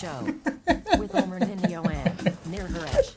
Show 0.00 0.20
with 0.98 1.14
Omer 1.14 1.38
Ninio 1.38 1.82
and 1.86 2.18
Nir 2.50 2.66
Haresh. 2.74 3.10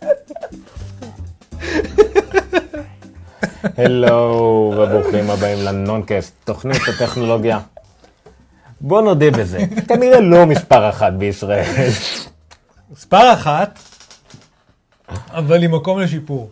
הלו 3.78 4.74
וברוכים 4.78 5.29
הבאים 5.29 5.58
לנונקאסט, 5.66 6.36
תוכנית 6.44 6.82
הטכנולוגיה. 6.87 7.60
בוא 8.82 9.01
נודה 9.01 9.32
בזה, 9.32 9.60
כנראה 9.87 10.19
לא 10.19 10.46
מספר 10.46 10.90
אחת 10.90 11.13
בישראל. 11.13 11.90
מספר 12.91 13.33
אחת, 13.33 13.79
אבל 15.29 15.64
עם 15.64 15.76
מקום 15.76 16.00
לשיפור. 16.00 16.50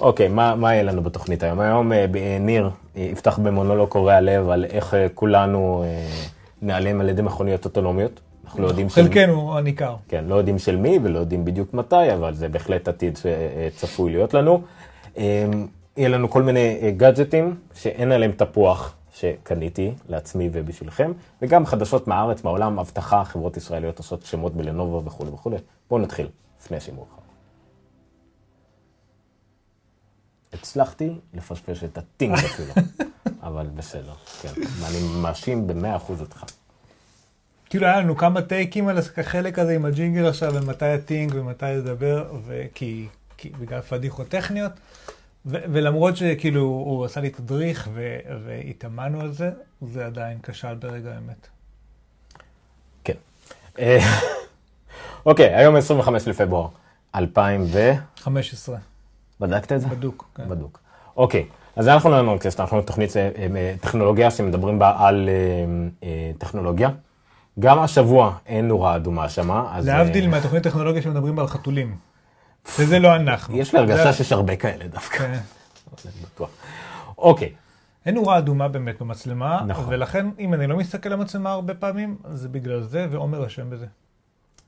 אוקיי, 0.00 0.28
מה, 0.28 0.54
מה 0.54 0.74
יהיה 0.74 0.82
לנו 0.82 1.02
בתוכנית 1.02 1.42
היום? 1.42 1.60
היום 1.60 1.92
אה, 1.92 2.06
אה, 2.16 2.36
ניר 2.40 2.70
יפתח 2.94 3.38
במונולוג 3.38 3.88
קורע 3.88 4.20
לב 4.20 4.48
על 4.48 4.64
איך 4.64 4.94
אה, 4.94 5.06
כולנו 5.14 5.84
נעלם 6.62 7.00
על 7.00 7.08
ידי 7.08 7.22
מכוניות 7.22 7.64
אוטונומיות. 7.64 8.20
אנחנו 8.52 8.64
לא 8.64 8.68
יודעים 8.68 8.88
של... 8.88 9.02
חלקנו 9.02 9.58
הניכר. 9.58 9.96
כן, 10.08 10.24
לא 10.24 10.34
יודעים 10.34 10.58
של 10.58 10.76
מי 10.76 10.98
ולא 11.02 11.18
יודעים 11.18 11.44
בדיוק 11.44 11.74
מתי, 11.74 12.14
אבל 12.14 12.34
זה 12.34 12.48
בהחלט 12.48 12.88
עתיד 12.88 13.18
שצפוי 13.18 14.12
להיות 14.12 14.34
לנו. 14.34 14.62
אה, 15.18 15.44
יהיה 15.96 16.08
לנו 16.08 16.30
כל 16.30 16.42
מיני 16.42 16.78
אה, 16.82 16.90
גאדג'טים 16.90 17.56
שאין 17.74 18.12
עליהם 18.12 18.32
תפוח 18.32 18.94
שקניתי 19.14 19.94
לעצמי 20.08 20.50
ובשבילכם, 20.52 21.12
וגם 21.42 21.66
חדשות 21.66 22.08
מהארץ, 22.08 22.44
מהעולם, 22.44 22.78
אבטחה, 22.78 23.24
חברות 23.24 23.56
ישראליות 23.56 23.98
עושות 23.98 24.22
שמות 24.22 24.54
בלנובה 24.54 25.08
וכולי 25.08 25.30
וכולי. 25.30 25.56
בואו 25.90 26.00
נתחיל, 26.00 26.28
לפני 26.60 26.80
שימור 26.80 27.06
מאוחר. 27.10 27.22
הצלחתי 30.52 31.10
לפשפש 31.34 31.84
את 31.84 31.98
הטינג 31.98 32.34
אפילו, 32.34 32.72
אבל 33.48 33.66
בסדר, 33.74 34.14
כן. 34.42 34.52
ואני 34.80 34.98
מאשים 35.22 35.66
במאה 35.66 35.96
אחוז 35.96 36.20
אותך. 36.20 36.44
כאילו 37.72 37.86
היה 37.86 38.00
לנו 38.00 38.16
כמה 38.16 38.42
טייקים 38.42 38.88
על 38.88 38.98
החלק 39.16 39.58
הזה 39.58 39.74
עם 39.74 39.84
הג'ינגל 39.84 40.26
עכשיו, 40.26 40.54
ומתי 40.54 40.84
הטינג 40.84 41.32
ומתי 41.34 41.64
לדבר, 41.64 42.24
וכי, 42.46 43.06
כי, 43.36 43.50
בגלל 43.60 43.80
פדיחות 43.80 44.28
טכניות, 44.28 44.72
ו, 45.46 45.56
ולמרות 45.72 46.16
שכאילו 46.16 46.60
הוא 46.62 47.04
עשה 47.04 47.20
לי 47.20 47.30
תדריך 47.30 47.88
ו, 47.94 48.18
והתאמנו 48.44 49.20
על 49.20 49.32
זה, 49.32 49.50
זה 49.82 50.06
עדיין 50.06 50.38
כשל 50.42 50.74
ברגע 50.74 51.14
האמת. 51.14 51.48
כן. 53.04 53.14
אוקיי, 55.26 55.54
היום 55.54 55.76
25 55.76 56.28
לפברואר 56.28 56.68
2000 57.14 57.64
ו... 57.72 57.92
15, 58.16 58.76
בדקת 59.40 59.72
את 59.72 59.80
זה? 59.80 59.88
בדוק. 59.88 60.28
כן. 60.34 60.48
בדוק. 60.48 60.80
אוקיי, 61.16 61.46
אז 61.76 61.88
אנחנו 61.88 62.10
לא 62.10 62.22
נורקסט, 62.22 62.60
אנחנו 62.60 62.82
תוכנית 62.82 63.16
אה, 63.16 63.30
אה, 63.56 63.74
טכנולוגיה 63.80 64.30
שמדברים 64.30 64.78
בה 64.78 64.94
על 64.98 65.28
אה, 66.02 66.30
טכנולוגיה. 66.38 66.90
גם 67.58 67.78
השבוע 67.78 68.34
אין 68.46 68.68
נורה 68.68 68.96
אדומה 68.96 69.28
שמה, 69.28 69.70
אז... 69.72 69.88
אה, 69.88 69.98
להבדיל 69.98 70.28
מהתוכנית 70.28 70.62
טכנולוגיה 70.62 71.02
שמדברים 71.02 71.38
על 71.38 71.46
חתולים. 71.46 71.96
וזה 72.78 72.98
לא 72.98 73.16
אנחנו. 73.16 73.56
יש 73.56 73.74
לי 73.74 73.78
הרגשה 73.78 74.12
שיש 74.12 74.32
הרבה 74.32 74.56
כאלה 74.56 74.86
דווקא. 74.86 75.18
כן. 75.18 75.38
אוקיי, 77.18 77.52
אין 78.06 78.14
נורה 78.14 78.38
אדומה 78.38 78.68
באמת 78.68 79.00
במצלמה, 79.00 79.62
נכון. 79.66 79.84
ולכן 79.88 80.26
אם 80.38 80.54
אני 80.54 80.66
לא 80.66 80.76
מסתכל 80.76 81.08
למצלמה 81.08 81.52
הרבה 81.52 81.74
פעמים, 81.74 82.16
זה 82.34 82.48
בגלל 82.48 82.82
זה, 82.82 83.06
ועומר 83.10 83.46
אשם 83.46 83.70
בזה. 83.70 83.86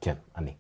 כן, 0.00 0.14
אני. 0.38 0.52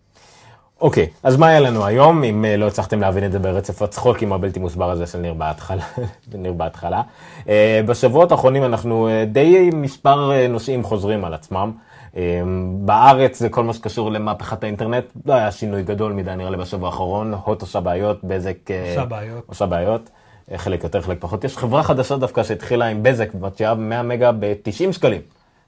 אוקיי, 0.80 1.08
אז 1.22 1.36
מה 1.36 1.46
היה 1.46 1.60
לנו 1.60 1.86
היום, 1.86 2.24
אם 2.24 2.44
אה, 2.44 2.56
לא 2.56 2.66
הצלחתם 2.66 3.00
להבין 3.00 3.24
את 3.24 3.32
זה 3.32 3.38
ברצף 3.38 3.82
הצחוקים 3.82 4.32
הבלתי 4.32 4.60
מוסבר 4.60 4.90
הזה 4.90 5.06
של 5.06 5.18
ניר 5.18 5.34
בהתחלה? 5.34 5.84
ניר 6.34 6.52
בהתחלה. 6.52 7.02
אה, 7.48 7.80
בשבועות 7.86 8.32
האחרונים 8.32 8.64
אנחנו 8.64 9.08
די 9.32 9.70
מספר 9.72 10.48
נושאים 10.48 10.82
חוזרים 10.82 11.24
על 11.24 11.34
עצמם. 11.34 11.72
אה, 12.16 12.42
בארץ 12.78 13.38
זה 13.38 13.48
כל 13.48 13.64
מה 13.64 13.74
שקשור 13.74 14.10
למהפכת 14.10 14.64
האינטרנט, 14.64 15.04
לא 15.26 15.34
היה 15.34 15.52
שינוי 15.52 15.82
גדול 15.82 16.12
מדי 16.12 16.36
נראה 16.36 16.50
לי 16.50 16.56
בשבוע 16.56 16.88
האחרון, 16.88 17.34
הוט 17.34 17.62
עושה 17.62 17.80
בעיות, 17.80 18.24
בזק 18.24 18.70
אה, 18.70 18.90
עושה 18.90 19.04
בעיות. 19.04 19.44
עושה 19.46 19.66
בעיות, 19.66 20.10
אה, 20.52 20.58
חלק 20.58 20.84
יותר, 20.84 21.00
חלק 21.00 21.16
פחות. 21.20 21.44
יש 21.44 21.56
חברה 21.56 21.82
חדשה 21.82 22.16
דווקא 22.16 22.42
שהתחילה 22.42 22.86
עם 22.86 23.02
בזק, 23.02 23.28
משקיעה 23.40 23.74
100 23.74 24.02
מגה 24.02 24.32
ב-90 24.32 24.92
שקלים. 24.92 25.20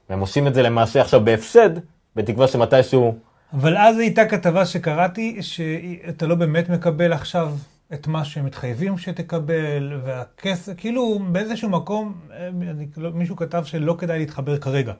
והם 0.09 0.19
עושים 0.19 0.47
את 0.47 0.53
זה 0.53 0.61
למעשה 0.61 1.01
עכשיו 1.01 1.21
בהפסד, 1.21 1.69
בתקווה 2.15 2.47
שמתישהו... 2.47 3.15
אבל 3.53 3.77
אז 3.77 3.97
הייתה 3.97 4.25
כתבה 4.25 4.65
שקראתי, 4.65 5.37
שאתה 5.41 6.27
לא 6.27 6.35
באמת 6.35 6.69
מקבל 6.69 7.13
עכשיו 7.13 7.51
את 7.93 8.07
מה 8.07 8.25
שהם 8.25 8.45
מתחייבים 8.45 8.97
שתקבל, 8.97 9.99
והכסף, 10.03 10.73
כאילו 10.77 11.19
באיזשהו 11.31 11.69
מקום, 11.69 12.13
אה, 12.33 12.49
לא- 12.97 13.11
מישהו 13.13 13.35
כתב 13.35 13.63
שלא 13.65 13.95
כדאי 13.97 14.19
להתחבר 14.19 14.57
כרגע. 14.57 14.93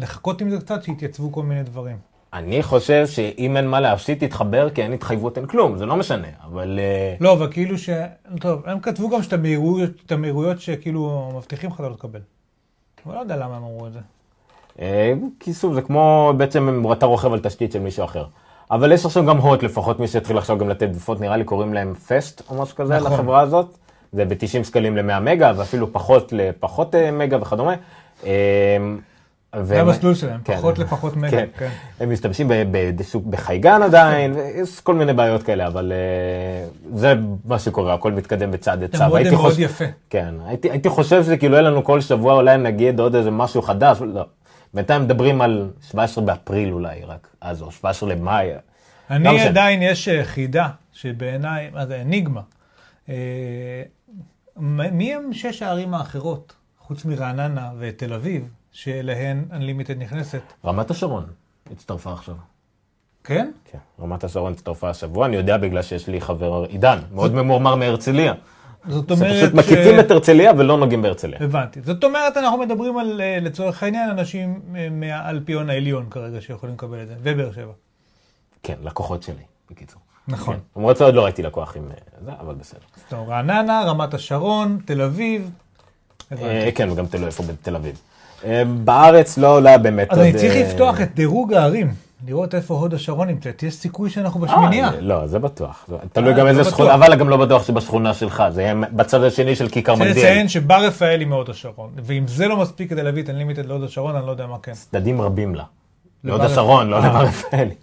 לחכות 0.00 0.40
עם 0.40 0.50
זה 0.50 0.58
קצת, 0.58 0.82
שיתייצבו 0.82 1.32
כל 1.32 1.42
מיני 1.42 1.62
דברים. 1.62 1.96
אני 2.32 2.62
חושב 2.62 3.06
שאם 3.06 3.56
אין 3.56 3.68
מה 3.68 3.80
להפסיד, 3.80 4.26
תתחבר, 4.26 4.70
כי 4.70 4.82
אין 4.82 4.92
התחייבות, 4.92 5.38
אין 5.38 5.46
כלום, 5.46 5.78
זה 5.78 5.86
לא 5.86 5.96
משנה, 5.96 6.28
אבל... 6.44 6.78
אה, 6.82 7.16
לא, 7.20 7.32
אבל 7.32 7.52
כאילו 7.52 7.78
ש... 7.78 7.90
טוב, 8.40 8.62
הם 8.66 8.80
כתבו 8.80 9.10
גם 9.10 9.22
שאת 9.22 9.32
המהירויות, 9.32 9.90
את 10.06 10.12
המהירויות 10.12 10.60
שכאילו 10.60 11.32
מבטיחים 11.36 11.70
לך 11.70 11.80
לא 11.80 11.90
לקבל. 11.90 12.20
אבל 13.06 13.14
לא 13.14 13.20
יודע 13.20 13.36
למה 13.36 13.56
הם 13.56 13.62
אמרו 13.64 13.86
את 13.86 13.92
זה. 13.92 13.98
אה, 14.80 15.12
כי 15.40 15.54
שוב, 15.54 15.74
זה 15.74 15.82
כמו 15.82 16.32
בעצם 16.36 16.92
אתה 16.92 17.06
רוכב 17.06 17.32
על 17.32 17.40
תשתית 17.40 17.72
של 17.72 17.78
מישהו 17.78 18.04
אחר. 18.04 18.24
אבל 18.70 18.92
יש 18.92 19.04
עכשיו 19.04 19.26
גם 19.26 19.36
הוט, 19.36 19.62
לפחות 19.62 20.00
מי 20.00 20.08
שהתחיל 20.08 20.38
עכשיו 20.38 20.58
גם 20.58 20.68
לתת 20.68 20.88
דפות, 20.88 21.20
נראה 21.20 21.36
לי 21.36 21.44
קוראים 21.44 21.74
להם 21.74 21.94
פסט 21.94 22.42
או 22.50 22.62
משהו 22.62 22.76
כזה 22.76 22.96
נכון. 22.96 23.12
לחברה 23.12 23.40
הזאת. 23.40 23.78
זה 24.12 24.24
ב-90 24.24 24.64
שקלים 24.64 24.96
ל-100 24.96 25.20
מגה, 25.20 25.52
ואפילו 25.56 25.92
פחות 25.92 26.32
לפחות 26.32 26.94
אה, 26.94 27.10
מגה 27.10 27.42
וכדומה. 27.42 27.74
זה 29.62 29.80
המסלול 29.80 30.14
שלהם, 30.14 30.40
כן. 30.44 30.56
פחות 30.56 30.78
לפחות 30.78 31.16
מגה. 31.16 31.30
כן. 31.30 31.46
כן. 31.58 31.68
הם 32.00 32.12
משתמשים 32.12 32.50
בחייגן 33.30 33.82
עדיין, 33.82 34.32
ויש 34.32 34.80
כל 34.80 34.94
מיני 34.94 35.12
בעיות 35.12 35.42
כאלה, 35.42 35.66
אבל 35.66 35.92
אה, 35.92 36.68
זה 36.94 37.14
מה 37.44 37.58
שקורה, 37.58 37.94
הכל 37.94 38.12
מתקדם 38.12 38.50
בצעד 38.50 38.82
את 38.82 38.92
זה 38.92 39.06
מאוד 39.06 39.22
חוש- 39.34 39.58
יפה. 39.58 39.84
כן, 40.10 40.34
הייתי, 40.46 40.70
הייתי 40.70 40.88
חושב 40.88 41.24
שכאילו 41.24 41.54
יהיה 41.54 41.62
לנו 41.62 41.84
כל 41.84 42.00
שבוע 42.00 42.34
אולי 42.34 42.56
נגיד 42.56 43.00
עוד 43.00 43.14
איזה 43.14 43.30
משהו 43.30 43.62
חדש, 43.62 43.98
לא. 44.00 44.24
בינתיים 44.74 45.02
מדברים 45.02 45.40
על 45.40 45.70
17 45.90 46.24
באפריל 46.24 46.72
אולי 46.72 47.00
רק, 47.06 47.28
אז 47.40 47.62
או 47.62 47.70
17 47.70 48.08
למאי. 48.08 48.48
לא 48.50 48.56
אני 49.16 49.34
משנה. 49.34 49.48
עדיין, 49.48 49.82
יש 49.82 50.08
אה, 50.08 50.24
חידה 50.24 50.68
שבעיניי, 50.92 51.70
מה 51.72 51.86
זה, 51.86 52.00
אניגמה. 52.00 52.40
אה, 53.08 53.14
מי 54.92 55.14
הם 55.14 55.32
שש 55.32 55.62
הערים 55.62 55.94
האחרות, 55.94 56.52
חוץ 56.80 57.04
מרעננה 57.04 57.70
ותל 57.78 58.12
אביב, 58.14 58.48
שאליהן 58.72 59.44
Unlimited 59.50 59.94
נכנסת? 59.98 60.42
רמת 60.64 60.90
השרון 60.90 61.26
הצטרפה 61.72 62.12
עכשיו. 62.12 62.34
כן? 63.24 63.50
כן, 63.72 63.78
רמת 64.00 64.24
השרון 64.24 64.52
הצטרפה 64.52 64.90
השבוע, 64.90 65.26
אני 65.26 65.36
יודע 65.36 65.56
בגלל 65.56 65.82
שיש 65.82 66.08
לי 66.08 66.20
חבר 66.20 66.64
עידן, 66.68 66.98
מאוד 67.12 67.34
ממורמר 67.34 67.74
מהרצליה. 67.74 68.34
זאת 68.88 69.10
אומרת 69.10 69.36
פשוט 69.36 69.54
מקיפים 69.54 70.00
את 70.00 70.10
הרצליה 70.10 70.52
ולא 70.58 70.78
נוגעים 70.78 71.02
בהרצליה. 71.02 71.38
הבנתי. 71.40 71.80
זאת 71.80 72.04
אומרת, 72.04 72.36
אנחנו 72.36 72.58
מדברים 72.58 72.98
על, 72.98 73.20
אה, 73.20 73.38
לצורך 73.40 73.82
העניין, 73.82 74.10
אנשים 74.10 74.60
אה, 74.76 74.88
מהאלפיון 74.90 75.70
העליון 75.70 76.06
כרגע 76.10 76.40
שיכולים 76.40 76.74
לקבל 76.74 77.02
את 77.02 77.08
זה, 77.08 77.14
ובאר 77.22 77.52
שבע. 77.52 77.72
כן, 78.62 78.74
לקוחות 78.82 79.22
שלי, 79.22 79.42
בקיצור. 79.70 80.00
נכון. 80.28 80.54
כן. 80.54 80.60
למרות 80.76 80.96
שעוד 80.96 81.14
לא 81.14 81.24
ראיתי 81.24 81.42
לקוח 81.42 81.76
עם 81.76 81.84
אה, 81.90 81.96
זה, 82.24 82.30
אבל 82.40 82.54
בסדר. 82.54 82.80
טוב, 83.08 83.28
רעננה, 83.28 83.82
רמת 83.86 84.14
השרון, 84.14 84.78
תל 84.84 85.02
אביב. 85.02 85.50
אה, 86.32 86.68
כן, 86.74 86.90
וגם 86.90 87.06
תלוי 87.06 87.26
איפה 87.26 87.42
בתל 87.42 87.76
אביב. 87.76 88.00
אה, 88.44 88.62
בארץ 88.64 89.38
לא, 89.38 89.62
לא 89.62 89.68
היה 89.68 89.78
באמת 89.78 90.12
אז 90.12 90.18
אני 90.18 90.32
צריך 90.32 90.52
אה, 90.52 90.60
לפתוח 90.62 91.00
את 91.00 91.14
דירוג 91.14 91.54
הערים, 91.54 91.90
לראות 92.26 92.54
איפה 92.54 92.74
הוד 92.74 92.94
השרון 92.94 93.28
נמצאת. 93.28 93.62
יש 93.62 93.74
סיכוי 93.74 94.10
שאנחנו 94.10 94.40
בשמינייה. 94.40 94.88
אה, 94.88 95.00
לא, 95.00 95.26
זה 95.26 95.38
בטוח. 95.38 95.86
תלוי 96.12 96.32
גם 96.32 96.44
זה 96.44 96.48
איזה 96.48 96.60
בטוח. 96.60 96.74
שכונה, 96.74 96.94
אבל 96.94 97.14
גם 97.14 97.28
לא 97.28 97.36
בטוח 97.36 97.66
שבשכונה 97.66 98.14
שלך, 98.14 98.42
זה 98.50 98.62
יהיה 98.62 98.74
בצד 98.92 99.22
השני 99.22 99.56
של 99.56 99.68
כיכר 99.68 99.96
צריך 99.96 100.08
מגדיאל. 100.08 100.26
לציין 100.26 100.48
שבר 100.48 100.84
רפאלי 100.84 101.24
מהוד 101.24 101.50
השרון, 101.50 101.90
ואם 101.96 102.24
זה 102.26 102.48
לא 102.48 102.56
מספיק 102.56 102.90
כדי 102.90 103.02
להביא 103.02 103.22
את 103.22 103.28
Unlimited 103.28 103.66
להוד 103.66 103.84
השרון, 103.84 104.16
אני 104.16 104.26
לא 104.26 104.30
יודע 104.30 104.46
מה 104.46 104.56
כן. 104.62 104.72
צדדים 104.72 105.20
רבים 105.20 105.54
לה. 105.54 105.64
להוד 106.24 106.40
השרון, 106.40 106.90
לא. 106.90 106.98
לבר 106.98 107.24
רפאלי. 107.24 107.74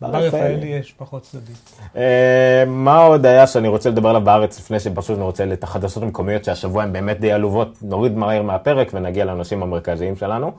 בר 0.00 0.08
רפאלי 0.08 0.66
יש 0.66 0.92
פחות 0.92 1.22
צדדים. 1.22 1.54
אה, 1.96 2.64
מה 2.66 2.96
עוד 2.96 3.26
היה 3.26 3.46
שאני 3.46 3.68
רוצה 3.68 3.90
לדבר 3.90 4.08
עליו 4.08 4.20
בארץ 4.20 4.58
לפני 4.58 4.80
שפשוט 4.80 5.16
אני 5.16 5.24
רוצה 5.24 5.44
את 5.52 5.64
החדשות 5.64 6.02
המקומיות 6.02 6.44
שהשבוע 6.44 6.82
הן 6.82 6.92
באמת 6.92 7.20
די 7.20 7.32
עלובות, 7.32 7.78
נוריד 7.82 8.16
מהר 8.16 8.42
מהפרק 8.42 8.90
ונגיע 8.94 9.24
לנושאים 9.24 9.62
המרכזיים 9.62 10.16
שלנו. 10.16 10.52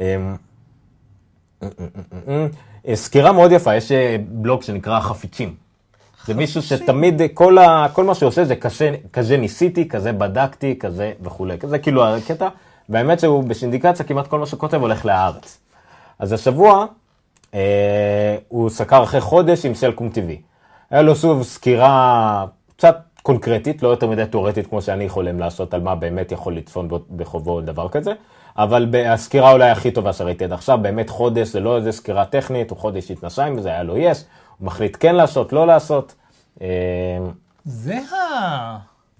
אה, 0.00 0.16
אה, 2.28 2.96
סקירה 2.96 3.32
מאוד 3.32 3.52
יפה, 3.52 3.74
יש 3.74 3.92
בלוג 4.28 4.62
שנקרא 4.62 5.00
חפיצים. 5.00 5.54
זה 6.26 6.34
מישהו 6.34 6.62
שתמיד, 6.62 7.22
כל, 7.34 7.58
ה, 7.58 7.86
כל 7.92 8.04
מה 8.04 8.14
שהוא 8.14 8.28
עושה 8.28 8.44
זה 8.44 8.56
כזה, 8.56 8.96
כזה 9.12 9.36
ניסיתי, 9.36 9.88
כזה 9.88 10.12
בדקתי, 10.12 10.78
כזה 10.78 11.12
וכולי. 11.22 11.56
זה 11.62 11.78
כאילו 11.78 12.06
הקטע, 12.06 12.48
והאמת 12.88 13.20
שהוא 13.20 13.44
בשינדיקציה 13.44 14.04
כמעט 14.04 14.26
כל 14.26 14.38
מה 14.38 14.46
שהוא 14.46 14.60
כותב 14.60 14.80
הולך 14.80 15.06
להארץ. 15.06 15.58
אז 16.18 16.32
השבוע 16.32 16.86
הוא 18.48 18.70
סקר 18.70 19.02
אחרי 19.02 19.20
חודש 19.20 19.64
עם 19.66 19.74
סלקום 19.74 20.08
TV. 20.08 20.32
היה 20.90 21.02
לו 21.02 21.16
שוב 21.16 21.42
סקירה 21.42 22.46
קצת 22.76 22.96
קונקרטית, 23.22 23.82
לא 23.82 23.88
יותר 23.88 24.06
מדי 24.10 24.26
תיאורטית 24.26 24.66
כמו 24.66 24.82
שאני 24.82 25.08
חולם 25.08 25.38
לעשות 25.38 25.74
על 25.74 25.80
מה 25.80 25.94
באמת 25.94 26.32
יכול 26.32 26.56
לצפון 26.56 26.88
בו- 26.88 27.04
בחובו 27.16 27.60
דבר 27.60 27.88
כזה, 27.88 28.12
אבל 28.56 28.94
הסקירה 29.06 29.52
אולי 29.52 29.70
הכי 29.70 29.90
טובה 29.90 30.12
שראיתי 30.12 30.44
עד 30.44 30.52
עכשיו, 30.52 30.78
באמת 30.82 31.10
חודש 31.10 31.48
זה 31.48 31.60
לא 31.60 31.76
איזה 31.76 31.92
סקירה 31.92 32.24
טכנית, 32.24 32.70
הוא 32.70 32.78
חודש 32.78 33.10
התנסה 33.10 33.44
עם 33.44 33.60
זה, 33.60 33.68
היה 33.68 33.82
לו 33.82 33.96
יס, 33.98 34.24
הוא 34.58 34.66
מחליט 34.66 34.96
כן 35.00 35.14
לעשות, 35.14 35.52
לא 35.52 35.66
לעשות, 35.66 36.14
אה, 36.62 36.66
זה 37.64 37.98
ה... 37.98 38.78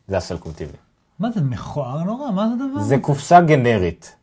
זה 0.08 0.16
הסלקום 0.16 0.52
TV. 0.52 0.76
מה 1.18 1.30
זה, 1.30 1.40
מכוער 1.40 2.02
נורא? 2.02 2.30
מה 2.30 2.48
זה 2.48 2.64
הדבר? 2.64 2.80
זה 2.80 2.98
קופסה 2.98 3.40
גנרית 3.40 4.16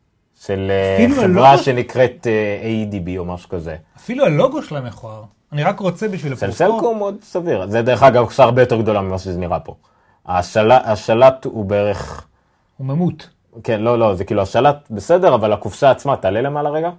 של 0.46 0.70
אה, 0.70 1.06
חברה 1.16 1.50
הלוגו- 1.52 1.62
שנקראת 1.62 2.26
אה, 2.26 2.60
AEDB 2.62 3.18
או 3.18 3.24
משהו 3.24 3.48
כזה. 3.48 3.76
אפילו 3.96 4.24
הלוגו 4.24 4.62
שלה 4.62 4.80
מכוער. 4.80 5.22
אני 5.52 5.62
רק 5.64 5.80
רוצה 5.80 6.08
בשביל 6.08 6.32
של. 6.32 6.52
סלקום 6.52 6.98
מאוד 6.98 7.16
סביר. 7.22 7.66
זה 7.66 7.82
דרך 7.82 8.02
אגב 8.02 8.24
קופסה 8.24 8.42
הרבה 8.44 8.62
יותר 8.62 8.80
גדולה 8.80 9.00
ממה 9.00 9.18
שזה 9.18 9.38
נראה 9.38 9.60
פה. 9.60 9.74
השלט, 10.26 10.82
השלט 10.84 11.44
הוא 11.44 11.64
בערך, 11.64 12.26
הוא 12.76 12.86
ממות. 12.86 13.28
כן, 13.64 13.80
לא, 13.80 13.98
לא, 13.98 14.14
זה 14.14 14.24
כאילו 14.24 14.42
השלט 14.42 14.76
בסדר, 14.90 15.34
אבל 15.34 15.52
הקופסה 15.52 15.90
עצמה, 15.90 16.16
תעלה 16.16 16.40
למעלה 16.40 16.70
רגע. 16.70 16.90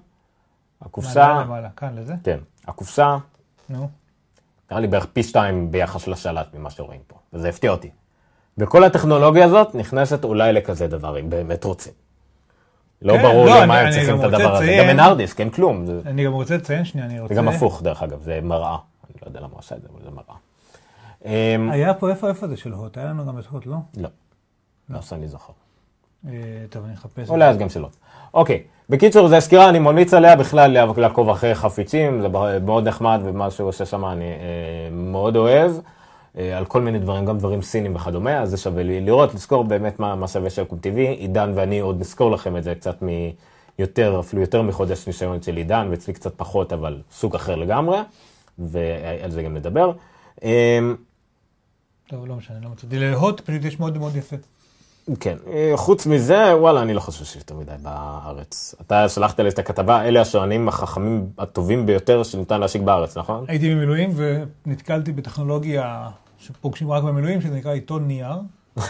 הקופסה, 0.82 1.28
מעלה 1.28 1.42
למעלה, 1.44 1.70
כאן 1.78 1.96
לזה? 1.96 2.14
כן, 2.24 2.38
הקופסה, 2.68 3.18
נו. 3.70 3.90
נראה 4.72 4.82
לי 4.82 4.88
בערך 4.88 5.06
פי 5.14 5.24
שתיים 5.24 5.72
ביחס 5.72 6.08
לשלט 6.08 6.48
ממה 6.54 6.70
שרואים 6.70 7.00
פה, 7.08 7.16
וזה 7.34 7.50
הפתיע 7.50 7.72
אותי. 7.72 7.90
וכל 8.58 8.84
הטכנולוגיה 8.84 9.46
הזאת 9.46 9.76
נכנסת 9.76 10.24
אולי 10.24 10.54
לכזה 10.54 10.88
דבר, 10.88 11.20
אם 11.20 11.30
באמת 11.30 11.64
רוצים. 11.64 11.94
לא 13.04 13.14
כן, 13.14 13.22
ברור 13.22 13.46
לא, 13.46 13.62
למה 13.62 13.80
הם 13.80 13.92
צריכים 13.92 14.20
את 14.20 14.24
הדבר 14.24 14.56
הזה. 14.56 14.76
גם 14.80 14.90
אין 14.90 15.00
ארדיסק, 15.00 15.40
אין 15.40 15.50
כלום. 15.50 15.86
אני 16.06 16.26
גם 16.26 16.34
רוצה 16.34 16.58
לציין 16.58 16.86
שנייה, 16.86 17.08
אני 17.08 17.20
רוצה... 17.20 17.34
זה 17.34 17.38
גם 17.42 17.48
הפוך, 17.48 17.82
דרך 17.82 18.04
אגב, 18.04 18.22
זה 18.22 18.40
מראה. 18.44 18.70
אני 18.70 19.16
לא 19.22 19.28
יודע 19.28 19.40
למה 19.40 19.50
הוא 19.52 19.60
עשה 19.60 19.76
את 19.76 19.82
זה, 19.82 19.88
אבל 19.94 20.02
זה 20.04 20.10
מראה. 20.12 20.36
אמ, 21.26 21.70
היה 21.72 21.94
פה, 21.94 22.10
איפה, 22.10 22.30
איפה 22.30 22.48
זה 22.48 22.58
של 22.58 22.72
הוט? 22.72 22.98
היה 22.98 23.08
לנו 23.08 23.26
גם 23.26 23.40
את 23.40 23.46
הוט, 23.46 23.66
לא? 23.66 23.76
לא, 23.98 24.10
לא 24.90 25.02
שאני 25.02 25.28
זוכר. 25.28 25.54
אה, 26.28 26.32
טוב, 26.70 26.84
אני 26.86 26.94
אחפש. 26.94 27.30
אולי 27.30 27.46
אז 27.46 27.58
גם 27.58 27.70
שלא. 27.70 27.88
אוקיי, 28.34 28.64
בקיצור, 28.90 29.28
זו 29.28 29.42
סקירה, 29.42 29.70
אני 29.70 29.80
ממליץ 29.80 30.14
עליה 30.14 30.36
בכלל 30.36 30.78
לעקוב 30.98 31.30
אחרי 31.30 31.56
חפיצים, 31.56 32.22
זה 32.22 32.28
מאוד 32.62 32.88
נחמד 32.88 33.22
ומה 33.24 33.52
שהוא 33.52 33.70
עושה 33.70 33.86
שם 33.86 34.06
אני 34.06 34.26
אה, 34.26 34.90
מאוד 34.92 35.36
אוהב, 35.36 35.72
על 36.36 36.66
כל 36.66 36.82
מיני 36.82 37.00
דברים, 37.00 37.26
גם 37.26 37.38
דברים 37.38 37.62
סינים 37.62 37.96
וכדומה, 37.96 38.42
אז 38.42 38.50
זה 38.50 38.58
שווה 38.58 38.84
לי 38.84 39.02
לראות, 39.02 39.34
לזכור 39.34 39.64
באמת 39.64 40.00
מה, 40.00 40.16
מה 40.16 40.28
שווה 40.28 40.50
שלקום 40.50 40.80
טבעי. 40.80 41.08
עידן 41.08 41.52
ואני 41.56 41.80
עוד 41.80 42.00
נזכור 42.00 42.32
לכם 42.32 42.58
את 42.58 42.64
זה 42.64 42.76
קצת 42.76 42.98
מיותר, 43.80 44.20
אפילו 44.20 44.42
יותר 44.42 44.62
מחודש 44.62 45.08
ניסיון 45.08 45.42
של 45.42 45.56
עידן, 45.56 45.88
ואצלי 45.92 46.14
קצת 46.14 46.34
פחות, 46.38 46.74
אבל 46.74 47.02
סוג 47.12 47.36
אחר 47.36 47.56
לגמרי, 47.56 47.98
ועל 48.60 49.32
זה 49.32 49.44
גם 49.44 49.54
נדבר. 49.54 49.92
אה, 50.44 50.80
טוב, 52.08 52.28
לא 52.28 52.36
משנה, 52.36 52.58
לא 52.64 52.70
מצאתי. 52.70 53.00
להוט 53.00 53.42
פשוט 53.42 53.66
יש 53.66 53.80
מאוד 53.80 53.98
מאוד 53.98 54.16
יפה. 54.16 54.36
כן, 55.20 55.38
אה, 55.48 55.72
חוץ 55.76 56.06
מזה, 56.06 56.56
וואלה, 56.56 56.82
אני 56.82 56.94
לא 56.94 57.00
חושב 57.00 57.26
שיש 57.26 57.36
יותר 57.36 57.56
מדי 57.56 57.72
בארץ. 57.82 58.76
אתה 58.82 59.10
שלחת 59.10 59.40
לי 59.40 59.50
את 59.50 59.60
הכתבה, 59.60 60.04
אלה 60.04 60.22
השעונים 60.22 60.68
החכמים 60.68 61.26
הטובים 61.38 61.86
ביותר 61.86 62.24
שניתן 62.24 62.60
להשיג 62.60 62.82
בארץ, 62.82 63.18
נכון? 63.18 63.46
הייתי 63.48 63.76
במילואים 63.76 64.14
ונתקלתי 64.66 65.12
בטכנולוגיה 65.12 66.10
שפוגשים 66.44 66.92
רק 66.92 67.04
במילואים, 67.04 67.42
שזה 67.42 67.56
נקרא 67.56 67.74
עיתון 67.74 68.08
נייר. 68.08 68.36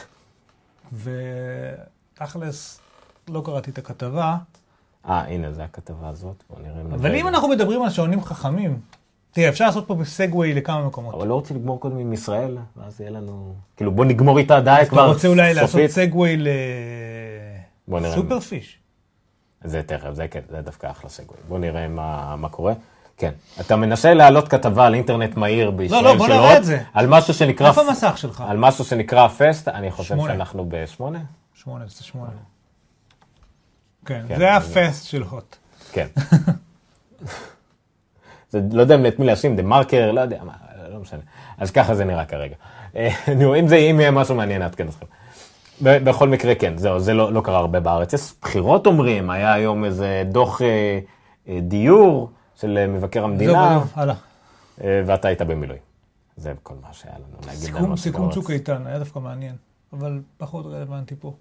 ותכלס, 2.13 2.79
לא 3.29 3.41
קראתי 3.45 3.71
את 3.71 3.77
הכתבה. 3.77 4.37
אה, 5.05 5.19
הנה, 5.27 5.51
זה 5.51 5.63
הכתבה 5.63 6.09
הזאת, 6.09 6.43
בוא 6.49 6.59
נראה. 6.59 6.81
אבל. 6.81 7.15
אם 7.15 7.27
אנחנו 7.27 7.47
מדברים 7.47 7.81
על 7.81 7.89
שעונים 7.89 8.21
חכמים, 8.23 8.79
תראה, 9.31 9.49
אפשר 9.49 9.65
לעשות 9.65 9.87
פה 9.87 9.95
סגווי 10.03 10.53
לכמה 10.53 10.87
מקומות. 10.87 11.15
אבל 11.15 11.27
לא 11.27 11.33
רוצה 11.33 11.53
לגמור 11.53 11.79
קודם 11.79 11.97
עם 11.97 12.13
ישראל, 12.13 12.57
ואז 12.77 13.01
יהיה 13.01 13.11
לנו... 13.11 13.55
כאילו, 13.77 13.91
בוא 13.91 14.05
נגמור 14.05 14.37
איתה 14.37 14.61
די 14.61 14.77
אתה 14.81 14.89
כבר, 14.89 15.07
רוצה 15.07 15.27
אולי 15.27 15.53
לעשות 15.53 15.69
סופית. 15.69 15.91
סגווי. 15.91 16.37
לסופרפיש. 17.87 18.79
זה 19.63 19.83
תכף, 19.83 20.13
זה 20.13 20.27
כן, 20.27 20.41
זה 20.49 20.61
דווקא 20.61 20.91
אחלה 20.91 21.09
סגווי. 21.09 21.37
בוא 21.47 21.59
נראה 21.59 21.87
מה, 21.87 22.35
מה 22.35 22.49
קורה. 22.49 22.73
כן, 23.17 23.31
אתה 23.59 23.75
מנסה 23.75 24.13
להעלות 24.13 24.47
כתבה 24.47 24.85
על 24.85 24.93
אינטרנט 24.93 25.37
מהיר 25.37 25.71
בישראל 25.71 26.03
לא, 26.03 26.15
בוא 26.15 26.27
של 26.27 26.33
נראה 26.33 26.57
את 26.57 26.63
זה. 26.63 26.83
על 26.93 27.07
משהו 27.07 27.33
שנקרא... 27.33 27.69
איפה 27.69 27.81
המסך 27.81 28.17
שלך? 28.17 28.43
על 28.47 28.57
משהו 28.57 28.85
שנקרא 28.85 29.27
פסט, 29.27 29.67
אני 29.67 29.91
חושב. 29.91 30.17
שאנחנו 30.27 30.65
בשמונה? 30.69 31.19
שמונה, 31.53 31.85
זה 31.87 32.03
שמונה. 32.03 32.31
כן, 34.05 34.21
כן, 34.27 34.37
זה 34.37 34.53
הפסט 34.53 35.05
של 35.05 35.23
הוט. 35.23 35.55
כן. 35.91 36.07
זה, 38.49 38.59
לא 38.71 38.81
יודע 38.81 39.07
את 39.07 39.19
מי 39.19 39.25
לשים, 39.25 39.55
דה 39.55 39.63
מרקר, 39.63 40.11
לא 40.11 40.21
יודע, 40.21 40.43
מה, 40.43 40.53
לא 40.93 40.99
משנה. 40.99 41.21
אז 41.57 41.71
ככה 41.71 41.95
זה 41.95 42.05
נראה 42.05 42.25
כרגע. 42.25 42.55
אה, 42.95 43.09
נו, 43.39 43.55
אם 43.55 43.67
זה, 43.67 43.75
אם 43.75 43.99
יהיה 43.99 44.11
משהו 44.11 44.35
מעניין, 44.35 44.61
נעדכן 44.61 44.87
אתכם. 44.87 45.05
בכל 45.81 46.29
מקרה, 46.29 46.55
כן, 46.55 46.77
זהו, 46.77 46.99
זה 46.99 47.13
לא, 47.13 47.33
לא 47.33 47.41
קרה 47.41 47.57
הרבה 47.57 47.79
בארץ. 47.79 48.13
יש 48.13 48.33
בחירות 48.41 48.87
אומרים, 48.87 49.29
היה 49.29 49.53
היום 49.53 49.85
איזה 49.85 50.23
דוח 50.25 50.61
אה, 50.61 50.99
אה, 51.47 51.59
דיור 51.61 52.29
של 52.55 52.77
אה, 52.77 52.87
מבקר 52.87 53.23
המדינה, 53.23 53.79
זהו, 53.79 54.01
הלאה. 54.01 54.15
אה, 54.83 55.03
ואתה 55.05 55.27
היית 55.27 55.41
במילואים. 55.41 55.81
זה 56.37 56.53
כל 56.63 56.73
מה 56.81 56.93
שהיה 56.93 57.15
לנו 57.15 57.37
להגיד. 57.45 57.59
סיכום, 57.59 57.97
סיכום. 57.97 58.31
צוק 58.31 58.51
איתן, 58.51 58.87
היה 58.87 58.99
דווקא 58.99 59.19
מעניין, 59.19 59.55
אבל 59.93 60.21
פחות 60.37 60.65
רלוונטי 60.65 61.15
פה. 61.19 61.33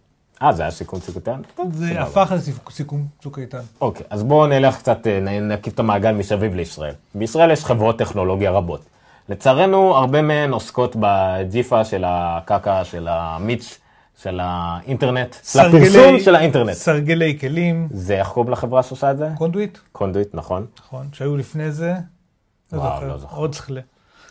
אה, 0.43 0.53
זה 0.53 0.63
היה 0.63 0.71
סיכום 0.71 1.01
צוק 1.01 1.17
איתן? 1.17 1.41
זה. 1.71 2.03
הפך 2.03 2.33
לסיכום 2.69 3.07
צוק 3.23 3.39
איתן. 3.39 3.61
אוקיי, 3.81 4.07
אז 4.11 4.23
בואו 4.23 4.47
נלך 4.47 4.79
קצת, 4.79 5.07
אה, 5.07 5.41
נקיף 5.41 5.75
את 5.75 5.79
המעגל 5.79 6.13
מסביב 6.13 6.55
לישראל. 6.55 6.95
בישראל 7.15 7.51
יש 7.51 7.65
חברות 7.65 7.99
טכנולוגיה 7.99 8.51
רבות. 8.51 8.85
לצערנו, 9.29 9.97
הרבה 9.97 10.23
מהן 10.23 10.53
עוסקות 10.53 10.97
בג'יפה 11.01 11.85
של 11.85 12.05
הקקה, 12.07 12.85
של 12.85 13.09
המיץ, 13.11 13.79
של 14.23 14.41
האינטרנט, 14.43 15.37
של 15.45 15.59
הפרסום 15.61 16.19
של 16.21 16.35
האינטרנט. 16.35 16.73
סרגלי 16.73 17.39
כלים, 17.41 17.89
זה 17.91 18.19
איך 18.19 18.29
קוראים 18.29 18.53
לחברה 18.53 18.83
שעושה 18.83 19.11
את 19.11 19.19
זה? 19.19 19.29
Conduit, 19.39 19.79
Conduit, 19.93 20.29
נכון. 20.35 20.67
נכון, 20.81 21.07
שהיו 21.13 21.37
לפני 21.37 21.71
זה, 21.73 21.95
לא 22.73 22.79
וואו, 22.79 22.95
זוכר, 22.95 23.09
לא 23.09 23.19
זוכר. 23.19 23.37
עוד 23.37 23.55
שכלה. 23.55 23.81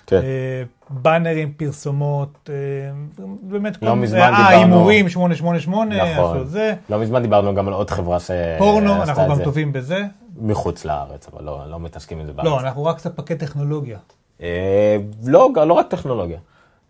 כן. 0.07 0.15
אה, 0.15 0.63
באנרים, 0.89 1.53
פרסומות, 1.57 2.49
אה, 2.53 3.23
באמת, 3.41 3.77
לא 3.83 3.89
כל- 3.89 3.95
מזמן 3.95 4.19
אה, 4.19 4.29
דיברנו- 4.31 4.47
הימורים 4.49 5.09
888, 5.09 6.13
נכון. 6.13 6.45
זה, 6.47 6.73
לא 6.89 6.99
מזמן 6.99 7.21
דיברנו 7.21 7.55
גם 7.55 7.67
על 7.67 7.73
עוד 7.73 7.89
חברה 7.89 8.19
שעשתה 8.19 8.33
פורנו, 8.57 9.03
את 9.03 9.09
אנחנו 9.09 9.23
גם 9.29 9.35
זה 9.35 9.43
טובים 9.43 9.73
בזה. 9.73 10.03
מחוץ 10.41 10.85
לארץ, 10.85 11.27
אבל 11.33 11.43
לא 11.43 11.61
לא 11.69 11.79
מתעסקים 11.79 12.19
עם 12.19 12.25
זה 12.25 12.33
בארץ. 12.33 12.45
לא, 12.47 12.59
אנחנו 12.59 12.85
רק 12.85 12.99
ספקי 12.99 13.35
טכנולוגיה. 13.35 13.97
אה, 14.41 14.97
לא, 15.25 15.49
לא 15.67 15.73
רק 15.73 15.87
טכנולוגיה. 15.87 16.37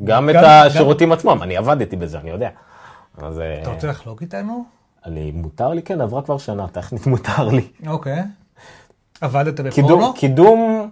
גם 0.04 0.30
את 0.30 0.36
גם- 0.36 0.44
השירותים 0.45 1.12
עצמם, 1.12 1.39
אני 1.42 1.57
עבדתי 1.57 1.95
בזה, 1.95 2.19
אני 2.19 2.30
יודע. 2.30 2.50
אז 3.18 3.40
אה, 3.40 3.62
אתה 3.62 3.69
רוצה 3.69 3.88
לחלוק 3.88 4.22
איתנו? 4.22 4.66
אני, 5.06 5.31
מותר 5.31 5.69
לי? 5.69 5.81
כן, 5.81 6.02
עברה 6.02 6.22
כבר 6.22 6.38
שנה, 6.38 6.68
טכנית 6.68 7.07
מותר 7.12 7.47
לי. 7.47 7.68
אוקיי. 7.88 8.21
עבדת 9.21 9.74
קידום, 9.74 10.00
בפורנו? 10.00 10.14
קידום 10.14 10.90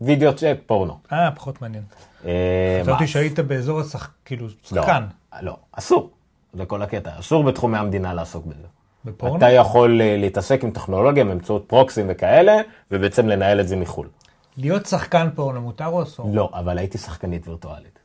וידאו 0.00 0.36
צ'אט 0.36 0.58
פורנו. 0.66 0.98
אה, 1.12 1.30
פחות 1.30 1.62
מעניין. 1.62 1.82
אה, 2.24 2.80
חשבתי? 2.82 3.06
שהיית 3.06 3.38
באזור 3.40 3.80
השח... 3.80 4.10
כאילו, 4.24 4.46
לא, 4.46 4.52
שחקן. 4.82 5.04
לא, 5.42 5.56
אסור. 5.72 6.10
זה 6.54 6.66
כל 6.66 6.82
הקטע. 6.82 7.10
אסור 7.18 7.44
בתחומי 7.44 7.78
המדינה 7.78 8.14
לעסוק 8.14 8.46
בזה. 8.46 8.66
בפורנו? 9.04 9.36
אתה 9.36 9.50
יכול 9.50 10.00
אה, 10.00 10.16
להתעסק 10.16 10.64
עם 10.64 10.70
טכנולוגיה 10.70 11.24
באמצעות 11.24 11.64
פרוקסים 11.66 12.06
וכאלה, 12.08 12.56
ובעצם 12.90 13.28
לנהל 13.28 13.60
את 13.60 13.68
זה 13.68 13.76
מחו"ל. 13.76 14.08
להיות 14.56 14.86
שחקן 14.86 15.28
פורנו 15.34 15.60
מותר 15.60 15.86
או 15.86 16.02
אסור? 16.02 16.30
לא, 16.32 16.50
אבל 16.52 16.78
הייתי 16.78 16.98
שחקנית 16.98 17.48
וירטואלית. 17.48 17.98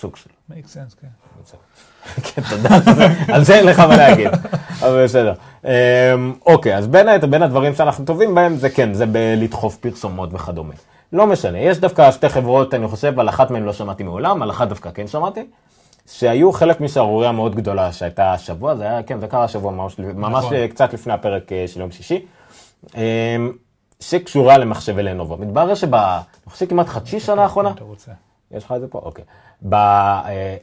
סוג 0.00 0.16
של. 0.16 0.30
make 0.50 0.74
sense, 0.74 1.00
כן. 1.00 1.08
כן, 2.26 2.42
תודה, 2.50 2.68
על 3.34 3.44
זה 3.44 3.54
אין 3.54 3.66
לך 3.66 3.78
מה 3.80 3.96
להגיד, 3.96 4.28
אבל 4.80 5.04
בסדר. 5.04 5.34
אמ, 5.64 5.70
אוקיי, 6.46 6.76
אז 6.76 6.86
בין 6.86 7.08
היתר, 7.08 7.26
בין 7.26 7.42
הדברים 7.42 7.74
שאנחנו 7.74 8.04
טובים 8.04 8.34
בהם, 8.34 8.56
זה 8.56 8.70
כן, 8.70 8.94
זה 8.94 9.06
בלדחוף 9.06 9.76
פרסומות 9.76 10.34
וכדומה. 10.34 10.74
לא 11.12 11.26
משנה, 11.26 11.58
יש 11.58 11.78
דווקא 11.78 12.10
שתי 12.10 12.28
חברות, 12.28 12.74
אני 12.74 12.88
חושב, 12.88 13.20
על 13.20 13.28
אחת 13.28 13.50
מהן 13.50 13.62
לא 13.62 13.72
שמעתי 13.72 14.02
מעולם, 14.02 14.42
על 14.42 14.50
אחת 14.50 14.68
דווקא 14.68 14.90
כן 14.94 15.06
שמעתי, 15.06 15.46
שהיו 16.06 16.52
חלק 16.52 16.80
משערוריה 16.80 17.32
מאוד 17.32 17.54
גדולה 17.54 17.92
שהייתה 17.92 18.32
השבוע, 18.32 18.74
זה 18.74 18.84
היה, 18.84 19.02
כן, 19.02 19.20
זה 19.20 19.26
קרה 19.26 19.44
השבוע, 19.44 19.72
ממש, 19.72 19.98
ממש 19.98 20.44
נכון. 20.44 20.66
קצת 20.66 20.92
לפני 20.92 21.12
הפרק 21.12 21.52
אה, 21.52 21.64
של 21.66 21.80
יום 21.80 21.90
שישי, 21.90 22.26
אמ, 22.94 23.52
שקשורה 24.00 24.58
למחשבי 24.58 25.02
לנובו. 25.02 25.36
מתברר 25.36 25.74
שב... 25.74 25.94
אני 25.94 26.22
חושב 26.46 26.66
כמעט 26.66 26.86
חצי 26.86 27.20
שנה 27.20 27.42
האחרונה. 27.42 27.72
יש 28.50 28.64
לך 28.64 28.72
את 28.72 28.80
זה 28.80 28.88
פה? 28.88 28.98
אוקיי. 28.98 29.24
ב... 29.68 29.74
אה, 29.74 30.56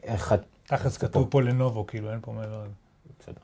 תכלס 0.68 0.98
כתוב 0.98 1.28
פה 1.30 1.42
לנובו, 1.42 1.88
כאילו, 1.88 2.12
אין 2.12 2.20
פה 2.22 2.32
מעבר 2.32 2.58
לזה. 2.58 2.74
בסדר. 3.20 3.42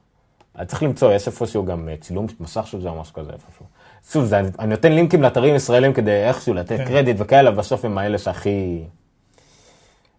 אני 0.58 0.66
צריך 0.66 0.84
למצוא, 0.84 1.14
יש 1.14 1.28
איפשהו 1.28 1.66
גם 1.66 1.90
אה, 1.90 1.96
צילום 2.02 2.26
מסך 2.40 2.68
של 2.68 2.82
זה 2.82 2.90
או 2.90 3.02
משהו 3.02 3.14
כזה 3.14 3.32
איפשהו. 3.32 3.66
שוב, 4.12 4.26
זה, 4.26 4.40
אני 4.40 4.70
נותן 4.70 4.92
לינקים 4.92 5.22
לאתרים 5.22 5.56
ישראלים 5.56 5.94
כדי 5.94 6.24
איכשהו 6.28 6.54
לתת 6.54 6.78
כן. 6.78 6.86
קרדיט 6.86 7.16
וכאלה, 7.20 7.52
בסוף 7.52 7.86
הם 7.86 7.98
האלה 7.98 8.18
שהכי... 8.18 8.84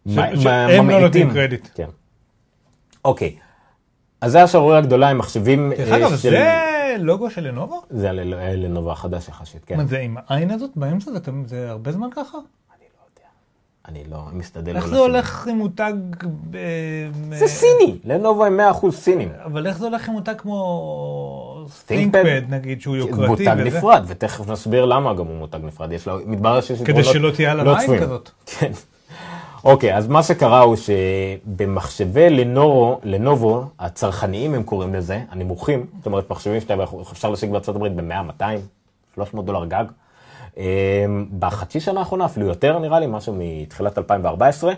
שהם 0.08 0.90
לא. 0.90 1.00
נותנים 1.00 1.30
קרדיט. 1.30 1.68
כן. 1.74 1.88
אוקיי. 3.04 3.36
אז 4.20 4.32
זה 4.32 4.42
השערוריה 4.42 4.78
הגדולה 4.78 5.08
עם 5.08 5.18
מחשבים 5.18 5.72
דרך 5.76 5.88
אה, 5.88 5.96
אגב, 5.96 6.10
של... 6.16 6.30
זה 6.30 6.96
לוגו 6.98 7.30
של 7.30 7.48
לנובו? 7.48 7.82
זה 7.90 8.12
ל- 8.12 8.34
ל- 8.34 8.64
לנובה 8.64 8.92
החדש 8.92 9.28
יחסית, 9.28 9.64
כן. 9.64 9.86
זה 9.86 9.98
עם 9.98 10.16
העין 10.26 10.50
הזאת 10.50 10.70
באמצע? 10.76 11.10
זה 11.46 11.70
הרבה 11.70 11.92
זמן 11.92 12.08
ככה? 12.10 12.38
אני 13.88 14.04
לא 14.10 14.18
משתדל 14.32 14.72
לא 14.72 14.76
איך 14.76 14.86
זה 14.86 14.90
לשים. 14.92 15.02
הולך 15.02 15.46
עם 15.46 15.56
מותג... 15.56 15.92
אה, 16.54 16.60
זה 17.38 17.46
סיני, 17.46 17.98
לנובו 18.04 18.44
הם 18.44 18.60
100% 18.84 18.90
סינים. 18.90 19.28
אבל 19.44 19.66
איך 19.66 19.78
זה 19.78 19.86
הולך 19.86 20.08
עם 20.08 20.14
מותג 20.14 20.34
כמו 20.38 21.66
ThinkPad? 21.88 21.92
ThinkPad 21.92 22.50
נגיד, 22.50 22.80
שהוא 22.80 22.96
יוקרתי 22.96 23.26
מותג? 23.26 23.56
נפרד, 23.64 24.04
ותכף 24.06 24.48
נסביר 24.50 24.84
למה 24.84 25.14
גם 25.14 25.26
הוא 25.26 25.36
מותג 25.38 25.58
נפרד. 25.62 25.92
יש 25.92 26.06
לו, 26.08 26.18
מתברר 26.26 26.60
שיש 26.60 26.82
כדי 26.82 27.04
שלא 27.04 27.30
תהיה 27.30 27.50
על 27.50 27.62
לא 27.62 27.76
המים. 27.76 28.00
כזאת. 28.00 28.30
כן. 28.58 28.72
אוקיי, 29.64 29.96
אז 29.96 30.08
מה 30.08 30.22
שקרה 30.22 30.60
הוא 30.60 30.76
שבמחשבי 30.76 32.30
לנורו, 32.30 33.00
לנובו, 33.04 33.64
הצרכניים 33.78 34.54
הם 34.54 34.62
קוראים 34.62 34.94
לזה, 34.94 35.20
הנמוכים, 35.30 35.86
זאת 35.98 36.06
אומרת 36.06 36.30
מחשבים 36.30 36.60
שאתה 36.60 36.74
אפשר 37.12 37.30
להשיג 37.30 37.50
בארצות 37.50 37.76
הברית 37.76 37.94
ב-100, 37.96 38.22
200, 38.22 38.60
300 39.14 39.44
דולר 39.44 39.64
גג. 39.64 39.84
אמ, 40.56 41.26
בחצי 41.38 41.80
שנה 41.80 42.00
האחרונה, 42.00 42.24
אפילו 42.24 42.46
יותר 42.46 42.78
נראה 42.78 43.00
לי, 43.00 43.06
משהו 43.06 43.34
מתחילת 43.38 43.98
2014, 43.98 44.72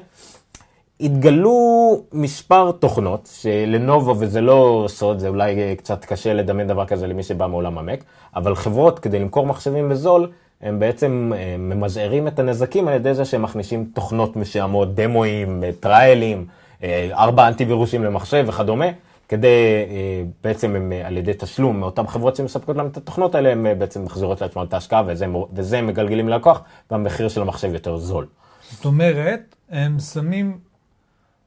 התגלו 1.00 2.00
מספר 2.12 2.70
תוכנות 2.72 3.28
שלנובו, 3.40 4.14
וזה 4.18 4.40
לא 4.40 4.84
סוד, 4.88 5.18
זה 5.18 5.28
אולי 5.28 5.76
קצת 5.76 6.04
קשה 6.04 6.34
לדמיין 6.34 6.68
דבר 6.68 6.86
כזה 6.86 7.06
למי 7.06 7.22
שבא 7.22 7.46
מעולם 7.46 7.78
המק, 7.78 8.04
אבל 8.36 8.54
חברות, 8.54 8.98
כדי 8.98 9.18
למכור 9.18 9.46
מחשבים 9.46 9.88
בזול, 9.88 10.30
הם 10.62 10.78
בעצם 10.78 11.32
אה, 11.36 11.56
ממזערים 11.58 12.28
את 12.28 12.38
הנזקים 12.38 12.88
על 12.88 12.94
ידי 12.94 13.14
זה 13.14 13.24
שהם 13.24 13.42
מכניסים 13.42 13.90
תוכנות 13.94 14.36
משעמות, 14.36 14.94
דמואים, 14.94 15.64
אה, 15.64 15.70
טריילים, 15.80 16.46
אה, 16.82 17.08
ארבע 17.12 17.48
אנטי-וירוסים 17.48 18.04
למחשב 18.04 18.44
וכדומה, 18.48 18.86
כדי, 19.28 19.84
אה, 19.90 20.22
בעצם 20.44 20.76
הם 20.76 20.92
אה, 20.92 21.06
על 21.06 21.16
ידי 21.16 21.32
תשלום 21.38 21.80
מאותן 21.80 22.06
חברות 22.06 22.36
שמספקות 22.36 22.76
להם 22.76 22.86
את 22.86 22.96
התוכנות 22.96 23.34
האלה, 23.34 23.52
הם 23.52 23.66
אה, 23.66 23.74
בעצם 23.74 24.04
מחזירות 24.04 24.40
לעצמם 24.40 24.64
את 24.68 24.74
ההשקעה 24.74 25.02
וזה, 25.06 25.26
וזה 25.52 25.82
מגלגלים 25.82 26.28
ללקוח, 26.28 26.62
והמחיר 26.90 27.28
של 27.28 27.40
המחשב 27.40 27.74
יותר 27.74 27.96
זול. 27.96 28.26
זאת 28.70 28.84
אומרת, 28.84 29.54
הם 29.70 29.98
שמים, 29.98 30.58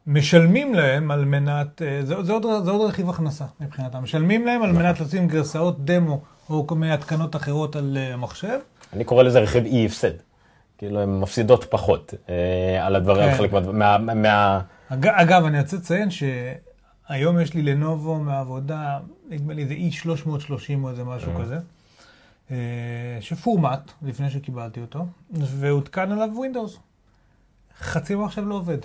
משלמים 0.07 0.73
להם 0.73 1.11
על 1.11 1.25
מנת, 1.25 1.81
זה, 2.03 2.23
זה, 2.23 2.33
עוד, 2.33 2.45
זה 2.63 2.71
עוד 2.71 2.89
רכיב 2.89 3.09
הכנסה 3.09 3.45
מבחינתם, 3.59 4.03
משלמים 4.03 4.45
להם 4.45 4.61
על 4.61 4.71
מנת 4.71 4.99
לשים 4.99 5.27
גרסאות 5.27 5.85
דמו 5.85 6.21
או 6.49 6.67
כל 6.67 6.75
מיני 6.75 6.93
התקנות 6.93 7.35
אחרות 7.35 7.75
על 7.75 7.97
המחשב. 8.13 8.59
אני 8.93 9.03
קורא 9.03 9.23
לזה 9.23 9.39
רכיב 9.39 9.65
אי 9.65 9.85
הפסד. 9.85 10.11
כאילו, 10.77 11.01
הן 11.01 11.19
מפסידות 11.19 11.63
פחות 11.69 12.13
אה, 12.29 12.85
על 12.85 12.95
הדברים, 12.95 13.31
כן. 13.31 13.37
חלק 13.37 13.53
מה... 13.53 13.97
מה, 13.97 14.13
מה 14.13 14.59
אג, 14.89 15.07
אגב, 15.07 15.45
אני 15.45 15.59
רוצה 15.59 15.77
לציין 15.77 16.09
שהיום 17.11 17.39
יש 17.39 17.53
לי 17.53 17.61
לנובו 17.61 18.19
מהעבודה, 18.19 18.99
נדמה 19.29 19.53
לי 19.53 19.65
זה 19.67 19.73
E330 19.73 20.13
או 20.83 20.89
איזה 20.89 21.03
משהו 21.03 21.31
כזה, 21.41 21.57
אה, 22.51 22.57
שפורמט 23.21 23.91
לפני 24.01 24.29
שקיבלתי 24.29 24.81
אותו, 24.81 25.05
והותקן 25.33 26.11
עליו 26.11 26.29
Windows. 26.35 26.77
חצי 27.79 28.15
מהמחשב 28.15 28.47
לא 28.47 28.55
עובד. 28.55 28.77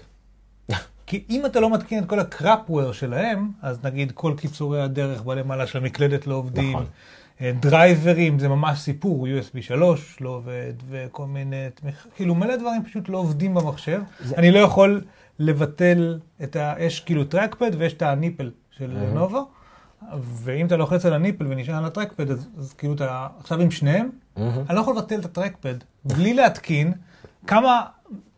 כי 1.06 1.25
אם 1.30 1.47
אתה 1.47 1.61
לא 1.61 1.71
מתקין 1.75 2.02
את 2.04 2.09
כל 2.09 2.21
הקראפוור 2.21 2.92
שלהם, 2.92 3.50
אז 3.62 3.85
נגיד 3.85 4.12
כל 4.12 4.35
קיצורי 4.37 4.83
הדרך 4.83 5.23
בלמעלה 5.23 5.66
של 5.66 5.78
המקלדת 5.78 6.26
לא 6.26 6.35
עובדים, 6.35 6.71
נכון. 6.71 6.87
אה, 7.40 7.52
דרייברים 7.61 8.38
זה 8.38 8.49
ממש 8.49 8.78
סיפור, 8.80 9.26
USB 9.26 9.62
3 9.62 10.16
לא 10.21 10.30
עובד, 10.30 10.73
וכל 10.88 11.26
מיני, 11.26 11.66
תמיכה- 11.75 12.09
כאילו 12.16 12.35
מלא 12.35 12.56
דברים 12.56 12.85
פשוט 12.85 13.09
לא 13.09 13.18
עובדים 13.18 13.54
במחשב. 13.54 14.00
אני 14.37 14.50
לא 14.50 14.59
יכול 14.59 15.04
לבטל 15.38 16.19
את 16.43 16.57
ה... 16.57 16.75
יש 16.78 17.00
כאילו 17.00 17.25
טרקפד 17.25 17.71
ויש 17.78 17.93
את 17.93 18.02
הניפל 18.02 18.50
של 18.71 18.90
לנובו, 18.90 19.49
ואם 20.23 20.66
אתה 20.66 20.76
לוחץ 20.76 21.07
על 21.07 21.12
ה 21.12 21.17
nipple 21.17 21.47
ונשאר 21.49 21.75
על 21.75 21.85
ה 21.85 21.89
trackpad, 21.89 22.30
אז, 22.31 22.49
אז 22.59 22.73
כאילו 22.73 22.95
אתה 22.95 23.26
עכשיו 23.40 23.61
עם 23.61 23.71
שניהם, 23.71 24.11
אני 24.37 24.76
לא 24.76 24.81
יכול 24.81 24.97
לבטל 24.97 25.21
את 25.21 25.25
ה 25.25 25.30
trackpad 25.30 25.75
בלי 26.05 26.35
להתקין 26.35 26.93
כמה 27.47 27.83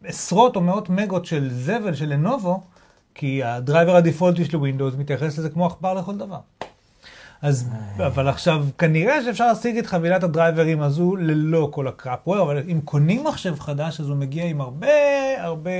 עשרות 0.04 0.56
או 0.56 0.60
מאות 0.60 0.90
מגות 0.90 1.26
של 1.26 1.48
זבל 1.52 1.94
של 1.94 2.08
Lenovo, 2.08 2.62
כי 3.14 3.44
הדרייבר 3.44 3.96
הדפולטי 3.96 4.44
של 4.44 4.56
Windows 4.56 4.94
מתייחס 4.94 5.38
לזה 5.38 5.50
כמו 5.50 5.66
עכבר 5.66 5.94
לכל 5.94 6.16
דבר. 6.16 6.38
אז, 7.42 7.68
אבל 7.96 8.28
עכשיו, 8.28 8.66
כנראה 8.78 9.24
שאפשר 9.24 9.46
להשיג 9.46 9.78
את 9.78 9.86
חבילת 9.86 10.22
הדרייברים 10.22 10.80
הזו 10.80 11.16
ללא 11.16 11.68
כל 11.72 11.88
ה 11.88 11.94
crapware, 11.94 12.42
אבל 12.42 12.62
אם 12.72 12.80
קונים 12.84 13.24
מחשב 13.24 13.60
חדש, 13.60 14.00
אז 14.00 14.08
הוא 14.08 14.16
מגיע 14.16 14.44
עם 14.44 14.60
הרבה 14.60 14.88
הרבה 15.38 15.70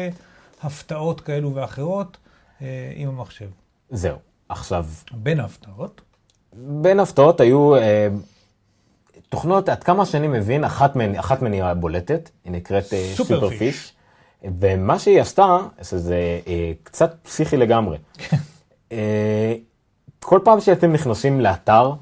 הפתעות 0.63 1.21
כאלו 1.21 1.55
ואחרות 1.55 2.17
אה, 2.63 2.93
עם 2.95 3.09
המחשב. 3.09 3.49
זהו. 3.91 4.17
עכשיו, 4.49 4.87
בין 5.13 5.41
ההפתעות, 5.41 6.01
בין 6.53 7.01
הפתעות 7.01 7.41
היו 7.41 7.77
אה, 7.77 8.09
תוכנות, 9.29 9.69
עד 9.69 9.85
כמה 9.85 10.07
שאני 10.07 10.29
מבין, 10.29 10.65
אחת 10.65 10.97
מהן, 10.97 11.15
אחת 11.17 11.43
מהן 11.43 11.53
היא 11.53 11.63
הבולטת, 11.63 12.31
היא 12.45 12.53
נקראת 12.53 12.93
אה, 12.93 13.13
סופרפיש. 13.15 13.39
סופרפיש, 13.41 13.93
ומה 14.61 14.99
שהיא 14.99 15.21
עשתה, 15.21 15.59
זה 15.81 16.41
אה, 16.47 16.73
קצת 16.83 17.15
פסיכי 17.23 17.57
לגמרי. 17.57 17.99
אה, 18.93 19.55
כל 20.21 20.41
פעם 20.45 20.61
שאתם 20.61 20.93
נכנסים 20.93 21.41
לאתר, 21.41 21.93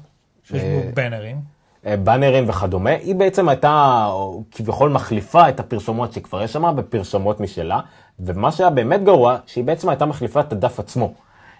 שיש 0.43 0.63
אה, 0.63 0.81
בו 0.85 0.95
בנרים. 0.95 1.41
אה, 1.85 1.97
באנרים 1.97 2.49
וכדומה, 2.49 2.89
היא 2.89 3.15
בעצם 3.15 3.49
הייתה 3.49 4.07
כביכול 4.51 4.89
מחליפה 4.89 5.49
את 5.49 5.59
הפרסומות 5.59 6.13
שכבר 6.13 6.43
יש 6.43 6.53
שם 6.53 6.75
בפרסומות 6.75 7.39
משלה, 7.39 7.79
ומה 8.19 8.51
שהיה 8.51 8.69
באמת 8.69 9.03
גרוע, 9.03 9.37
שהיא 9.45 9.63
בעצם 9.63 9.89
הייתה 9.89 10.05
מחליפה 10.05 10.39
את 10.39 10.51
הדף 10.51 10.79
עצמו. 10.79 11.13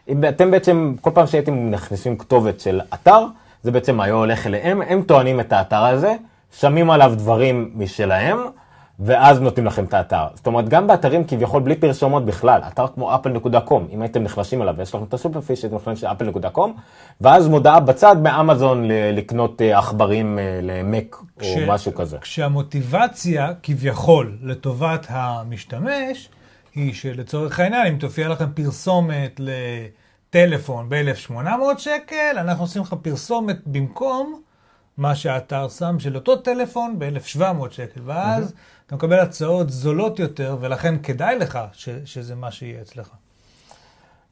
אם 0.10 0.24
אתם 0.30 0.52
בעצם, 0.52 0.96
כל 1.02 1.12
פעם 1.14 1.28
שהייתם 1.28 1.70
נכנסים 1.72 2.18
כתובת 2.18 2.60
של 2.60 2.82
אתר, 2.94 3.26
זה 3.64 3.72
בעצם 3.72 4.00
היה 4.02 4.14
הולך 4.14 4.48
אליהם, 4.48 4.82
הם 4.82 5.02
טוענים 5.02 5.40
את 5.40 5.54
האתר 5.54 5.86
הזה, 5.86 6.16
שמים 6.60 6.90
עליו 6.90 7.14
דברים 7.18 7.72
משלהם, 7.76 8.38
ואז 9.00 9.42
נותנים 9.42 9.66
לכם 9.66 9.84
את 9.84 9.94
האתר. 9.94 10.26
זאת 10.36 10.48
אומרת, 10.48 10.70
גם 10.70 10.88
באתרים 10.88 11.24
כביכול 11.24 11.62
בלי 11.62 11.76
פרסומות 11.76 12.26
בכלל, 12.26 12.62
אתר 12.68 12.88
כמו 12.88 13.16
אפל.קום, 13.16 13.88
אם 13.94 14.02
הייתם 14.02 14.24
נכנסים 14.24 14.62
אליו 14.62 14.76
ויש 14.78 14.96
לכם 14.96 15.04
את 15.04 15.14
הסופרפיש, 15.14 15.64
הייתם 15.64 15.76
נכנסים 15.76 16.10
לאפל.קום, 16.10 16.74
ואז 17.22 17.48
מודעה 17.48 17.80
בצד 17.80 18.16
מאמזון 18.22 18.84
לקנות 19.14 19.62
אה, 19.62 19.78
עכברים 19.78 20.40
אה, 20.40 20.60
למק 20.64 21.16
או 21.22 21.42
כש- 21.42 21.58
משהו 21.68 21.96
כזה. 21.96 22.18
כשהמוטיבציה 22.18 23.52
כביכול 23.64 24.38
לטובת 24.44 25.06
המשתמש, 25.10 26.30
היא 26.77 26.93
שלצורך 26.93 27.60
העניין, 27.60 27.88
אם 27.88 27.98
תופיע 27.98 28.27
לכם 28.27 28.46
פרסומת 28.53 29.39
לטלפון 29.39 30.89
ב-1800 30.89 31.34
שקל, 31.77 32.36
אנחנו 32.38 32.63
עושים 32.63 32.81
לך 32.81 32.96
פרסומת 33.01 33.57
במקום 33.65 34.41
מה 34.98 35.15
שהאתר 35.15 35.69
שם 35.69 36.00
של 36.00 36.15
אותו 36.15 36.36
טלפון 36.36 37.00
ב-1700 37.00 37.72
שקל, 37.72 38.01
ואז 38.05 38.53
אתה 38.86 38.96
מקבל 38.96 39.19
הצעות 39.19 39.69
זולות 39.69 40.19
יותר, 40.19 40.57
ולכן 40.60 40.96
כדאי 41.03 41.39
לך 41.39 41.60
ש- 41.74 41.89
שזה 42.05 42.36
מה 42.36 42.51
שיהיה 42.51 42.81
אצלך. 42.81 43.10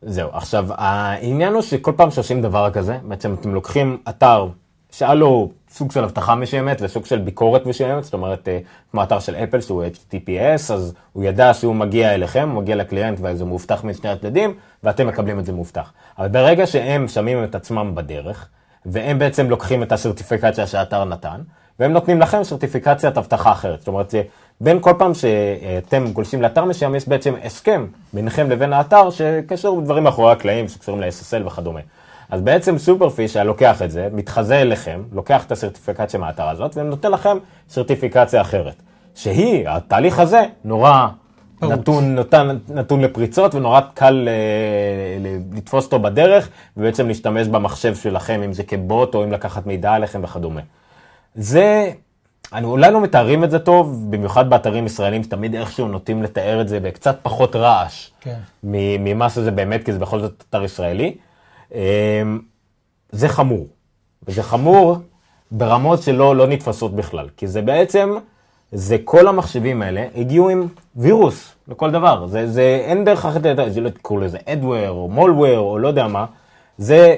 זהו, 0.01 0.29
עכשיו, 0.33 0.67
העניין 0.71 1.53
הוא 1.53 1.61
שכל 1.61 1.93
פעם 1.97 2.11
שעושים 2.11 2.41
דבר 2.41 2.71
כזה, 2.71 2.97
בעצם 3.03 3.33
אתם 3.33 3.53
לוקחים 3.53 3.97
אתר 4.09 4.47
שהיה 4.97 5.13
לו 5.13 5.51
סוג 5.69 5.91
של 5.91 6.03
אבטחה 6.03 6.35
מסוימת 6.35 6.77
וסוג 6.81 7.05
של 7.05 7.19
ביקורת 7.19 7.65
מסוימת, 7.65 8.03
זאת 8.03 8.13
אומרת, 8.13 8.47
אה, 8.47 8.59
כמו 8.91 9.03
אתר 9.03 9.19
של 9.19 9.35
אפל 9.35 9.61
שהוא 9.61 9.83
HTTPS, 9.83 10.73
אז 10.73 10.93
הוא 11.13 11.23
ידע 11.23 11.53
שהוא 11.53 11.75
מגיע 11.75 12.13
אליכם, 12.13 12.49
הוא 12.49 12.61
מגיע 12.61 12.75
לקליינט 12.75 13.19
וזה 13.21 13.45
מאובטח 13.45 13.83
משני 13.83 14.09
הצדדים, 14.09 14.53
ואתם 14.83 15.07
מקבלים 15.07 15.39
את 15.39 15.45
זה 15.45 15.53
מאובטח. 15.53 15.93
אבל 16.19 16.27
ברגע 16.27 16.67
שהם 16.67 17.07
שמים 17.07 17.43
את 17.43 17.55
עצמם 17.55 17.91
בדרך, 17.95 18.47
והם 18.85 19.19
בעצם 19.19 19.49
לוקחים 19.49 19.83
את 19.83 19.91
הסרטיפיקציה 19.91 20.67
שהאתר 20.67 21.05
נתן, 21.05 21.41
והם 21.79 21.91
נותנים 21.91 22.21
לכם 22.21 22.43
סרטיפיקציית 22.43 23.17
אבטחה 23.17 23.51
אחרת. 23.51 23.79
זאת 23.79 23.87
אומרת, 23.87 24.13
בין 24.61 24.81
כל 24.81 24.93
פעם 24.97 25.11
שאתם 25.13 26.11
גולשים 26.13 26.41
לאתר 26.41 26.65
מסוים, 26.65 26.95
יש 26.95 27.07
בעצם 27.07 27.33
הסכם 27.43 27.85
ביניכם 28.13 28.49
לבין 28.49 28.73
האתר 28.73 29.09
שקשור 29.09 29.81
בדברים 29.81 30.03
מאחורי 30.03 30.31
הקלעים 30.31 30.67
שקשורים 30.67 31.01
ל-SSL 31.01 31.47
וכדומה. 31.47 31.79
אז 32.29 32.41
בעצם 32.41 32.77
סופרפיש 32.77 33.35
היה 33.35 33.43
לוקח 33.43 33.81
את 33.81 33.91
זה, 33.91 34.07
מתחזה 34.11 34.61
אליכם, 34.61 35.03
לוקח 35.11 35.45
את 35.45 35.51
הסרטיפיקציה 35.51 36.19
מהאתר 36.19 36.49
הזאת, 36.49 36.77
ונותן 36.77 37.11
לכם 37.11 37.37
סרטיפיקציה 37.69 38.41
אחרת. 38.41 38.81
שהיא, 39.15 39.69
התהליך 39.69 40.19
הזה, 40.19 40.43
נורא. 40.63 41.07
נתון, 41.61 42.15
נתן, 42.15 42.57
נתון 42.69 43.01
לפריצות 43.01 43.55
ונורא 43.55 43.81
קל 43.93 44.27
אה, 44.27 44.33
ל- 45.19 45.57
לתפוס 45.57 45.85
אותו 45.85 45.99
בדרך, 45.99 46.49
ובעצם 46.77 47.07
להשתמש 47.07 47.47
במחשב 47.47 47.95
שלכם, 47.95 48.41
אם 48.45 48.53
זה 48.53 48.63
כבוט 48.63 49.15
או 49.15 49.23
אם 49.23 49.31
לקחת 49.31 49.65
מידע 49.65 49.91
עליכם 49.93 50.23
וכדומה. 50.23 50.61
זה, 51.35 51.91
אני 52.53 52.65
אולי 52.65 52.91
לא 52.91 53.01
מתארים 53.01 53.43
את 53.43 53.51
זה 53.51 53.59
טוב, 53.59 54.05
במיוחד 54.09 54.49
באתרים 54.49 54.85
ישראלים 54.85 55.23
שתמיד 55.23 55.55
איכשהו 55.55 55.87
נוטים 55.87 56.23
לתאר 56.23 56.61
את 56.61 56.67
זה 56.67 56.79
בקצת 56.79 57.17
פחות 57.21 57.55
רעש 57.55 58.09
כן. 58.21 58.35
ממה 58.63 59.29
שזה 59.29 59.51
באמת, 59.51 59.85
כי 59.85 59.93
זה 59.93 59.99
בכל 59.99 60.19
זאת 60.19 60.43
אתר 60.49 60.63
ישראלי. 60.63 61.15
אמ, 61.75 62.39
זה 63.11 63.29
חמור. 63.29 63.67
וזה 64.27 64.43
חמור 64.43 64.97
ברמות 65.51 66.01
שלא 66.01 66.35
לא 66.35 66.47
נתפסות 66.47 66.95
בכלל, 66.95 67.29
כי 67.37 67.47
זה 67.47 67.61
בעצם, 67.61 68.15
זה 68.71 68.97
כל 69.03 69.27
המחשבים 69.27 69.81
האלה 69.81 70.07
הגיעו 70.15 70.49
עם 70.49 70.67
וירוס 70.95 71.55
לכל 71.67 71.91
דבר. 71.91 72.27
זה, 72.27 72.47
זה 72.47 72.81
אין 72.85 73.05
דרך 73.05 73.25
אחרת, 73.25 73.73
זה 73.73 73.81
לא 73.81 73.89
תקראו 73.89 74.19
לזה 74.19 74.37
אדוור 74.45 74.89
או 74.89 75.09
מולוור 75.09 75.57
או 75.57 75.79
לא 75.79 75.87
יודע 75.87 76.07
מה, 76.07 76.25
זה 76.77 77.15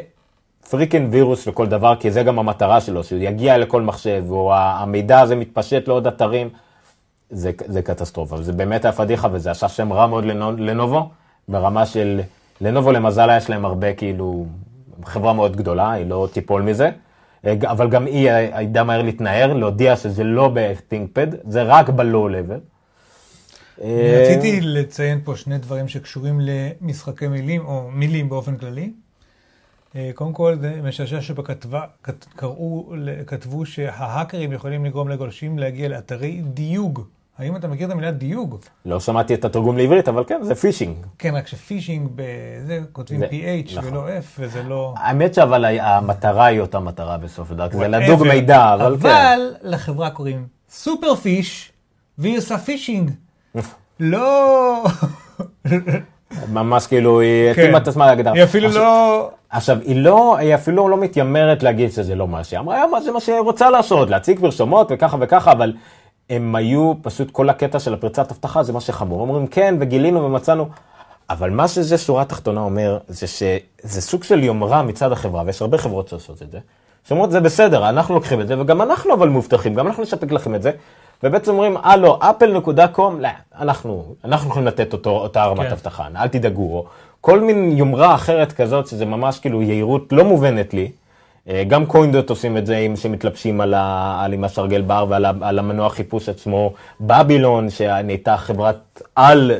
פריקן 0.69 1.07
וירוס 1.11 1.47
לכל 1.47 1.67
דבר, 1.67 1.95
כי 1.99 2.11
זה 2.11 2.23
גם 2.23 2.39
המטרה 2.39 2.81
שלו, 2.81 3.03
שהוא 3.03 3.19
יגיע 3.19 3.57
לכל 3.57 3.81
מחשב, 3.81 4.23
או 4.29 4.53
המידע 4.55 5.19
הזה 5.19 5.35
מתפשט 5.35 5.87
לעוד 5.87 6.07
אתרים. 6.07 6.49
זה, 7.29 7.51
זה 7.65 7.81
קטסטרופה, 7.81 8.41
זה 8.41 8.53
באמת 8.53 8.85
היה 8.85 8.91
פדיחה 8.91 9.27
וזה 9.31 9.51
עשה 9.51 9.69
שם 9.69 9.93
רע 9.93 10.07
מאוד 10.07 10.25
לנו, 10.25 10.51
לנובו, 10.51 11.09
ברמה 11.47 11.85
של, 11.85 12.21
לנובו 12.61 12.91
למזלה 12.91 13.37
יש 13.37 13.49
להם 13.49 13.65
הרבה 13.65 13.93
כאילו, 13.93 14.45
חברה 15.05 15.33
מאוד 15.33 15.55
גדולה, 15.55 15.91
היא 15.91 16.05
לא 16.05 16.27
תיפול 16.33 16.61
מזה, 16.61 16.89
אה, 17.45 17.53
אבל 17.65 17.89
גם 17.89 18.05
היא 18.05 18.29
הייתה 18.31 18.83
מהר 18.83 19.01
להתנער, 19.01 19.53
להודיע 19.53 19.95
שזה 19.95 20.23
לא 20.23 20.51
ב-ThinkPad, 20.53 21.35
זה 21.49 21.63
רק 21.63 21.89
ב-Low 21.89 22.03
level. 22.31 22.59
אה, 23.81 24.23
רציתי 24.23 24.61
לציין 24.61 25.21
פה 25.23 25.35
שני 25.35 25.57
דברים 25.57 25.87
שקשורים 25.87 26.39
למשחקי 26.41 27.27
מילים, 27.27 27.65
או 27.65 27.89
מילים 27.91 28.29
באופן 28.29 28.57
כללי. 28.57 28.91
אה, 29.95 30.11
קודם 30.13 30.33
כל, 30.33 30.55
זה 30.61 30.79
משעשע 30.83 31.21
שבכתבה, 31.21 31.81
כת- 32.03 32.25
קראו, 32.35 32.93
כתבו 33.27 33.65
שההאקרים 33.65 34.53
יכולים 34.53 34.85
לגרום 34.85 35.09
לגולשים 35.09 35.59
להגיע 35.59 35.89
לאתרי 35.89 36.41
דיוג. 36.53 37.01
האם 37.39 37.55
אתה 37.55 37.67
מכיר 37.67 37.87
את 37.87 37.91
המילה 37.91 38.11
דיוג? 38.11 38.55
לא 38.85 38.99
שמעתי 38.99 39.33
את 39.33 39.45
התרגום 39.45 39.77
לעברית, 39.77 40.07
אבל 40.07 40.23
כן, 40.27 40.39
זה 40.41 40.55
phishing. 40.55 40.95
כן, 41.19 41.35
רק 41.35 41.47
ש 41.47 41.60
phishing 41.60 42.09
בזה, 42.15 42.79
כותבים 42.91 43.19
זה- 43.19 43.27
PH 43.27 43.77
נכון. 43.77 43.89
ולא 43.93 44.07
F, 44.07 44.39
וזה 44.39 44.63
לא... 44.63 44.93
האמת 44.97 45.33
שאבל 45.33 45.65
המטרה 45.79 46.45
היא 46.45 46.59
אותה 46.61 46.79
מטרה 46.79 47.17
בסוף 47.17 47.51
הדרך, 47.51 47.73
זה. 47.75 47.87
לדוג 47.87 48.23
מידע, 48.27 48.73
אבל 48.73 48.97
כן. 49.01 49.07
אבל 49.09 49.39
לחברה 49.61 50.09
קוראים 50.09 50.47
Superfish, 50.69 51.71
והיא 52.17 52.37
עושה 52.37 52.57
phishing. 52.57 53.11
לא... 53.99 54.83
ממש 56.53 56.87
כאילו, 56.87 57.19
היא 57.19 57.53
כן. 57.53 57.61
התאימה 57.61 57.77
את 57.77 57.87
עצמה 57.87 58.05
להגדרה. 58.05 58.33
היא 58.33 58.43
אפילו 58.43 58.67
עכשיו- 58.67 58.83
לא... 58.83 59.29
עכשיו, 59.49 59.77
היא 59.83 59.95
לא, 60.01 60.37
היא 60.37 60.55
אפילו 60.55 60.89
לא 60.89 60.97
מתיימרת 60.97 61.63
להגיד 61.63 61.91
שזה 61.91 62.15
לא 62.15 62.27
מה 62.27 62.43
שהיא 62.43 62.59
אמרה, 62.59 62.87
"מה, 62.87 63.01
זה 63.01 63.11
מה 63.11 63.19
שהיא 63.19 63.39
רוצה 63.39 63.69
לעשות, 63.69 64.09
להציג 64.09 64.39
פרסומות 64.39 64.87
וככה 64.91 65.17
וככה, 65.19 65.51
אבל 65.51 65.73
הם 66.29 66.55
היו, 66.55 66.93
פשוט 67.01 67.31
כל 67.31 67.49
הקטע 67.49 67.79
של 67.79 67.93
הפרצת 67.93 68.31
אבטחה 68.31 68.63
זה 68.63 68.73
מה 68.73 68.81
שחמור. 68.81 69.21
אומרים 69.21 69.47
כן, 69.47 69.75
וגילינו 69.79 70.23
ומצאנו, 70.23 70.69
אבל 71.29 71.49
מה 71.49 71.67
שזה 71.67 71.97
שורה 71.97 72.21
התחתונה 72.21 72.61
אומר, 72.61 72.97
זה 73.07 73.27
שזה 73.27 74.01
סוג 74.01 74.23
של 74.23 74.43
יומרה 74.43 74.83
מצד 74.83 75.11
החברה, 75.11 75.43
ויש 75.45 75.61
הרבה 75.61 75.77
חברות 75.77 76.07
שעושות 76.07 76.41
את 76.41 76.51
זה, 76.51 76.59
שאומרות 77.07 77.31
זה 77.31 77.39
בסדר, 77.39 77.89
אנחנו 77.89 78.15
לוקחים 78.15 78.41
את 78.41 78.47
זה, 78.47 78.61
וגם 78.61 78.81
אנחנו 78.81 79.13
אבל 79.13 79.29
מאובטחים, 79.29 79.75
גם 79.75 79.87
אנחנו 79.87 80.03
נספק 80.03 80.31
לכם 80.31 80.55
את 80.55 80.61
זה, 80.61 80.71
ובעצם 81.23 81.51
אומרים, 81.51 81.77
הלו, 81.77 82.19
אפל.קום, 82.21 83.21
לא, 83.21 83.29
אנחנו, 83.59 84.15
אנחנו 84.25 84.49
יכולים 84.49 84.67
לתת 84.67 84.93
אותו, 84.93 85.09
אותה 85.09 85.45
רמת 85.45 85.65
כן. 85.65 85.71
אבטחה, 85.71 86.07
אל 86.15 86.27
תדאגו, 86.27 86.77
או 86.77 86.85
כל 87.21 87.39
מין 87.39 87.77
יומרה 87.77 88.15
אחרת 88.15 88.51
כזאת, 88.51 88.87
שזה 88.87 89.05
ממש 89.05 89.39
כאילו 89.39 89.61
יהירות 89.61 90.07
לא 90.11 90.23
מובנת 90.23 90.73
לי. 90.73 90.91
אה, 91.49 91.63
גם 91.67 91.85
קוינדוט 91.85 92.29
עושים 92.29 92.57
את 92.57 92.65
זה, 92.65 92.77
עם 92.77 92.95
שמתלבשים 92.95 93.61
על, 93.61 93.73
ה, 93.73 94.17
על 94.23 94.33
עם 94.33 94.43
השרגל 94.43 94.81
בר 94.81 95.05
ועל 95.09 95.25
ה, 95.25 95.31
על 95.41 95.59
המנוע 95.59 95.89
חיפוש 95.89 96.29
עצמו. 96.29 96.73
בבילון, 97.01 97.69
שנהייתה 97.69 98.37
חברת 98.37 99.01
על 99.15 99.51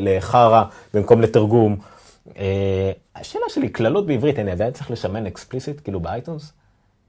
לחרא 0.00 0.62
במקום 0.94 1.20
לתרגום. 1.20 1.76
אה, 2.38 2.92
השאלה 3.16 3.44
שלי, 3.48 3.68
קללות 3.68 4.06
בעברית, 4.06 4.38
אני 4.38 4.50
עדיין 4.50 4.72
צריך 4.72 4.90
לשמן 4.90 5.26
אקספליסיט, 5.26 5.80
כאילו 5.84 6.00
באייטונס? 6.00 6.52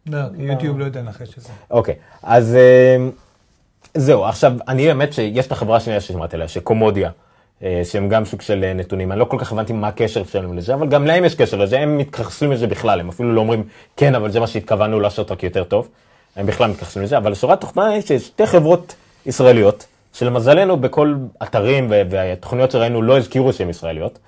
לא, 0.10 0.19
כי 0.36 0.41
יוטיוב 0.43 0.79
לא 0.79 0.86
יודע 0.86 1.01
לנחש 1.01 1.38
את 1.38 1.43
זה. 1.43 1.50
אוקיי, 1.72 1.95
אז 2.24 2.55
אה, 2.55 2.98
זהו, 3.93 4.25
עכשיו, 4.25 4.53
אני 4.67 4.89
האמת 4.89 5.13
שיש 5.13 5.48
את 5.48 5.51
החברה 5.51 5.77
השנייה 5.77 6.01
ששמעתי 6.01 6.36
עליה, 6.36 6.48
שקומודיה, 6.48 7.12
שהם 7.84 8.10
גם 8.10 8.25
סוג 8.25 8.41
של 8.41 8.63
אה, 8.63 8.74
נתונים, 8.74 9.12
אני 9.12 9.19
לא 9.19 9.25
כל 9.25 9.38
כך 9.39 9.51
הבנתי 9.51 9.74
מה 9.74 9.88
הקשר 9.88 10.24
שלהם 10.24 10.57
לזה, 10.57 10.74
אבל 10.74 10.88
גם 10.88 11.05
להם 11.05 11.25
יש 11.25 11.36
קשר 11.36 11.57
לזה, 11.57 11.79
הם 11.79 11.98
מתייחסים 11.98 12.51
לזה 12.51 12.67
בכלל, 12.67 13.00
הם 13.00 13.10
אפילו 13.10 13.34
לא 13.34 13.41
אומרים, 13.41 13.63
כן, 13.98 14.15
אבל 14.15 14.31
זה 14.31 14.39
מה 14.39 14.48
שהתכוונו 14.48 15.00
לעשות 15.00 15.31
רק 15.31 15.43
יותר 15.43 15.63
טוב, 15.63 15.89
הם 16.36 16.45
בכלל 16.45 16.69
מתייחסים 16.69 17.01
לזה, 17.01 17.17
אבל 17.17 17.34
שורת 17.34 17.62
תוכנה 17.62 17.88
היא 17.88 18.01
ששתי 18.01 18.48
חברות 18.48 18.95
ישראליות, 19.25 19.86
שלמזלנו 20.13 20.77
בכל 20.77 21.15
אתרים 21.43 21.88
והתוכניות 21.89 22.72
שראינו 22.72 23.01
לא 23.01 23.17
הזכירו 23.17 23.53
שהן 23.53 23.69
ישראליות, 23.69 24.19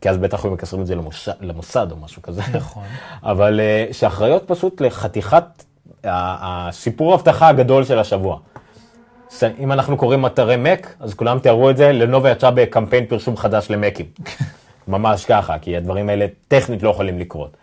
כי 0.00 0.10
אז 0.10 0.18
בטח 0.18 0.44
היו 0.44 0.52
מקשרים 0.52 0.82
את 0.82 0.86
זה 0.86 0.94
למוסד, 0.94 1.32
למוסד 1.40 1.86
או 1.90 1.96
משהו 1.96 2.22
כזה. 2.22 2.42
נכון. 2.52 2.82
אבל 3.22 3.60
אה, 3.60 3.86
שאחראיות 3.92 4.42
פשוט 4.46 4.80
לחתיכת 4.80 5.44
הסיפור 6.04 7.12
ההבטחה 7.12 7.48
הגדול 7.48 7.84
של 7.84 7.98
השבוע. 7.98 8.38
אם 9.58 9.72
אנחנו 9.72 9.96
קוראים 9.96 10.26
אתרי 10.26 10.56
מק, 10.56 10.94
אז 11.00 11.14
כולם 11.14 11.38
תיארו 11.38 11.70
את 11.70 11.76
זה, 11.76 11.92
לנובה 11.92 12.30
יצאה 12.30 12.50
בקמפיין 12.50 13.06
פרסום 13.06 13.36
חדש 13.36 13.70
למקים. 13.70 14.06
ממש 14.88 15.24
ככה, 15.24 15.58
כי 15.58 15.76
הדברים 15.76 16.08
האלה 16.08 16.26
טכנית 16.48 16.82
לא 16.82 16.90
יכולים 16.90 17.18
לקרות. 17.18 17.56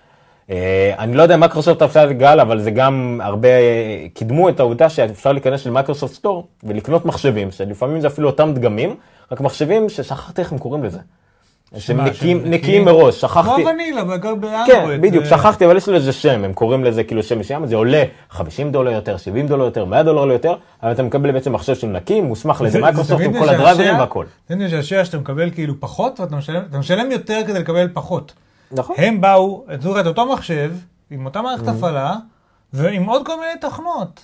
אה, 0.49 0.93
אני 0.99 1.15
לא 1.15 1.21
יודע 1.21 1.35
אם 1.35 1.39
מייקרוסופט 1.39 1.81
עשה 1.81 2.03
את 2.03 2.17
גל, 2.17 2.39
אבל 2.39 2.59
זה 2.59 2.71
גם 2.71 3.21
הרבה, 3.23 3.47
אה, 3.47 4.05
קידמו 4.13 4.49
את 4.49 4.59
העובדה 4.59 4.89
שאפשר 4.89 5.31
להיכנס 5.31 5.65
ל 5.65 5.70
Microsoft 5.70 6.13
Store 6.13 6.47
ולקנות 6.63 7.05
מחשבים, 7.05 7.51
שלפעמים 7.51 8.01
זה 8.01 8.07
אפילו 8.07 8.29
אותם 8.29 8.53
דגמים, 8.53 8.95
רק 9.31 9.41
מחשבים 9.41 9.89
ששכחתי 9.89 10.41
איך 10.41 10.51
הם 10.51 10.57
קוראים 10.57 10.83
לזה. 10.83 10.99
שהם 11.77 11.99
נקיים, 12.45 12.85
מראש, 12.85 13.21
שכחתי. 13.21 13.61
כמו 13.61 13.69
ונילה, 13.73 14.03
בגלל 14.03 14.35
באנדרואיד. 14.35 14.67
כן, 14.67 15.01
בדיוק, 15.01 15.23
זה- 15.23 15.29
שכחתי, 15.29 15.65
אבל 15.65 15.77
יש 15.77 15.89
לזה 15.89 16.13
שם, 16.13 16.43
הם 16.43 16.53
קוראים 16.53 16.83
לזה 16.83 17.03
כאילו 17.03 17.23
שם 17.23 17.39
מסוים, 17.39 17.65
זה 17.67 17.75
עולה 17.75 18.03
50 18.29 18.71
דולר 18.71 18.91
יותר, 18.91 19.17
70 19.17 19.47
דולר 19.47 19.65
יותר, 19.65 19.85
100 19.85 20.03
דולר 20.03 20.31
יותר, 20.33 20.55
אבל 20.83 20.91
אתה 20.91 21.03
מקבל 21.03 21.31
בעצם 21.31 21.53
מחשב 21.53 21.75
של 21.75 21.87
נקי, 21.87 22.21
מוסמך 22.21 22.61
לזה 22.61 22.71
זה- 22.71 22.79
מייקרוסופט 22.81 23.17
זה 23.17 23.25
עם 23.25 23.39
כל 23.39 23.49
הדרייברים 23.49 23.99
והכל. 23.99 24.25
תמיד 24.47 24.67
משעשע 24.67 25.05
שאתה 25.05 25.17
מקבל 25.17 25.51
כאילו 25.51 25.73
פחות, 25.79 26.19
ואתה 26.19 26.35
משלם, 26.79 27.11
יותר 27.11 27.39
כדי 27.47 27.59
לקבל 27.59 27.87
פחות. 27.93 28.33
נכון. 28.71 28.95
הם 28.99 29.21
באו, 29.21 29.63
נתנו 29.73 29.99
את 29.99 30.05
אותו 30.07 30.33
מחשב, 30.33 30.71
עם 31.11 31.25
אותה 31.25 31.39
Mm-hmm. 31.39 31.43
מערכת 31.43 31.67
הפעלה, 31.67 32.15
ועם 32.73 33.03
עוד 33.05 33.25
כל 33.25 33.33
מיני 33.39 33.59
תוכנות. 33.61 34.21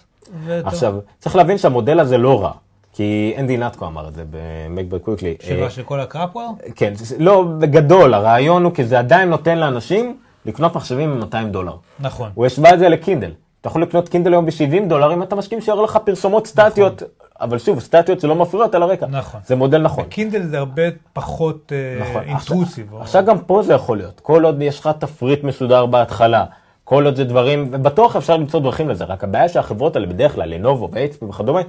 עכשיו, 0.63 0.95
צריך 1.19 1.35
להבין 1.35 1.57
שהמודל 1.57 1.99
הזה 1.99 2.17
לא 2.17 2.41
רע, 2.43 2.51
כי 2.93 3.33
אנדי 3.39 3.57
נטקו 3.57 3.85
אמר 3.85 4.07
את 4.07 4.13
זה 4.13 4.23
במקבק 4.29 5.01
קוויקלי. 5.01 5.35
שמה 5.41 5.69
של 5.69 5.83
כל 5.83 5.99
הקראפוור? 5.99 6.55
כן, 6.75 6.93
לא, 7.19 7.43
בגדול, 7.59 8.13
הרעיון 8.13 8.63
הוא 8.63 8.73
כי 8.73 8.83
זה 8.85 8.99
עדיין 8.99 9.29
נותן 9.29 9.57
לאנשים 9.57 10.17
לקנות 10.45 10.75
מחשבים 10.75 11.19
ב-200 11.19 11.45
דולר. 11.51 11.75
נכון. 11.99 12.29
הוא 12.33 12.45
השווה 12.45 12.73
את 12.73 12.79
זה 12.79 12.89
לקינדל. 12.89 13.31
אתה 13.61 13.69
יכול 13.69 13.81
לקנות 13.81 14.09
קינדל 14.09 14.33
היום 14.33 14.45
ב-70 14.45 14.87
דולר 14.87 15.13
אם 15.13 15.23
אתה 15.23 15.35
מסכים 15.35 15.61
שיראה 15.61 15.83
לך 15.83 15.97
פרסומות 16.05 16.47
סטטיות, 16.47 17.03
אבל 17.41 17.57
שוב, 17.59 17.79
סטטיות 17.79 18.19
זה 18.19 18.27
לא 18.27 18.35
מפריעות 18.35 18.75
על 18.75 18.83
הרקע. 18.83 19.05
נכון. 19.09 19.41
זה 19.45 19.55
מודל 19.55 19.81
נכון. 19.81 20.03
Kindle 20.03 20.43
זה 20.43 20.57
הרבה 20.57 20.81
פחות 21.13 21.71
אה, 21.71 22.09
נכון. 22.09 22.23
intrusive. 22.23 22.93
או- 22.93 23.01
עכשיו 23.01 23.23
גם 23.25 23.37
פה 23.39 23.63
זה 23.63 23.73
יכול 23.73 23.97
להיות, 23.97 24.19
כל 24.19 24.45
עוד 24.45 24.61
יש 24.61 24.79
לך 24.79 24.89
תפריט 24.99 25.43
מסודר 25.43 25.85
בהתחלה, 25.85 26.45
כל 26.93 27.05
עוד 27.05 27.15
זה 27.15 27.23
דברים, 27.23 27.69
ובטוח 27.71 28.15
אפשר 28.15 28.37
למצוא 28.37 28.59
דרכים 28.59 28.89
לזה, 28.89 29.03
רק 29.03 29.23
הבעיה 29.23 29.49
שהחברות 29.49 29.95
האלה 29.95 30.07
בדרך 30.07 30.33
כלל, 30.35 30.49
Lenovo 30.49 30.89
ו-HP 30.91 31.25
וכדומה, 31.25 31.61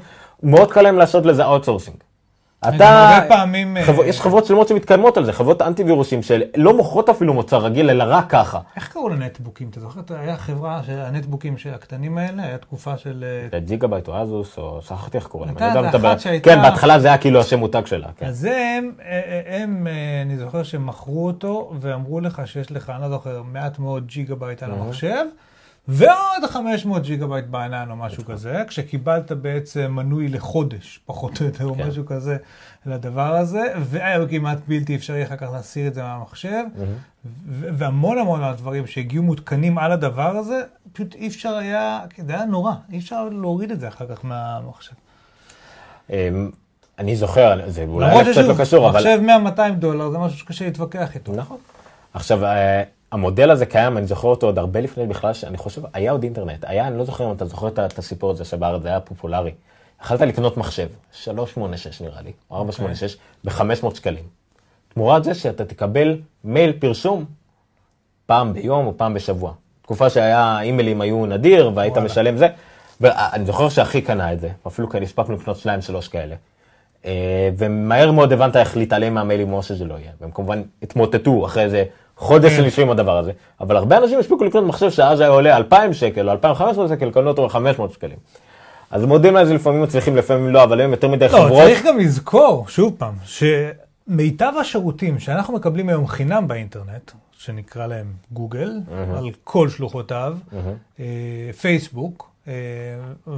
מאוד 0.43 0.73
קל 0.73 0.83
להם 0.83 0.99
לעשות 0.99 1.27
לזה 1.27 1.45
outsourcing. 1.45 1.97
אתה, 2.69 3.21
פעמים, 3.29 3.77
אה, 3.77 3.83
יש 4.07 4.21
חברות 4.21 4.45
שלמות 4.47 4.69
שמתקדמות 4.69 5.17
על 5.17 5.25
זה, 5.25 5.33
חברות 5.33 5.63
אנטי 5.63 5.85
וירוסים 5.85 6.23
שלא 6.23 6.77
מוכרות 6.77 7.09
אפילו 7.09 7.35
מוצר 7.35 7.59
רגיל, 7.59 7.91
אלא 7.91 8.05
רק 8.09 8.25
ככה. 8.31 8.59
איך 8.77 8.89
קראו 8.93 9.09
לנטבוקים? 9.09 9.69
אתה 9.71 9.81
זוכר? 9.81 10.01
היה 10.11 10.37
חברה, 10.37 10.81
הנטבוקים 10.89 11.59
של 11.59 11.75
הקטנים 11.75 12.19
האלה, 12.19 12.43
היה 12.43 12.59
תקופה 12.59 12.97
של... 12.99 13.25
אה, 13.27 13.49
זה 13.53 13.67
Gigabyte 13.67 14.09
או 14.09 14.17
Asus, 14.17 14.59
או 14.59 14.83
שכחתי 14.83 15.17
איך 15.19 15.27
קוראים 15.27 15.55
להם. 15.61 15.75
הייתה 15.75 15.83
מדבר- 15.97 16.09
אחת 16.13 16.21
שהייתה- 16.21 16.51
כן, 16.51 16.63
בהתחלה 16.63 16.99
זה 16.99 17.09
היה 17.09 17.19
כאילו 17.19 17.41
השם 17.41 17.59
מותג 17.59 17.87
שלה. 17.87 18.09
כן. 18.17 18.27
אז 18.27 18.45
הם, 18.45 18.53
אה, 19.05 19.21
אה, 19.47 19.63
הם, 19.63 19.87
אה, 19.87 19.93
אני 20.23 20.37
זוכר 20.37 20.63
שהם 20.63 20.87
מכרו 20.87 21.27
אותו, 21.27 21.73
ואמרו 21.81 22.21
לך 22.21 22.43
שיש 22.45 22.73
לך, 22.73 22.91
אני 22.91 23.03
לא 23.03 23.09
זוכר, 23.09 23.43
מעט 23.53 23.79
מאוד 23.79 24.07
ג'יגה 24.07 24.35
בייט 24.35 24.63
על 24.63 24.71
המחשב, 24.71 25.25
ועוד 25.89 26.45
500 26.49 27.03
ג'יגה 27.03 27.27
בייט 27.27 27.47
בענן 27.47 27.91
או 27.91 27.97
משהו 27.97 28.25
כזה, 28.25 28.63
כשקיבלת 28.69 29.33
בעצם 29.33 29.93
מנוי 29.93 30.29
לחודש, 30.29 31.01
פחות 31.07 31.41
או 31.41 31.47
יותר, 31.47 31.67
או 31.67 31.75
כן. 31.75 31.89
משהו 31.89 32.07
כזה, 32.07 32.37
לדבר 32.87 33.37
הזה, 33.37 33.73
והיה 33.81 34.27
כמעט 34.27 34.59
בלתי 34.69 34.97
אפשרי 34.97 35.25
אחר 35.25 35.37
כך 35.37 35.49
להסיר 35.53 35.87
את 35.87 35.95
זה 35.95 36.03
מהמחשב, 36.03 36.65
והמון 37.49 38.19
המון 38.19 38.41
מהדברים 38.41 38.87
שהגיעו 38.87 39.23
מותקנים 39.23 39.79
על 39.79 39.93
הדבר 39.93 40.37
הזה, 40.37 40.63
פשוט 40.93 41.15
אי 41.15 41.29
אפשר 41.29 41.55
היה, 41.55 42.01
זה 42.27 42.35
היה 42.35 42.45
נורא, 42.45 42.73
אי 42.93 42.99
אפשר 42.99 43.29
להוריד 43.29 43.71
את 43.71 43.81
זה 43.81 43.89
אחר 43.89 44.07
כך 44.07 44.25
מהמחשב. 44.25 44.95
אמ, 46.11 46.51
אני 46.99 47.17
זוכר, 47.17 47.61
זה 47.67 47.85
אולי 47.89 48.09
למרות 48.09 48.27
קצת 48.27 48.37
לא 48.37 48.43
ששוב, 48.43 48.61
קשור, 48.61 48.91
אבל... 48.91 48.99
מחשב 48.99 49.21
100-200 49.57 49.75
דולר 49.79 50.11
זה 50.11 50.19
משהו 50.19 50.39
שקשה 50.39 50.65
להתווכח 50.65 51.15
איתו. 51.15 51.33
נכון. 51.33 51.57
עכשיו, 52.15 52.45
אה, 52.45 52.83
המודל 53.15 53.51
הזה 53.51 53.67
קיים, 53.67 53.99
אני 53.99 54.07
זוכר 54.07 54.29
אותו 54.29 54.47
עוד 54.47 54.59
הרבה 54.59 54.81
לפני 54.81 55.07
בכלל, 55.07 55.33
שאני 55.33 55.57
חושב, 55.57 55.83
היה 55.93 56.13
עוד 56.13 56.23
אינטרנט. 56.23 56.65
היה, 56.69 56.87
אני 56.87 56.99
לא 56.99 57.05
זוכר 57.05 57.27
אם 57.27 57.33
אתה 57.33 57.45
זוכר 57.45 57.69
את- 57.69 57.99
הסיפור 57.99 58.31
הזה 58.31 58.45
שבארץ 58.45 58.83
זה 58.83 58.89
היה 58.89 59.01
פופולרי. 59.01 59.53
יכלת 60.03 60.21
לקנות 60.21 60.57
מחשב, 60.57 60.89
386 61.13 62.01
נראה 62.01 62.23
לי, 62.23 62.33
או 62.51 62.57
486, 62.57 63.17
ב-500 63.45 63.95
שקלים. 63.97 64.25
תמורת 64.95 65.25
זה 65.25 65.35
שאתה 65.35 65.65
תקבל 65.65 66.17
מייל 66.45 66.73
פרסום 66.73 67.25
פעם 68.27 68.53
ביום 68.53 68.87
או 68.87 68.97
פעם 68.97 69.15
בשבוע. 69.15 69.53
תקופה 69.83 70.11
שהיה, 70.11 70.61
אימיילים 70.61 71.01
היו 71.01 71.27
נדיר, 71.27 71.71
והיית 71.75 71.93
וואלה. 71.93 72.07
משלם 72.07 72.37
זה. 72.37 72.49
ואני 73.01 73.45
זוכר 73.47 73.69
שאחי 73.69 74.03
קנה 74.03 74.33
את 74.33 74.41
זה, 74.41 74.49
אפילו 74.67 74.89
כאן 74.91 75.03
הספקנו 75.03 75.35
לקנות 75.37 75.57
שניים, 75.57 75.81
שלוש 75.83 76.09
כאלה. 76.09 76.35
אה, 77.05 77.51
ומהר 77.59 78.13
מאוד 78.13 78.33
הבנת 78.33 78.57
איך 78.57 78.77
להתעלם 78.77 79.15
מהמיילים 79.15 79.53
או 79.53 79.63
שזה 79.63 79.85
לא 79.85 79.95
יהיה. 79.95 80.11
והם 80.21 80.31
כמובן 80.31 80.63
התמוטטו 80.83 81.47
אחרי 81.47 81.63
איזה 81.63 81.85
חודש 82.17 82.51
כן. 82.51 82.57
של 82.57 82.63
ניסויים 82.63 82.91
הדבר 82.91 83.19
הזה. 83.19 83.33
אבל 83.61 83.77
הרבה 83.77 83.99
אנשים 83.99 84.19
הספיקו 84.19 84.45
לקנות 84.45 84.65
מחשב 84.65 84.91
שאז 84.91 85.21
היה 85.21 85.29
עולה 85.29 85.57
2,000 85.57 85.93
שקל 85.93 86.29
או 86.29 86.33
2,500 86.33 86.89
שקל, 86.89 87.11
קנו 87.11 87.29
אותו 87.29 87.49
ב-500 87.49 87.93
שקלים. 87.95 88.19
אז 88.91 89.05
מודים 89.05 89.37
על 89.37 89.47
זה 89.47 89.55
לפעמים 89.55 89.83
מצליחים, 89.83 90.17
לפעמים 90.17 90.49
לא, 90.49 90.63
אבל 90.65 90.81
היום 90.81 90.91
יותר 90.91 91.09
מדי 91.09 91.25
לא, 91.25 91.31
חברות. 91.31 91.63
צריך 91.63 91.87
גם 91.87 91.99
לזכור, 91.99 92.69
שוב 92.69 92.95
פעם, 92.99 93.15
שמיטב 93.25 94.53
השירותים 94.61 95.19
שאנחנו 95.19 95.55
מקבלים 95.55 95.89
היום 95.89 96.07
חינם 96.07 96.49
באינטרנט, 96.49 97.11
שנקרא 97.39 97.87
להם 97.87 98.13
גוגל, 98.33 98.73
על 99.17 99.31
כל 99.45 99.69
שלוחותיו, 99.69 100.37
אה, 101.01 101.05
פייסבוק, 101.61 102.31
אה, 102.49 102.53
ו- 103.27 103.31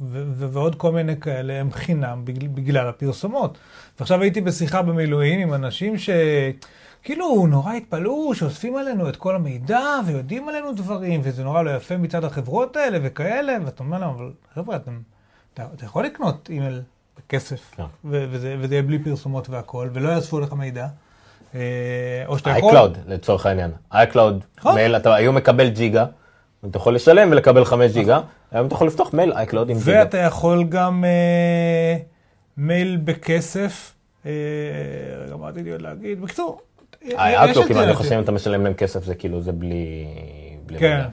ו- 0.00 0.24
ו- 0.36 0.48
ועוד 0.52 0.74
כל 0.74 0.92
מיני 0.92 1.20
כאלה, 1.20 1.52
הם 1.60 1.72
חינם 1.72 2.22
בגלל 2.54 2.88
הפרסומות. 2.88 3.58
ועכשיו 3.98 4.22
הייתי 4.22 4.40
בשיחה 4.40 4.82
במילואים 4.82 5.40
עם 5.40 5.54
אנשים 5.54 5.98
ש... 5.98 6.10
כאילו 7.02 7.46
נורא 7.46 7.72
התפלאו 7.72 8.34
שאוספים 8.34 8.76
עלינו 8.76 9.08
את 9.08 9.16
כל 9.16 9.34
המידע 9.34 9.80
ויודעים 10.06 10.48
עלינו 10.48 10.72
דברים, 10.72 11.20
וזה 11.24 11.44
נורא 11.44 11.62
לא 11.62 11.70
יפה 11.70 11.96
מצד 11.96 12.24
החברות 12.24 12.76
האלה 12.76 12.98
וכאלה, 13.02 13.56
ואתה 13.64 13.82
אומר 13.82 13.98
להם, 13.98 14.10
אבל 14.10 14.30
חבר'ה, 14.54 14.76
אתם, 14.76 15.00
אתה, 15.54 15.66
אתה 15.74 15.84
יכול 15.84 16.04
לקנות 16.04 16.48
אימייל 16.50 16.82
בכסף, 17.18 17.70
כן. 17.76 17.82
ו- 18.04 18.26
וזה, 18.30 18.56
וזה 18.60 18.74
יהיה 18.74 18.82
בלי 18.82 18.98
פרסומות 18.98 19.48
והכל, 19.48 19.88
ולא 19.92 20.08
יאספו 20.08 20.40
לך 20.40 20.52
מידע. 20.52 20.86
אה, 21.54 21.60
או 22.26 22.38
שאתה 22.38 22.50
יכול... 22.50 22.76
iCloud 22.76 22.98
לצורך 23.06 23.46
העניין. 23.46 23.70
iCloud, 23.92 24.58
נכון. 24.58 24.74
מייל, 24.74 24.96
אתה 24.96 25.14
היום 25.14 25.36
מקבל 25.36 25.68
ג'יגה, 25.68 26.06
אתה 26.70 26.76
יכול 26.76 26.94
לשלם 26.94 27.30
ולקבל 27.30 27.64
5 27.64 27.92
ג'יגה, 27.92 28.20
היום 28.52 28.66
אתה 28.66 28.74
יכול 28.74 28.86
לפתוח 28.86 29.14
מייל 29.14 29.32
iCloud 29.32 29.68
עם 29.68 29.78
ג'יגה. 29.78 29.98
ואתה 29.98 30.18
יכול 30.18 30.64
גם 30.64 31.04
אה, 31.04 31.96
מייל 32.56 32.96
בכסף, 33.04 33.94
אה, 34.26 34.30
רגע, 35.26 35.36
מה 35.36 35.48
רציתי 35.48 35.72
עוד 35.72 35.82
להגיד? 35.82 36.20
בקיצור, 36.20 36.60
אני 37.04 37.36
אלטרנטיבות. 37.36 37.96
חושב 37.96 38.12
אם 38.12 38.22
אתה 38.22 38.32
משלם 38.32 38.64
להם 38.64 38.74
כסף 38.74 39.04
זה 39.04 39.14
כאילו 39.14 39.40
זה 39.40 39.52
בלי... 39.52 40.06
כן. 40.78 41.04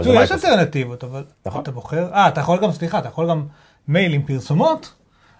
יש. 0.00 0.32
אלטרנטיבות, 0.32 1.04
אבל 1.04 1.24
נכון. 1.46 1.62
אתה 1.62 1.70
בוחר, 1.70 2.12
אה, 2.12 2.28
אתה 2.28 2.40
יכול 2.40 2.58
גם, 2.62 2.72
סליחה, 2.72 2.98
אתה 2.98 3.08
יכול 3.08 3.30
גם 3.30 3.46
מייל 3.88 4.12
עם 4.12 4.22
פרסומות, 4.22 4.94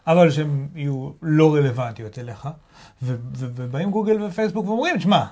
אבל 0.07 0.31
שהן 0.31 0.69
יהיו 0.75 1.11
לא 1.23 1.55
רלוונטיות 1.55 2.19
אליך, 2.19 2.49
ובאים 3.03 3.91
גוגל 3.91 4.23
ופייסבוק 4.23 4.67
ואומרים, 4.67 5.01
שמע, 5.01 5.25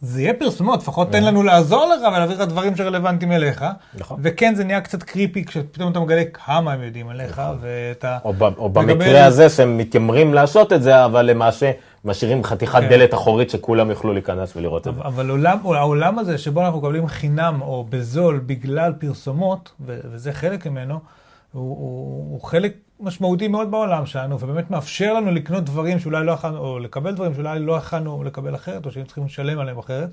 זה 0.00 0.22
יהיה 0.22 0.34
פרסומות, 0.34 0.80
לפחות 0.80 1.10
תן 1.12 1.24
לנו 1.24 1.42
לעזור 1.42 1.86
לך 1.86 2.00
ולהעביר 2.12 2.36
לך 2.42 2.48
דברים 2.48 2.76
שרלוונטיים 2.76 3.32
אליך. 3.32 3.64
נכון. 3.98 4.20
וכן, 4.22 4.54
זה 4.54 4.64
נהיה 4.64 4.80
קצת 4.80 5.02
קריפי 5.02 5.44
כשפתאום 5.44 5.92
אתה 5.92 6.00
מגלה 6.00 6.22
כמה 6.32 6.72
הם 6.72 6.82
יודעים 6.82 7.08
עליך, 7.08 7.42
ואתה... 7.60 8.18
או, 8.24 8.68
במקרה 8.68 9.24
הזה 9.24 9.48
שהם 9.48 9.78
מתיימרים 9.78 10.34
לעשות 10.34 10.72
את 10.72 10.82
זה, 10.82 11.04
אבל 11.04 11.26
למעשה 11.26 11.70
משאירים 12.04 12.44
חתיכת 12.44 12.80
כן. 12.80 12.88
דלת 12.88 13.14
אחורית 13.14 13.50
שכולם 13.50 13.90
יוכלו 13.90 14.12
להיכנס 14.12 14.56
ולראות 14.56 14.88
את 14.88 14.94
זה. 14.94 15.00
אבל 15.04 15.30
עולם, 15.30 15.58
העולם 15.64 16.18
הזה 16.18 16.38
שבו 16.38 16.60
אנחנו 16.60 16.78
מקבלים 16.78 17.06
חינם 17.06 17.62
או 17.62 17.86
בזול 17.90 18.40
בגלל 18.46 18.92
פרסומות, 18.98 19.72
וזה 19.80 20.32
חלק 20.32 20.66
ממנו, 20.66 20.94
הוא, 20.94 21.62
הוא, 21.62 22.32
הוא 22.32 22.42
חלק 22.42 22.72
משמעותי 23.00 23.48
מאוד 23.48 23.70
בעולם 23.70 24.06
שלנו, 24.06 24.40
ובאמת 24.40 24.70
מאפשר 24.70 25.14
לנו 25.14 25.30
לקנות 25.30 25.64
דברים 25.64 25.98
שאולי 25.98 26.26
לא 26.26 26.32
יכולנו, 26.32 26.58
או 26.58 26.78
לקבל 26.78 27.14
דברים 27.14 27.34
שאולי 27.34 27.58
לא 27.58 27.72
יכולנו 27.72 28.24
לקבל 28.24 28.54
אחרת, 28.54 28.86
או 28.86 28.90
שהיינו 28.90 29.06
צריכים 29.06 29.24
לשלם 29.24 29.58
עליהם 29.58 29.78
אחרת. 29.78 30.10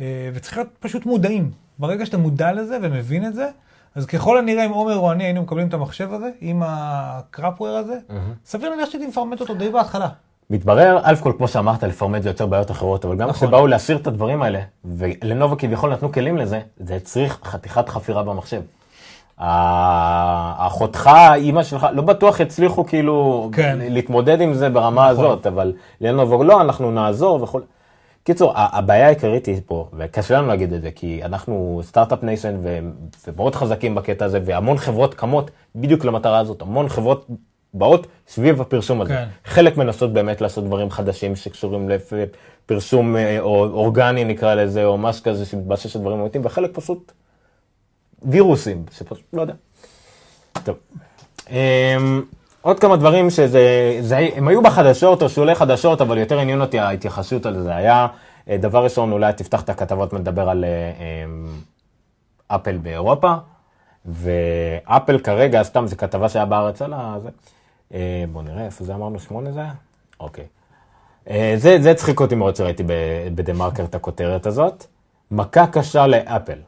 אה, 0.00 0.30
וצריך 0.34 0.56
להיות 0.56 0.70
פשוט 0.80 1.06
מודעים. 1.06 1.50
ברגע 1.78 2.06
שאתה 2.06 2.18
מודע 2.18 2.52
לזה 2.52 2.78
ומבין 2.82 3.26
את 3.26 3.34
זה, 3.34 3.48
אז 3.94 4.06
ככל 4.06 4.38
הנראה 4.38 4.66
אם 4.66 4.70
עומר 4.70 4.96
או 4.96 5.12
אני 5.12 5.24
היינו 5.24 5.42
מקבלים 5.42 5.68
את 5.68 5.74
המחשב 5.74 6.12
הזה, 6.12 6.30
עם 6.40 6.62
הקראפוור 6.66 7.76
הזה, 7.76 7.98
סביר 8.44 8.70
להניח 8.70 8.90
שהייתי 8.90 9.06
מפרמט 9.06 9.40
אותו 9.40 9.54
די 9.54 9.70
בהתחלה. 9.70 10.08
מתברר, 10.50 11.00
א' 11.02 11.14
כל 11.20 11.32
כמו 11.38 11.48
שאמרת, 11.48 11.82
לפרמט 11.84 12.22
זה 12.22 12.28
יוצר 12.28 12.46
בעיות 12.46 12.70
אחרות, 12.70 13.04
אבל 13.04 13.16
גם 13.16 13.28
נכון. 13.28 13.48
כשבאו 13.48 13.66
להסיר 13.66 13.96
את 13.96 14.06
הדברים 14.06 14.42
האלה, 14.42 14.60
ולנובה 14.84 15.56
כביכול 15.56 15.92
נתנו 15.92 16.12
כלים 16.12 16.36
לזה, 16.36 16.60
זה 16.76 16.94
הצריך 16.94 17.38
חתיכת 17.44 17.88
חפירה 17.88 18.22
במחשב. 18.22 18.62
אחותך, 19.38 21.10
אימא 21.34 21.62
שלך, 21.62 21.86
לא 21.92 22.02
בטוח 22.02 22.40
יצליחו 22.40 22.86
כאילו 22.86 23.48
כן. 23.52 23.78
להתמודד 23.80 24.40
עם 24.40 24.54
זה 24.54 24.68
ברמה 24.68 25.12
נכון. 25.12 25.24
הזאת, 25.24 25.46
אבל 25.46 25.72
לנובה 26.00 26.44
לא, 26.44 26.60
אנחנו 26.60 26.90
נעזור 26.90 27.42
וכו'. 27.42 27.60
קיצור, 28.24 28.52
הבעיה 28.56 29.06
העיקרית 29.06 29.46
היא 29.46 29.60
פה, 29.66 29.88
וקשה 29.92 30.38
לנו 30.38 30.48
להגיד 30.48 30.72
את 30.72 30.82
זה, 30.82 30.90
כי 30.90 31.20
אנחנו 31.24 31.80
Startup 31.84 32.22
Nation 32.22 32.56
ומאוד 33.26 33.54
חזקים 33.54 33.94
בקטע 33.94 34.24
הזה, 34.24 34.40
והמון 34.44 34.78
חברות 34.78 35.14
קמות 35.14 35.50
בדיוק 35.74 36.04
למטרה 36.04 36.38
הזאת, 36.38 36.62
המון 36.62 36.88
חברות 36.88 37.26
באות 37.74 38.06
סביב 38.28 38.60
הפרסום 38.60 39.00
הזה. 39.00 39.14
כן. 39.14 39.24
חלק 39.44 39.76
מנסות 39.76 40.12
באמת 40.12 40.40
לעשות 40.40 40.64
דברים 40.64 40.90
חדשים 40.90 41.36
שקשורים 41.36 41.88
לפרסום 41.88 43.16
אה, 43.16 43.40
או 43.40 43.64
אורגני 43.64 44.24
נקרא 44.24 44.54
לזה, 44.54 44.84
או 44.84 44.98
משהו 44.98 45.24
כזה 45.24 45.44
שמתבסס 45.44 45.96
על 45.96 46.02
דברים 46.02 46.20
אמיתיים, 46.20 46.44
וחלק 46.46 46.70
פשוט 46.74 47.12
וירוסים, 48.22 48.84
שפשוט 48.90 49.24
לא 49.32 49.40
יודע. 49.40 49.54
טוב. 50.64 50.76
Um, 51.46 51.50
עוד 52.62 52.80
כמה 52.80 52.96
דברים 52.96 53.30
שזה, 53.30 53.96
זה, 54.00 54.28
הם 54.34 54.48
היו 54.48 54.62
בחדשות 54.62 55.22
או 55.22 55.28
שולי 55.28 55.54
חדשות, 55.54 56.00
אבל 56.00 56.18
יותר 56.18 56.38
עניין 56.38 56.60
אותי 56.60 56.78
ההתייחסות 56.78 57.46
על 57.46 57.62
זה. 57.62 57.76
היה, 57.76 58.06
אה, 58.48 58.56
דבר 58.56 58.84
ראשון, 58.84 59.12
אולי 59.12 59.32
תפתח 59.32 59.62
את 59.62 59.68
הכתבות 59.68 60.12
מדבר 60.12 60.48
על 60.48 60.64
אמ, 60.64 61.46
אפל 62.48 62.76
באירופה, 62.76 63.34
ואפל 64.06 65.18
כרגע, 65.18 65.62
סתם, 65.62 65.86
זו 65.86 65.96
כתבה 65.96 66.28
שהיה 66.28 66.44
בארץ 66.44 66.82
על 66.82 66.92
הזה. 66.96 67.28
אה, 67.94 68.24
בואו 68.32 68.44
נראה, 68.44 68.64
איפה 68.64 68.84
זה 68.84 68.94
אמרנו? 68.94 69.18
שמונה 69.18 69.52
זה 69.52 69.60
היה? 69.60 69.72
אוקיי. 70.20 70.44
זה, 71.56 71.78
זה 71.80 71.90
הצחיק 71.90 72.20
אותי 72.20 72.34
מאוד 72.34 72.56
שראיתי 72.56 72.82
בדה 73.34 73.52
מרקר 73.52 73.84
את 73.84 73.94
הכותרת 73.94 74.46
הזאת. 74.46 74.84
מכה 75.30 75.66
קשה 75.66 76.06
לאפל. 76.06 76.58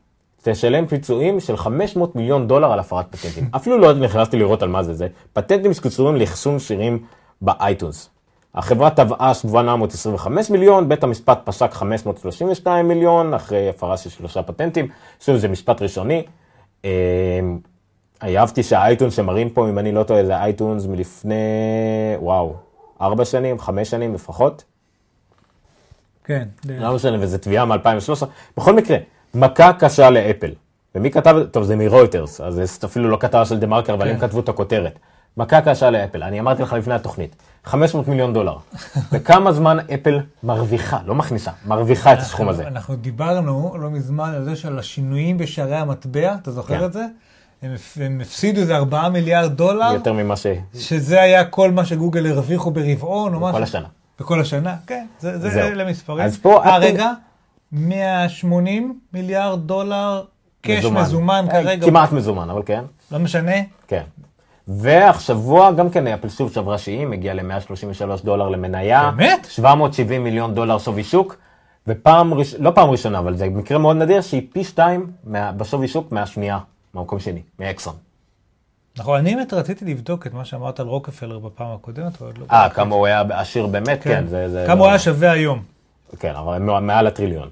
תשלם 0.42 0.86
פיצויים 0.86 1.40
של 1.40 1.56
500 1.56 2.16
מיליון 2.16 2.48
דולר 2.48 2.72
על 2.72 2.78
הפרת 2.78 3.06
פטנטים. 3.16 3.48
אפילו 3.56 3.78
לא 3.78 3.92
נכנסתי 3.92 4.36
לראות 4.38 4.62
על 4.62 4.68
מה 4.68 4.82
זה 4.82 4.94
זה. 4.94 5.08
פטנטים 5.32 5.74
שקשורים 5.74 6.16
לאחסון 6.16 6.58
שירים 6.58 7.04
באייטונס. 7.40 8.10
החברה 8.54 8.90
תבעה 8.90 9.34
725 9.34 10.50
מיליון, 10.50 10.88
בית 10.88 11.04
המשפט 11.04 11.40
פסק 11.44 11.72
532 11.72 12.88
מיליון, 12.88 13.34
אחרי 13.34 13.68
הפרה 13.68 13.96
של 13.96 14.10
שלושה 14.10 14.42
פטנטים. 14.42 14.88
שוב, 15.20 15.36
זה 15.36 15.48
משפט 15.48 15.82
ראשוני. 15.82 16.22
אה, 16.84 17.40
אהבתי 18.22 18.62
שה 18.62 18.80
iTunes 18.80 19.16
שמראים 19.16 19.50
פה, 19.50 19.68
אם 19.68 19.78
אני 19.78 19.92
לא 19.92 20.02
טועה, 20.02 20.24
זה 20.24 20.36
iTunes 20.36 20.86
מלפני, 20.86 21.34
וואו, 22.18 22.54
ארבע 23.00 23.24
שנים, 23.24 23.58
חמש 23.58 23.90
שנים 23.90 24.14
לפחות. 24.14 24.64
כן. 26.24 26.48
לא 26.64 26.94
משנה, 26.94 27.16
וזו 27.20 27.38
תביעה 27.38 27.64
מ-2013. 27.64 28.26
בכל 28.56 28.72
מקרה, 28.72 28.96
מכה 29.34 29.72
קשה 29.72 30.10
לאפל. 30.10 30.50
ומי 30.94 31.10
כתב 31.10 31.36
את 31.36 31.44
זה? 31.44 31.50
טוב, 31.50 31.64
זה 31.64 31.76
מרויטרס, 31.76 32.40
אז 32.40 32.54
זה 32.54 32.86
אפילו 32.86 33.08
לא 33.08 33.16
כתבה 33.20 33.44
של 33.44 33.58
דה 33.58 33.66
מרקר, 33.66 33.94
אבל 33.94 34.04
כן. 34.04 34.10
הם 34.10 34.20
כתבו 34.20 34.40
את 34.40 34.48
הכותרת. 34.48 34.98
מכה 35.36 35.60
קשה 35.60 35.90
לאפל. 35.90 36.22
אני 36.22 36.40
אמרתי 36.40 36.62
לך 36.62 36.72
לפני 36.72 36.94
התוכנית, 36.94 37.36
500 37.64 38.08
מיליון 38.08 38.32
דולר. 38.32 38.56
בכמה 39.12 39.52
זמן 39.52 39.78
אפל 39.94 40.20
מרוויחה, 40.42 40.98
לא 41.06 41.14
מכניסה, 41.14 41.50
מרוויחה 41.66 42.12
את 42.12 42.18
הסכום 42.18 42.48
הזה. 42.48 42.66
אנחנו 42.66 42.96
דיברנו 42.96 43.76
לא 43.80 43.90
מזמן 43.90 44.34
על 44.34 44.44
זה 44.44 44.56
שעל 44.56 44.78
השינויים 44.78 45.38
בשערי 45.38 45.76
המטבע, 45.76 46.34
אתה 46.42 46.50
זוכר 46.50 46.78
כן. 46.78 46.84
את 46.84 46.92
זה? 46.92 47.06
הם, 47.62 47.74
הם 47.96 48.20
הפסידו 48.20 48.60
איזה 48.60 48.76
4 48.76 49.08
מיליארד 49.08 49.52
דולר, 49.52 49.92
יותר 49.92 50.12
ממה 50.12 50.36
ש... 50.36 50.46
שזה 50.74 51.20
היה 51.20 51.44
כל 51.44 51.70
מה 51.70 51.84
שגוגל 51.84 52.26
הרוויחו 52.26 52.70
ברבעון 52.70 53.34
או 53.34 53.40
משהו. 53.40 53.52
כל 53.52 53.62
השנה. 53.62 53.88
בכל 54.20 54.40
השנה, 54.40 54.76
כן, 54.86 55.06
זה, 55.20 55.38
זה 55.38 55.50
זהו. 55.50 55.68
אלה 55.68 55.90
מספרים. 55.90 56.26
אז 56.26 56.38
פה 56.38 56.64
אה, 56.64 56.78
רגע, 56.78 57.10
180 57.72 58.98
מיליארד 59.12 59.66
דולר 59.66 60.22
קש 60.60 60.84
מזומן 60.84 61.46
אה, 61.48 61.62
כרגע. 61.62 61.86
כמעט 61.86 62.12
מזומן, 62.12 62.50
אבל 62.50 62.62
כן. 62.66 62.84
לא 63.12 63.18
משנה. 63.18 63.52
כן. 63.88 64.02
והשבוע 64.68 65.72
גם 65.72 65.90
כן 65.90 66.06
אפל 66.06 66.28
שוב 66.28 66.52
שברה 66.52 66.78
שיאים, 66.78 67.12
הגיע 67.12 67.34
ל-133 67.34 68.24
דולר 68.24 68.48
למניה. 68.48 69.10
באמת? 69.16 69.46
770 69.50 70.24
מיליון 70.24 70.54
דולר 70.54 70.78
שווי 70.78 71.04
שוק, 71.04 71.36
ופעם, 71.86 72.34
ראש... 72.34 72.54
לא 72.54 72.70
פעם 72.74 72.90
ראשונה, 72.90 73.18
אבל 73.18 73.36
זה 73.36 73.48
מקרה 73.48 73.78
מאוד 73.78 73.96
נדיר, 73.96 74.20
שהיא 74.20 74.42
פי 74.52 74.64
שתיים 74.64 75.06
מה... 75.24 75.52
בשווי 75.52 75.88
שוק 75.88 76.12
מהשנייה, 76.12 76.58
מהמקום 76.94 77.18
שני, 77.18 77.42
מאקסון. 77.58 77.94
נכון, 78.98 79.18
אני 79.18 79.34
באמת 79.34 79.52
רציתי 79.52 79.84
לבדוק 79.84 80.26
את 80.26 80.34
מה 80.34 80.44
שאמרת 80.44 80.80
על 80.80 80.86
רוקפלר 80.86 81.38
בפעם 81.38 81.72
הקודמת, 81.74 82.22
אבל 82.22 82.32
לא... 82.38 82.44
אה, 82.50 82.68
כמה 82.70 82.94
הוא 82.94 83.06
היה 83.06 83.22
עשיר 83.30 83.66
באמת, 83.66 84.02
כן. 84.02 84.24
זה, 84.26 84.48
זה 84.48 84.64
כמה 84.66 84.74
לא... 84.74 84.80
הוא 84.80 84.88
היה 84.88 84.98
שווה 84.98 85.30
היום. 85.30 85.62
כן, 86.18 86.34
אבל 86.36 86.58
מע- 86.58 86.80
מעל 86.80 87.06
הטריליון. 87.06 87.48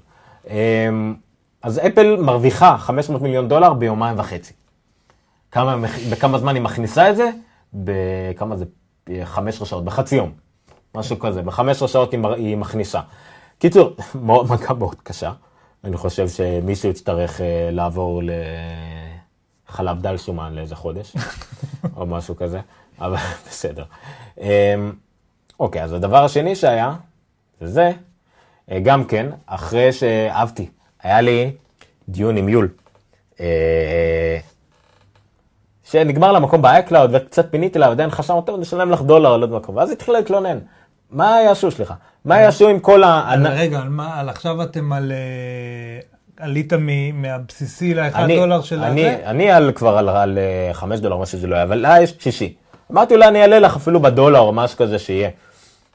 אמ, 0.49 1.15
אז 1.61 1.79
אפל 1.79 2.15
מרוויחה 2.21 2.77
500 2.77 3.21
מיליון 3.21 3.47
דולר 3.47 3.73
ביומיים 3.73 4.19
וחצי. 4.19 4.53
כמה, 5.51 5.75
בכמה 6.11 6.37
זמן 6.37 6.55
היא 6.55 6.63
מכניסה 6.63 7.09
את 7.09 7.15
זה? 7.15 7.29
בכמה 7.73 8.57
זה? 8.57 8.65
15 9.23 9.67
שעות, 9.67 9.85
בחצי 9.85 10.15
יום. 10.15 10.31
משהו 10.95 11.19
כזה, 11.19 11.41
ב-15 11.41 11.87
שעות 11.87 12.13
היא, 12.13 12.57
מכניסה. 12.57 12.99
קיצור, 13.59 13.95
מכה 14.49 14.73
מאוד 14.73 14.95
קשה. 15.03 15.31
אני 15.83 15.97
חושב 15.97 16.27
שמישהו 16.29 16.89
יצטרך 16.89 17.41
אה, 17.41 17.69
לעבור 17.71 18.21
לחלב 19.69 20.01
דל 20.01 20.17
שומן 20.17 20.53
לאיזה 20.53 20.75
חודש, 20.75 21.15
או 21.97 22.05
משהו 22.05 22.35
כזה, 22.35 22.59
אבל 22.99 23.15
בסדר. 23.47 23.83
אמ, 24.39 24.45
אוקיי, 25.59 25.83
אז 25.83 25.93
הדבר 25.93 26.23
השני 26.23 26.55
שהיה, 26.55 26.95
זה 27.61 27.67
זה, 27.67 27.81
אה, 27.85 27.91
גם 28.83 29.05
כן, 29.05 29.25
אחרי 29.45 29.91
שאהבתי, 29.91 30.69
היה 31.03 31.21
לי 31.21 31.51
דיון 32.09 32.37
עם 32.37 32.49
יול, 32.49 32.67
אה, 33.39 34.37
שנגמר 35.83 36.31
לה 36.31 36.39
מקום 36.39 36.61
ב-iCloud 36.61 37.09
וקצת 37.11 37.51
פיניתי 37.51 37.79
לה, 37.79 37.89
ועדיין 37.89 38.09
חשבנו, 38.09 38.41
טוב, 38.41 38.59
נשלם 38.59 38.91
לך 38.91 39.01
דולר 39.01 39.33
על 39.33 39.41
עוד 39.41 39.51
מקום. 39.51 39.75
ואז 39.77 39.91
התחילה 39.91 40.19
להתלונן. 40.19 40.59
מה 41.11 41.41
יעשו, 41.45 41.71
סליחה? 41.71 41.93
מה 42.25 42.39
יעשו 42.39 42.69
עם 42.69 42.79
כל 42.79 43.03
ה... 43.03 43.33
רגע, 43.45 43.79
על 43.79 43.89
מה, 43.89 44.19
על 44.19 44.29
עכשיו 44.29 44.63
אתם 44.63 44.93
על... 44.93 45.11
אה, 45.11 45.99
עלית 46.39 46.73
מהבסיסי 47.13 47.93
לאחד 47.93 48.27
דולר 48.35 48.61
של 48.61 48.83
הזה? 48.83 49.17
אני 49.25 49.51
על 49.51 49.71
כבר 49.75 49.97
על, 49.97 50.37
אה, 50.37 50.73
חמש 50.73 50.99
דולר, 50.99 51.17
מה 51.17 51.25
שזה 51.25 51.47
לא 51.47 51.55
יהיה, 51.55 51.63
אבל 51.63 51.77
לה 51.77 52.01
יש 52.01 52.13
שישי. 52.19 52.53
אמרתי 52.91 53.17
לה, 53.17 53.27
אני 53.27 53.41
אעלה 53.41 53.59
לך 53.59 53.75
אפילו 53.75 53.99
בדולר 54.01 54.39
או 54.39 54.53
משהו 54.53 54.77
כזה 54.77 54.99
שיהיה. 54.99 55.29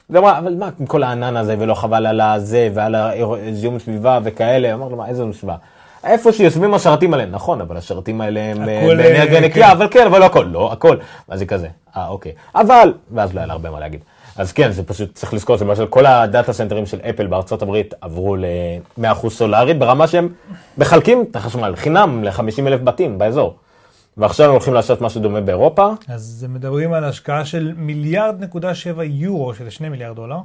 היא 0.09 0.19
אמרה, 0.19 0.37
אבל 0.37 0.55
מה 0.55 0.69
עם 0.79 0.85
כל 0.85 1.03
הענן 1.03 1.37
הזה, 1.37 1.55
ולא 1.59 1.73
חבל 1.73 2.05
על 2.05 2.21
הזה, 2.21 2.69
ועל 2.73 2.95
הזיהום 2.95 3.79
סביבה 3.79 4.19
וכאלה, 4.23 4.73
אמרנו, 4.73 4.95
מה, 4.95 5.07
איזה 5.07 5.23
סביבה? 5.33 5.55
איפה 6.03 6.31
שיושבים 6.31 6.73
השרתים 6.73 7.13
האלה, 7.13 7.25
נכון, 7.25 7.61
אבל 7.61 7.77
השרתים 7.77 8.21
האלה 8.21 8.39
הם 8.39 8.69
אה, 8.69 8.85
באנרגיה 8.87 9.39
אה, 9.39 9.45
נקייה, 9.45 9.67
כן. 9.67 9.71
אבל 9.71 9.87
כן, 9.91 10.05
אבל 10.05 10.19
לא 10.19 10.25
הכל, 10.25 10.45
לא 10.51 10.71
הכל. 10.71 10.97
ואז 11.29 11.41
היא 11.41 11.47
כזה, 11.47 11.67
אה, 11.97 12.07
אוקיי. 12.07 12.31
אבל, 12.55 12.93
ואז 13.11 13.33
לא 13.33 13.39
היה 13.39 13.47
לה 13.47 13.53
הרבה 13.53 13.69
מה 13.69 13.79
להגיד. 13.79 13.99
אז 14.37 14.51
כן, 14.51 14.71
זה 14.71 14.83
פשוט, 14.83 15.13
צריך 15.13 15.33
לזכור 15.33 15.57
שלמשל 15.57 15.85
כל 15.85 16.05
ה 16.05 16.15
data 16.15 16.53
center 16.53 16.77
ים 16.77 16.85
של 16.85 16.99
אפל 17.09 17.27
בארצות 17.27 17.61
הברית 17.61 17.93
עברו 18.01 18.35
ל-100% 18.35 19.29
סולארי, 19.29 19.73
ברמה 19.73 20.07
שהם 20.07 20.29
מחלקים 20.77 21.25
את 21.31 21.35
החשמל 21.35 21.75
חינם 21.75 22.23
ל-50 22.23 22.67
אלף 22.67 22.81
בתים 22.83 23.17
באזור. 23.17 23.55
ועכשיו 24.17 24.45
הם 24.45 24.51
הולכים 24.51 24.73
לעשות 24.73 25.01
משהו 25.01 25.21
דומה 25.21 25.41
באירופה. 25.41 25.93
אז 26.07 26.45
מדברים 26.49 26.93
על 26.93 27.03
השקעה 27.03 27.45
של 27.45 27.73
מיליארד 27.77 28.43
נקודה 28.43 28.75
שבע 28.75 29.03
יורו, 29.03 29.53
שזה 29.53 29.71
שני 29.71 29.89
מיליארד 29.89 30.15
דולר, 30.15 30.39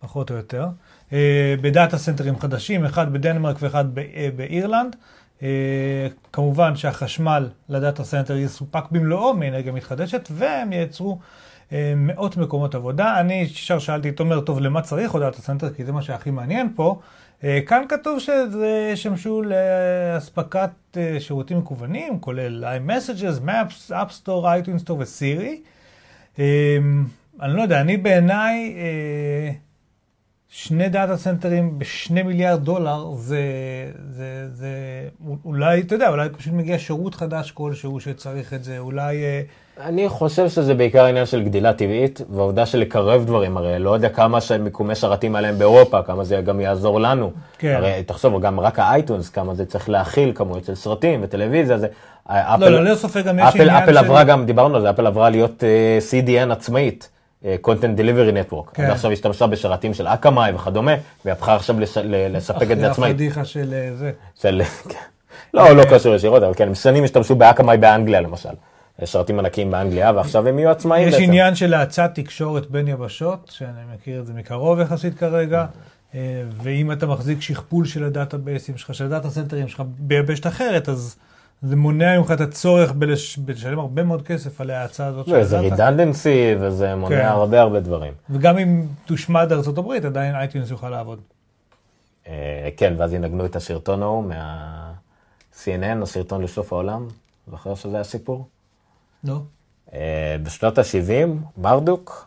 פחות 0.00 0.30
או 0.30 0.36
יותר, 0.36 0.66
אה, 1.12 1.54
ב 1.60 1.68
data 1.68 1.98
center 1.98 2.28
ים 2.28 2.38
חדשים, 2.38 2.84
אחד 2.84 3.12
בדנמרק 3.12 3.56
ואחד 3.60 3.98
אה, 3.98 4.28
באירלנד. 4.36 4.96
אה, 5.42 5.48
כמובן 6.32 6.76
שהחשמל 6.76 7.48
ל 7.68 7.75
data 7.75 8.04
center 8.04 8.36
יסופק 8.36 8.84
במלואו 8.90 9.34
מאנרגיה 9.34 9.72
מתחדשת, 9.72 10.28
והם 10.32 10.72
ייצרו 10.72 11.18
מאות 11.96 12.36
מקומות 12.36 12.74
עבודה. 12.74 13.20
אני 13.20 13.34
ישר 13.34 13.78
שאלתי 13.78 14.08
את 14.08 14.16
תומר, 14.16 14.40
טוב, 14.40 14.60
למה 14.60 14.82
צריך 14.82 15.12
עוד 15.12 15.22
data 15.22 15.42
center? 15.42 15.70
כי 15.70 15.84
זה 15.84 15.92
מה 15.92 16.02
שהכי 16.02 16.30
מעניין 16.30 16.72
פה. 16.76 17.00
אה, 17.44 17.60
כאן 17.66 17.82
כתוב 17.88 18.18
שזה 18.18 18.90
ישמשו 18.92 19.42
לאספקת 19.42 20.70
אה, 20.96 21.16
שירותים 21.20 21.58
מקוונים, 21.58 22.20
כולל 22.20 22.64
iMessages, 22.64 23.46
Maps, 23.46 23.90
App 23.90 24.10
Store, 24.22 24.44
iTunes 24.44 24.84
Store 24.84 24.92
וסירי. 24.98 25.62
אה, 26.38 26.78
אני 27.40 27.56
לא 27.56 27.62
יודע, 27.62 27.80
אני 27.80 27.96
בעיניי, 27.96 28.76
שני 30.48 30.88
data 30.88 31.16
center 31.16 31.62
ים 31.62 31.78
בשני 31.78 32.22
מיליארד 32.22 32.64
דולר, 32.64 33.14
זה, 33.14 33.42
זה, 34.10 34.48
זה, 34.52 34.68
אולי, 35.44 35.80
אתה 35.80 35.94
יודע, 35.94 36.08
אולי 36.08 36.28
פשוט 36.28 36.52
מגיע 36.52 36.78
שירות 36.78 37.14
חדש 37.14 37.50
כלשהו 37.50 38.00
שצריך 38.00 38.54
את 38.54 38.64
זה, 38.64 38.78
אולי... 38.78 39.16
אה, 39.80 39.88
אני 39.88 40.08
חושב 40.08 40.48
שזה 40.48 40.74
בעיקר 40.74 41.04
עניין 41.04 41.26
של 41.26 41.42
גדילה 41.42 41.72
טבעית, 41.72 42.20
והעובדה 42.30 42.66
של 42.66 42.78
לקרב 42.78 43.24
דברים, 43.24 43.56
הרי 43.56 43.78
לא 43.78 43.90
יודע 43.90 44.08
כמה 44.08 44.40
שמיקומי 44.40 44.94
שרתים 44.94 45.36
עליהם 45.36 45.58
באירופה, 45.58 46.02
כמה 46.02 46.24
זה 46.24 46.40
גם 46.40 46.60
יעזור 46.60 47.00
לנו. 47.00 47.30
כן. 47.58 47.74
הרי 47.76 48.02
תחשוב, 48.06 48.40
גם 48.40 48.60
רק 48.60 48.78
ה 48.78 48.84
iTunes, 48.84 49.28
כמה 49.28 49.54
זה 49.54 49.66
צריך 49.66 49.88
להכיל 49.88 50.32
כמויות 50.34 50.64
של 50.64 50.74
סרטים 50.74 51.20
וטלוויזיה, 51.22 51.78
זה... 51.78 51.86
לא, 52.30 52.58
לא, 52.58 52.68
ללא 52.68 52.94
ספק 52.94 53.24
גם 53.24 53.38
יש 53.38 53.44
אפל, 53.44 53.60
עניין 53.60 53.82
אפל 53.82 53.92
של... 53.92 53.98
עברה 53.98 54.24
גם, 54.24 54.46
דיברנו 54.46 54.76
על 54.76 54.82
זה, 54.82 54.90
אפל 54.90 55.06
עברה 55.06 55.30
להיות 55.30 55.62
uh, 55.62 56.12
CDN 56.12 56.52
עצמאית, 56.52 57.08
uh, 57.42 57.46
Content 57.66 57.98
Delivery 57.98 58.52
Network. 58.52 58.74
כן. 58.74 58.84
עד 58.84 58.90
עכשיו 58.90 59.12
השתמשה 59.12 59.46
בשרתים 59.46 59.94
של 59.94 60.06
אקמאי 60.06 60.52
וכדומה, 60.54 60.94
והיא 61.24 61.32
הפכה 61.32 61.54
עכשיו 61.54 61.80
לש, 61.80 61.98
לספק 62.04 62.62
את 62.62 62.66
זה 62.66 62.74
אחרי 62.74 62.86
עצמאית. 62.86 63.14
הפדיחה 63.14 63.44
של 63.44 63.74
אה, 63.74 63.90
זה. 63.94 64.12
של... 64.40 64.62
כן. 64.90 64.98
לא, 65.54 65.72
לא 65.72 65.82
קשור 65.90 66.14
ישירות, 66.14 66.42
אבל 66.42 66.54
כן, 66.54 66.74
שנים 66.74 67.04
השתמשו 67.04 67.34
באקמאי 67.34 67.76
באנגליה 67.76 68.20
למשל. 68.20 68.48
שרתים 69.06 69.38
ענקיים 69.38 69.70
באנגליה, 69.70 70.12
ועכשיו 70.14 70.48
הם 70.48 70.58
יהיו 70.58 70.70
עצמאיים 70.70 71.08
יש 71.08 71.14
בעצם. 71.14 71.24
עניין 71.26 71.54
של 71.54 71.74
האצת 71.74 72.10
תקשורת 72.14 72.70
בין 72.70 72.88
יבשות, 72.88 73.50
שאני 73.54 73.80
מכיר 73.94 74.20
את 74.20 74.26
זה 74.26 74.32
מקרוב 74.32 74.80
יחסית 74.80 75.18
כרגע, 75.18 75.66
אה, 76.14 76.20
ואם 76.62 76.92
אתה 76.92 77.06
מחזיק 77.06 77.40
שכפול 77.42 77.84
של 77.86 78.04
הדאטאבייסים 78.04 78.76
שלך, 78.76 78.94
של 78.94 79.04
הדאטה 79.04 79.30
סנטרים 79.30 79.68
שלך 79.68 79.82
ביבשת 79.98 80.46
אחרת, 80.46 80.88
אז 80.88 81.16
זה 81.62 81.76
מונע 81.76 82.18
ממך 82.18 82.30
את 82.30 82.40
הצורך 82.40 82.90
בלש- 82.92 83.38
בלשלם 83.38 83.78
הרבה 83.78 84.02
מאוד 84.02 84.22
כסף 84.22 84.60
על 84.60 84.70
ההאצה 84.70 85.06
הזאת 85.06 85.26
של 85.26 85.32
לא, 85.36 85.44
זה 85.44 85.58
הדאטה. 85.58 85.74
redundancy, 85.88 86.54
וזה 86.60 86.94
מונע 86.94 87.16
כן. 87.16 87.26
הרבה 87.26 87.60
הרבה 87.60 87.80
דברים. 87.80 88.12
וגם 88.30 88.58
אם 88.58 88.82
תושמד 89.06 89.52
ארצות 89.52 89.78
הברית, 89.78 90.04
עדיין 90.04 90.34
iTunes 90.34 90.70
יוכל 90.70 90.90
לעבוד. 90.90 91.20
אה, 92.28 92.68
כן, 92.76 92.94
ואז 92.98 93.12
ינגנו 93.12 93.44
את 93.46 93.56
הסרטון 93.56 94.02
ההוא 94.02 94.24
מה-CNN, 94.24 96.02
הסרטון 96.02 96.42
לסוף 96.42 96.72
העולם. 96.72 97.06
זוכר 97.50 97.74
שזה 97.74 97.96
היה 97.96 98.04
סיפור? 98.04 98.46
לא? 99.24 99.40
אה, 99.94 100.36
בשנות 100.42 100.78
ה-70, 100.78 101.28
מרדוק 101.56 102.26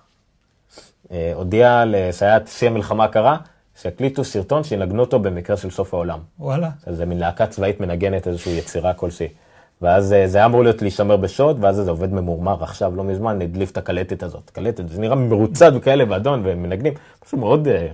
אה, 1.12 1.32
הודיע 1.36 1.84
לסייעת 1.88 2.48
שיא 2.48 2.68
המלחמה 2.68 3.04
הקרה, 3.04 3.38
שהקליטו 3.82 4.24
סרטון 4.24 4.64
שינגנו 4.64 5.02
אותו 5.02 5.20
במקרה 5.20 5.58
של 5.58 5.70
סוף 5.70 5.94
העולם. 5.94 6.20
וואלה. 6.40 6.70
זה 6.88 7.06
מין 7.06 7.20
להקה 7.20 7.48
צבאית 7.48 7.80
מנגנת 7.80 8.28
איזושהי 8.28 8.58
יצירה 8.58 8.94
כלשהי. 8.94 9.28
ואז 9.82 10.14
אה, 10.14 10.28
זה 10.28 10.38
היה 10.38 10.46
אמור 10.46 10.64
להיות 10.64 10.82
להישמר 10.82 11.18
בשוד, 11.18 11.58
ואז 11.64 11.76
זה 11.76 11.92
עובד 11.92 12.14
ממורמר 12.14 12.64
עכשיו, 12.64 12.96
לא 12.96 13.04
מזמן, 13.04 13.42
הדליף 13.42 13.72
את 13.72 13.78
הקלטת 13.78 14.24
הזאת. 14.24 14.50
קלטת, 14.50 14.90
זה 14.90 15.02
נראה 15.02 15.16
מרוצד 15.16 15.72
וכאלה 15.76 16.06
באדון, 16.06 16.46
והם 16.46 16.64
מנגנים, 16.64 16.94
משהו 17.26 17.38
מאוד 17.38 17.68
אה, 17.68 17.88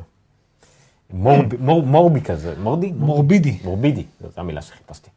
מורבי, 1.14 1.58
מור, 1.60 1.84
מורבי 1.84 2.22
כזה, 2.22 2.54
מורדי? 2.60 2.92
מורבידי. 2.92 3.58
מורבידי, 3.64 4.04
זו 4.22 4.28
המילה 4.38 4.62
שחיפשתי. 4.62 5.10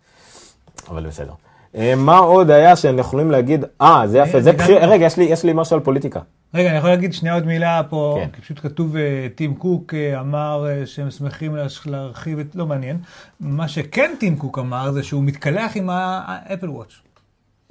אבל 0.88 1.07
בסדר. 1.07 1.33
אה, 1.76 1.94
מה 1.96 2.18
עוד 2.18 2.50
היה 2.50 2.76
שהם 2.76 2.98
יכולים 2.98 3.30
להגיד, 3.30 3.64
אה, 3.80 4.02
זה 4.06 4.18
יפה, 4.18 4.40
זה 4.40 4.50
וגם- 4.50 4.58
בחיר, 4.58 4.85
רגע, 4.85 5.06
יש 5.06 5.16
לי, 5.16 5.24
יש 5.24 5.44
לי 5.44 5.52
משהו 5.54 5.76
על 5.76 5.82
פוליטיקה. 5.82 6.20
רגע, 6.54 6.68
אני 6.70 6.78
יכול 6.78 6.90
להגיד 6.90 7.12
שנייה 7.12 7.35
עוד 7.35 7.46
מילה 7.46 7.82
פה, 7.88 8.18
כן. 8.20 8.28
כי 8.32 8.40
פשוט 8.40 8.58
כתוב, 8.58 8.96
אה, 8.96 9.02
טים 9.35 9.54
קוק 9.54 9.94
אה, 9.94 10.20
אמר 10.20 10.66
אה, 10.68 10.87
שהם 10.87 11.11
שמחים 11.11 11.56
להרחיב 11.87 12.38
את, 12.38 12.46
לא 12.54 12.66
מעניין. 12.66 12.98
מה 13.40 13.68
שכן 13.68 14.11
טים 14.20 14.37
קוק 14.37 14.58
אמר 14.58 14.92
זה 14.92 15.02
שהוא 15.02 15.22
מתקלח 15.24 15.72
עם 15.76 15.90
האפל 15.92 16.70
וואץ'. 16.70 16.92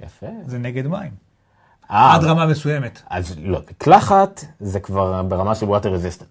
יפה. 0.04 0.26
זה 0.46 0.58
נגד 0.58 0.86
מים. 0.86 1.10
אה, 1.90 2.14
עד 2.14 2.24
רמה 2.24 2.46
מסוימת. 2.46 3.02
אז 3.10 3.34
לא, 3.42 3.60
מקלחת 3.70 4.44
זה 4.60 4.80
כבר 4.80 5.22
ברמה 5.22 5.54
של 5.54 5.66
water 5.66 5.84
resistant. 5.84 6.24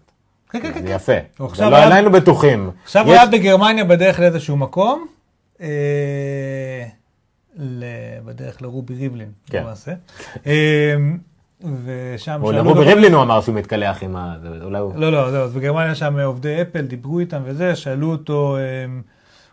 כן, 0.49 0.62
כן, 0.62 0.73
כן. 0.73 0.81
זה 0.81 0.88
כן. 0.88 0.95
יפה. 0.95 1.13
זה 1.39 1.45
עכשיו 1.45 1.69
לא 1.71 1.75
היינו 1.75 2.12
בטוחים. 2.12 2.71
עכשיו 2.84 3.05
הוא 3.05 3.13
היה 3.13 3.25
בגרמניה 3.25 3.84
בדרך 3.84 4.19
לאיזשהו 4.19 4.57
מקום, 4.57 5.05
אה, 5.62 5.67
בדרך 8.26 8.62
לרובי 8.62 8.96
ריבלין, 8.96 9.32
כן. 9.46 9.62
למעשה. 9.64 9.94
אה, 10.48 10.96
ושם 11.62 12.42
שאלו 12.46 12.70
אותו- 12.70 12.80
ריבלין 12.82 13.14
הוא 13.14 13.24
אמר 13.24 13.42
שהוא 13.42 13.56
מתקלח 13.56 14.04
עם 14.04 14.16
ה... 14.16 14.36
אולי 14.64 14.80
הוא... 14.80 14.94
לא, 14.96 15.12
לא, 15.12 15.32
לא, 15.34 15.38
אז 15.38 15.54
בגרמניה 15.54 15.96
שם 15.96 16.20
עובדי 16.20 16.62
אפל, 16.62 16.82
דיברו 16.82 17.20
איתם 17.20 17.42
וזה, 17.46 17.76
שאלו 17.76 18.12
אותו, 18.12 18.58
הם, 18.58 19.02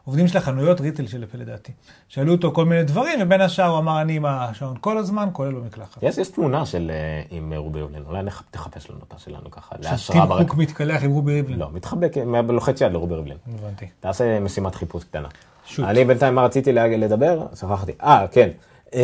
עובדים 0.04 0.28
של 0.28 0.38
החנויות 0.38 0.80
ריטל 0.80 1.06
של 1.06 1.24
אפל 1.24 1.38
לדעתי, 1.38 1.72
שאלו 2.08 2.32
אותו 2.32 2.52
כל 2.52 2.64
מיני 2.64 2.82
דברים, 2.82 3.18
ובין 3.22 3.40
השאר 3.40 3.64
הוא 3.66 3.78
אמר, 3.78 4.00
אני 4.00 4.16
עם 4.16 4.24
השעון 4.26 4.76
כל 4.80 4.98
הזמן, 4.98 5.28
כולל 5.32 5.52
במקלחת. 5.54 6.02
יש, 6.02 6.18
יש 6.18 6.28
תמונה 6.28 6.66
של 6.66 6.90
אה, 6.94 7.22
עם 7.30 7.52
רובי 7.56 7.80
ריבלין, 7.82 8.02
אולי 8.06 8.22
תחפש 8.50 8.90
לנו 8.90 9.00
אותה 9.00 9.18
שלנו 9.18 9.50
ככה, 9.50 9.76
להשראה 9.78 10.26
ברקע. 10.26 10.44
קוק 10.44 10.58
מתקלח 10.58 11.02
עם 11.04 11.10
רובי 11.10 11.32
ריבלין. 11.32 11.58
לא, 11.58 11.68
מתחבק, 11.72 12.12
אה, 12.18 12.42
לוחץ 12.42 12.80
יד 12.80 12.92
לרובי 12.92 13.14
ריבלין. 13.14 13.36
הבנתי. 13.54 13.86
תעשה 14.00 14.40
משימת 14.40 14.74
חיפוש 14.74 15.04
קטנה. 15.04 15.28
שוט. 15.68 15.84
אני 15.84 16.04
בינתיים, 16.04 16.34
מה 16.34 16.42
רציתי 16.42 16.72
לדבר? 16.72 17.46
שכחתי. 17.54 17.92
אה, 18.02 18.26
כן. 18.30 18.48
אמ, 18.94 19.00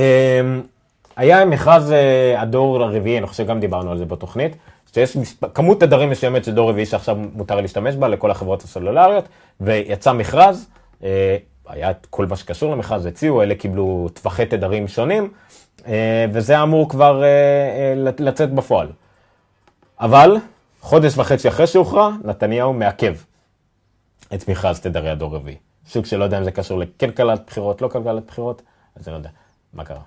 היה 1.17 1.45
מכרז 1.45 1.93
אה, 1.93 2.41
הדור 2.41 2.83
הרביעי, 2.83 3.19
אני 3.19 3.27
חושב 3.27 3.45
שגם 3.45 3.61
דיברנו 3.61 3.91
על 3.91 3.99
זה 3.99 4.05
בתוכנית, 4.05 4.57
שיש 4.95 5.17
מספ... 5.17 5.55
כמות 5.55 5.81
תדרים 5.81 6.11
מסוימת 6.11 6.45
של 6.45 6.55
דור 6.55 6.71
רביעי 6.71 6.87
שעכשיו 6.87 7.17
מותר 7.35 7.61
להשתמש 7.61 7.95
בה 7.95 8.09
לכל 8.09 8.31
החברות 8.31 8.63
הסלולריות, 8.63 9.25
ויצא 9.61 10.13
מכרז, 10.13 10.69
אה, 11.05 11.37
היה 11.69 11.91
את 11.91 12.07
כל 12.11 12.27
מה 12.27 12.37
שקשור 12.37 12.73
למכרז, 12.73 13.07
הציעו, 13.07 13.43
אלה 13.43 13.55
קיבלו 13.55 14.09
טווחי 14.15 14.47
תדרים 14.47 14.89
שונים, 14.89 15.29
אה, 15.87 16.27
וזה 16.33 16.63
אמור 16.63 16.89
כבר 16.89 17.23
לצאת 18.19 18.55
בפועל. 18.55 18.89
אבל, 20.01 20.37
חודש 20.81 21.19
וחצי 21.19 21.49
אחרי 21.49 21.67
שהוכרע, 21.67 22.11
נתניהו 22.25 22.73
מעכב 22.73 23.15
את 24.35 24.49
מכרז 24.49 24.81
תדרי 24.81 25.11
הדור 25.11 25.35
רביעי. 25.35 25.57
סוג 25.87 26.05
שלא 26.05 26.25
יודע 26.25 26.39
אם 26.39 26.45
זה 26.45 26.53
קשור 26.53 26.79
לכלכלת 26.79 27.43
בחירות, 27.47 27.83
לא 27.83 27.89
כלכלת 27.89 28.27
בחירות, 28.27 28.63
אז 28.95 29.09
אני 29.09 29.13
לא 29.13 29.19
יודע. 29.19 29.31
מה 29.73 29.85
קרה? 29.85 30.03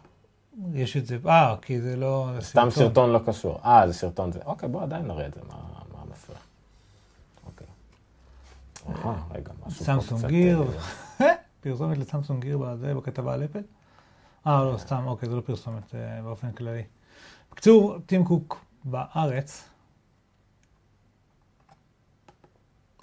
יש 0.74 0.98
את 0.98 1.06
זה, 1.06 1.18
אה, 1.26 1.56
כי 1.62 1.82
זה 1.82 1.96
לא... 1.96 2.30
סתם 2.40 2.68
סרטון 2.70 3.10
לא 3.10 3.20
קשור. 3.26 3.60
אה, 3.66 3.88
זה 3.88 3.94
סרטון 3.94 4.32
זה. 4.32 4.40
אוקיי, 4.46 4.70
בוא 4.70 4.84
עדיין 4.84 5.08
נראה 5.08 5.26
את 5.26 5.34
זה, 5.34 5.42
מה 5.48 5.56
מה 5.94 6.06
מפריע. 6.12 6.40
אוקיי. 7.46 7.68
אה, 9.06 9.16
רגע, 9.32 9.52
משהו 9.66 9.86
סמסונג 9.86 10.26
גיר, 10.26 10.64
אה, 11.22 11.28
פרסומת 11.62 11.98
לסמסונג 11.98 12.42
גיר 12.42 12.58
בכתבה 12.98 13.34
על 13.34 13.46
אפל? 13.46 13.62
אה, 14.48 14.64
לא, 14.64 14.78
סתם, 14.78 15.08
אוקיי, 15.08 15.30
זה 15.30 15.36
לא 15.36 15.42
פרסומת, 15.42 15.90
זה 15.92 16.20
באופן 16.24 16.52
כללי. 16.52 16.84
בקיצור, 17.52 18.00
טים 18.06 18.26
קוק 18.26 18.66
בארץ, 18.84 19.70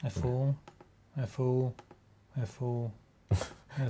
איפה 0.04 0.28
הוא? 0.28 0.52
איפה 1.20 1.42
הוא? 1.42 1.70
איפה 2.40 2.64
הוא? 2.64 2.88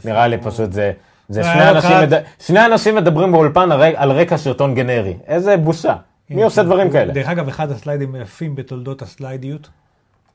נראה 0.04 0.26
לי? 0.26 0.38
פשוט 0.38 0.72
זה, 0.72 0.92
זה 1.28 1.40
היה 1.40 1.52
שני 1.54 1.70
אנשים, 1.70 1.90
מד... 2.02 2.22
שני 2.40 2.66
אנשים 2.66 2.94
מדברים 2.94 3.32
באולפן 3.32 3.72
על, 3.72 3.80
רק- 3.82 3.94
על 3.96 4.12
רקע 4.12 4.36
סרטון 4.36 4.74
גנרי. 4.74 5.16
איזה 5.26 5.56
בושה. 5.56 5.96
מי 6.30 6.42
עושה 6.42 6.62
דברים 6.62 6.90
כאלה? 6.90 7.12
דרך 7.12 7.28
אגב, 7.28 7.48
אחד 7.48 7.70
הסליידים 7.70 8.14
היפים 8.14 8.54
בתולדות 8.54 9.02
הסליידיות, 9.02 9.68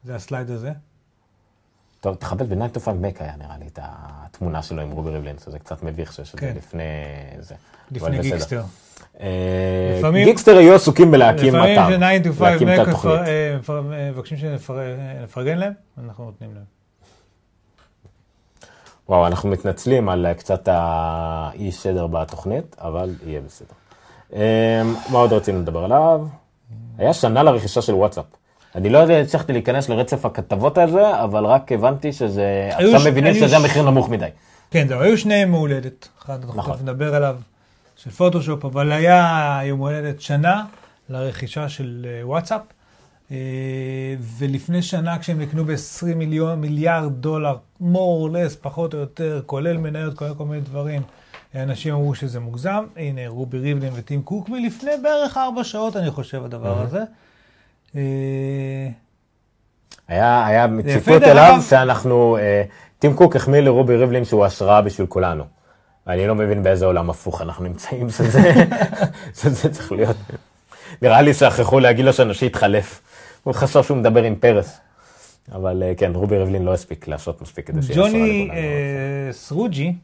זה 0.04 0.16
הסלייד 0.16 0.50
הזה. 0.52 0.72
טוב, 2.02 2.16
תכבד 2.16 2.50
ב-9 2.54 2.78
to 2.78 2.80
5 2.80 2.86
Mac 2.88 3.24
היה 3.24 3.34
נראה 3.38 3.58
לי 3.60 3.68
את 3.68 3.80
התמונה 3.82 4.62
שלו 4.62 4.82
עם 4.82 4.92
רובי 4.92 5.10
ריבלין, 5.10 5.36
שזה 5.46 5.60
קצת 5.60 5.84
מביך 5.84 6.14
שיש 6.14 6.36
את 6.36 6.40
זה 6.40 6.48
כן. 6.48 6.54
לפני 6.58 6.84
זה. 7.40 7.56
לפני. 7.92 8.20
גיקסטר. 8.20 8.64
אה, 9.20 9.96
לפעמים- 10.00 10.26
גיקסטר 10.28 10.58
היו 10.58 10.76
עסוקים 10.76 11.12
בלהקים 11.12 11.56
לפעמים 11.56 11.80
אתר, 11.80 11.90
ש-9 11.90 12.26
to 12.26 12.34
5 12.34 12.42
להקים 12.42 12.70
את 12.70 12.80
Mac 12.80 12.82
התוכנית. 12.90 13.14
מפר- 13.16 13.24
אה, 13.28 13.56
מפר- 13.60 13.94
אה, 13.94 14.12
מבקשים 14.12 14.38
שנפרגן 14.38 15.58
להם, 15.58 15.74
אנחנו 16.04 16.24
נותנים 16.26 16.50
להם. 16.56 16.79
וואו, 19.10 19.28
אנחנו 19.28 19.50
מתנצלים 19.50 20.10
על 20.10 20.26
אה, 20.26 20.34
קצת 20.34 20.68
האי 20.72 21.72
סדר 21.72 22.08
בתוכנית, 22.08 22.76
אבל 22.80 23.10
יהיה 23.26 23.42
בסדר. 23.42 23.68
אה, 24.36 24.82
מה 25.12 25.18
עוד 25.20 25.34
רצינו 25.34 25.60
לדבר 25.60 25.84
עליו? 25.84 26.22
היה 26.98 27.14
שנה 27.14 27.44
לרכישה 27.44 27.82
של 27.82 27.94
וואטסאפ. 27.94 28.26
אני 28.76 28.90
לא 28.90 28.98
יודע, 28.98 29.20
הצלחתי 29.20 29.54
להיכנס 29.54 29.90
לרצף 29.90 30.26
הכתבות 30.26 30.78
הזה, 30.78 31.24
אבל 31.24 31.46
רק 31.46 31.72
הבנתי 31.72 32.14
שזה, 32.14 32.70
עכשיו 32.72 33.00
ש- 33.00 33.06
מבינים 33.08 33.34
שזה 33.34 33.48
ש- 33.50 33.54
המחיר 33.54 33.84
נמוך 33.84 34.10
מדי. 34.10 34.28
כן, 34.72 34.88
זהו, 34.88 35.02
היו 35.02 35.18
שני 35.18 35.34
ימי 35.36 35.58
הולדת, 35.58 36.08
אחד 36.22 36.44
אנחנו 36.44 36.60
נכון. 36.60 36.78
נדבר 36.82 37.16
עליו, 37.16 37.36
של 37.96 38.10
פוטושופ, 38.10 38.66
אבל 38.66 38.92
היה 38.92 39.60
יום 39.64 39.80
הולדת 39.80 40.22
שנה 40.22 40.64
לרכישה 41.10 41.70
של 41.70 42.06
אה, 42.10 42.28
וואטסאפ, 42.28 42.62
ולפני 44.38 44.82
שנה 44.82 45.20
כשהם 45.20 45.42
נקנו 45.42 45.66
ב-20 45.66 46.16
מיליון, 46.16 46.62
מיליארד 46.62 47.12
דולר, 47.12 47.56
more 47.82 48.28
or 48.28 48.34
less, 48.34 48.58
פחות 48.62 48.94
או 48.94 49.00
יותר, 49.00 49.42
כולל 49.46 49.78
מניות, 49.78 50.14
כולל 50.14 50.34
כל 50.34 50.46
מיני 50.46 50.62
דברים, 50.62 51.02
אנשים 51.56 51.94
אמרו 51.94 52.16
שזה 52.16 52.40
מוגזם, 52.40 52.86
הנה 52.98 53.22
רובי 53.28 53.60
ריבלין 53.60 53.94
וטים 53.96 54.22
קוק 54.22 54.50
מלפני 54.50 54.92
בערך 55.04 55.38
ארבע 55.38 55.64
שעות, 55.64 55.96
אני 55.96 56.12
חושב, 56.12 56.46
הדבר 56.46 56.82
הזה. 56.82 57.04
אה, 57.96 58.90
היה, 60.08 60.46
היה 60.46 60.68
מציפות 60.68 61.24
אליו. 61.24 61.60
שאנחנו, 61.70 62.38
אה, 62.38 62.64
טים 63.00 63.14
קוק 63.14 63.36
החמיא 63.36 63.60
לרובי 63.60 63.96
ריבלין 63.96 64.26
שהוא 64.26 64.46
השראה 64.46 64.82
בשביל 64.82 65.08
כולנו. 65.08 65.44
אני 66.08 66.28
לא 66.28 66.36
מבין 66.36 66.64
באיזה 66.64 66.86
עולם 66.86 67.10
הפוך 67.10 67.42
אנחנו 67.42 67.64
נמצאים, 67.64 68.10
שזה, 68.10 68.54
שזה 69.42 69.74
צריך 69.74 69.92
להיות. 69.92 70.18
נראה 71.02 71.22
לי 71.22 71.34
שכחו 71.34 71.80
להגיד 71.80 72.06
לו 72.06 72.14
שהנשיא 72.14 72.48
התחלף. 72.48 73.02
הוא 73.44 73.54
חשב 73.54 73.84
שהוא 73.84 73.98
מדבר 73.98 74.24
עם 74.24 74.36
פרס. 74.36 74.80
אבל 75.52 75.84
אה, 75.84 75.96
כן, 75.96 76.12
רובי 76.16 76.38
ריבלין 76.38 76.64
לא 76.64 76.74
הספיק 76.74 77.08
לעשות 77.08 77.42
מספיק 77.42 77.68
כדי 77.68 77.82
שיהיה 77.82 78.00
ג'וני. 78.00 78.50
אה, 78.52 79.30
סרוג'י, 79.32 79.96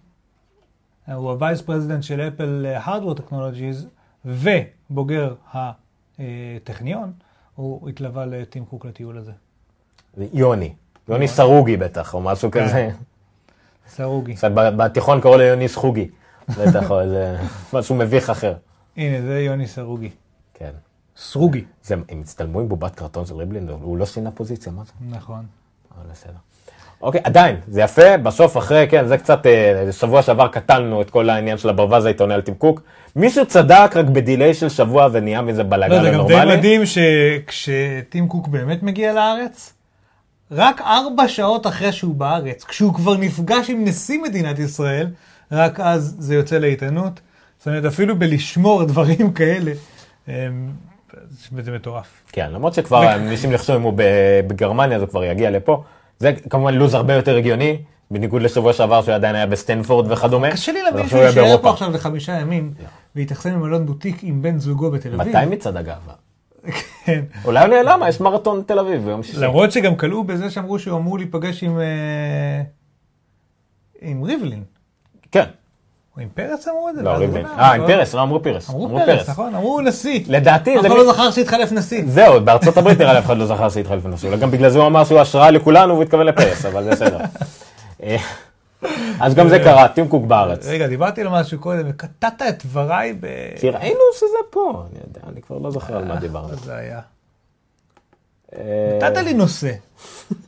אה, 1.10 1.14
הוא 1.14 1.30
ה 1.30 1.36
vice 1.36 1.62
president 1.62 2.04
של 2.04 2.22
Apple 2.22 2.66
hardware 2.76 3.14
technologies 3.14 3.88
ובוגר 4.26 5.34
הטכניון, 5.54 7.12
הוא 7.56 7.90
התלווה 7.90 8.26
לטים 8.26 8.66
קוק 8.66 8.86
לטיול 8.86 9.18
הזה. 9.18 9.32
זה 10.18 10.26
יוני. 10.34 10.74
ג'וני 11.10 11.28
סרוג'י 11.28 11.78
בטח, 11.78 12.14
או 12.14 12.22
משהו 12.22 12.52
כן. 12.52 12.66
כזה. 12.66 12.90
סרוגי. 13.88 14.36
בתיכון 14.54 15.22
קראו 15.22 15.38
ליוני 15.38 15.68
סחוגי. 15.68 16.10
בטח, 16.50 16.92
או 16.92 17.02
איזה 17.02 17.38
משהו 17.74 17.96
מביך 17.96 18.30
אחר. 18.30 18.54
הנה, 18.98 19.22
זה 19.22 19.40
יוני 19.40 19.68
סרוגי. 19.68 20.10
סרוגי. 21.18 21.64
זה, 21.84 21.96
הם 22.10 22.20
הצטלמו 22.22 22.60
עם 22.60 22.70
בובת 22.70 22.96
קרטון 22.96 23.26
של 23.26 23.36
ריבלין, 23.36 23.70
הוא 23.70 23.98
לא 23.98 24.06
שינה 24.06 24.32
פוזיציה, 24.32 24.72
מה 24.72 24.82
זה? 24.86 24.92
נכון. 25.18 25.46
אבל 25.98 26.12
בסדר. 26.12 26.38
אוקיי, 27.02 27.22
עדיין, 27.24 27.56
זה 27.68 27.82
יפה, 27.82 28.18
בסוף 28.18 28.58
אחרי, 28.58 28.88
כן, 28.90 29.08
זה 29.08 29.18
קצת, 29.18 29.46
אה, 29.46 29.92
שבוע 29.92 30.22
שעבר 30.22 30.48
קטלנו 30.48 31.02
את 31.02 31.10
כל 31.10 31.30
העניין 31.30 31.58
של 31.58 31.70
הברווז 31.70 32.06
העיתונאי 32.06 32.36
על 32.36 32.42
טים 32.42 32.56
קוק. 32.56 32.82
מישהו 33.16 33.46
צדק 33.46 33.92
רק 33.96 34.06
בדיליי 34.06 34.54
של 34.54 34.70
שבוע 34.70 35.08
ונהיה 35.12 35.42
מזה 35.42 35.64
לא, 35.64 35.70
בלאגן 35.70 36.04
זה 36.04 36.12
גם 36.12 36.28
די. 36.28 36.58
מדהים 36.58 36.82
שכשטים 36.86 38.28
קוק 38.28 38.48
באמת 38.48 38.84
מגיע 38.84 39.14
לארץ, 39.14 39.74
רק 40.52 40.82
ארבע 40.82 41.28
שעות 41.28 41.68
אחרי 41.68 41.92
שהוא 41.92 42.16
בארץ, 42.16 42.64
כשהוא 42.64 42.94
כבר 42.94 43.18
נפגש 43.18 43.70
עם 43.70 43.86
נשיא 43.86 44.20
מדינת 44.20 44.60
ישראל, 44.60 45.08
רק 45.52 45.80
אז 45.80 46.16
זה 46.20 46.36
יוצא 46.36 46.58
לעיתונות. 46.58 47.20
זאת 47.58 47.68
אומרת, 47.68 47.86
אפילו 47.86 48.20
בלשמור 48.20 48.84
דברים 48.84 49.34
כאלה, 49.34 49.72
אמ, 51.54 51.62
זה 51.62 51.72
מטורף. 51.72 52.24
כן, 52.32 52.52
למרות 52.52 52.74
שכבר 52.74 53.16
אנשים 53.16 53.52
לחשוב 53.52 53.76
אם 53.76 53.82
הוא 53.82 53.94
בגרמניה, 54.48 54.96
אז 54.96 55.02
הוא 55.02 55.10
כבר 55.10 55.24
יגיע 55.24 55.52
לפה. 55.52 55.84
זה 56.20 56.34
כמובן 56.50 56.74
לו"ז 56.74 56.94
הרבה 56.94 57.14
יותר 57.14 57.36
הגיוני, 57.36 57.78
בניגוד 58.12 58.42
לשבוע 58.42 58.74
שעבר 58.74 59.02
שהוא 59.02 59.16
עדיין 59.16 59.36
היה 59.36 59.46
בסטנפורד 59.46 60.12
וכדומה. 60.12 60.52
קשה 60.52 60.72
לי 60.72 60.82
להבין 60.82 61.08
שהוא 61.08 61.22
יישאר. 61.22 61.58
פה 61.62 61.70
עכשיו 61.70 61.92
לחמישה 61.92 62.40
ימים, 62.40 62.74
ויתאכסן 63.16 63.54
במלון 63.54 63.86
בוטיק 63.86 64.24
עם 64.24 64.42
בן 64.42 64.60
זוגו 64.60 64.92
בתל 64.92 65.22
אביב. 65.22 65.38
מתי 65.38 65.46
מצעד 65.46 65.78
הגאווה? 65.78 66.14
כן. 67.06 67.24
אולי 67.46 67.66
הוא 67.66 67.68
נעלם, 67.68 68.02
יש 68.10 68.22
מרתון 68.22 68.64
תל 68.66 68.80
אביב 68.80 69.06
ביום 69.06 69.24
שישי. 69.24 69.40
למרות 69.40 69.72
שגם 69.72 69.96
כלאו 69.96 70.24
בזה 70.24 70.50
שאמרו 70.50 70.80
שהוא 70.80 70.98
אמור 70.98 71.18
להיפגש 71.18 71.64
עם... 71.64 71.80
אה, 71.80 72.62
ריבלין. 74.24 74.64
כן, 75.32 75.46
עם 76.18 76.30
פרס 76.34 76.68
אמרו 76.68 76.90
את 76.90 76.96
זה? 76.96 77.02
לא, 77.02 77.10
ואז 77.10 77.20
ריבלין. 77.20 77.46
הוא 77.46 77.54
אה, 77.58 77.78
לא- 77.78 77.84
עם 77.84 77.88
פרס, 77.88 78.14
לא 78.14 78.22
אמרו 78.22 78.44
פרס. 78.44 78.70
אמרו 78.70 79.00
פרס, 79.06 79.30
נכון? 79.30 79.56
אמרו 79.56 79.82
נשיא. 79.82 80.24
לדעתי, 80.28 80.76
אף 80.78 80.82
זה 80.82 80.88
אחד 80.88 80.96
לא 80.98 81.14
זכר 81.14 81.32
שהתחלף 81.32 81.72
נשיא. 81.72 82.04
זהו, 82.08 82.42
בארצות 82.42 82.78
הברית 82.78 83.00
נראה 83.00 83.14
לי 83.14 83.20
אף 83.20 83.26
אחד 83.26 83.38
לא 83.38 83.46
זכר 83.46 83.70
שהתחלף 83.70 84.06
לנשיא, 84.06 84.30
אולי 84.30 84.42
גם 84.42 84.52
בגלל 84.52 84.70
זה 84.70 84.80
הוא 84.80 84.88
אמר 84.88 85.04
שהוא 85.04 85.20
השראה 85.20 85.52
לכולנו 85.52 85.94
והוא 85.94 86.04
התכוון 86.04 86.26
לפרס, 86.26 86.66
אבל 86.66 86.92
בסדר. 86.92 87.20
אה, 88.04 88.18
אז 89.20 89.36
גם 89.36 89.50
זה 89.50 89.60
קרה, 89.60 89.88
טים 89.88 90.08
קוק 90.08 90.26
בארץ. 90.26 90.68
רגע, 90.68 90.88
דיברתי 90.88 91.22
על 91.22 91.28
משהו 91.30 91.60
קודם, 91.60 91.86
וקטעת 91.90 92.42
את 92.50 92.66
דבריי 92.66 93.14
ב... 93.20 93.28
כי 93.60 93.70
ראינו 93.70 94.00
שזה 94.14 94.38
פה, 94.50 94.84
אני 94.92 95.00
יודע, 95.08 95.22
אני 95.32 95.42
כבר 95.42 95.58
לא 95.58 95.72
זוכר 95.72 95.98
על 95.98 96.06
מה 96.06 96.16
דיברנו. 96.16 96.48
מה 96.48 96.56
זה 96.56 96.76
היה? 96.76 97.00
אה, 98.56 99.00
נתת 99.02 99.18
לי 99.18 99.34
נושא, 99.34 99.72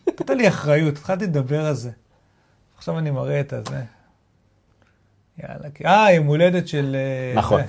נתת 0.07 0.29
לי 0.29 0.47
אחריות, 0.47 0.97
התחלתי 0.97 1.23
לדבר 1.25 1.65
על 1.65 1.73
זה. 1.73 1.89
עכשיו 2.77 2.97
אני 2.99 3.11
מראה 3.11 3.39
את 3.39 3.53
הזה. 3.53 3.81
יאללה, 5.43 5.69
אה, 5.85 6.11
יום 6.11 6.27
הולדת 6.27 6.67
של... 6.67 6.95
אה, 6.95 7.39
נכון. 7.39 7.61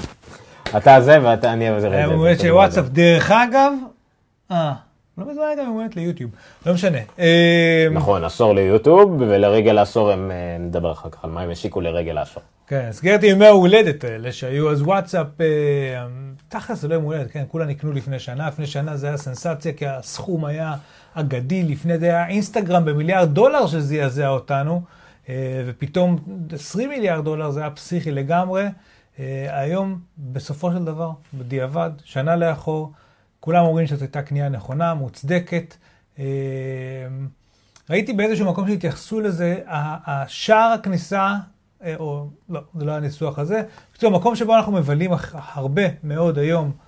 אתה 0.77 1.01
זה 1.01 1.19
ואתה, 1.23 1.53
אני 1.53 1.77
את 1.77 1.81
זה. 1.81 1.89
היה 1.91 2.03
יום 2.03 2.15
הולדת 2.15 2.41
של 2.41 2.53
וואטסאפ. 2.53 2.85
דרך 2.89 3.31
אגב, 3.31 3.73
אה, 4.51 4.73
לא 5.19 5.31
מזמן 5.31 5.45
גם 5.59 5.65
יום 5.65 5.75
הולדת 5.75 5.97
ליוטיוב, 5.97 6.31
לא 6.67 6.75
משנה. 6.75 6.99
אה, 7.19 7.87
נכון, 7.93 8.25
עשור 8.25 8.55
ליוטיוב, 8.55 9.11
ולרגל 9.19 9.79
העשור 9.79 10.11
הם, 10.11 10.31
אה, 10.31 10.57
נדבר 10.61 10.93
אחר 10.93 11.11
כך 11.11 11.25
על 11.25 11.31
מה 11.31 11.41
הם 11.43 11.51
השיקו 11.51 11.81
לרגל 11.81 12.19
העשור. 12.19 12.43
כן, 12.67 12.87
הזכרתי 12.89 13.27
ימי 13.27 13.47
ההולדת 13.47 14.05
האלה 14.05 14.33
שהיו 14.33 14.71
אז 14.71 14.83
וואטסאפ, 14.83 15.27
אה, 15.41 15.47
תכל'ס 16.49 16.81
זה 16.81 16.89
לא 16.89 16.95
יום 16.95 17.05
הולדת, 17.05 17.31
כן, 17.31 17.45
כולם 17.49 17.69
נקנו 17.69 17.93
לפני 17.93 18.19
שנה, 18.19 18.49
לפני 18.49 18.67
שנה 18.67 18.97
זה 18.97 19.07
היה 19.07 19.17
סנסציה 19.17 19.73
כי 19.73 19.87
הסכום 19.87 20.45
היה 20.45 20.75
אגדי, 21.15 21.63
לפני 21.63 21.99
זה 21.99 22.07
היה 22.07 22.29
אינסטגרם 22.29 22.85
במיליארד 22.85 23.35
דולר 23.35 23.67
שזעזע 23.67 24.29
אותנו, 24.29 24.83
ופתאום 25.67 26.17
20 26.53 26.89
מיליארד 26.89 27.25
דולר 27.25 27.51
זה 27.51 27.61
היה 27.61 27.71
פסיכי 27.71 28.11
לגמרי. 28.11 28.65
אה, 29.19 29.61
היום, 29.61 30.01
בסופו 30.19 30.73
של 30.73 30.85
דבר, 30.85 31.11
בדיעבד, 31.35 31.91
שנה 32.05 32.37
לאחור, 32.37 32.93
כולם 33.41 33.65
אומרים 33.65 33.87
שזו 33.87 34.05
הייתה 34.05 34.23
קנייה 34.23 34.49
נכונה, 34.49 34.95
מוצדקת. 34.95 35.77
אה, 36.19 36.25
ראיתי 37.91 38.13
באיזשהו 38.13 38.51
מקום 38.51 38.69
שהתייחסו 38.69 39.21
לזה, 39.21 39.61
השער 39.67 40.73
הכניסה, 40.73 41.35
אה, 41.85 41.95
או 41.99 42.29
לא, 42.49 42.61
זה 42.75 42.85
לא 42.85 42.93
הניסוח 42.93 43.39
הזה, 43.39 43.63
בקיצור, 43.91 44.15
המקום 44.15 44.37
שבו 44.37 44.57
אנחנו 44.57 44.73
מבלים 44.73 45.11
הרבה 45.33 45.83
מאוד 46.05 46.39
היום, 46.39 46.67
אה, 46.67 46.88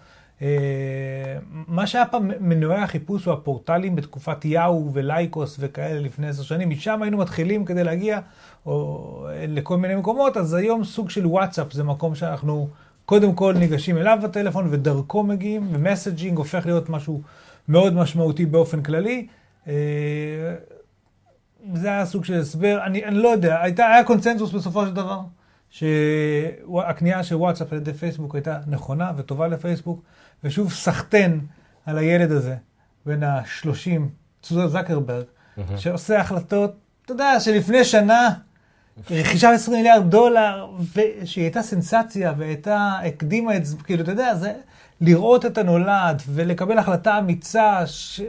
מה 1.68 1.86
שהיה 1.86 2.06
פעם 2.06 2.30
מנועי 2.40 2.80
החיפוש 2.80 3.24
הוא 3.24 3.34
הפורטלים 3.34 3.96
בתקופת 3.96 4.44
יאהו 4.44 4.90
ולייקוס 4.92 5.56
וכאלה 5.60 6.00
לפני 6.00 6.28
עשר 6.28 6.42
שנים, 6.42 6.70
משם 6.70 7.02
היינו 7.02 7.18
מתחילים 7.18 7.64
כדי 7.64 7.84
להגיע 7.84 8.20
או, 8.66 9.26
לכל 9.48 9.76
מיני 9.76 9.94
מקומות, 9.94 10.36
אז 10.36 10.54
היום 10.54 10.84
סוג 10.84 11.10
של 11.10 11.26
וואטסאפ 11.26 11.72
זה 11.72 11.84
מקום 11.84 12.14
שאנחנו 12.14 12.68
קודם 13.04 13.34
כל 13.34 13.54
ניגשים 13.58 13.98
אליו 13.98 14.18
בטלפון 14.22 14.66
ודרכו 14.70 15.22
מגיעים, 15.22 15.68
ו 15.72 15.79
messaging 15.79 16.38
הופך 16.38 16.66
להיות 16.66 16.88
משהו 16.88 17.22
מאוד 17.68 17.94
משמעותי 17.94 18.46
באופן 18.46 18.82
כללי. 18.82 19.26
אה, 19.68 19.74
זה 21.74 21.88
היה 21.88 22.06
סוג 22.06 22.24
של 22.24 22.40
הסבר, 22.40 22.80
אני, 22.84 23.04
אני 23.04 23.14
לא 23.14 23.28
יודע, 23.28 23.62
הייתה, 23.62 23.86
היה 23.86 24.04
קונצנזוס 24.04 24.52
בסופו 24.52 24.86
של 24.86 24.92
דבר, 24.92 25.20
שהקנייה 25.70 27.24
של 27.24 27.34
וואטסאפ 27.34 27.72
על 27.72 27.78
ידי 27.78 27.92
פייסבוק 27.92 28.34
הייתה 28.34 28.58
נכונה 28.66 29.12
וטובה 29.16 29.48
לפייסבוק, 29.48 30.02
ושוב 30.44 30.72
סחטן 30.72 31.38
על 31.86 31.98
הילד 31.98 32.32
הזה, 32.32 32.56
בן 33.06 33.22
ה-30, 33.22 34.00
צוזר 34.42 34.68
זקרברג, 34.68 35.24
שעושה 35.76 36.20
החלטות, 36.20 36.74
אתה 37.04 37.12
יודע, 37.12 37.40
שלפני 37.40 37.84
שנה, 37.84 38.28
רכישה 39.10 39.50
ב-20 39.50 39.70
מיליארד 39.70 40.10
דולר, 40.10 40.70
ושהיא 40.94 41.44
הייתה 41.44 41.62
סנסציה, 41.62 42.32
והייתה, 42.38 42.98
הקדימה 43.06 43.56
את 43.56 43.66
זה, 43.66 43.76
כאילו, 43.84 44.02
אתה 44.02 44.10
יודע, 44.10 44.34
זה 44.34 44.52
לראות 45.00 45.46
את 45.46 45.58
הנולד, 45.58 46.22
ולקבל 46.28 46.78
החלטה 46.78 47.18
אמיצה, 47.18 47.86
ש... 47.86 48.20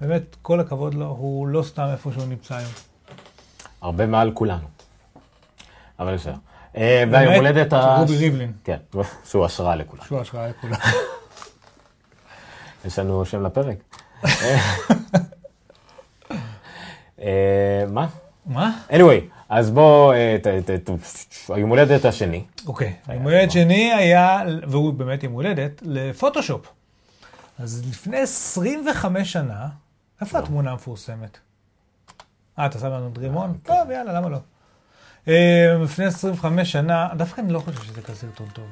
באמת, 0.00 0.36
כל 0.42 0.60
הכבוד 0.60 0.94
לו, 0.94 1.06
הוא 1.06 1.48
לא 1.48 1.62
סתם 1.62 1.86
איפה 1.92 2.12
שהוא 2.12 2.26
נמצא 2.26 2.56
היום. 2.56 2.70
הרבה 3.80 4.06
מעל 4.06 4.30
כולנו. 4.34 4.66
אבל 5.98 6.14
בסדר. 6.14 6.34
אה, 6.76 7.04
והיום 7.10 7.34
הולדת 7.34 7.72
ה... 7.72 7.96
רובי 7.96 8.16
ריבלין. 8.16 8.52
כן, 8.64 8.76
שהוא 9.24 9.44
השראה 9.44 9.76
לכולם. 9.76 10.02
שהוא 10.04 10.20
השראה 10.20 10.48
לכולם. 10.48 10.76
יש 12.84 12.98
לנו 12.98 13.24
שם 13.24 13.46
לפרק. 13.46 13.76
אה, 17.20 17.84
מה? 17.88 18.06
מה? 18.46 18.78
anyway, 18.90 19.20
אז 19.48 19.70
בוא, 19.70 20.14
אה, 20.14 20.36
היום 21.48 21.70
הולדת 21.70 22.04
השני. 22.04 22.44
אוקיי, 22.66 22.94
יום 23.14 23.22
הולדת 23.22 23.50
שני 23.50 23.92
היה, 23.92 24.42
והוא 24.68 24.92
באמת 24.92 25.22
יום 25.24 25.32
הולדת, 25.32 25.82
לפוטושופ. 25.82 26.66
אז 27.58 27.84
לפני 27.90 28.18
25 28.18 29.32
שנה, 29.32 29.68
איפה 30.20 30.38
התמונה 30.38 30.70
המפורסמת? 30.70 31.38
אה, 32.58 32.66
אתה 32.66 32.78
שם 32.78 32.86
לנו 32.86 33.10
דרימון? 33.10 33.58
טוב, 33.62 33.90
יאללה, 33.90 34.12
למה 34.12 34.28
לא? 34.28 34.38
אה, 35.28 35.76
לפני 35.82 36.04
25 36.04 36.72
שנה, 36.72 37.08
דווקא 37.16 37.40
אני 37.40 37.52
לא 37.52 37.58
חושב 37.58 37.82
שזה 37.82 38.02
כזה 38.02 38.16
סרטון 38.16 38.46
טוב. 38.52 38.64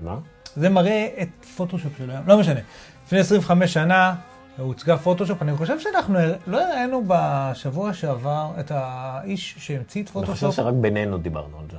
מה? 0.00 0.16
זה 0.56 0.68
מראה 0.68 1.08
את 1.22 1.44
פוטושופ 1.56 1.92
של 1.98 2.10
היום, 2.10 2.28
לא 2.28 2.38
משנה. 2.38 2.60
לפני 3.06 3.18
25 3.18 3.72
שנה 3.74 4.14
הוצגה 4.58 4.96
פוטושופ, 4.96 5.42
אני 5.42 5.56
חושב 5.56 5.80
שאנחנו 5.80 6.18
לא 6.46 6.66
הראינו 6.66 7.04
בשבוע 7.06 7.94
שעבר 7.94 8.50
את 8.60 8.72
האיש 8.74 9.54
שהמציא 9.58 10.02
את 10.02 10.08
אני 10.16 10.26
חושב 10.26 10.40
פוטושופ. 10.40 10.56
שרק 10.64 10.74
בינינו 10.74 11.18
דיברנו 11.18 11.58
על 11.58 11.64
זה. 11.70 11.78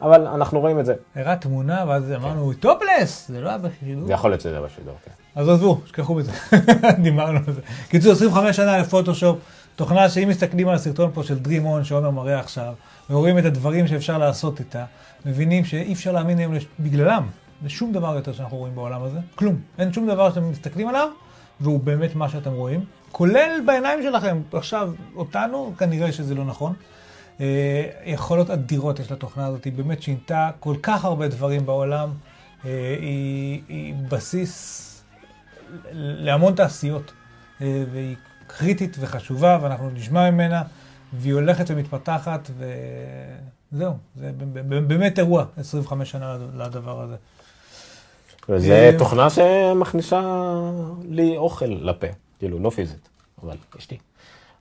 אבל 0.00 0.26
אנחנו 0.26 0.60
רואים 0.60 0.80
את 0.80 0.86
זה. 0.86 0.94
הראה 1.16 1.36
תמונה, 1.36 1.84
ואז 1.88 2.12
אמרנו, 2.12 2.52
topless! 2.52 3.28
זה 3.28 3.40
לא 3.40 3.48
היה 3.48 3.58
בשידור. 3.58 4.06
זה 4.06 4.12
יכול 4.12 4.30
להיות 4.30 4.40
שזה 4.40 4.60
בשידור, 4.60 4.94
כן. 5.04 5.10
אז 5.34 5.48
עזבו, 5.48 5.80
שכחו 5.86 6.14
מזה. 6.14 6.32
דיברנו 7.02 7.38
על 7.46 7.52
זה. 7.52 7.60
קיצור, 7.88 8.12
25 8.12 8.56
שנה 8.56 8.78
לפוטושופ, 8.78 9.38
תוכנה 9.76 10.08
שאם 10.08 10.28
מסתכלים 10.28 10.68
על 10.68 10.74
הסרטון 10.74 11.10
פה 11.14 11.22
של 11.22 11.38
Dream 11.44 11.80
On 11.80 11.84
שעומר 11.84 12.10
מראה 12.10 12.40
עכשיו, 12.40 12.74
ורואים 13.10 13.38
את 13.38 13.44
הדברים 13.44 13.86
שאפשר 13.86 14.18
לעשות 14.18 14.60
איתה, 14.60 14.84
מבינים 15.26 15.64
שאי 15.64 15.92
אפשר 15.92 16.12
להאמין 16.12 16.38
היום 16.38 16.54
בגללם, 16.80 17.26
לשום 17.64 17.92
דבר 17.92 18.14
יותר 18.14 18.32
שאנחנו 18.32 18.56
רואים 18.56 18.74
בעולם 18.74 19.02
הזה. 19.02 19.18
כלום. 19.34 19.56
אין 19.78 19.92
שום 19.92 20.06
דבר 20.06 20.30
שאתם 20.30 20.50
מסתכלים 20.50 20.88
עליו, 20.88 21.08
והוא 21.60 21.80
באמת 21.80 22.14
מה 22.14 22.28
שאתם 22.28 22.52
רואים. 22.52 22.84
כולל 23.12 23.60
בעיניים 23.66 24.02
שלכם. 24.02 24.42
עכשיו, 24.52 24.92
אותנו, 25.16 25.74
כנראה 25.78 26.12
שזה 26.12 26.34
לא 26.34 26.44
נכון. 26.44 26.72
אה, 27.40 27.84
יכולות 28.04 28.50
אדירות 28.50 28.98
יש 29.00 29.12
לתוכנה 29.12 29.46
הזאת, 29.46 29.64
היא 29.64 29.72
באמת 29.72 30.02
שינתה 30.02 30.50
כל 30.60 30.76
כך 30.82 31.04
הרבה 31.04 31.28
דברים 31.28 31.66
בעולם. 31.66 32.10
אה, 32.64 32.96
היא, 33.00 33.62
היא 33.68 33.94
בסיס 34.08 34.90
להמון 35.92 36.54
תעשיות, 36.54 37.12
אה, 37.60 37.84
והיא 37.92 38.16
קריטית 38.58 38.96
וחשובה, 39.00 39.58
ואנחנו 39.62 39.90
נשמע 39.90 40.30
ממנה, 40.30 40.62
והיא 41.12 41.34
הולכת 41.34 41.64
ומתפתחת, 41.68 42.50
וזהו, 43.72 43.92
זה 44.16 44.30
באמת 44.86 45.18
אירוע, 45.18 45.44
25 45.56 46.10
שנה 46.10 46.36
לדבר 46.56 47.00
הזה. 47.00 47.16
וזו 48.48 48.72
אה, 48.72 48.90
תוכנה 48.98 49.30
שמכניסה 49.30 50.20
לי 51.08 51.36
אוכל 51.36 51.64
לפה. 51.64 52.06
כאילו, 52.38 52.58
לא 52.58 52.70
פיזית, 52.70 53.08
אבל 53.42 53.56
אשתי. 53.78 53.98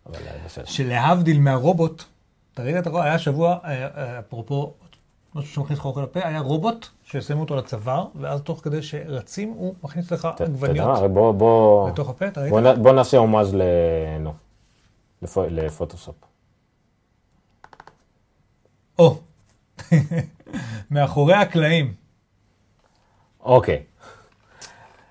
אבל 0.05 0.15
אה, 0.27 0.31
בסדר. 0.45 0.65
שלהבדיל 0.65 1.39
מהרובוט, 1.39 2.03
אתה 2.53 2.63
ראית, 2.63 2.77
אתה 2.77 2.89
רואה, 2.89 3.03
היה 3.03 3.19
שבוע, 3.19 3.57
אה, 3.63 4.19
אפרופו, 4.19 4.73
משהו 5.35 5.53
שמכניס 5.53 5.79
לך 5.79 5.85
אוכל 5.85 6.01
לפה, 6.01 6.19
היה 6.23 6.39
רובוט 6.39 6.87
ששמו 7.03 7.41
אותו 7.41 7.55
לצוואר, 7.55 8.05
ואז 8.15 8.41
תוך 8.41 8.59
כדי 8.63 8.81
שרצים, 8.83 9.49
הוא 9.49 9.75
מכניס 9.83 10.11
לך 10.11 10.27
עגבניות 10.39 10.99
לתוך 11.87 12.09
הפה, 12.09 12.27
אתה 12.27 12.41
ראית? 12.41 12.77
בוא, 12.81 12.91
נעשה 12.91 13.17
הומאז'. 13.17 13.55
נו, 14.19 14.33
לפו- 15.21 15.43
לפוטוסופ. 15.49 16.15
או, 18.99 19.17
מאחורי 20.91 21.33
הקלעים. 21.33 21.93
אוקיי. 23.41 23.83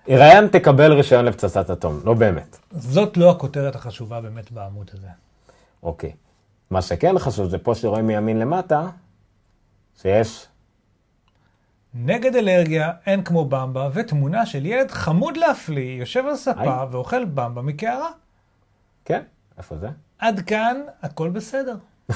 איראן 0.09 0.49
תקבל 0.49 0.93
רישיון 0.93 1.25
לפצצת 1.25 1.71
אטום, 1.71 2.01
לא 2.05 2.15
באמת. 2.15 2.59
זאת 2.71 3.17
לא 3.17 3.31
הכותרת 3.31 3.75
החשובה 3.75 4.21
באמת 4.21 4.53
בעמוד 4.53 4.91
הזה. 4.95 5.09
אוקיי. 5.83 6.13
מה 6.71 6.83
שכן 6.83 7.19
חשוב 7.19 7.49
זה 7.49 7.59
פה 7.59 7.75
שרואים 7.75 8.07
מימין 8.07 8.39
למטה, 8.39 8.89
שיש, 10.03 10.47
נגד 11.95 12.37
אלרגיה, 12.37 12.93
אין 13.07 13.25
כמו 13.25 13.45
במבה, 13.45 13.89
ותמונה 13.95 14.47
של 14.47 14.67
ילד 14.67 14.91
חמוד 14.91 15.37
להפליא, 15.37 16.01
יושב 16.01 16.27
על 16.27 16.37
ספה 16.37 16.61
היי. 16.61 16.71
ואוכל 16.91 17.25
במבה 17.25 17.63
מקערה. 17.63 18.11
כן, 19.05 19.23
איפה 19.59 19.77
זה? 19.77 19.89
עד 20.19 20.41
כאן, 20.41 20.77
הכל 21.03 21.31
בסדר. 21.31 21.77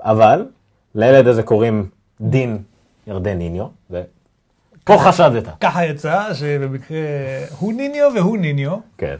אבל 0.00 0.46
לילד 0.94 1.26
הזה 1.26 1.42
קוראים 1.42 1.88
דין 2.20 2.62
ירדן 3.06 3.38
ניניו, 3.38 3.66
ופה 3.90 4.96
חשדת. 4.98 5.44
ככה 5.60 5.84
יצא 5.84 6.34
שבמקרה 6.34 6.98
הוא 7.58 7.72
ניניו 7.72 8.10
והוא 8.14 8.38
ניניו. 8.38 8.76
כן. 8.98 9.16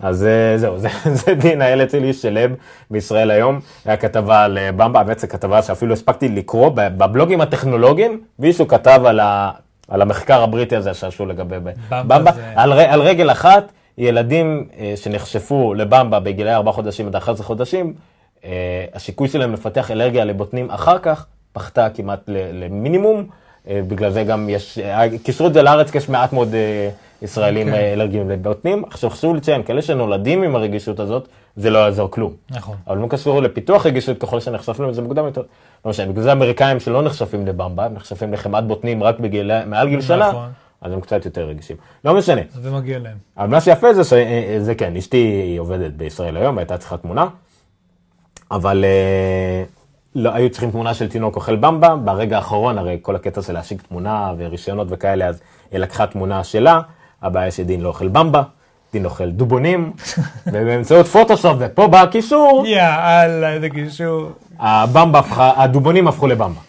אז 0.00 0.26
אה, 0.26 0.58
זהו, 0.58 0.78
זה, 0.82 0.88
זה 1.04 1.34
דין 1.34 1.62
הילד 1.62 1.90
שלי 1.90 2.12
שלב 2.12 2.50
בישראל 2.90 3.30
היום. 3.30 3.60
היה 3.84 3.96
כתבה 3.96 4.44
על 4.44 4.58
אה, 4.58 4.72
במבה, 4.72 5.02
באמת 5.02 5.18
זו 5.18 5.28
כתבה 5.28 5.62
שאפילו 5.62 5.92
הספקתי 5.92 6.28
לקרוא 6.28 6.68
בבלוגים 6.74 7.40
הטכנולוגיים, 7.40 8.20
מישהו 8.38 8.68
כתב 8.68 9.00
על, 9.06 9.20
ה, 9.20 9.50
על 9.88 10.02
המחקר 10.02 10.42
הבריטי 10.42 10.76
הזה 10.76 10.94
שעשו 10.94 11.26
לגבי 11.26 11.56
במבה 11.58 12.02
במבה. 12.02 12.32
זה- 12.32 12.52
על, 12.56 12.72
על 12.72 13.02
רגל 13.02 13.30
אחת, 13.30 13.64
ילדים 13.98 14.68
אה, 14.78 14.92
שנחשפו 14.96 15.74
לבמבה 15.74 16.20
בגילאי 16.20 16.54
4 16.54 16.72
חודשים 16.72 17.06
עד 17.06 17.16
11 17.16 17.46
חודשים, 17.46 17.92
הסיכוי 18.94 19.28
שלהם 19.28 19.52
לפתח 19.52 19.90
אלרגיה 19.90 20.24
לבוטנים 20.24 20.70
אחר 20.70 20.98
כך 20.98 21.26
פחתה 21.52 21.88
כמעט 21.90 22.20
ל- 22.28 22.64
למינימום. 22.64 23.24
אה, 23.68 23.80
בגלל 23.88 24.10
זה 24.10 24.24
גם 24.24 24.48
יש, 24.48 24.78
אה, 24.78 25.18
קישרו 25.22 25.46
את 25.46 25.54
זה 25.54 25.62
לארץ 25.62 25.90
כי 25.90 25.98
יש 25.98 26.08
מעט 26.08 26.32
מאוד 26.32 26.54
אה, 26.54 26.90
ישראלים 27.22 27.66
כן. 27.66 27.74
אה, 27.74 27.92
אלרגיים 27.92 28.30
לבוטנים. 28.30 28.84
עכשיו 28.84 29.10
חשוב 29.10 29.36
לציין, 29.36 29.62
כאלה 29.62 29.82
שנולדים 29.82 30.42
עם 30.42 30.56
הרגישות 30.56 31.00
הזאת, 31.00 31.28
זה 31.56 31.70
לא 31.70 31.78
יעזור 31.78 32.10
כלום. 32.10 32.32
נכון. 32.50 32.76
אבל 32.86 32.98
מה 32.98 33.08
קשור 33.08 33.42
לפיתוח 33.42 33.86
רגישות 33.86 34.18
ככל 34.18 34.40
שנחשפים 34.40 34.88
לזה 34.88 35.02
מוקדם 35.02 35.24
יותר. 35.24 35.42
לא 35.84 35.90
משנה, 35.90 36.12
בגלל 36.12 36.22
זה 36.22 36.32
אמריקאים 36.32 36.80
שלא 36.80 37.02
נחשפים 37.02 37.46
לבמבה, 37.46 37.84
הם 37.84 37.94
נחשפים 37.94 38.32
לחמאת 38.32 38.66
בוטנים 38.66 39.02
רק 39.02 39.18
בגיל, 39.18 39.64
מעל 39.64 39.88
גיל 39.88 40.00
שנה, 40.00 40.28
נכון. 40.28 40.48
אז 40.80 40.92
הם 40.92 41.00
קצת 41.00 41.24
יותר 41.24 41.48
רגישים. 41.48 41.76
לא 42.04 42.14
משנה. 42.14 42.40
זה 42.50 42.70
מגיע 42.70 42.98
להם. 42.98 43.16
אבל 43.36 43.46
מה 43.46 43.60
שיפה 43.60 43.94
זה 43.94 44.04
שזה 44.04 44.74
כן, 44.74 44.96
אשתי 44.96 45.16
היא 45.16 45.60
עובדת 45.60 45.92
בישראל 45.92 46.36
היום, 46.36 46.58
הייתה 46.58 46.78
צריכה 46.78 46.96
תמונה, 46.96 47.26
אבל 48.50 48.84
אה, 48.84 49.64
לא, 50.14 50.30
היו 50.34 50.50
צריכים 50.50 50.70
תמונה 50.70 50.94
של 50.94 51.08
תינוק 51.08 51.36
אוכל 51.36 51.56
במבה, 51.56 51.96
ברגע 51.96 52.36
האחרון, 52.36 52.78
הרי 52.78 52.98
כל 53.02 53.16
הקטע 53.16 53.42
של 53.42 53.52
להשיג 53.52 53.82
תמונה 53.88 54.32
ורישיונות 54.38 54.86
וכאלה, 54.90 55.26
אז 55.26 55.40
היא 55.70 55.80
לקחה 55.80 56.06
תמונה 56.06 56.44
שלה, 56.44 56.80
הבעיה 57.22 57.50
שדין 57.50 57.80
לא 57.80 57.88
אוכל 57.88 58.08
במבה, 58.08 58.42
דין 58.92 59.04
אוכל 59.04 59.30
דובונים, 59.30 59.92
ובאמצעות 60.52 61.06
פוטושופ, 61.06 61.56
ופה 61.58 61.86
בא 61.86 62.02
הקישור, 62.02 62.64
יאללה, 62.66 63.52
איזה 63.52 63.70
קישור. 63.70 64.30
הבמבה 64.58 65.18
הפכה, 65.18 65.52
הדובונים 65.62 66.08
הפכו 66.08 66.26
לבמבה. 66.26 66.60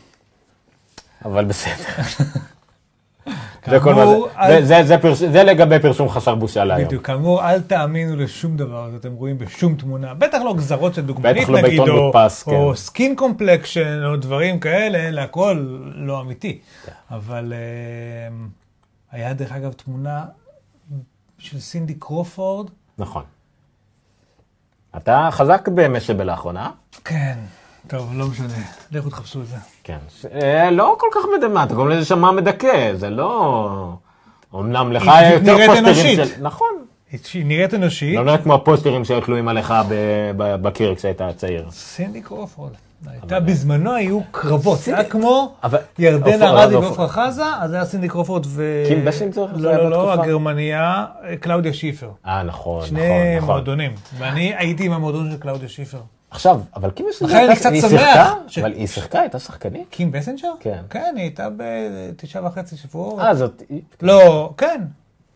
אבל 1.26 1.46
בסדר. 1.46 1.84
זה 3.68 3.80
כל 3.80 3.94
מה 3.94 4.02
כאמור, 4.02 4.28
זה, 5.14 5.44
לגבי 5.44 5.80
פרסום 5.80 6.10
חסר 6.10 6.36
בושה 6.36 6.64
להיום. 6.64 6.88
בדיוק, 6.88 7.06
כאמור, 7.06 7.50
אל 7.50 7.62
תאמינו 7.62 8.16
לשום 8.16 8.58
דבר 8.58 8.90
שאתם 8.96 9.14
רואים 9.14 9.38
בשום 9.38 9.76
תמונה, 9.76 10.14
בטח 10.14 10.38
לא 10.46 10.54
גזרות 10.54 10.94
של 10.94 11.02
דוגמנית 11.06 11.50
לא 11.50 11.62
נגיד, 11.62 11.80
או- 11.80 12.04
מודפס, 12.04 12.44
כן. 12.44 12.52
skin 12.76 13.16
complexion, 13.16 14.04
או 14.06 14.16
דברים 14.16 14.60
כאלה, 14.60 14.98
אלה 14.98 15.24
הכל 15.24 15.66
לא 15.96 16.22
אמיתי. 16.22 16.60
כן. 16.86 16.92
אבל 17.12 17.54
אה, 17.54 18.36
היה 19.12 19.34
דרך 19.34 19.52
אגב 19.52 19.74
תמונה 19.74 20.26
של 21.38 21.60
סינדי 21.60 21.94
קרופורד, 21.94 22.70
נכון. 22.98 23.24
אתה 24.98 25.30
חזק 25.32 25.70
במשאבל 25.76 26.28
לאחרונה? 26.32 26.72
כן, 27.06 27.38
טוב, 27.88 28.12
לא 28.14 28.28
משנה, 28.28 28.48
לכו 28.92 29.10
תחפשו 29.10 29.42
את 29.42 29.48
זה. 29.48 29.56
כן. 29.84 29.98
אה, 30.42 30.72
לא 30.72 30.96
כל 31.00 31.08
כך 31.12 31.22
מדמה, 31.38 31.64
אתה 31.64 31.76
קוראים 31.76 31.92
לזה 31.98 32.06
שמע 32.06 32.32
מדכא, 32.32 32.94
זה 32.96 33.10
לא... 33.10 33.94
אמנם 34.56 34.92
לך 34.92 35.08
היה 35.08 35.34
יותר 35.34 35.46
נראית 35.46 35.70
פוסטרים 35.70 35.86
אנושית. 35.86 36.20
של... 36.28 36.42
נכון. 36.42 36.68
היא 37.34 37.46
נראית 37.46 37.74
אנושית, 37.74 38.16
לא 38.16 38.24
נראה 38.24 38.38
כמו 38.38 38.54
הפוסטרים 38.54 39.06
שהיו 39.06 39.22
תלויים 39.22 39.48
עליך 39.48 39.74
ב- 39.90 40.32
ב- 40.38 40.56
בקיר 40.56 40.96
כשהיית 40.96 41.22
צעיר. 41.38 41.68
סינדי 41.72 42.22
קרופורד. 42.22 42.72
הייתה 43.08 43.40
בזמנו 43.40 43.94
היו 43.94 44.20
קרבות, 44.32 44.80
זה 44.80 44.96
היה 44.98 45.10
כמו 45.10 45.56
ירדן 46.00 46.42
ארזי 46.44 46.74
לא, 46.74 46.80
ועופרה 46.80 47.08
חזה, 47.08 47.44
אז 47.60 47.74
היה 47.74 47.86
סינדי 47.86 48.08
קרופורד 48.08 48.46
ו... 48.48 48.84
קים 48.88 49.06
בסינג'ר? 49.06 49.48
זה 49.56 49.68
לא, 49.68 49.76
לא, 49.76 49.90
לא, 49.90 50.06
בתקופה? 50.06 50.24
הגרמניה, 50.24 51.06
אה, 51.24 51.38
קלאודיה 51.38 51.74
שיפר. 51.74 52.10
אה, 52.26 52.44
נכון, 52.44 52.78
נכון, 52.78 52.88
שני 52.90 53.36
נכון. 53.38 53.50
מועדונים, 53.50 53.92
ואני 54.18 54.54
הייתי 54.58 54.86
עם 54.86 54.92
המועדון 54.92 55.32
של 55.32 55.38
קלאודיה 55.38 55.70
שיפר. 55.70 56.00
עכשיו, 56.36 56.62
אבל 56.76 56.92
קים 56.92 57.06
בסינג'ר, 57.10 57.34
לכן 57.34 57.48
אני 57.48 57.56
קצת 57.82 57.90
שמח 57.90 58.34
אבל 58.62 58.74
היא 58.74 58.88
שיחקה, 58.88 59.20
הייתה 59.20 59.40
שחקנית? 59.40 59.88
קים 59.90 60.12
בסנג'ר? 60.12 60.52
כן. 60.60 60.82
כן, 60.90 61.14
היא 61.16 61.24
הייתה 61.24 61.48
בתשעה 61.58 62.46
וחצי 62.46 62.78
שבועות. 62.78 63.20
אה, 63.20 63.36
זאת... 63.36 63.64
לא, 64.02 64.54
כן, 64.58 64.82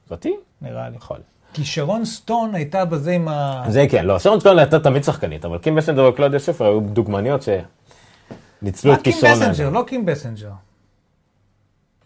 זאתי? 0.09 0.35
נראה 0.61 0.89
לי. 0.89 0.95
יכול. 0.95 1.17
כי 1.53 1.65
שרון 1.65 2.05
סטון 2.05 2.55
הייתה 2.55 2.85
בזה 2.85 3.11
עם 3.11 3.27
ה... 3.27 3.63
זה 3.67 3.85
כן, 3.89 4.05
לא, 4.05 4.19
שרון 4.19 4.39
סטון 4.39 4.59
הייתה 4.59 4.79
תמיד 4.79 5.03
שחקנית, 5.03 5.45
אבל 5.45 5.57
קים 5.57 5.75
בסנג'ר 5.75 6.09
וקלודיה 6.09 6.39
שפר 6.39 6.65
היו 6.65 6.79
דוגמניות 6.79 7.41
שניצלו 7.41 8.93
את 8.93 9.01
קים 9.01 9.13
כישרון 9.13 9.33
בסנג'ר? 9.33 9.63
האדם. 9.63 9.73
לא 9.73 9.83
קים 9.87 10.05
בסנג'ר. 10.05 10.51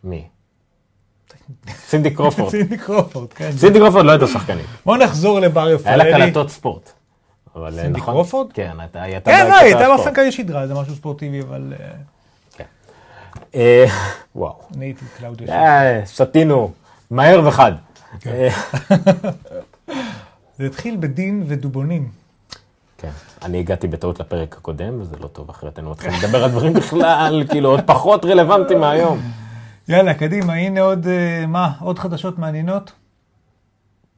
מי? 0.04 0.28
סינדי 1.90 2.12
קרופורד. 2.12 2.52
סינדי 2.52 2.78
קרופורד, 2.78 3.34
כן. 3.34 3.52
סינדי 3.52 3.80
קרופורד 3.80 4.06
לא 4.06 4.12
הייתה 4.12 4.28
שחקנית. 4.28 4.66
בוא 4.86 4.98
נחזור 4.98 5.40
לבר 5.40 5.62
היה 5.62 5.70
לה 5.70 6.04
רפאלי. 6.04 6.12
קלטות 6.14 6.50
ספורט. 6.50 6.92
אבל 7.56 7.74
אה, 7.74 7.84
סינדי 7.84 8.00
נכון? 8.00 8.14
קרופורד? 8.14 8.54
כן, 8.54 8.78
היא 8.94 9.02
הייתה 9.02 9.32
כן, 9.32 9.48
לא, 9.50 9.56
הייתה. 9.56 9.88
באופן 9.88 10.14
כללי 10.14 10.32
שדרה, 10.32 10.68
זה 10.68 10.74
משהו 10.74 10.96
ספורטיבי, 10.96 11.42
אבל 11.42 11.74
אה, 11.80 11.88
אה, 13.56 13.86
וואו. 14.36 14.54
אני 14.76 14.86
הייתי 14.86 15.06
קלאודיה. 15.18 15.48
אה, 15.54 16.06
שתינו, 16.06 16.72
מהר 17.12 17.42
וחד. 17.48 17.72
אה, 18.28 18.50
זה 20.58 20.66
התחיל 20.66 20.98
בדין 21.00 21.44
ודובונים. 21.48 22.10
כן, 22.98 23.10
אני 23.42 23.60
הגעתי 23.60 23.88
בטעות 23.88 24.20
לפרק 24.20 24.56
הקודם, 24.58 25.02
וזה 25.02 25.16
לא 25.20 25.28
טוב, 25.28 25.50
אחרת 25.50 25.78
היינו 25.78 25.92
מתחילים 25.92 26.20
לדבר 26.24 26.44
על 26.44 26.52
דברים 26.52 26.74
בכלל, 26.74 27.44
כאילו, 27.50 27.70
עוד 27.70 27.82
פחות 27.86 28.26
רלוונטיים 28.26 28.80
מהיום. 28.80 29.20
יאללה, 29.88 30.14
קדימה, 30.14 30.54
הנה 30.54 30.82
עוד, 30.82 31.08
מה, 31.48 31.72
עוד 31.80 32.00
חדשות 32.00 32.40
מעניינות. 32.40 32.92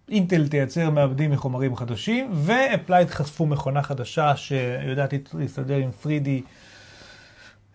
אינטל 0.09 0.47
תייצר 0.47 0.89
מעבדים 0.89 1.31
מחומרים 1.31 1.75
חדשים, 1.75 2.29
ואפלייד 2.33 3.09
חשפו 3.09 3.45
מכונה 3.45 3.81
חדשה 3.81 4.35
שיודעת 4.35 5.13
להסתדר 5.33 5.75
עם 5.75 5.89
3D. 6.03 6.27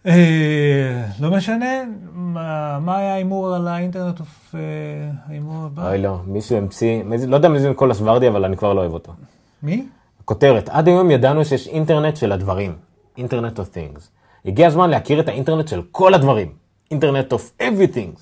אה, 0.06 1.06
לא 1.20 1.30
משנה, 1.30 1.82
מה, 2.12 2.78
מה 2.78 2.98
היה 2.98 3.12
ההימור 3.12 3.54
על 3.54 3.68
ה 3.68 3.74
Internet 3.74 4.20
of... 4.20 4.54
אה, 4.54 4.60
ההימור 5.26 5.64
הבא? 5.64 5.88
אוי 5.88 5.98
לא, 5.98 6.18
מישהו 6.26 6.56
המציא, 6.56 7.02
לא 7.28 7.36
יודע 7.36 7.48
מי 7.48 7.60
זה 7.60 7.68
ניקולס 7.68 8.00
ורדי, 8.00 8.28
אבל 8.28 8.44
אני 8.44 8.56
כבר 8.56 8.72
לא 8.72 8.80
אוהב 8.80 8.92
אותו. 8.92 9.12
מי? 9.62 9.86
כותרת, 10.24 10.68
עד 10.68 10.88
היום 10.88 11.10
ידענו 11.10 11.44
שיש 11.44 11.68
אינטרנט 11.68 12.16
של 12.16 12.32
הדברים, 12.32 12.76
Internet 13.18 13.58
of 13.58 13.62
things. 13.62 14.00
הגיע 14.44 14.66
הזמן 14.66 14.90
להכיר 14.90 15.20
את 15.20 15.28
האינטרנט 15.28 15.68
של 15.68 15.82
כל 15.90 16.14
הדברים, 16.14 16.52
Internet 16.90 17.32
of 17.32 17.62
everything. 17.62 18.20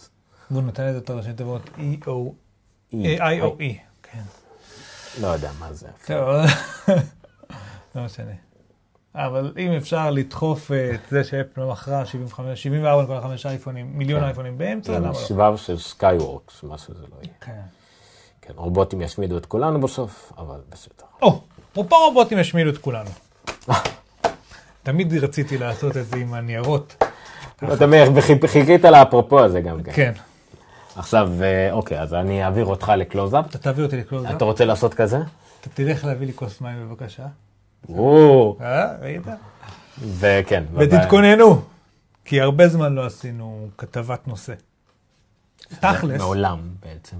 והוא 0.50 0.62
נותן 0.62 0.86
לזה 0.86 0.98
את 0.98 1.10
הראשי 1.10 1.32
תיבות 1.32 1.70
E-O... 1.78 2.10
כן. 4.12 4.22
לא 5.20 5.26
יודע 5.26 5.50
מה 5.58 5.72
זה. 5.72 5.88
טוב, 6.06 6.28
לא 7.94 8.04
משנה. 8.04 8.32
אבל 9.14 9.52
אם 9.58 9.72
אפשר 9.72 10.10
לדחוף 10.10 10.72
אה, 10.72 10.94
את 10.94 11.00
זה 11.10 11.24
שאפל 11.24 11.64
מכרה 11.64 12.06
75, 12.06 12.66
74.5 12.66 13.48
אייפונים, 13.48 13.98
מיליון 13.98 14.20
כן. 14.20 14.26
אייפונים 14.26 14.58
באמצע, 14.58 14.92
למה 14.92 15.08
לא? 15.08 15.14
שבב 15.14 15.56
של 15.56 15.78
Skyworks, 15.78 16.62
מה 16.62 16.78
שזה 16.78 17.02
לא 17.02 17.16
יהיה. 17.22 17.34
כן. 17.40 17.60
כן, 18.42 18.52
רובוטים 18.56 19.00
ישמידו 19.00 19.38
את 19.38 19.46
כולנו 19.46 19.80
בסוף, 19.80 20.32
אבל 20.38 20.60
בסדר. 20.68 21.04
או, 21.22 21.40
אפרופו 21.72 21.96
רובוטים 21.96 22.38
ישמידו 22.38 22.70
את 22.70 22.78
כולנו. 22.78 23.10
תמיד 24.82 25.14
רציתי 25.14 25.58
לעשות 25.58 25.96
את 25.96 26.06
זה 26.06 26.16
עם 26.16 26.34
הניירות. 26.34 27.04
אתה 27.72 27.84
אומר, 27.84 28.08
חיכית 28.46 28.84
לאפרופו 28.84 29.40
הזה 29.40 29.60
גם 29.60 29.82
כן. 29.82 29.92
כן. 29.94 30.12
עכשיו, 30.98 31.30
אה, 31.42 31.72
אוקיי, 31.72 32.00
אז 32.00 32.14
אני 32.14 32.44
אעביר 32.44 32.64
אותך 32.64 32.92
לקלוזאפ. 32.96 33.46
אתה 33.46 33.58
תעביר 33.58 33.84
אותי 33.84 33.96
לקלוזאפ. 33.96 34.36
אתה 34.36 34.44
רוצה 34.44 34.64
לעשות 34.64 34.94
כזה? 34.94 35.18
אתה 35.60 35.68
תלך 35.74 36.04
להביא 36.04 36.26
לי 36.26 36.32
כוס 36.32 36.60
מים 36.60 36.88
בבקשה. 36.88 37.26
או, 37.88 38.56
אה, 38.60 38.96
ראית? 39.00 39.22
וכן. 40.02 40.64
ותתכוננו, 40.74 41.62
כי 42.24 42.40
הרבה 42.40 42.68
זמן 42.68 42.92
לא 42.92 43.06
עשינו 43.06 43.68
כתבת 43.78 44.28
נושא. 44.28 44.52
תכלס. 45.80 46.20
מעולם 46.20 46.60
בעצם. 46.82 47.16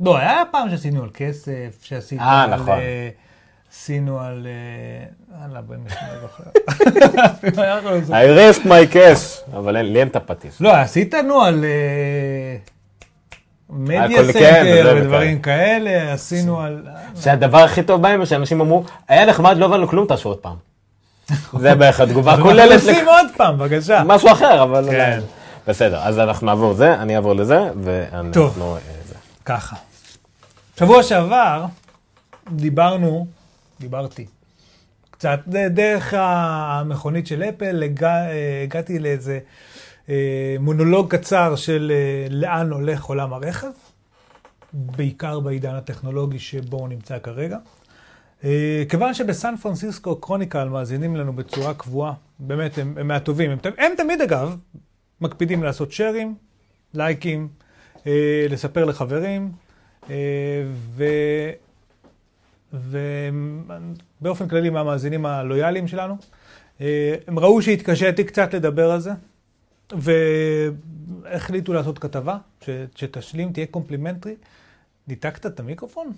לא, 0.00 0.16
היה 0.16 0.42
פעם 0.50 0.70
שעשינו 0.70 1.02
על 1.02 1.10
כסף, 1.14 1.78
שעשינו 1.82 2.22
אה, 2.22 2.42
על... 2.42 2.54
נכון. 2.54 2.78
אה, 2.78 3.08
עשינו 3.72 4.20
על... 4.20 4.46
אה, 4.46 5.40
יאללה, 5.40 5.60
בן 5.60 5.76
משנה, 5.76 6.14
לא 6.14 6.20
זוכר. 6.20 6.44
אפילו 7.26 7.62
אנחנו 7.62 7.90
לא. 7.90 7.98
I 7.98 8.54
rest 8.54 8.62
my 8.64 8.94
case, 8.94 9.56
אבל 9.56 9.80
לי 9.80 10.00
אין 10.00 10.08
את 10.08 10.16
הפטיש. 10.16 10.60
לא, 10.60 10.76
עשית 10.76 11.14
נו 11.14 11.42
על 11.42 11.64
מדיה 13.70 14.04
הכל, 14.04 14.32
כן, 14.32 14.32
סנטר 14.32 14.80
וכאלה. 14.80 15.02
ודברים 15.02 15.38
כאלה, 15.42 16.12
עשינו 16.12 16.60
על... 16.60 16.82
שהדבר 17.20 17.58
הכי 17.58 17.82
טוב 17.82 18.02
בהם, 18.02 18.26
שאנשים 18.26 18.60
אמרו, 18.60 18.84
היה 19.08 19.26
נחמד, 19.26 19.56
לא 19.56 19.64
הבנו 19.64 19.88
כלום, 19.88 20.06
תעשו 20.06 20.28
עוד 20.28 20.38
פעם. 20.38 20.56
זה 21.58 21.74
בערך 21.74 22.00
התגובה 22.00 22.32
אז 22.32 22.38
אנחנו 22.38 22.50
הכוללת. 22.50 22.72
עושים 22.72 23.08
עוד 23.08 23.26
פעם, 23.36 23.58
בבקשה. 23.58 24.02
משהו 24.06 24.32
אחר, 24.32 24.62
אבל... 24.62 24.88
כן. 24.90 25.20
בסדר, 25.68 25.98
אז 26.02 26.18
אנחנו 26.18 26.46
נעבור 26.46 26.74
זה, 26.74 26.94
אני 26.94 27.16
אעבור 27.16 27.34
לזה, 27.34 27.60
ואנחנו... 27.82 28.32
טוב. 28.32 28.58
אה. 28.62 28.78
ככה. 29.44 29.76
שבוע 30.78 31.02
שעבר 31.02 31.64
דיברנו, 32.52 33.26
דיברתי, 33.80 34.26
קצת 35.10 35.40
דרך 35.46 36.14
המכונית 36.16 37.26
של 37.26 37.42
אפל, 37.42 37.82
אה, 38.02 38.62
הגעתי 38.62 38.98
לאיזה 38.98 39.38
מונולוג 40.60 41.14
קצר 41.14 41.56
של 41.56 41.92
אה, 41.94 42.26
לאן 42.30 42.72
הולך 42.72 43.04
עולם 43.04 43.32
הרכב, 43.32 43.70
בעיקר 44.72 45.40
בעידן 45.40 45.74
הטכנולוגי 45.74 46.38
שבו 46.38 46.76
הוא 46.76 46.88
נמצא 46.88 47.18
כרגע. 47.18 47.58
אה, 48.44 48.82
כיוון 48.88 49.14
שבסן 49.14 49.56
פרנסיסקו 49.56 50.16
קרוניקל 50.16 50.68
מאזינים 50.68 51.16
לנו 51.16 51.32
בצורה 51.32 51.74
קבועה, 51.74 52.12
באמת 52.38 52.78
הם, 52.78 52.94
הם 52.98 53.08
מהטובים, 53.08 53.50
הם, 53.50 53.58
הם 53.78 53.92
תמיד 53.96 54.20
אגב 54.20 54.56
מקפידים 55.20 55.62
לעשות 55.62 55.92
שרים, 55.92 56.34
לייקים, 56.94 57.48
אה, 58.06 58.46
לספר 58.50 58.84
לחברים, 58.84 59.52
אה. 60.10 60.16
ובאופן 64.20 64.48
כללי 64.48 64.70
מהמאזינים 64.70 65.26
הלויאליים 65.26 65.88
שלנו. 65.88 66.16
אה, 66.80 67.14
הם 67.26 67.38
ראו 67.38 67.62
שהתקשיתי 67.62 68.24
קצת 68.24 68.54
לדבר 68.54 68.90
על 68.90 69.00
זה, 69.00 69.10
והחליטו 69.92 71.72
לעשות 71.72 71.98
כתבה 71.98 72.36
ש... 72.60 72.70
שתשלים, 72.94 73.52
תהיה 73.52 73.66
complementary. 73.66 74.34
ניתקת 75.08 75.46
את 75.46 75.60
המיקרופון? 75.60 76.12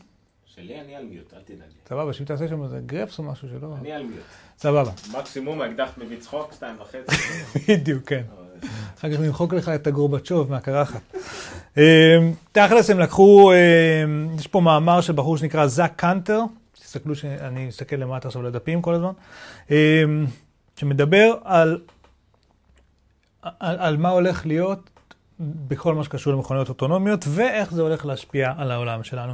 שלי 0.46 0.80
אני 0.80 0.96
על 0.96 1.04
mute, 1.04 1.34
אל 1.34 1.40
תדאג. 1.44 1.68
סבבה, 1.88 2.12
שאם 2.12 2.24
תעשה 2.24 2.48
שם 2.48 2.64
איזה 2.64 2.80
גרפס 2.86 3.18
או 3.18 3.24
משהו 3.24 3.48
שלא... 3.48 3.74
אני 3.80 3.92
על 3.92 4.02
mute. 4.02 4.22
סבבה. 4.58 4.90
מקסימום 5.18 5.60
האקדח 5.60 5.90
מביא 5.98 6.20
צחוק, 6.20 6.52
שתיים 6.52 6.76
וחצי. 6.80 7.16
בדיוק, 7.68 8.08
כן. 8.08 8.22
אחר 8.98 9.14
כך 9.14 9.20
נמחוק 9.20 9.54
לך 9.54 9.68
את 9.68 9.86
הגורבצ'וב 9.86 10.50
מהקרחת. 10.50 11.00
אמ, 11.76 11.82
תכלס 12.52 12.90
הם 12.90 12.98
לקחו, 12.98 13.52
אמ, 13.52 14.28
יש 14.38 14.46
פה 14.46 14.60
מאמר 14.60 15.00
של 15.00 15.12
בחור 15.12 15.36
שנקרא 15.36 15.66
זאק 15.66 15.92
קאנטר, 15.96 16.40
תסתכלו 16.72 17.14
שאני 17.14 17.66
מסתכל 17.66 17.96
למטה 17.96 18.28
עכשיו 18.28 18.42
לדפים 18.42 18.82
כל 18.82 18.94
הזמן, 18.94 19.12
אמ, 19.70 19.76
שמדבר 20.76 21.34
על, 21.44 21.80
על, 23.60 23.76
על 23.78 23.96
מה 23.96 24.08
הולך 24.08 24.46
להיות 24.46 24.90
בכל 25.40 25.94
מה 25.94 26.04
שקשור 26.04 26.32
למכוניות 26.32 26.68
אוטונומיות, 26.68 27.24
ואיך 27.28 27.74
זה 27.74 27.82
הולך 27.82 28.06
להשפיע 28.06 28.52
על 28.56 28.70
העולם 28.70 29.04
שלנו. 29.04 29.32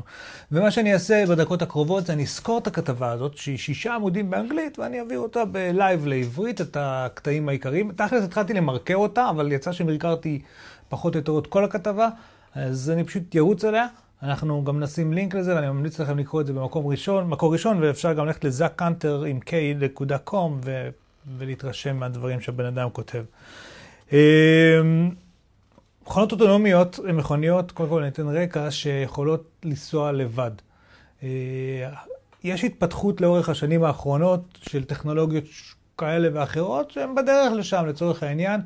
ומה 0.53 0.71
שאני 0.71 0.93
אעשה 0.93 1.25
בדקות 1.29 1.63
הקרובות 1.63 2.07
זה 2.07 2.13
אני 2.13 2.25
אסקור 2.25 2.59
את 2.59 2.67
הכתבה 2.67 3.11
הזאת, 3.11 3.37
שהיא 3.37 3.59
שישה 3.59 3.95
עמודים 3.95 4.31
באנגלית, 4.31 4.79
ואני 4.79 5.01
אעביר 5.01 5.19
אותה 5.19 5.45
בלייב 5.45 6.07
לעברית, 6.07 6.61
את 6.61 6.77
הקטעים 6.81 7.49
העיקריים. 7.49 7.93
תכלס 7.93 8.25
התחלתי 8.25 8.55
למרקר 8.55 8.97
אותה, 8.97 9.31
אבל 9.31 9.53
יצא 9.53 9.73
שמרקרתי 9.73 10.43
פחות 10.89 11.15
או 11.15 11.19
יותר 11.19 11.39
את 11.39 11.47
כל 11.47 11.65
הכתבה, 11.65 12.09
אז 12.55 12.91
אני 12.91 13.05
פשוט 13.05 13.37
ארוץ 13.37 13.65
עליה. 13.65 13.87
אנחנו 14.23 14.65
גם 14.65 14.81
נשים 14.81 15.13
לינק 15.13 15.35
לזה, 15.35 15.55
ואני 15.55 15.69
ממליץ 15.69 16.01
לכם 16.01 16.19
לקרוא 16.19 16.41
את 16.41 16.47
זה 16.47 16.53
במקום 16.53 16.87
ראשון, 16.87 17.29
מקור 17.29 17.53
ראשון, 17.53 17.83
ואפשר 17.83 18.13
גם 18.13 18.27
ללכת 18.27 18.45
לזאק 18.45 18.73
קאנטר 18.77 19.25
עם 19.25 19.39
k.com 19.51 20.69
ולהתרשם 21.39 21.97
מהדברים 21.97 22.41
שהבן 22.41 22.65
אדם 22.65 22.91
כותב. 22.91 23.25
אמ, 24.13 25.11
מכונות 26.03 26.33
אוטונומיות 26.33 27.01
הן 27.09 27.17
מכוניות, 27.17 27.73
קודם 27.73 27.89
כל 27.89 28.03
ניתן 28.05 28.29
רקע, 28.29 28.71
שיכולות 28.71 29.45
לנסוע 29.65 30.13
לבד. 30.13 30.51
אה, 31.23 31.29
יש 32.45 32.65
התפתחות 32.65 33.21
לאורך 33.21 33.49
השנים 33.49 33.85
האחרונות 33.85 34.59
של 34.63 34.85
טכנולוגיות 34.85 35.45
כאלה 35.99 36.29
ואחרות 36.33 36.91
שהן 36.91 37.15
בדרך 37.15 37.53
לשם, 37.53 37.87
לצורך 37.87 38.23
העניין. 38.23 38.61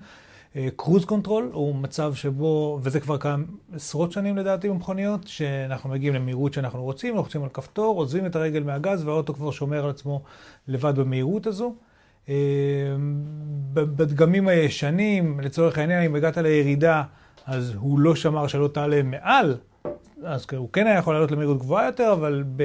cruise 0.76 1.04
control 1.04 1.50
הוא 1.52 1.74
מצב 1.74 2.14
שבו, 2.14 2.80
וזה 2.82 3.00
כבר 3.00 3.16
קיים 3.16 3.46
עשרות 3.74 4.12
שנים 4.12 4.36
לדעתי 4.36 4.68
במכוניות, 4.68 5.26
שאנחנו 5.26 5.90
מגיעים 5.90 6.14
למהירות 6.14 6.52
שאנחנו 6.52 6.82
רוצים, 6.82 7.16
לוחצים 7.16 7.42
על 7.42 7.48
כפתור, 7.48 7.98
עוזבים 7.98 8.26
את 8.26 8.36
הרגל 8.36 8.62
מהגז 8.62 9.04
והאוטו 9.04 9.34
כבר 9.34 9.50
שומר 9.50 9.84
על 9.84 9.90
עצמו 9.90 10.22
לבד 10.68 10.96
במהירות 10.96 11.46
הזו. 11.46 11.74
אה, 12.28 12.34
בדגמים 13.72 14.48
הישנים, 14.48 15.40
לצורך 15.40 15.78
העניין, 15.78 16.02
אם 16.02 16.14
הגעת 16.14 16.36
לירידה, 16.36 17.02
אז 17.46 17.74
הוא 17.74 17.98
לא 17.98 18.14
שמר 18.14 18.46
שלא 18.46 18.68
תעלה 18.68 19.02
מעל, 19.02 19.56
אז 20.24 20.46
הוא 20.56 20.68
כן 20.72 20.86
היה 20.86 20.98
יכול 20.98 21.14
לעלות 21.14 21.30
למהירות 21.30 21.58
גבוהה 21.58 21.86
יותר, 21.86 22.12
אבל 22.12 22.44
ב... 22.56 22.62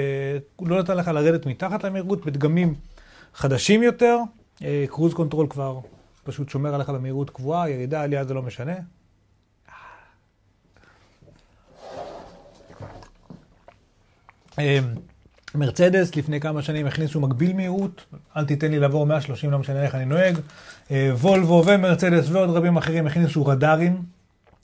הוא 0.55 0.67
לא 0.67 0.79
נתן 0.79 0.97
לך 0.97 1.07
לרדת 1.07 1.45
מתחת 1.45 1.83
למהירות. 1.83 2.25
בדגמים 2.25 2.75
חדשים 3.33 3.83
יותר, 3.83 4.17
cruise 4.87 5.13
control 5.13 5.47
כבר 5.49 5.79
פשוט 6.23 6.49
שומר 6.49 6.75
עליך 6.75 6.89
במהירות 6.89 7.29
קבועה, 7.29 7.69
ירידה, 7.69 8.01
עלייה 8.01 8.25
זה 8.25 8.33
לא 8.33 8.41
משנה. 8.41 8.73
מרצדס 15.55 16.15
לפני 16.15 16.39
כמה 16.39 16.61
שנים 16.61 16.85
הכניסו 16.87 17.19
מגביל 17.19 17.53
מהירות, 17.55 18.05
אל 18.37 18.45
תיתן 18.45 18.71
לי 18.71 18.79
לעבור 18.79 19.05
130, 19.05 19.51
לא 19.51 19.59
משנה 19.59 19.83
איך 19.83 19.95
אני 19.95 20.05
נוהג. 20.05 20.37
אה, 20.91 21.11
וולבו 21.15 21.63
ומרצדס 21.65 22.29
ועוד 22.29 22.49
רבים 22.49 22.77
אחרים 22.77 23.07
הכניסו 23.07 23.45
רדארים 23.45 24.01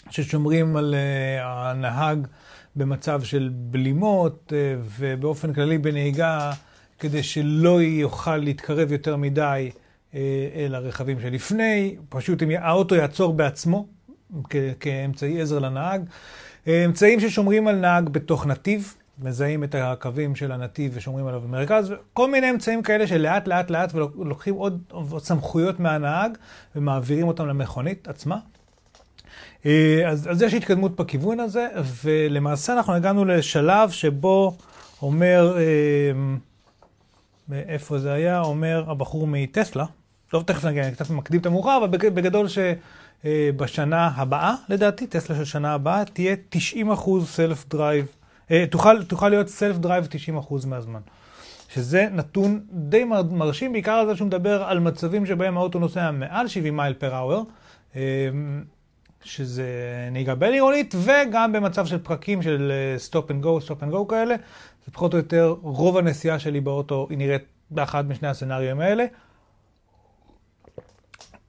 ששומרים 0.09 0.75
על 0.75 0.95
אה, 0.95 1.69
הנהג 1.71 2.27
במצב 2.75 3.23
של 3.23 3.49
בלימות 3.53 4.53
אה, 4.55 4.75
ובאופן 4.99 5.53
כללי 5.53 5.77
בנהיגה 5.77 6.51
כדי 6.99 7.23
שלא 7.23 7.81
יוכל 7.81 8.37
להתקרב 8.37 8.91
יותר 8.91 9.15
מדי 9.15 9.71
אל 10.55 10.75
הרכבים 10.75 11.19
שלפני, 11.21 11.95
פשוט 12.09 12.43
אם 12.43 12.49
האוטו 12.59 12.95
יעצור 12.95 13.33
בעצמו 13.33 13.87
כאמצעי 14.79 15.41
עזר 15.41 15.59
לנהג. 15.59 16.01
אמצעים 16.67 17.19
ששומרים 17.19 17.67
על 17.67 17.75
נהג 17.75 18.09
בתוך 18.09 18.45
נתיב, 18.45 18.93
מזהים 19.21 19.63
את 19.63 19.75
הקווים 19.75 20.35
של 20.35 20.51
הנתיב 20.51 20.91
ושומרים 20.95 21.27
עליו 21.27 21.41
במרכז, 21.41 21.91
וכל 21.91 22.31
מיני 22.31 22.49
אמצעים 22.49 22.83
כאלה 22.83 23.07
שלאט 23.07 23.47
לאט 23.47 23.69
לאט 23.69 23.93
ולוקחים 23.93 24.55
עוד, 24.55 24.81
עוד 24.91 25.23
סמכויות 25.23 25.79
מהנהג 25.79 26.37
ומעבירים 26.75 27.27
אותם 27.27 27.47
למכונית 27.47 28.07
עצמה. 28.07 28.37
אה, 29.65 30.03
אז, 30.07 30.27
אז 30.31 30.41
יש 30.41 30.53
התקדמות 30.53 30.95
בכיוון 30.95 31.39
הזה, 31.39 31.67
ולמעשה 32.03 32.73
אנחנו 32.73 32.93
הגענו 32.93 33.25
לשלב 33.25 33.89
שבו 33.89 34.57
אומר, 35.01 35.57
אה, 35.57 36.11
איפה 37.67 37.99
זה 37.99 38.13
היה? 38.13 38.41
אומר 38.41 38.83
הבחור 38.87 39.27
מטסלה, 39.27 39.85
טוב, 40.29 40.43
תכף 40.43 40.65
נגיע, 40.65 40.83
אני 40.83 40.91
קצת 40.91 41.09
מקדים 41.09 41.41
את 41.41 41.45
המאוחר, 41.45 41.77
אבל 41.77 41.97
בגדול 41.97 42.47
שבשנה 43.23 44.11
הבאה, 44.15 44.55
לדעתי, 44.69 45.07
טסלה 45.07 45.35
של 45.35 45.45
שנה 45.45 45.73
הבאה, 45.73 46.05
תהיה 46.05 46.35
90 46.49 46.91
אחוז 46.91 47.29
self 47.29 47.65
drive 47.69 48.05
אה, 48.05 48.18
תוכל, 48.69 49.03
תוכל 49.03 49.29
להיות 49.29 49.47
self 49.47 49.77
drive 49.77 50.07
90% 50.49 50.67
מהזמן. 50.67 50.99
שזה 51.73 52.07
נתון 52.11 52.59
די 52.71 53.03
מרשים, 53.31 53.71
בעיקר 53.71 53.91
על 53.91 54.07
זה 54.07 54.15
שהוא 54.15 54.25
מדבר 54.25 54.63
על 54.63 54.79
מצבים 54.79 55.25
שבהם 55.25 55.57
האוטו 55.57 55.79
נוסע 55.79 56.11
מעל 56.11 56.47
70 56.47 56.77
מייל 56.77 56.93
per 56.93 57.17
hour, 57.17 57.41
שזה 59.23 59.67
נהיגה 60.11 60.35
בין-עירונית, 60.35 60.95
וגם 60.97 61.51
במצב 61.51 61.85
של 61.85 61.97
פקקים 61.97 62.41
של 62.41 62.71
stop 62.97 63.31
and 63.31 63.41
go, 63.41 63.61
stop 63.61 63.83
and 63.83 63.91
go 63.91 64.07
כאלה. 64.07 64.35
זה 64.85 64.91
פחות 64.91 65.13
או 65.13 65.17
יותר, 65.17 65.55
רוב 65.61 65.97
הנסיעה 65.97 66.39
שלי 66.39 66.61
באוטו 66.61 67.07
היא 67.09 67.17
נראית 67.17 67.43
באחד 67.71 68.09
משני 68.09 68.27
ה 68.27 68.33
scenario 68.33 68.81
האלה. 68.81 69.05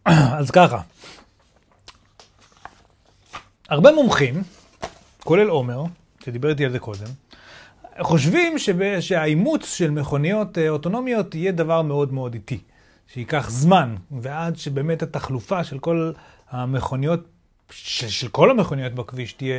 אז 0.40 0.50
ככה, 0.50 0.80
הרבה 3.68 3.92
מומחים, 3.92 4.42
כולל 5.24 5.48
עומר, 5.48 5.84
שדיבר 6.24 6.48
איתי 6.48 6.64
על 6.64 6.72
זה 6.72 6.78
קודם, 6.78 7.06
חושבים 8.00 8.54
שהאימוץ 9.00 9.74
של 9.74 9.90
מכוניות 9.90 10.58
אה, 10.58 10.68
אוטונומיות 10.68 11.34
יהיה 11.34 11.52
דבר 11.52 11.82
מאוד 11.82 12.12
מאוד 12.12 12.34
איטי, 12.34 12.58
שייקח 13.12 13.50
זמן, 13.50 13.94
ועד 14.20 14.56
שבאמת 14.56 15.02
התחלופה 15.02 15.64
של 15.64 15.78
כל 15.78 16.12
המכוניות, 16.50 17.20
של, 17.70 18.08
של 18.08 18.28
כל 18.28 18.50
המכוניות 18.50 18.92
בכביש 18.92 19.32
תהיה, 19.32 19.54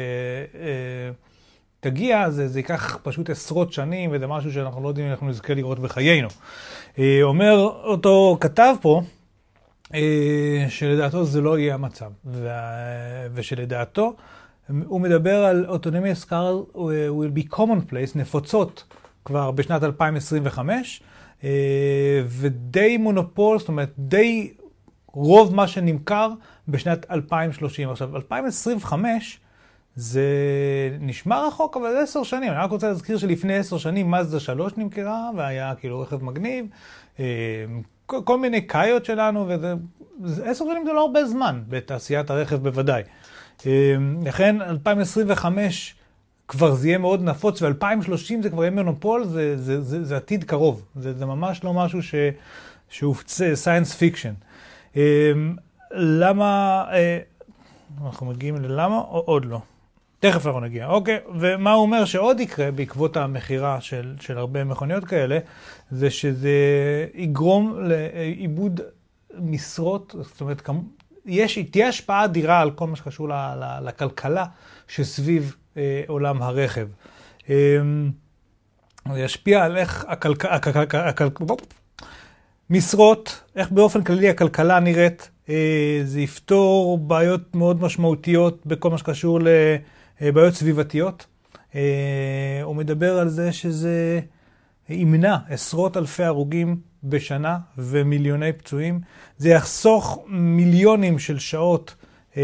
אה, 0.55 1.11
תגיע, 1.79 2.29
זה, 2.29 2.47
זה 2.47 2.59
ייקח 2.59 2.97
פשוט 3.03 3.29
עשרות 3.29 3.73
שנים, 3.73 4.09
וזה 4.13 4.27
משהו 4.27 4.53
שאנחנו 4.53 4.83
לא 4.83 4.87
יודעים 4.87 5.05
אם 5.05 5.11
אנחנו 5.11 5.29
נזכה 5.29 5.53
לראות 5.53 5.79
בחיינו. 5.79 6.27
אה, 6.99 7.19
אומר 7.23 7.53
אותו 7.83 8.37
כתב 8.39 8.75
פה, 8.81 9.01
שלדעתו 10.69 11.25
זה 11.25 11.41
לא 11.41 11.59
יהיה 11.59 11.73
המצב, 11.73 12.11
ושלדעתו, 13.33 14.15
הוא 14.85 15.01
מדבר 15.01 15.45
על 15.45 15.65
autonomous 15.69 16.25
car 16.25 16.75
will 16.75 17.37
be 17.39 17.55
commonplace, 17.55 18.11
נפוצות 18.15 18.83
כבר 19.25 19.51
בשנת 19.51 19.83
2025, 19.83 21.01
אה, 21.43 21.49
ודי 22.27 22.97
מונופול, 22.97 23.59
זאת 23.59 23.67
אומרת, 23.67 23.91
די 23.97 24.53
רוב 25.07 25.55
מה 25.55 25.67
שנמכר 25.67 26.29
בשנת 26.67 27.11
2030. 27.11 27.89
עכשיו, 27.89 28.15
2025 28.15 29.39
זה 29.95 30.25
נשמע 30.99 31.47
רחוק, 31.47 31.77
אבל 31.77 31.91
זה 31.91 31.99
עשר 32.01 32.23
שנים. 32.23 32.51
אני 32.51 32.57
רק 32.57 32.71
רוצה 32.71 32.87
להזכיר 32.87 33.17
שלפני 33.17 33.57
עשר 33.57 33.77
שנים 33.77 34.11
מזדה 34.11 34.39
3 34.39 34.73
נמכרה, 34.77 35.29
והיה 35.37 35.75
כאילו 35.75 35.99
רכב 35.99 36.23
מגניב, 36.23 36.65
אה, 37.19 37.25
כל 38.05 38.37
מיני 38.37 38.61
קאיות 38.61 39.05
שלנו, 39.05 39.45
וזה... 39.47 39.73
עשר 40.43 40.65
שנים 40.65 40.85
זה 40.85 40.93
לא 40.93 41.01
הרבה 41.01 41.25
זמן 41.25 41.61
בתעשיית 41.69 42.29
הרכב 42.29 42.55
בוודאי. 42.55 43.03
אמ, 43.65 44.19
לכן 44.25 44.61
2025 44.61 45.95
כבר 46.47 46.73
זה 46.73 46.87
יהיה 46.87 46.97
מאוד 46.97 47.21
נפוץ, 47.23 47.61
ו-2030 47.61 48.43
זה 48.43 48.49
כבר 48.49 48.63
יהיה 48.63 48.71
מונופול, 48.71 49.23
זה, 49.23 49.57
זה, 49.57 49.81
זה, 49.81 50.03
זה 50.03 50.17
עתיד 50.17 50.43
קרוב. 50.43 50.85
זה, 50.95 51.13
זה 51.13 51.25
ממש 51.25 51.63
לא 51.63 51.73
משהו 51.73 52.03
ש, 52.03 52.15
שהוא 52.89 53.15
science 53.53 53.93
fiction. 53.93 54.33
אמ, 54.95 55.01
למה, 55.91 56.83
אה, 56.91 57.19
אנחנו 58.05 58.25
מגיעים 58.25 58.55
ללמה 58.55 58.97
או 58.97 59.23
עוד 59.25 59.45
לא? 59.45 59.59
תכף 60.19 60.45
אנחנו 60.45 60.59
נגיע. 60.59 60.87
אוקיי, 60.87 61.19
ומה 61.39 61.71
הוא 61.71 61.81
אומר 61.81 62.05
שעוד 62.05 62.39
יקרה 62.39 62.71
בעקבות 62.71 63.17
המכירה 63.17 63.81
של, 63.81 64.15
של 64.19 64.37
הרבה 64.37 64.63
מכוניות 64.63 65.05
כאלה, 65.05 65.39
זה 65.91 66.09
שזה 66.09 66.49
יגרום 67.13 67.79
לאיבוד 67.79 68.81
משרות, 69.39 70.15
זאת 70.21 70.41
אומרת, 70.41 70.61
יש, 71.25 71.59
תהיה 71.59 71.87
השפעה 71.87 72.25
אדירה 72.25 72.61
על 72.61 72.71
כל 72.71 72.87
מה 72.87 72.95
שקשור 72.95 73.29
ל, 73.29 73.33
ל, 73.33 73.87
לכלכלה 73.87 74.45
שסביב 74.87 75.55
אה, 75.77 76.03
עולם 76.07 76.41
הרכב. 76.41 76.87
אה, 77.49 77.55
זה 79.13 79.19
ישפיע 79.19 79.63
על 79.63 79.77
איך 79.77 80.05
הכלכלה, 80.09 81.11
משרות, 82.69 83.43
איך 83.55 83.71
באופן 83.71 84.03
כללי 84.03 84.29
הכלכלה 84.29 84.79
נראית, 84.79 85.29
אה, 85.49 86.01
זה 86.03 86.21
יפתור 86.21 86.97
בעיות 86.97 87.55
מאוד 87.55 87.81
משמעותיות 87.81 88.65
בכל 88.65 88.89
מה 88.89 88.97
שקשור 88.97 89.39
לבעיות 90.21 90.53
סביבתיות. 90.53 91.25
אה, 91.75 92.59
הוא 92.63 92.75
מדבר 92.75 93.19
על 93.19 93.29
זה 93.29 93.51
שזה 93.51 94.19
ימנע 94.89 95.37
עשרות 95.49 95.97
אלפי 95.97 96.23
הרוגים 96.23 96.90
בשנה 97.03 97.57
ומיליוני 97.77 98.53
פצועים. 98.53 98.99
זה 99.37 99.49
יחסוך 99.49 100.23
מיליונים 100.27 101.19
של 101.19 101.39
שעות 101.39 101.95
אה, 102.37 102.43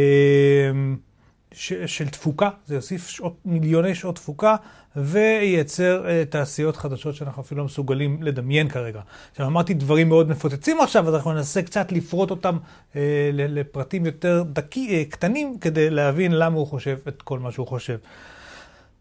ש, 1.51 1.73
של 1.73 2.09
תפוקה, 2.09 2.49
זה 2.65 2.75
יוסיף 2.75 3.07
שעות, 3.07 3.37
מיליוני 3.45 3.95
שעות 3.95 4.15
תפוקה 4.15 4.55
וייצר 4.95 6.09
אה, 6.09 6.23
תעשיות 6.29 6.77
חדשות 6.77 7.15
שאנחנו 7.15 7.41
אפילו 7.41 7.59
לא 7.59 7.65
מסוגלים 7.65 8.23
לדמיין 8.23 8.69
כרגע. 8.69 9.01
עכשיו 9.31 9.47
אמרתי 9.47 9.73
דברים 9.73 10.09
מאוד 10.09 10.29
מפוצצים 10.29 10.81
עכשיו, 10.81 11.07
אז 11.07 11.15
אנחנו 11.15 11.33
ננסה 11.33 11.61
קצת 11.61 11.91
לפרוט 11.91 12.31
אותם 12.31 12.57
אה, 12.95 13.29
לפרטים 13.33 14.05
יותר 14.05 14.43
דקי, 14.53 14.89
אה, 14.89 15.03
קטנים 15.09 15.57
כדי 15.61 15.89
להבין 15.89 16.31
למה 16.31 16.55
הוא 16.55 16.67
חושב 16.67 16.97
את 17.07 17.21
כל 17.21 17.39
מה 17.39 17.51
שהוא 17.51 17.67
חושב. 17.67 17.97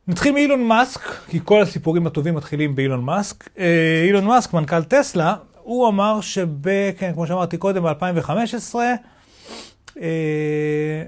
נתחיל 0.09 0.33
מאילון 0.33 0.65
מאסק, 0.65 1.01
כי 1.29 1.41
כל 1.45 1.63
הסיפורים 1.63 2.07
הטובים 2.07 2.35
מתחילים 2.35 2.77
באילון 2.77 3.05
מאסק. 3.05 3.51
אה, 3.59 4.03
אילון 4.07 4.25
מאסק, 4.25 4.55
מנכ"ל 4.55 4.83
טסלה, 4.83 5.35
הוא 5.63 5.89
אמר 5.89 6.21
שב... 6.21 6.49
כן, 6.99 7.13
כמו 7.13 7.27
שאמרתי 7.27 7.57
קודם, 7.57 7.83
ב-2015, 7.83 8.75
אה, 10.01 11.03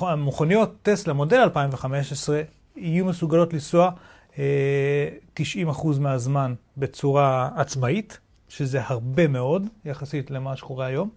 המכוניות 0.00 0.74
טסלה 0.82 1.12
מודל 1.12 1.38
2015 1.38 2.42
יהיו 2.76 3.04
מסוגלות 3.04 3.52
לנסוע 3.52 3.90
90% 4.36 4.38
אה, 4.38 5.64
מהזמן 6.00 6.54
בצורה 6.76 7.48
עצמאית, 7.56 8.18
שזה 8.56 8.80
הרבה 8.84 9.28
מאוד 9.28 9.66
יחסית 9.84 10.30
למה 10.30 10.56
שקורה 10.56 10.86
היום. 10.86 11.10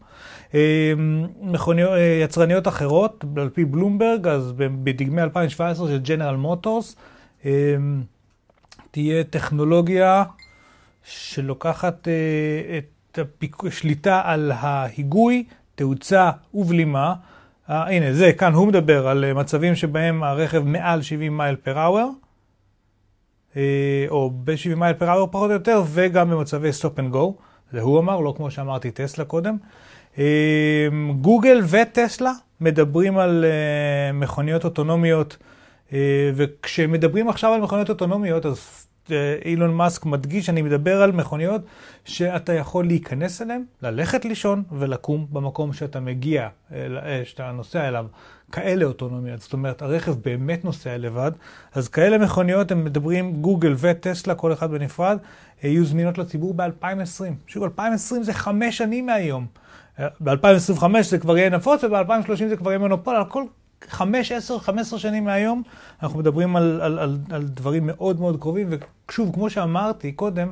אה, 0.54 0.94
מכוניות, 1.42 1.92
יצרניות 2.24 2.68
אחרות, 2.68 3.26
על 3.38 3.50
פי 3.50 3.66
בלומברג, 3.66 4.28
אז 4.28 4.54
בדגמי 4.58 5.22
2017 5.22 5.88
של 5.88 5.98
ג'נרל 5.98 6.36
מוטורס, 6.36 6.96
תהיה 8.92 9.24
טכנולוגיה 9.24 10.24
שלוקחת 11.04 12.08
אה, 12.08 12.78
את 12.78 13.20
השליטה 13.68 14.22
על 14.24 14.52
ההיגוי, 14.56 15.44
תאוצה 15.76 16.32
ובלימה. 16.54 17.14
אה, 17.70 17.96
הנה, 17.96 18.14
זה, 18.14 18.34
כאן 18.34 18.54
הוא 18.54 18.68
מדבר 18.68 19.08
על 19.08 19.26
אה, 19.26 19.34
מצבים 19.34 19.76
שבהם 19.76 20.24
הרכב 20.24 20.64
מעל 20.66 21.02
70 21.02 21.38
מייל 21.38 21.56
per 21.56 21.86
hour, 21.86 22.10
או 24.10 24.32
ב-70 24.44 24.76
מייל 24.76 24.94
per 24.94 25.14
hour 25.14 25.26
פחות 25.32 25.50
או 25.50 25.54
יותר, 25.54 25.84
וגם 25.88 26.30
במצבי 26.30 26.74
stop 26.74 27.00
and 27.00 27.12
go. 27.12 27.36
זה 27.72 27.82
הוא 27.82 28.00
אמר, 28.00 28.20
לא 28.20 28.34
כמו 28.38 28.52
שאמרתי 28.52 28.92
טסלה 28.92 29.26
קודם. 29.26 29.58
גוגל 31.22 31.62
וטסלה 31.70 32.32
מדברים 32.62 33.18
על 33.18 33.46
מכוניות 34.14 34.66
אוטונומיות, 34.66 35.38
וכשמדברים 36.36 37.30
עכשיו 37.30 37.54
על 37.54 37.62
מכוניות 37.62 37.90
אוטונומיות, 37.90 38.46
אז 38.46 38.58
אה, 38.58 38.95
אילון 39.46 39.74
מאסק 39.74 40.06
מדגיש, 40.06 40.50
אני 40.50 40.62
מדבר 40.62 41.02
על 41.02 41.12
מכוניות 41.12 41.62
שאתה 42.06 42.54
יכול 42.54 42.86
להיכנס 42.88 43.42
אליהן, 43.42 43.64
ללכת 43.82 44.26
לישון 44.26 44.64
ולקום 44.72 45.28
במקום 45.32 45.74
שאתה 45.74 46.00
מגיע, 46.00 46.48
אל- 46.74 46.98
אה, 46.98 47.22
שאתה 47.26 47.52
נוסע 47.52 47.88
אליו. 47.88 48.06
כאלה 48.52 48.86
אוטונומיות, 48.86 49.42
זאת 49.42 49.54
אומרת, 49.54 49.82
הרכב 49.82 50.12
באמת 50.12 50.66
נוסע 50.66 50.98
לבד, 50.98 51.32
אז 51.74 51.88
כאלה 51.88 52.18
מכוניות, 52.18 52.72
הם 52.72 52.86
מדברים, 52.86 53.34
גוגל 53.42 53.74
וטסלה, 53.78 54.36
כל 54.36 54.54
אחד 54.54 54.72
בנפרד, 54.72 55.18
אה, 55.64 55.70
יהיו 55.70 55.86
זמינות 55.86 56.18
לציבור 56.18 56.54
ב-2020. 56.54 57.24
שוב, 57.48 57.64
2020 57.64 58.24
זה 58.24 58.34
חמש 58.34 58.78
שנים 58.78 59.06
מהיום. 59.06 59.46
ב-2025 60.00 60.84
זה 61.02 61.18
כבר 61.18 61.38
יהיה 61.38 61.50
נפוץ, 61.50 61.84
וב-2030 61.84 62.48
זה 62.50 62.58
כבר 62.58 62.72
יהיה 62.72 62.80
מונופול, 62.80 63.16
על 63.16 63.26
כל 63.26 63.44
5, 63.90 64.32
10, 64.32 64.60
15 64.60 65.00
שנים 65.00 65.24
מהיום, 65.26 65.64
אנחנו 66.04 66.20
מדברים 66.20 66.56
על, 66.56 66.82
על, 66.82 67.00
על, 67.00 67.18
על 67.32 67.44
דברים 67.44 67.86
מאוד 67.86 68.20
מאוד 68.20 68.40
קרובים, 68.40 68.70
ושוב, 69.10 69.34
כמו 69.34 69.50
שאמרתי 69.50 70.12
קודם, 70.12 70.52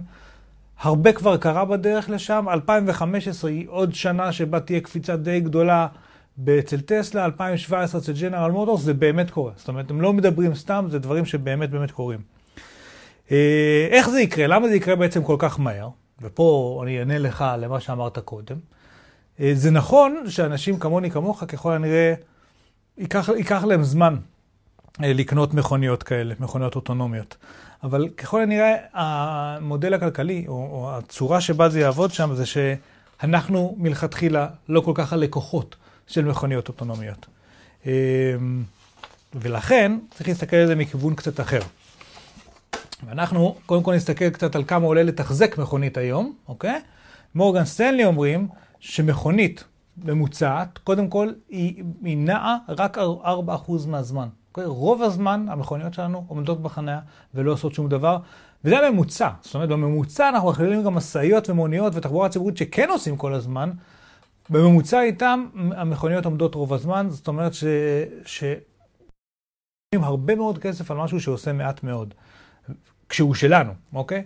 הרבה 0.81 1.13
כבר 1.13 1.37
קרה 1.37 1.65
בדרך 1.65 2.09
לשם, 2.09 2.45
2015 2.49 3.51
היא 3.51 3.65
עוד 3.69 3.93
שנה 3.93 4.31
שבה 4.31 4.59
תהיה 4.59 4.79
קפיצה 4.79 5.15
די 5.15 5.39
גדולה 5.39 5.87
אצל 6.59 6.81
טסלה, 6.81 7.25
2017 7.25 8.01
אצל 8.01 8.13
ג'נרל 8.21 8.51
מוטורס, 8.51 8.81
זה 8.81 8.93
באמת 8.93 9.31
קורה. 9.31 9.51
זאת 9.55 9.67
אומרת, 9.67 9.89
הם 9.89 10.01
לא 10.01 10.13
מדברים 10.13 10.55
סתם, 10.55 10.85
זה 10.89 10.99
דברים 10.99 11.25
שבאמת 11.25 11.69
באמת 11.69 11.91
קורים. 11.91 12.19
אה, 13.31 13.87
איך 13.91 14.09
זה 14.09 14.21
יקרה? 14.21 14.47
למה 14.47 14.67
זה 14.67 14.75
יקרה 14.75 14.95
בעצם 14.95 15.23
כל 15.23 15.35
כך 15.39 15.59
מהר? 15.59 15.89
ופה 16.21 16.79
אני 16.83 16.99
אענה 16.99 17.17
לך 17.17 17.45
למה 17.59 17.79
שאמרת 17.79 18.19
קודם. 18.19 18.57
אה, 19.39 19.51
זה 19.53 19.71
נכון 19.71 20.23
שאנשים 20.27 20.79
כמוני 20.79 21.11
כמוך, 21.11 21.43
ככל 21.47 21.73
הנראה, 21.73 22.13
ייקח, 22.97 23.29
ייקח 23.29 23.63
להם 23.63 23.83
זמן 23.83 24.15
אה, 25.03 25.13
לקנות 25.13 25.53
מכוניות 25.53 26.03
כאלה, 26.03 26.33
מכוניות 26.39 26.75
אוטונומיות. 26.75 27.37
אבל 27.83 28.09
ככל 28.09 28.41
הנראה, 28.41 28.75
המודל 28.93 29.93
הכלכלי, 29.93 30.45
או, 30.47 30.53
או 30.53 30.97
הצורה 30.97 31.41
שבה 31.41 31.69
זה 31.69 31.79
יעבוד 31.79 32.11
שם, 32.11 32.35
זה 32.35 32.43
שאנחנו 32.45 33.75
מלכתחילה 33.77 34.47
לא 34.69 34.81
כל 34.81 34.91
כך 34.95 35.13
הלקוחות 35.13 35.75
של 36.07 36.25
מכוניות 36.25 36.67
אוטונומיות. 36.67 37.25
אה, 37.85 37.91
ולכן 39.35 39.97
צריך 40.11 40.29
להסתכל 40.29 40.55
על 40.55 40.67
זה 40.67 40.75
מכיוון 40.75 41.15
קצת 41.15 41.39
אחר. 41.39 41.61
ואנחנו 43.05 43.55
קודם 43.65 43.83
כל 43.83 43.95
נסתכל 43.95 44.29
קצת 44.29 44.55
על 44.55 44.63
כמה 44.63 44.85
עולה 44.85 45.03
לתחזק 45.03 45.57
מכונית 45.57 45.97
היום, 45.97 46.33
אוקיי? 46.47 46.81
מורגן 47.35 47.65
סטנלי 47.65 48.05
אומרים 48.05 48.47
שמכונית 48.79 49.63
ממוצעת, 49.97 50.77
קודם 50.77 51.07
כל, 51.07 51.31
היא, 51.49 51.83
היא 52.03 52.17
נעה 52.17 52.57
רק 52.69 52.97
4% 52.97 53.01
מהזמן. 53.87 54.27
אוקיי? 54.49 54.65
רוב 54.65 55.01
הזמן 55.01 55.45
המכוניות 55.49 55.93
שלנו 55.93 56.25
עומדות 56.27 56.61
בחניה 56.61 56.99
ולא 57.33 57.51
עושות 57.51 57.73
שום 57.73 57.89
דבר, 57.89 58.17
וזה 58.63 58.79
הממוצע. 58.79 59.29
זאת 59.41 59.55
אומרת, 59.55 59.69
בממוצע 59.69 60.29
אנחנו 60.29 60.49
מכלילים 60.49 60.83
גם 60.83 60.93
משאיות 60.93 61.49
ומוניות 61.49 61.95
ותחבורה 61.95 62.29
ציבורית 62.29 62.57
שכן 62.57 62.89
עושים 62.89 63.17
כל 63.17 63.33
הזמן. 63.33 63.71
בממוצע 64.49 65.01
איתם 65.01 65.45
המכוניות 65.75 66.25
עומדות 66.25 66.55
רוב 66.55 66.73
הזמן, 66.73 67.07
זאת 67.09 67.27
אומרת 67.27 67.53
ש... 67.53 67.63
ש... 68.25 68.43
הרבה 69.95 70.35
מאוד 70.35 70.57
כסף 70.57 70.91
על 70.91 70.97
משהו 70.97 71.21
שעושה 71.21 71.53
מעט 71.53 71.83
מאוד. 71.83 72.13
כשהוא 73.09 73.33
שלנו, 73.33 73.73
אוקיי? 73.93 74.23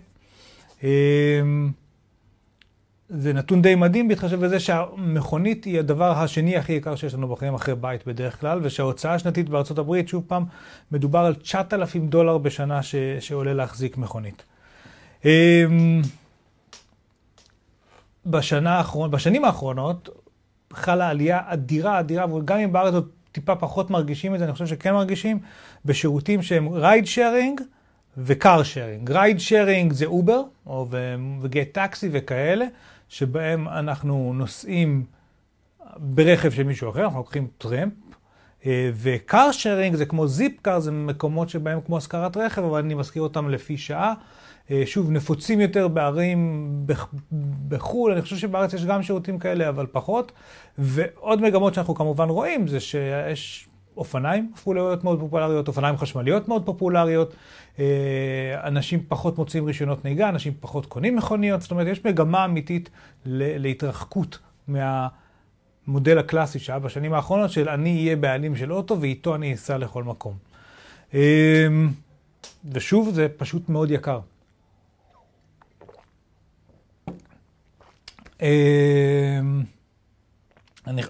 זה 3.08 3.32
נתון 3.32 3.62
די 3.62 3.74
מדהים 3.74 4.08
בהתחשב 4.08 4.44
בזה 4.44 4.60
שהמכונית 4.60 5.64
היא 5.64 5.78
הדבר 5.78 6.12
השני 6.12 6.56
הכי 6.56 6.72
יקר 6.72 6.96
שיש 6.96 7.14
לנו 7.14 7.28
בחיים 7.28 7.54
אחרי 7.54 7.74
בית 7.74 8.06
בדרך 8.06 8.40
כלל, 8.40 8.60
ושההוצאה 8.62 9.14
השנתית 9.14 9.48
בארצות 9.48 9.78
הברית, 9.78 10.08
שוב 10.08 10.24
פעם, 10.26 10.44
מדובר 10.92 11.18
על 11.18 11.34
9,000 11.34 12.08
דולר 12.08 12.38
בשנה 12.38 12.82
ש... 12.82 12.94
שעולה 13.20 13.54
להחזיק 13.54 13.96
מכונית. 13.96 14.42
אמ, 15.24 16.02
בשנה 18.26 18.76
האחרונה, 18.76 19.12
בשנים 19.12 19.44
האחרונות 19.44 20.08
חלה 20.72 21.08
עלייה 21.08 21.40
אדירה 21.46 22.00
אדירה, 22.00 22.34
וגם 22.34 22.58
אם 22.58 22.72
בארץ 22.72 22.94
עוד 22.94 23.08
טיפה 23.32 23.54
פחות 23.54 23.90
מרגישים 23.90 24.34
את 24.34 24.38
זה, 24.38 24.44
אני 24.44 24.52
חושב 24.52 24.66
שכן 24.66 24.92
מרגישים, 24.92 25.38
בשירותים 25.84 26.42
שהם 26.42 26.68
ride 26.68 27.06
sharing, 27.06 27.60
ו 28.18 28.29
car 28.29 28.62
sharing. 28.62 29.10
ride 29.10 29.40
sharing 29.40 29.92
זה 29.92 30.06
Uber, 30.06 30.42
ו 31.40 31.72
GetTaxi 31.72 32.08
וכאלה, 32.12 32.66
שבהם 33.08 33.68
אנחנו 33.68 34.32
נוסעים 34.34 35.04
ברכב 35.96 36.50
של 36.50 36.62
מישהו 36.62 36.90
אחר, 36.90 37.04
אנחנו 37.04 37.18
לוקחים 37.18 37.46
טרמפ, 37.58 37.92
ו 38.94 39.09
car 39.09 39.52
sharing 39.52 39.96
זה 39.96 40.06
כמו 40.06 40.26
Zipcar, 40.26 40.80
זה 40.80 40.92
מקומות 40.92 41.48
שבהם 41.48 41.80
כמו 41.80 41.96
השכרת 41.96 42.36
רכב, 42.36 42.62
אבל 42.62 42.78
אני 42.78 42.94
מזכיר 42.94 43.22
אותם 43.22 43.48
לפי 43.48 43.76
שעה. 43.76 44.14
שוב, 44.84 45.10
נפוצים 45.10 45.60
יותר 45.60 45.88
בערים 45.88 46.70
בחו"ל, 47.68 48.12
אני 48.12 48.22
חושב 48.22 48.36
שבארץ 48.36 48.72
יש 48.72 48.84
גם 48.84 49.02
שירותים 49.02 49.38
כאלה, 49.38 49.68
אבל 49.68 49.86
פחות. 49.92 50.32
ועוד 50.78 51.42
מגמות 51.42 51.74
שאנחנו 51.74 51.94
כמובן 51.94 52.28
רואים 52.28 52.68
זה 52.68 52.80
שיש 52.80 53.68
אופניים 53.96 54.50
הפכו 54.54 54.74
להיות 54.74 55.04
מאוד 55.04 55.20
פופולריות, 55.20 55.68
אופניים 55.68 55.96
חשמליות 55.96 56.48
מאוד 56.48 56.66
פופולריות, 56.66 57.34
אנשים 58.64 59.00
פחות 59.08 59.38
מוצאים 59.38 59.66
רישיונות 59.66 60.04
נהיגה, 60.04 60.28
אנשים 60.28 60.52
פחות 60.60 60.86
קונים 60.86 61.16
מכוניות, 61.16 61.62
זאת 61.62 61.70
אומרת, 61.70 61.86
יש 61.86 62.04
מגמה 62.04 62.44
אמיתית 62.44 62.90
להתרחקות 63.26 64.38
מהמודל 64.68 66.18
הקלאסי 66.18 66.58
שהיה 66.58 66.78
בשנים 66.78 67.12
האחרונות 67.12 67.50
של 67.50 67.68
אני 67.68 68.04
אהיה 68.04 68.16
בעלים 68.16 68.56
של 68.56 68.72
אוטו 68.72 69.00
ואיתו 69.00 69.34
אני 69.34 69.54
אסע 69.54 69.78
לכל 69.78 70.04
מקום. 70.04 70.36
ושוב, 72.72 73.10
זה 73.14 73.26
פשוט 73.36 73.68
מאוד 73.68 73.90
יקר. 73.90 74.20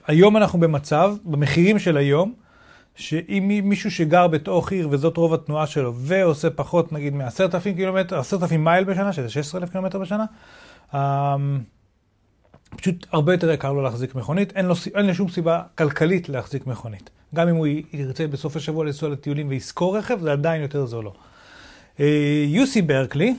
היום 0.06 0.36
אנחנו 0.36 0.60
במצב, 0.60 1.14
במחירים 1.24 1.78
של 1.78 1.96
היום, 1.96 2.34
שאם 2.98 3.60
מישהו 3.64 3.90
שגר 3.90 4.26
בתוך 4.26 4.72
עיר 4.72 4.88
וזאת 4.90 5.16
רוב 5.16 5.34
התנועה 5.34 5.66
שלו 5.66 5.94
ועושה 5.94 6.50
פחות 6.50 6.92
נגיד 6.92 7.14
מ-10,000 7.14 7.74
קילומטר, 7.76 8.18
10,000 8.18 8.64
מייל 8.64 8.84
בשנה, 8.84 9.12
שזה 9.12 9.28
16,000 9.28 9.70
קילומטר 9.70 9.98
בשנה, 9.98 10.24
פשוט 12.76 13.06
הרבה 13.12 13.32
יותר 13.34 13.50
יקר 13.50 13.72
לו 13.72 13.82
להחזיק 13.82 14.14
מכונית, 14.14 14.56
אין 14.56 14.66
לו, 14.66 14.74
אין 14.94 15.06
לו 15.06 15.14
שום 15.14 15.28
סיבה 15.28 15.62
כלכלית 15.78 16.28
להחזיק 16.28 16.66
מכונית. 16.66 17.10
גם 17.34 17.48
אם 17.48 17.56
הוא 17.56 17.66
ירצה 17.92 18.26
בסוף 18.26 18.56
השבוע 18.56 18.84
לנסוע 18.84 19.08
לטיולים 19.08 19.48
וישכור 19.48 19.98
רכב, 19.98 20.20
זה 20.20 20.32
עדיין 20.32 20.62
יותר 20.62 20.86
זול 20.86 21.04
לו. 21.04 21.14
יוסי 22.46 22.82
ברקלי, 22.82 23.36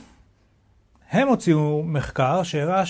הם 1.12 1.28
הוציאו 1.28 1.84
מחקר 1.86 2.44
שהראה 2.44 2.84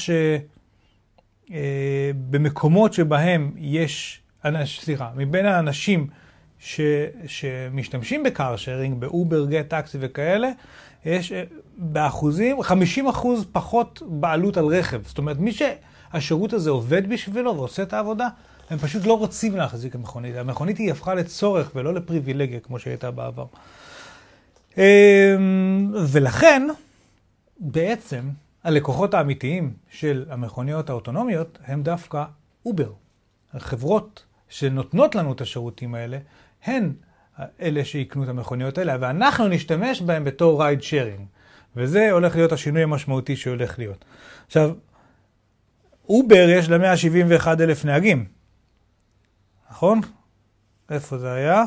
שבמקומות 1.50 2.94
שבהם 2.94 3.52
יש, 3.58 4.22
סליחה, 4.66 5.10
מבין 5.16 5.46
האנשים 5.46 6.08
ש, 6.60 6.82
שמשתמשים 7.28 8.24
בקאר 8.24 8.56
שיירינג, 8.56 9.00
באובר, 9.00 9.46
גט, 9.46 9.70
טקסי 9.70 9.98
וכאלה, 10.02 10.50
יש 11.06 11.34
באחוזים, 11.78 12.64
50 12.64 13.08
אחוז 13.08 13.46
פחות 13.52 14.02
בעלות 14.06 14.58
על 14.58 14.66
רכב. 14.66 15.02
זאת 15.06 15.18
אומרת, 15.18 15.38
מי 15.38 15.52
שהשירות 15.52 16.54
הזה 16.54 16.70
עובד 16.70 17.10
בשבילו 17.10 17.56
ועושה 17.56 17.84
את 17.84 17.94
העבודה, 17.94 18.28
הם 18.70 18.78
פשוט 18.78 19.06
לא 19.06 19.18
רוצים 19.18 19.56
להחזיק 19.56 19.96
מכונית. 19.96 20.36
המכונית 20.36 20.78
היא 20.78 20.92
הפכה 20.92 21.14
לצורך 21.14 21.72
ולא 21.76 21.94
לפריבילגיה, 21.94 22.60
כמו 22.60 22.80
שהייתה 22.80 23.12
בעבר. 23.12 23.46
ולכן, 26.12 26.68
בעצם, 27.60 28.30
הלקוחות 28.64 29.14
האמיתיים 29.14 29.74
של 29.90 30.26
המכוניות 30.30 30.90
האוטונומיות 30.90 31.58
הם 31.66 31.84
דווקא 31.84 32.24
Uber. 32.66 32.92
החברות 33.54 34.24
שנותנות 34.50 35.16
לנו 35.16 35.34
את 35.34 35.42
השירותים 35.42 35.96
האלה, 35.96 36.18
הן 36.66 36.94
אלה 37.62 37.86
שיקנו 37.86 38.24
את 38.24 38.30
המכוניות 38.30 38.78
האלה, 38.78 38.98
ואנחנו 39.00 39.48
נשתמש 39.48 40.02
בהם 40.02 40.24
בתור 40.24 40.64
ride 40.64 40.82
sharing. 40.84 41.26
וזה 41.76 42.12
הולך 42.12 42.36
להיות 42.36 42.52
השינוי 42.52 42.84
המשמעותי 42.84 43.36
שהולך 43.36 43.80
להיות. 43.80 44.06
עכשיו, 44.48 44.72
אובר 46.10 46.46
יש 46.50 46.70
לה 46.70 46.78
171 46.78 47.62
אלף 47.62 47.86
נהגים, 47.86 48.26
נכון? 49.72 50.02
איפה 50.90 51.18
זה 51.18 51.32
היה? 51.32 51.64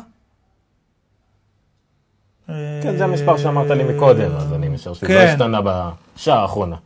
כן, 2.83 2.97
זה 2.97 3.05
המספר 3.05 3.37
שאמרת 3.39 3.71
לי 3.71 3.85
מקודם, 3.97 4.31
אז 4.37 4.53
אני 4.53 4.69
משער 4.69 4.95
שזה 4.95 5.09
לא 5.09 5.21
השתנה 5.21 5.61
בשעה 5.63 6.43
האחרונה. 6.43 6.77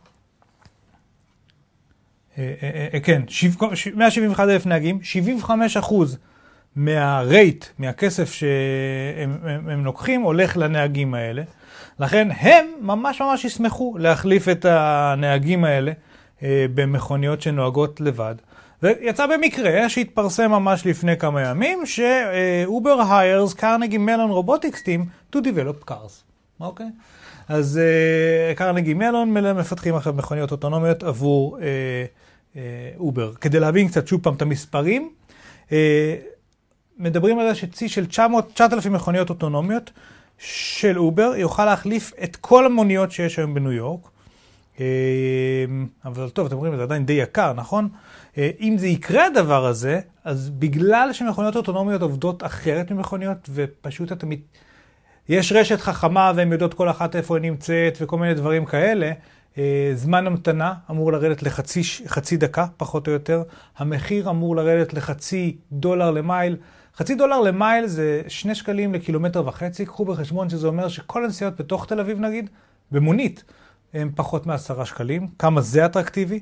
כן, 3.03 3.21
171 3.95 4.43
אלף 4.49 4.65
נהגים, 4.65 5.03
75 5.03 5.77
אחוז 5.77 6.17
מהרייט, 6.77 7.65
מהכסף 7.79 8.31
שהם 8.33 9.85
לוקחים, 9.85 10.21
הולך 10.21 10.57
לנהגים 10.57 11.13
האלה. 11.13 11.43
לכן 11.99 12.27
הם 12.39 12.65
ממש 12.81 13.21
ממש 13.21 13.45
ישמחו 13.45 13.95
להחליף 13.99 14.49
את 14.49 14.65
הנהגים 14.69 15.63
האלה 15.63 15.91
במכוניות 16.41 17.41
שנוהגות 17.41 18.01
לבד. 18.01 18.35
ויצא 18.83 19.25
במקרה 19.25 19.89
שהתפרסם 19.89 20.51
ממש 20.51 20.85
לפני 20.85 21.17
כמה 21.17 21.41
ימים, 21.41 21.85
ש 21.85 22.24
Uber 22.24 23.01
hires 23.01 23.53
Carnegie 23.55 23.99
Mellon 24.07 24.31
Robotics 24.31 24.79
Team 24.79 25.33
to 25.35 25.39
develop 25.39 25.91
cars. 25.91 26.23
אוקיי? 26.59 26.87
אז 27.47 27.79
אה, 27.83 28.55
Carnegie 28.55 28.93
Mellon 28.93 29.33
מפתחים 29.33 29.95
עכשיו 29.95 30.13
מכוניות 30.13 30.51
אוטונומיות 30.51 31.03
עבור 31.03 31.57
אה, 31.61 31.65
אה, 32.55 32.61
Uber. 32.99 33.33
כדי 33.33 33.59
להבין 33.59 33.87
קצת 33.87 34.07
שוב 34.07 34.23
פעם 34.23 34.33
את 34.33 34.41
המספרים, 34.41 35.09
אה, 35.71 36.15
מדברים 36.99 37.39
על 37.39 37.49
זה 37.49 37.55
שצי 37.55 37.89
של 37.89 38.05
900, 38.05 38.53
9,000 38.53 38.93
מכוניות 38.93 39.29
אוטונומיות 39.29 39.91
של 40.37 40.99
אובר 40.99 41.33
יוכל 41.35 41.65
להחליף 41.65 42.13
את 42.23 42.35
כל 42.35 42.65
המוניות 42.65 43.11
שיש 43.11 43.39
היום 43.39 43.53
בניו 43.53 43.71
יורק. 43.71 44.07
אה, 44.79 44.85
אבל 46.05 46.29
טוב, 46.29 46.45
אתם 46.45 46.55
אומרים, 46.55 46.77
זה 46.77 46.83
עדיין 46.83 47.05
די 47.05 47.13
יקר, 47.13 47.53
נכון? 47.53 47.89
אה, 48.37 48.49
אם 48.59 48.77
זה 48.77 48.87
יקרה 48.87 49.25
הדבר 49.25 49.65
הזה, 49.65 49.99
אז 50.23 50.49
בגלל 50.49 51.09
שמכוניות 51.13 51.55
אוטונומיות 51.55 52.01
עובדות 52.01 52.43
אחרת 52.43 52.91
ממכוניות, 52.91 53.49
ופשוט 53.53 54.23
מת... 54.23 54.39
יש 55.29 55.51
רשת 55.51 55.81
חכמה 55.81 56.31
והן 56.35 56.51
יודעות 56.51 56.73
כל 56.73 56.89
אחת 56.89 57.15
איפה 57.15 57.37
היא 57.37 57.41
נמצאת 57.41 57.97
וכל 58.01 58.17
מיני 58.17 58.33
דברים 58.33 58.65
כאלה, 58.65 59.11
אה, 59.57 59.91
זמן 59.95 60.27
המתנה 60.27 60.73
אמור 60.91 61.11
לרדת 61.11 61.43
לחצי 61.43 61.81
חצי 62.07 62.37
דקה, 62.37 62.65
פחות 62.77 63.07
או 63.07 63.11
יותר. 63.13 63.43
המחיר 63.77 64.29
אמור 64.29 64.55
לרדת 64.55 64.93
לחצי 64.93 65.57
דולר 65.71 66.11
למייל. 66.11 66.57
חצי 66.97 67.15
דולר 67.15 67.41
למייל 67.41 67.87
זה 67.87 68.21
שני 68.27 68.55
שקלים 68.55 68.93
לקילומטר 68.93 69.47
וחצי. 69.47 69.85
קחו 69.85 70.05
בחשבון 70.05 70.49
שזה 70.49 70.67
אומר 70.67 70.87
שכל 70.87 71.25
הנסיעות 71.25 71.59
בתוך 71.59 71.85
תל 71.85 71.99
אביב 71.99 72.19
נגיד, 72.19 72.49
במונית, 72.91 73.43
הם 73.93 74.11
פחות 74.15 74.45
מעשרה 74.45 74.85
שקלים. 74.85 75.27
כמה 75.39 75.61
זה 75.61 75.85
אטרקטיבי. 75.85 76.39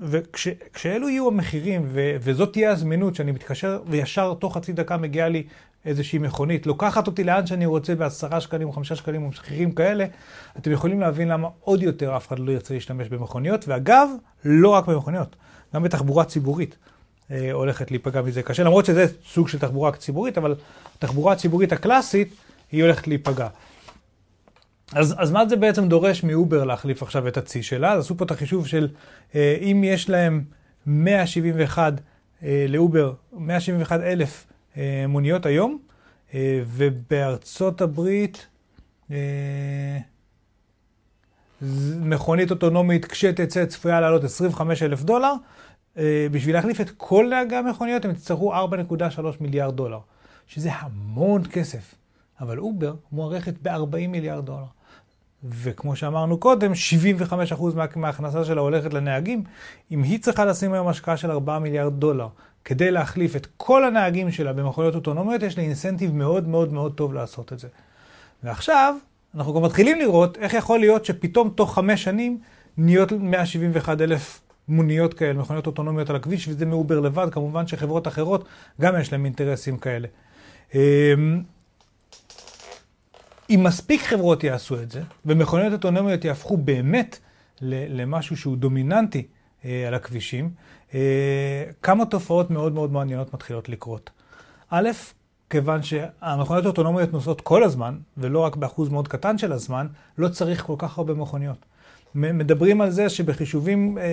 וכשאלו 0.00 1.08
יהיו 1.08 1.28
המחירים 1.28 1.82
ו- 1.86 2.16
וזאת 2.20 2.52
תהיה 2.52 2.70
הזמינות 2.70 3.14
שאני 3.14 3.32
מתקשר 3.32 3.82
וישר 3.86 4.34
תוך 4.34 4.56
חצי 4.56 4.72
דקה 4.72 4.96
מגיעה 4.96 5.28
לי 5.28 5.42
איזושהי 5.84 6.18
מכונית, 6.18 6.66
לוקחת 6.66 7.06
אותי 7.06 7.24
לאן 7.24 7.46
שאני 7.46 7.66
רוצה 7.66 7.94
בעשרה 7.94 8.40
שקלים 8.40 8.68
או 8.68 8.72
חמישה 8.72 8.96
שקלים 8.96 9.22
או 9.22 9.28
מחירים 9.28 9.72
כאלה, 9.72 10.04
אתם 10.58 10.72
יכולים 10.72 11.00
להבין 11.00 11.28
למה 11.28 11.48
עוד 11.60 11.82
יותר 11.82 12.16
אף 12.16 12.28
אחד 12.28 12.38
לא 12.38 12.52
ירצה 12.52 12.74
להשתמש 12.74 13.08
במכוניות, 13.08 13.68
ואגב, 13.68 14.08
לא 14.44 14.68
רק 14.68 14.86
במכוניות, 14.86 15.36
גם 15.74 15.82
בתחבורה 15.82 16.24
ציבורית 16.24 16.76
הולכת 17.52 17.90
להיפגע 17.90 18.22
מזה 18.22 18.42
קשה, 18.42 18.62
למרות 18.62 18.84
שזה 18.84 19.06
סוג 19.26 19.48
של 19.48 19.58
תחבורה 19.58 19.92
ציבורית, 19.92 20.38
אבל 20.38 20.54
התחבורה 20.96 21.32
הציבורית 21.32 21.72
הקלאסית 21.72 22.34
היא 22.72 22.82
הולכת 22.82 23.08
להיפגע. 23.08 23.48
אז, 24.92 25.14
אז 25.18 25.30
מה 25.30 25.48
זה 25.48 25.56
בעצם 25.56 25.88
דורש 25.88 26.22
מאובר 26.22 26.64
להחליף 26.64 27.02
עכשיו 27.02 27.28
את 27.28 27.36
הצי 27.36 27.62
שלה? 27.62 27.92
אז 27.92 28.04
עשו 28.04 28.16
פה 28.16 28.24
את 28.24 28.30
החישוב 28.30 28.66
של 28.66 28.88
אה, 29.34 29.56
אם 29.60 29.84
יש 29.84 30.10
להם 30.10 30.44
171 30.86 31.92
אה, 32.42 32.66
לאובר, 32.68 33.12
171 33.32 34.00
אלף 34.00 34.46
אה, 34.76 35.04
מוניות 35.08 35.46
היום, 35.46 35.78
אה, 36.34 36.62
ובארצות 36.66 37.80
הברית 37.80 38.46
אה, 39.10 39.98
מכונית 42.00 42.50
אוטונומית 42.50 43.04
כשתצא 43.04 43.66
צפויה 43.66 44.00
לעלות 44.00 44.24
25 44.24 44.82
אלף 44.82 45.02
דולר. 45.02 45.32
בשביל 46.32 46.54
להחליף 46.54 46.80
את 46.80 46.90
כל 46.96 47.26
נהגי 47.30 47.56
המכוניות 47.56 48.04
הם 48.04 48.10
יצטרכו 48.10 48.54
4.3 48.54 49.20
מיליארד 49.40 49.76
דולר, 49.76 49.98
שזה 50.46 50.70
המון 50.72 51.42
כסף. 51.52 51.94
אבל 52.40 52.58
Uber 52.58 52.94
מוערכת 53.12 53.54
ב-40 53.62 54.08
מיליארד 54.08 54.46
דולר. 54.46 54.64
וכמו 55.44 55.96
שאמרנו 55.96 56.38
קודם, 56.38 56.72
75% 57.52 57.62
מההכנסה 57.96 58.44
שלה 58.44 58.60
הולכת 58.60 58.94
לנהגים. 58.94 59.42
אם 59.90 60.02
היא 60.02 60.20
צריכה 60.20 60.44
לשים 60.44 60.72
היום 60.72 60.88
השקעה 60.88 61.16
של 61.16 61.30
4 61.30 61.58
מיליארד 61.58 62.00
דולר 62.00 62.28
כדי 62.64 62.90
להחליף 62.90 63.36
את 63.36 63.46
כל 63.56 63.84
הנהגים 63.84 64.30
שלה 64.30 64.52
במכוניות 64.52 64.94
אוטונומיות, 64.94 65.42
יש 65.42 65.58
לה 65.58 65.64
incentive 65.64 66.14
מאוד 66.14 66.48
מאוד 66.48 66.72
מאוד 66.72 66.94
טוב 66.94 67.14
לעשות 67.14 67.52
את 67.52 67.58
זה. 67.58 67.68
ועכשיו, 68.42 68.94
אנחנו 69.34 69.54
גם 69.54 69.62
מתחילים 69.62 69.98
לראות 69.98 70.38
איך 70.38 70.54
יכול 70.54 70.80
להיות 70.80 71.04
שפתאום 71.04 71.50
תוך 71.50 71.74
חמש 71.74 72.04
שנים 72.04 72.38
נהיות 72.76 73.12
171 73.12 74.00
אלף 74.00 74.40
מוניות 74.68 75.14
כאלה, 75.14 75.32
מכוניות 75.32 75.66
אוטונומיות 75.66 76.10
על 76.10 76.16
הכביש, 76.16 76.48
וזה 76.48 76.66
מאובר 76.66 77.00
לבד, 77.00 77.28
כמובן 77.32 77.66
שחברות 77.66 78.08
אחרות 78.08 78.48
גם 78.80 79.00
יש 79.00 79.12
להן 79.12 79.24
אינטרסים 79.24 79.78
כאלה. 79.78 80.08
אמ, 80.74 81.42
אם 83.50 83.60
מספיק 83.62 84.02
חברות 84.02 84.44
יעשו 84.44 84.82
את 84.82 84.90
זה, 84.90 85.02
ומכוניות 85.26 85.72
אוטונומיות 85.72 86.24
יהפכו 86.24 86.56
באמת 86.56 87.18
למשהו 87.60 88.36
שהוא 88.36 88.56
דומיננטי 88.56 89.26
אה, 89.64 89.88
על 89.88 89.94
הכבישים, 89.94 90.50
אה, 90.94 91.64
כמה 91.82 92.06
תופעות 92.06 92.50
מאוד 92.50 92.72
מאוד 92.72 92.92
מעניינות 92.92 93.34
מתחילות 93.34 93.68
לקרות. 93.68 94.10
א', 94.70 94.90
כיוון 95.50 95.82
שהמכוניות 95.82 96.64
האוטונומיות 96.64 97.12
נוסעות 97.12 97.40
כל 97.40 97.62
הזמן, 97.62 97.98
ולא 98.16 98.38
רק 98.38 98.56
באחוז 98.56 98.88
מאוד 98.88 99.08
קטן 99.08 99.38
של 99.38 99.52
הזמן, 99.52 99.86
לא 100.18 100.28
צריך 100.28 100.64
כל 100.64 100.74
כך 100.78 100.98
הרבה 100.98 101.14
מכוניות. 101.14 101.66
מדברים 102.14 102.80
על 102.80 102.90
זה 102.90 103.08
שבחישובים 103.08 103.98
אה, 103.98 104.04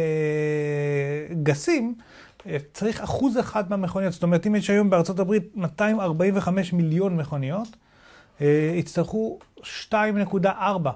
גסים, 1.44 1.96
אה, 2.48 2.58
צריך 2.74 3.02
אחוז 3.02 3.40
אחד 3.40 3.70
מהמכוניות. 3.70 4.14
זאת 4.14 4.24
אומרת, 4.24 4.48
אם 4.48 4.56
יש 4.56 4.70
היום 4.70 4.90
בארצות 4.90 5.20
הברית 5.20 5.44
245 5.56 6.74
מיליון 6.74 7.18
מכוניות, 7.18 7.68
אה, 8.42 8.74
יצטרכו 8.76 9.40
2.4 9.62 10.90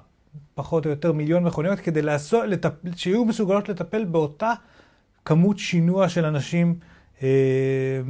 פחות 0.56 0.86
או 0.86 0.90
יותר 0.90 1.12
מיליון 1.12 1.44
מכוניות 1.44 1.80
כדי 1.80 2.02
לעשות, 2.02 2.44
לטפ, 2.48 2.72
שיהיו 2.96 3.26
מסוגלות 3.26 3.70
לטפל 3.70 4.06
באותה 4.06 4.54
כמות 5.26 5.60
שינוע 5.60 6.10
של 6.10 6.26
אנשים 6.26 6.76
אה, 7.24 8.02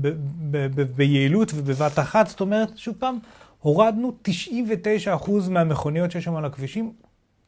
ב, 0.00 0.08
ב, 0.50 0.66
ב, 0.80 0.82
ביעילות 0.82 1.52
ובבת 1.54 1.98
אחת. 1.98 2.26
זאת 2.26 2.40
אומרת, 2.40 2.78
שוב 2.78 2.94
פעם, 2.98 3.18
הורדנו 3.60 4.12
99% 4.28 5.30
מהמכוניות 5.50 6.10
שיש 6.10 6.24
שם 6.24 6.36
על 6.36 6.44
הכבישים, 6.44 6.92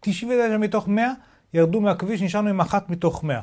99 0.03 0.57
מתוך 0.57 0.89
100 0.89 1.13
ירדו 1.55 1.81
מהכביש, 1.81 2.23
נשארנו 2.23 2.49
עם 2.49 2.61
אחת 2.61 2.91
מתוך 2.91 3.25
100. 3.25 3.41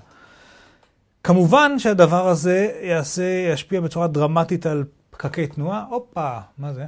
כמובן 1.23 1.79
שהדבר 1.79 2.27
הזה 2.27 2.79
יעשה, 2.81 3.49
ישפיע 3.53 3.81
בצורה 3.81 4.07
דרמטית 4.07 4.65
על 4.65 4.83
פקקי 5.09 5.47
תנועה. 5.47 5.85
הופה, 5.89 6.37
מה 6.57 6.73
זה? 6.73 6.85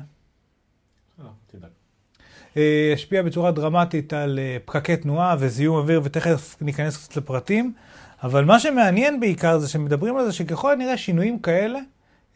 אה, 2.58 2.92
ישפיע 2.94 3.22
בצורה 3.22 3.52
דרמטית 3.52 4.14
על 4.14 4.40
אה, 4.40 4.58
פקקי 4.66 4.98
תנועה 4.98 5.36
וזיהום 5.40 5.78
אוויר, 5.78 6.02
ותכף 6.04 6.56
ניכנס 6.62 6.98
קצת 6.98 7.18
לפרטים. 7.18 7.74
אבל 8.24 8.46
מה 8.46 8.60
שמעניין 8.60 9.20
בעיקר 9.20 9.60
זה 9.60 9.70
שמדברים 9.70 10.18
על 10.18 10.26
זה 10.26 10.32
שככל 10.32 10.72
הנראה 10.72 10.98
שינויים 10.98 11.40
כאלה 11.40 11.80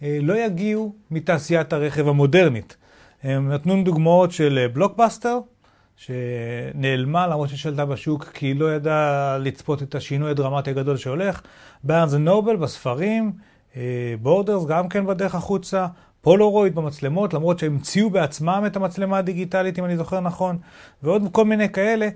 אה, 0.03 0.17
לא 0.21 0.33
יגיעו 0.33 0.95
מתעשיית 1.11 1.73
הרכב 1.73 2.07
המודרנית. 2.07 2.77
הם 3.23 3.51
נתנו 3.51 3.83
דוגמאות 3.83 4.31
של 4.31 4.67
בלוקבאסטר, 4.73 5.39
שנעלמה 5.95 7.27
למרות 7.27 7.49
ששלטה 7.49 7.85
בשוק 7.85 8.23
כי 8.23 8.45
היא 8.45 8.59
לא 8.59 8.75
ידעה 8.75 9.37
לצפות 9.37 9.83
את 9.83 9.95
השינוי 9.95 10.31
הדרמטי 10.31 10.69
הגדול 10.69 10.97
שהולך. 10.97 11.41
בארנס 11.83 12.13
ונובל 12.13 12.55
בספרים, 12.55 13.31
בורדרס 14.21 14.65
גם 14.65 14.89
כן 14.89 15.05
בדרך 15.05 15.35
החוצה, 15.35 15.87
פולורויד 16.21 16.75
במצלמות, 16.75 17.33
למרות 17.33 17.59
שהם 17.59 17.73
המציאו 17.73 18.09
בעצמם 18.09 18.63
את 18.67 18.75
המצלמה 18.75 19.17
הדיגיטלית, 19.17 19.79
אם 19.79 19.85
אני 19.85 19.97
זוכר 19.97 20.19
נכון, 20.19 20.57
ועוד 21.03 21.21
כל 21.31 21.45
מיני 21.45 21.69
כאלה. 21.69 22.09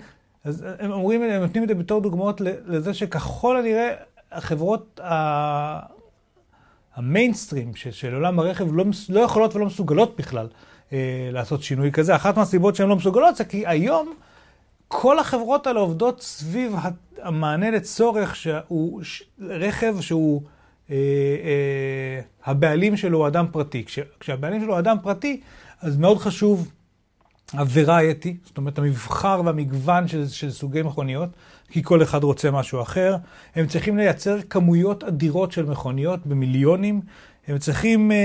אז 0.43 0.65
הם 0.79 0.91
אומרים, 0.91 1.23
הם 1.23 1.41
נותנים 1.41 1.63
את 1.63 1.67
זה 1.67 1.75
בתור 1.75 2.01
דוגמאות 2.01 2.41
לזה 2.41 2.93
שככל 2.93 3.57
הנראה 3.57 3.93
החברות 4.31 4.99
המיינסטרים 6.95 7.75
של, 7.75 7.91
של 7.91 8.13
עולם 8.13 8.39
הרכב 8.39 8.73
לא, 8.73 8.85
לא 9.09 9.19
יכולות 9.19 9.55
ולא 9.55 9.65
מסוגלות 9.65 10.15
בכלל 10.17 10.47
אה, 10.93 11.29
לעשות 11.31 11.63
שינוי 11.63 11.91
כזה. 11.91 12.15
אחת 12.15 12.37
מהסיבות 12.37 12.75
שהן 12.75 12.89
לא 12.89 12.95
מסוגלות 12.95 13.35
זה 13.35 13.45
כי 13.45 13.67
היום 13.67 14.13
כל 14.87 15.19
החברות 15.19 15.67
האלה 15.67 15.79
עובדות 15.79 16.21
סביב 16.21 16.75
המענה 17.21 17.71
לצורך 17.71 18.35
שהוא 18.35 19.01
רכב 19.39 19.95
שהוא... 20.01 20.41
אה, 20.91 20.95
אה, 20.95 22.21
הבעלים 22.45 22.97
שלו 22.97 23.17
הוא 23.17 23.27
אדם 23.27 23.45
פרטי. 23.51 23.85
כש, 23.85 23.99
כשהבעלים 24.19 24.61
שלו 24.61 24.73
הוא 24.73 24.79
אדם 24.79 24.97
פרטי, 25.03 25.41
אז 25.81 25.97
מאוד 25.97 26.17
חשוב 26.17 26.71
הוורייטי, 27.53 28.37
זאת 28.45 28.57
אומרת 28.57 28.77
המבחר 28.77 29.41
והמגוון 29.45 30.07
של, 30.07 30.27
של 30.27 30.51
סוגי 30.51 30.81
מכוניות, 30.81 31.29
כי 31.69 31.83
כל 31.83 32.03
אחד 32.03 32.23
רוצה 32.23 32.51
משהו 32.51 32.81
אחר. 32.81 33.15
הם 33.55 33.67
צריכים 33.67 33.97
לייצר 33.97 34.37
כמויות 34.49 35.03
אדירות 35.03 35.51
של 35.51 35.65
מכוניות 35.65 36.27
במיליונים. 36.27 37.01
הם 37.47 37.57
צריכים 37.57 38.11
אה, 38.11 38.17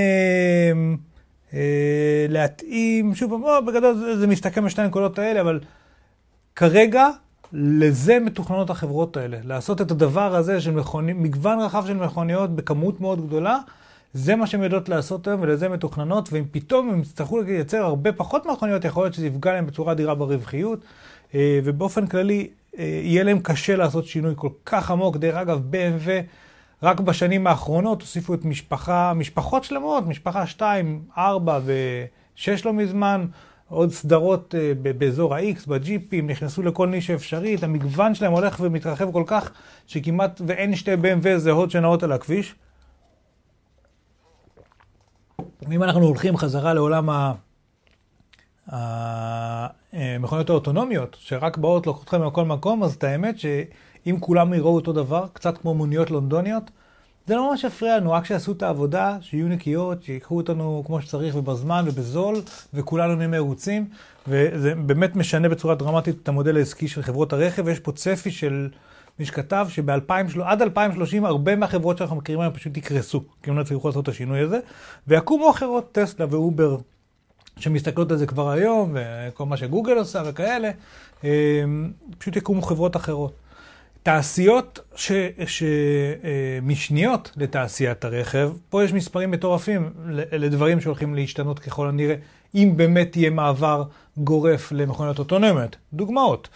להתאים, 2.29 3.15
שוב 3.15 3.43
פעם, 3.45 3.67
בגדול 3.67 3.95
זה, 3.95 4.19
זה 4.19 4.27
מסתכם 4.27 4.65
בשתי 4.65 4.83
הנקודות 4.83 5.19
האלה, 5.19 5.41
אבל 5.41 5.61
כרגע 6.57 7.09
לזה 7.53 8.19
מתוכננות 8.21 8.71
החברות 8.71 9.17
האלה, 9.17 9.39
לעשות 9.45 9.81
את 9.81 9.91
הדבר 9.91 10.35
הזה 10.35 10.61
של 10.61 10.71
מכוני, 10.71 11.13
מגוון 11.13 11.61
רחב 11.61 11.87
של 11.87 11.97
מכוניות 11.97 12.57
בכמות 12.57 13.01
מאוד 13.01 13.27
גדולה, 13.27 13.59
זה 14.15 14.37
מה 14.37 14.47
שהן 14.47 14.63
יודעות 14.63 14.89
לעשות 14.89 15.27
היום 15.29 15.41
ולזה 15.43 15.69
מתוכננות, 15.69 16.29
ואם 16.33 16.45
פתאום 16.51 16.91
הם 16.91 17.01
יצטרכו 17.01 17.41
לייצר 17.41 17.85
הרבה 17.85 18.13
פחות 18.13 18.47
מכוניות, 18.47 18.85
יכול 18.85 19.05
להיות 19.05 19.15
שזה 19.15 19.27
יפגע 19.27 19.53
להם 19.53 19.67
בצורה 19.67 19.93
אדירה 19.93 20.15
ברווחיות, 20.15 20.81
אה, 21.35 21.61
ובאופן 21.65 22.07
כללי 22.07 22.49
אה, 22.79 22.85
יהיה 22.85 23.25
להם 23.25 23.41
קשה 23.43 23.77
לעשות 23.77 24.07
שינוי 24.07 24.33
כל 24.37 24.49
כך 24.67 24.91
עמוק. 24.91 25.17
דרך 25.17 25.37
אגב, 25.37 25.61
BMW 25.73 26.09
רק 26.85 27.01
בשנים 27.01 27.47
האחרונות 27.47 28.01
הוסיפו 28.01 28.35
את 28.35 28.45
משפחה, 28.45 29.13
משפחות 29.15 29.65
שלמות, 29.65 30.07
משפחה 30.07 30.47
2, 30.47 31.03
4 31.19 31.61
ו-6 31.65 32.49
לא 32.65 32.73
מזמן, 32.73 33.27
עוד 33.69 33.91
סדרות 33.91 34.55
אה, 34.55 34.73
ב- 34.83 34.99
באזור 34.99 35.35
ה-X, 35.35 35.69
בג'יפים, 35.69 36.31
נכנסו 36.31 36.63
לכל 36.63 36.89
נישה 36.89 37.15
אפשרית, 37.15 37.63
המגוון 37.63 38.15
שלהם 38.15 38.33
הולך 38.33 38.61
ומתרחב 38.61 39.13
כל 39.13 39.23
כך, 39.27 39.51
שכמעט 39.87 40.41
ואין 40.47 40.77
שתי 40.77 40.95
BMW 40.95 41.37
זהות 41.37 41.71
שנעות 41.71 42.03
על 42.03 42.13
הכביש. 42.13 42.55
ואם 45.69 45.83
אנחנו 45.83 46.07
הולכים 46.07 46.37
חזרה 46.37 46.75
לעולם 46.75 47.11
ה... 47.11 47.33
המכוניות 49.93 50.51
האוטונומיות, 50.51 51.17
שרק 51.21 51.57
באות 51.57 51.87
לוקחות 51.87 52.15
אותך 52.15 52.27
מכל 52.27 52.45
מקום, 52.45 52.83
אז 52.83 52.95
את 52.95 53.05
האמת 53.05 53.35
שאם 54.05 54.17
כולם 54.21 54.55
יראו 54.55 54.75
אותו 54.75 54.93
דבר, 54.93 55.27
קצת 55.33 55.59
כמו 55.59 55.75
מוניות 55.75 56.11
לונדוניות, 56.11 56.71
זה 57.27 57.35
לא 57.35 57.51
ממש 57.51 57.65
יפריע 57.65 57.97
לנו, 57.97 58.13
רק 58.13 58.25
שיעשו 58.25 58.53
את 58.53 58.63
העבודה, 58.63 59.17
שיהיו 59.21 59.49
נקיות, 59.49 60.03
שיקחו 60.03 60.37
אותנו 60.37 60.83
כמו 60.87 61.03
שצריך 61.03 61.37
ובזמן 61.37 61.85
ובזול, 61.87 62.37
וכולנו 62.75 63.15
נהיה 63.15 63.29
מרוצים, 63.29 63.89
וזה 64.29 64.75
באמת 64.75 65.17
משנה 65.17 65.49
בצורה 65.49 65.75
דרמטית 65.75 66.17
את 66.23 66.29
המודל 66.29 66.57
העסקי 66.57 66.89
של 66.89 67.03
חברות 67.03 67.33
הרכב, 67.33 67.63
ויש 67.67 67.81
פה 67.81 67.93
צפי 67.93 68.31
של 68.31 68.69
מי 69.19 69.25
שכתב 69.25 69.67
שעד 69.71 70.63
2030 70.63 71.25
הרבה 71.25 71.57
מהחברות 71.57 71.99
שאנחנו 71.99 72.17
מכירים 72.17 72.41
היום 72.41 72.53
פשוט 72.53 72.77
יקרסו, 72.77 73.25
כי 73.43 73.51
הם 73.51 73.57
לא 73.57 73.63
יצליחו 73.63 73.89
לעשות 73.89 74.03
את 74.03 74.09
השינוי 74.09 74.41
הזה, 74.41 74.59
ויקומו 75.09 75.51
אחרות, 75.51 75.93
טסלה 75.93 76.27
ואובר, 76.31 76.77
שמסתכלות 77.59 78.11
על 78.11 78.17
זה 78.17 78.27
כבר 78.27 78.51
היום, 78.51 78.95
וכל 78.95 79.47
מה 79.47 79.57
שגוגל 79.57 79.99
עושה 79.99 80.23
וכאלה, 80.27 80.71
אה, 81.25 81.65
פשוט 82.19 82.37
יקומו 82.37 82.63
חברות 82.63 82.97
אחרות. 82.97 83.44
תעשיות 84.05 84.95
שמשניות 85.47 87.33
לתעשיית 87.37 88.05
הרכב, 88.05 88.53
פה 88.69 88.85
יש 88.85 88.93
מספרים 88.93 89.31
מטורפים 89.31 89.91
לדברים 90.33 90.81
שהולכים 90.81 91.15
להשתנות 91.15 91.59
ככל 91.59 91.89
הנראה, 91.89 92.15
אם 92.55 92.73
באמת 92.77 93.17
יהיה 93.17 93.31
מעבר 93.31 93.85
גורף 94.17 94.73
למכוניות 94.73 95.19
אוטונומיות. 95.19 95.77
דוגמאות, 95.93 96.49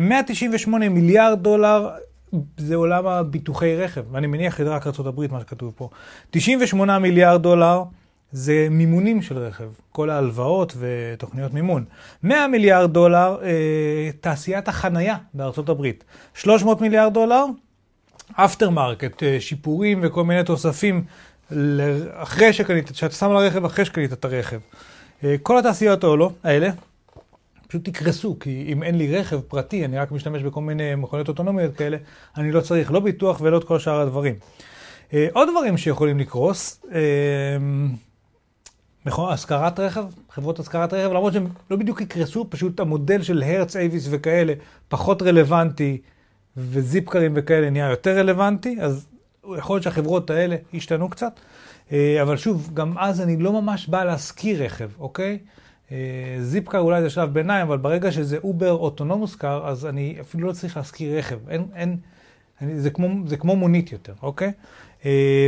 198 0.00 0.88
מיליארד 0.88 1.42
דולר 1.42 1.88
זה 2.56 2.74
עולם 2.74 3.06
הביטוחי 3.06 3.76
רכב, 3.76 4.02
ואני 4.12 4.26
מניח 4.26 4.58
שזה 4.58 4.70
רק 4.70 4.86
ארה"ב 4.86 5.32
מה 5.32 5.40
שכתוב 5.40 5.72
פה. 5.76 5.88
98 6.30 6.98
מיליארד 6.98 7.42
דולר 7.42 7.82
זה 8.32 8.68
מימונים 8.70 9.22
של 9.22 9.38
רכב, 9.38 9.68
כל 9.92 10.10
ההלוואות 10.10 10.76
ותוכניות 10.78 11.54
מימון. 11.54 11.84
100 12.22 12.46
מיליארד 12.46 12.92
דולר, 12.92 13.38
אה, 13.42 14.10
תעשיית 14.20 14.68
החנייה 14.68 15.16
בארצות 15.34 15.68
הברית. 15.68 16.04
300 16.34 16.80
מיליארד 16.80 17.14
דולר, 17.14 17.44
aftermarket, 18.32 19.22
אה, 19.22 19.36
שיפורים 19.40 20.00
וכל 20.02 20.24
מיני 20.24 20.44
תוספים 20.44 21.04
אחרי 22.12 22.52
שקנית, 22.52 22.90
שאתה 22.92 23.14
שם 23.14 23.30
על 23.30 23.36
הרכב 23.36 23.64
אחרי 23.64 23.84
שקנית 23.84 24.12
את 24.12 24.24
הרכב. 24.24 24.58
אה, 25.24 25.34
כל 25.42 25.58
התעשיות 25.58 26.04
האלה 26.44 26.70
פשוט 27.68 27.88
יקרסו, 27.88 28.36
כי 28.40 28.64
אם 28.72 28.82
אין 28.82 28.98
לי 28.98 29.16
רכב 29.16 29.40
פרטי, 29.40 29.84
אני 29.84 29.98
רק 29.98 30.12
משתמש 30.12 30.42
בכל 30.42 30.60
מיני 30.60 30.94
מכוניות 30.94 31.28
אוטונומיות 31.28 31.76
כאלה, 31.76 31.96
אני 32.36 32.52
לא 32.52 32.60
צריך 32.60 32.92
לא 32.92 33.00
ביטוח 33.00 33.40
ולא 33.40 33.58
את 33.58 33.64
כל 33.64 33.78
שאר 33.78 34.00
הדברים. 34.00 34.34
אה, 35.14 35.26
עוד 35.32 35.48
דברים 35.50 35.76
שיכולים 35.76 36.18
לקרוס, 36.18 36.82
נכון, 39.06 39.32
השכרת 39.32 39.80
רכב, 39.80 40.04
חברות 40.30 40.58
השכרת 40.58 40.92
רכב, 40.92 41.10
למרות 41.10 41.32
שהם 41.32 41.46
לא 41.70 41.76
בדיוק 41.76 42.00
יקרסו, 42.00 42.46
פשוט 42.50 42.80
המודל 42.80 43.22
של 43.22 43.42
הרץ, 43.42 43.76
אייביס 43.76 44.08
וכאלה 44.10 44.52
פחות 44.88 45.22
רלוונטי, 45.22 46.00
וזיפקרים 46.56 47.32
וכאלה 47.36 47.70
נהיה 47.70 47.90
יותר 47.90 48.18
רלוונטי, 48.18 48.76
אז 48.80 49.06
יכול 49.58 49.76
להיות 49.76 49.82
שהחברות 49.82 50.30
האלה 50.30 50.56
ישתנו 50.72 51.08
קצת. 51.08 51.40
אה, 51.92 52.22
אבל 52.22 52.36
שוב, 52.36 52.70
גם 52.74 52.98
אז 52.98 53.20
אני 53.20 53.36
לא 53.36 53.52
ממש 53.52 53.86
בא 53.86 54.04
להשכיר 54.04 54.64
רכב, 54.64 54.90
אוקיי? 54.98 55.38
אה, 55.92 56.36
Zipcar 56.40 56.78
אולי 56.78 57.02
זה 57.02 57.10
שלב 57.10 57.32
ביניים, 57.32 57.66
אבל 57.66 57.78
ברגע 57.78 58.12
שזה 58.12 58.38
Uber 58.44 58.72
autonomous 58.72 59.34
car, 59.34 59.68
אז 59.68 59.86
אני 59.86 60.16
אפילו 60.20 60.48
לא 60.48 60.52
צריך 60.52 60.76
להשכיר 60.76 61.18
רכב. 61.18 61.48
אין, 61.48 61.66
אין, 61.74 61.96
אני, 62.60 62.80
זה, 62.80 62.90
כמו, 62.90 63.08
זה 63.26 63.36
כמו 63.36 63.56
מונית 63.56 63.92
יותר, 63.92 64.12
אוקיי? 64.22 64.52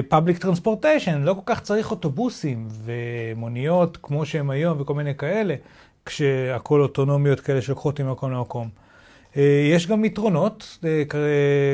public 0.09 0.37
uh, 0.37 0.41
transportation, 0.41 1.23
לא 1.23 1.35
כל 1.35 1.41
כך 1.47 1.61
צריך 1.61 1.91
אוטובוסים 1.91 2.69
ומוניות 2.85 3.99
כמו 4.03 4.27
שהם 4.27 4.51
היום 4.51 4.81
וכל 4.81 4.95
מיני 4.95 5.15
כאלה, 5.15 5.55
כשהכול 6.07 6.83
אוטונומיות 6.83 7.41
כאלה 7.41 7.63
שלוקחות 7.63 8.01
ממקום 8.01 8.33
למקום. 8.33 8.69
Uh, 9.33 9.39
יש 9.75 9.87
גם 9.87 10.05
יתרונות, 10.05 10.79
uh, 10.81 11.15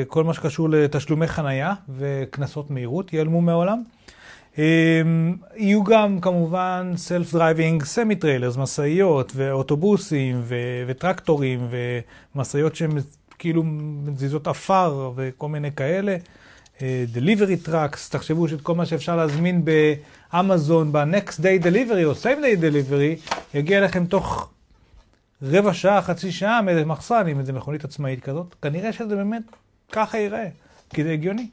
כל 0.07 0.23
מה 0.23 0.33
שקשור 0.33 0.69
לתשלומי 0.69 1.27
חנייה 1.27 1.73
וקנסות 1.97 2.71
מהירות 2.71 3.13
ייעלמו 3.13 3.41
מהעולם. 3.41 3.83
יהיו 5.55 5.83
גם 5.83 6.19
כמובן 6.21 6.93
Self-Driving 6.95 7.83
Semi-Trailers, 7.83 8.59
משאיות 8.59 9.31
ואוטובוסים 9.35 10.39
ו- 10.43 10.83
וטרקטורים 10.87 11.67
ומשאיות 12.35 12.75
שהן 12.75 12.91
כאילו 13.39 13.63
מזיזות 13.63 14.47
עפר 14.47 15.11
וכל 15.15 15.47
מיני 15.47 15.71
כאלה. 15.71 16.17
delivery 16.83 17.57
trucks, 17.57 18.09
תחשבו 18.09 18.47
שאת 18.47 18.61
כל 18.61 18.75
מה 18.75 18.85
שאפשר 18.85 19.15
להזמין 19.15 19.65
באמזון, 19.65 20.91
ב-next 20.91 21.39
day 21.39 21.63
delivery 21.63 22.03
או 22.05 22.11
same 22.11 22.41
day 22.41 22.61
delivery, 22.61 23.35
יגיע 23.53 23.77
אליכם 23.79 24.05
תוך 24.05 24.49
רבע 25.41 25.73
שעה, 25.73 26.01
חצי 26.01 26.31
שעה 26.31 26.61
מאיזה 26.61 26.85
מחסן 26.85 27.27
עם 27.27 27.39
איזה 27.39 27.53
מכונית 27.53 27.83
עצמאית 27.83 28.23
כזאת. 28.23 28.55
כנראה 28.61 28.93
שזה 28.93 29.15
באמת 29.15 29.41
ככה 29.91 30.17
ייראה, 30.17 30.47
כי 30.89 31.03
זה 31.03 31.11
הגיוני. 31.11 31.47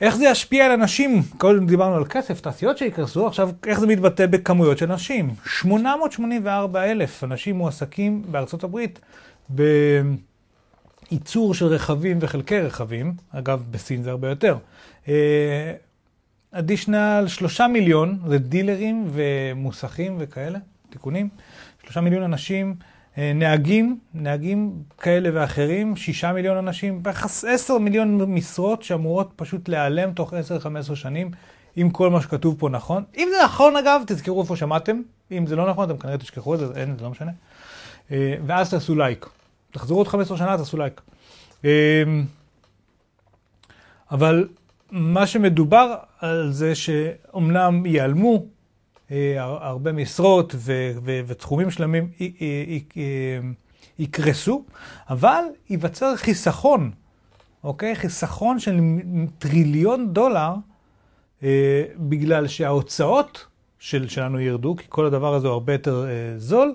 איך 0.00 0.16
זה 0.16 0.24
ישפיע 0.24 0.66
על 0.66 0.72
אנשים? 0.72 1.22
קודם 1.38 1.66
דיברנו 1.66 1.94
על 1.94 2.04
כסף, 2.04 2.40
תעשיות 2.40 2.78
שיקרסו, 2.78 3.26
עכשיו 3.26 3.50
איך 3.66 3.80
זה 3.80 3.86
מתבטא 3.86 4.26
בכמויות 4.26 4.78
של 4.78 4.86
נשים? 4.86 5.34
884 5.46 6.84
אלף 6.84 7.24
אנשים 7.24 7.56
מועסקים 7.56 8.22
בארצות 8.30 8.64
הברית 8.64 8.98
בייצור 11.10 11.54
של 11.54 11.66
רכבים 11.66 12.18
וחלקי 12.20 12.58
רכבים, 12.58 13.14
אגב 13.30 13.62
בסין 13.70 14.02
זה 14.02 14.10
הרבה 14.10 14.28
יותר. 14.28 14.56
אדישנל 16.52 17.24
שלושה 17.28 17.66
מיליון, 17.66 18.18
זה 18.26 18.38
דילרים 18.38 19.08
ומוסכים 19.12 20.16
וכאלה, 20.18 20.58
תיקונים. 20.90 21.28
שלושה 21.82 22.00
מיליון 22.00 22.22
אנשים, 22.22 22.74
נהגים, 23.16 23.98
נהגים 24.14 24.72
כאלה 24.98 25.30
ואחרים, 25.32 25.96
שישה 25.96 26.32
מיליון 26.32 26.56
אנשים, 26.56 27.02
בערך 27.02 27.24
עשר 27.24 27.78
מיליון 27.78 28.34
משרות 28.34 28.82
שאמורות 28.82 29.32
פשוט 29.36 29.68
להיעלם 29.68 30.12
תוך 30.12 30.34
עשר, 30.34 30.58
חמש 30.58 30.84
עשרה 30.84 30.96
שנים, 30.96 31.30
אם 31.76 31.90
כל 31.92 32.10
מה 32.10 32.22
שכתוב 32.22 32.54
פה 32.58 32.68
נכון. 32.68 33.04
אם 33.16 33.28
זה 33.30 33.44
נכון 33.44 33.76
אגב, 33.76 34.02
תזכרו 34.06 34.42
איפה 34.42 34.56
שמעתם, 34.56 35.00
אם 35.32 35.46
זה 35.46 35.56
לא 35.56 35.70
נכון, 35.70 35.90
אתם 35.90 35.98
כנראה 35.98 36.18
תשכחו 36.18 36.54
את 36.54 36.58
זה, 36.58 36.66
אין, 36.76 36.96
זה 36.98 37.04
לא 37.04 37.10
משנה. 37.10 37.32
ואז 38.46 38.70
תעשו 38.70 38.94
לייק. 38.94 39.26
תחזרו 39.76 39.98
עוד 39.98 40.08
15 40.08 40.36
שנה, 40.36 40.56
תעשו 40.56 40.76
לייק. 40.76 41.00
אבל 44.10 44.48
מה 44.90 45.26
שמדובר 45.26 45.94
על 46.20 46.52
זה 46.52 46.74
שאומנם 46.74 47.86
ייעלמו 47.86 48.46
הרבה 49.36 49.92
משרות 49.92 50.54
ותחומים 51.26 51.70
שלמים 51.70 52.10
יקרסו, 53.98 54.64
אבל 55.10 55.42
ייווצר 55.70 56.16
חיסכון, 56.16 56.90
אוקיי? 57.64 57.96
חיסכון 57.96 58.58
של 58.58 58.80
טריליון 59.38 60.12
דולר, 60.12 60.54
בגלל 61.96 62.46
שההוצאות 62.48 63.46
של, 63.78 64.08
שלנו 64.08 64.40
ירדו, 64.40 64.76
כי 64.76 64.84
כל 64.88 65.06
הדבר 65.06 65.34
הזה 65.34 65.46
הוא 65.46 65.52
הרבה 65.52 65.72
יותר 65.72 66.06
זול, 66.36 66.74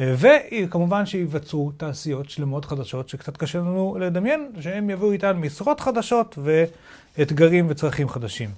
וכמובן 0.00 1.06
שייווצרו 1.06 1.72
תעשיות 1.76 2.30
שלמות 2.30 2.64
חדשות 2.64 3.08
שקצת 3.08 3.36
קשה 3.36 3.58
לנו 3.58 3.96
לדמיין, 4.00 4.52
שהם 4.60 4.90
יביאו 4.90 5.12
איתן 5.12 5.36
משרות 5.36 5.80
חדשות 5.80 6.38
ואתגרים 7.18 7.66
וצרכים 7.68 8.08
חדשים. 8.08 8.50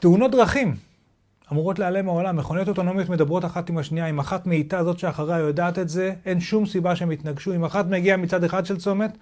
תאונות 0.00 0.30
דרכים 0.30 0.74
אמורות 1.52 1.78
להיעלם 1.78 2.06
מהעולם, 2.06 2.36
מכוניות 2.36 2.68
אוטונומיות 2.68 3.08
מדברות 3.08 3.44
אחת 3.44 3.70
עם 3.70 3.78
השנייה, 3.78 4.06
אם 4.06 4.18
אחת 4.18 4.46
מאיתה 4.46 4.84
זאת 4.84 4.98
שאחריה 4.98 5.38
יודעת 5.38 5.78
את 5.78 5.88
זה, 5.88 6.14
אין 6.26 6.40
שום 6.40 6.66
סיבה 6.66 6.96
שהם 6.96 7.12
יתנגשו, 7.12 7.54
אם 7.54 7.64
אחת 7.64 7.86
מגיעה 7.86 8.16
מצד 8.16 8.44
אחד 8.44 8.66
של 8.66 8.76
צומת, 8.76 9.18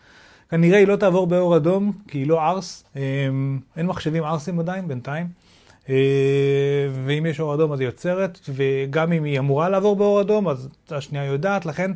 כנראה 0.51 0.79
היא 0.79 0.87
לא 0.87 0.97
תעבור 0.97 1.27
באור 1.27 1.57
אדום, 1.57 1.93
כי 2.09 2.19
היא 2.19 2.27
לא 2.27 2.49
ארס, 2.49 2.85
אין 3.77 3.87
מחשבים 3.87 4.25
ארסים 4.25 4.61
עדיין, 4.61 4.89
בינתיים, 4.89 5.27
ואם 7.05 7.27
יש 7.27 7.41
אור 7.41 7.55
אדום 7.55 7.73
אז 7.73 7.81
היא 7.81 7.89
יוצרת, 7.89 8.41
וגם 8.55 9.13
אם 9.13 9.25
היא 9.25 9.39
אמורה 9.39 9.69
לעבור 9.69 9.97
באור 9.97 10.21
אדום, 10.21 10.49
אז 10.49 10.69
השנייה 10.91 11.25
יודעת, 11.25 11.67
לכן 11.67 11.91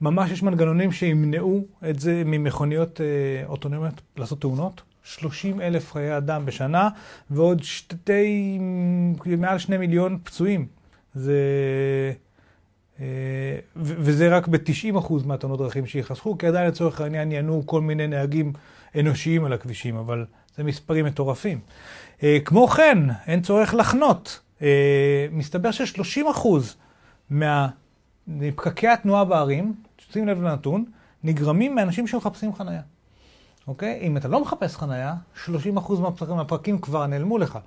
ממש 0.00 0.30
יש 0.30 0.42
מנגנונים 0.42 0.92
שימנעו 0.92 1.64
את 1.90 2.00
זה 2.00 2.22
ממכוניות 2.26 3.00
אוטונומיות 3.46 4.00
לעשות 4.16 4.40
תאונות. 4.40 4.82
30 5.04 5.60
אלף 5.60 5.92
חיי 5.92 6.16
אדם 6.16 6.46
בשנה, 6.46 6.88
ועוד 7.30 7.62
שתי, 7.62 8.58
מעל 9.38 9.58
שני 9.58 9.76
מיליון 9.76 10.18
פצועים. 10.24 10.66
זה, 11.14 11.38
וזה 13.76 14.36
רק 14.36 14.48
ב-90% 14.48 15.12
מהתאונות 15.26 15.58
דרכים 15.58 15.86
שיחסכו, 15.86 16.38
כי 16.38 16.46
עדיין 16.46 16.68
לצורך 16.68 17.00
העניין 17.00 17.32
ינועו 17.32 17.66
כל 17.66 17.80
מיני 17.80 18.06
נהגים 18.06 18.52
אנושיים 18.98 19.44
על 19.44 19.52
הכבישים, 19.52 19.96
אבל 19.96 20.24
זה 20.56 20.64
מספרים 20.64 21.04
מטורפים. 21.04 21.60
כמו 22.44 22.68
כן, 22.68 22.98
אין 23.26 23.42
צורך 23.42 23.74
לחנות 23.74 24.40
אה, 24.62 25.26
מסתבר 25.32 25.70
ש-30 25.70 26.30
אחוז 26.30 26.76
מפקקי 28.28 28.88
התנועה 28.88 29.24
בערים, 29.24 29.74
שים 30.12 30.28
לב 30.28 30.42
לנתון, 30.42 30.84
נגרמים 31.24 31.74
מאנשים 31.74 32.06
שמחפשים 32.06 32.54
חנייה. 32.54 32.80
אוקיי? 33.68 33.98
אם 34.02 34.16
אתה 34.16 34.28
לא 34.28 34.40
מחפש 34.40 34.76
חנייה, 34.76 35.14
30 35.44 35.76
אחוז 35.76 36.00
מהפרקים 36.28 36.78
כבר 36.78 37.06
נעלמו 37.06 37.38
לך. 37.38 37.58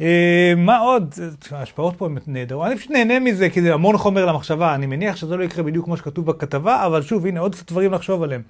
אה, 0.00 0.52
מה 0.56 0.78
עוד? 0.78 1.14
ההשפעות 1.50 1.96
פה 1.96 2.06
הן 2.06 2.18
נהדרות. 2.26 2.66
אני 2.66 2.76
פשוט 2.76 2.90
נהנה 2.90 3.20
מזה, 3.20 3.50
כי 3.50 3.62
זה 3.62 3.74
המון 3.74 3.98
חומר 3.98 4.26
למחשבה. 4.26 4.74
אני 4.74 4.86
מניח 4.86 5.16
שזה 5.16 5.36
לא 5.36 5.44
יקרה 5.44 5.62
בדיוק 5.62 5.84
כמו 5.84 5.96
שכתוב 5.96 6.26
בכתבה, 6.26 6.86
אבל 6.86 7.02
שוב, 7.02 7.26
הנה 7.26 7.40
עוד 7.40 7.54
קצת 7.54 7.70
דברים 7.70 7.92
לחשוב 7.92 8.22
עליהם. 8.22 8.42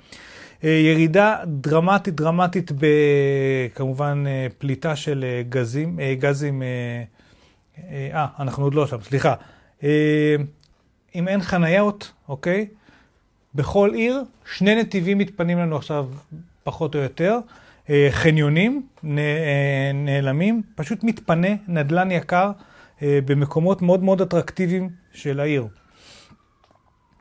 אה, 0.65 0.71
ירידה 0.71 1.37
דרמטית 1.47 2.15
דרמטית 2.15 2.73
בכמובן 2.79 4.25
אה, 4.27 4.47
פליטה 4.59 4.97
של 4.97 5.25
גזים, 5.49 5.99
גזים, 6.19 6.63
אה, 7.93 8.27
אנחנו 8.39 8.65
עוד 8.65 8.75
לא 8.75 8.87
שם, 8.87 9.01
סליחה. 9.03 9.35
אם 11.15 11.29
אין 11.29 11.43
חניות, 11.43 12.13
אוקיי? 12.29 12.67
בכל 13.55 13.91
עיר, 13.95 14.23
שני 14.53 14.75
נתיבים 14.75 15.19
מתפנים 15.19 15.59
לנו 15.59 15.77
עכשיו, 15.77 16.09
פחות 16.65 16.95
או 16.95 17.01
יותר. 17.01 17.39
חניונים 18.11 18.87
נעלמים, 19.95 20.63
פשוט 20.75 21.05
מתפנה 21.05 21.49
נדלן 21.69 22.11
יקר 22.11 22.51
במקומות 23.03 23.83
מאוד 23.83 24.03
מאוד 24.03 24.21
אטרקטיביים 24.21 24.91
של 25.13 25.41
העיר. 25.41 25.67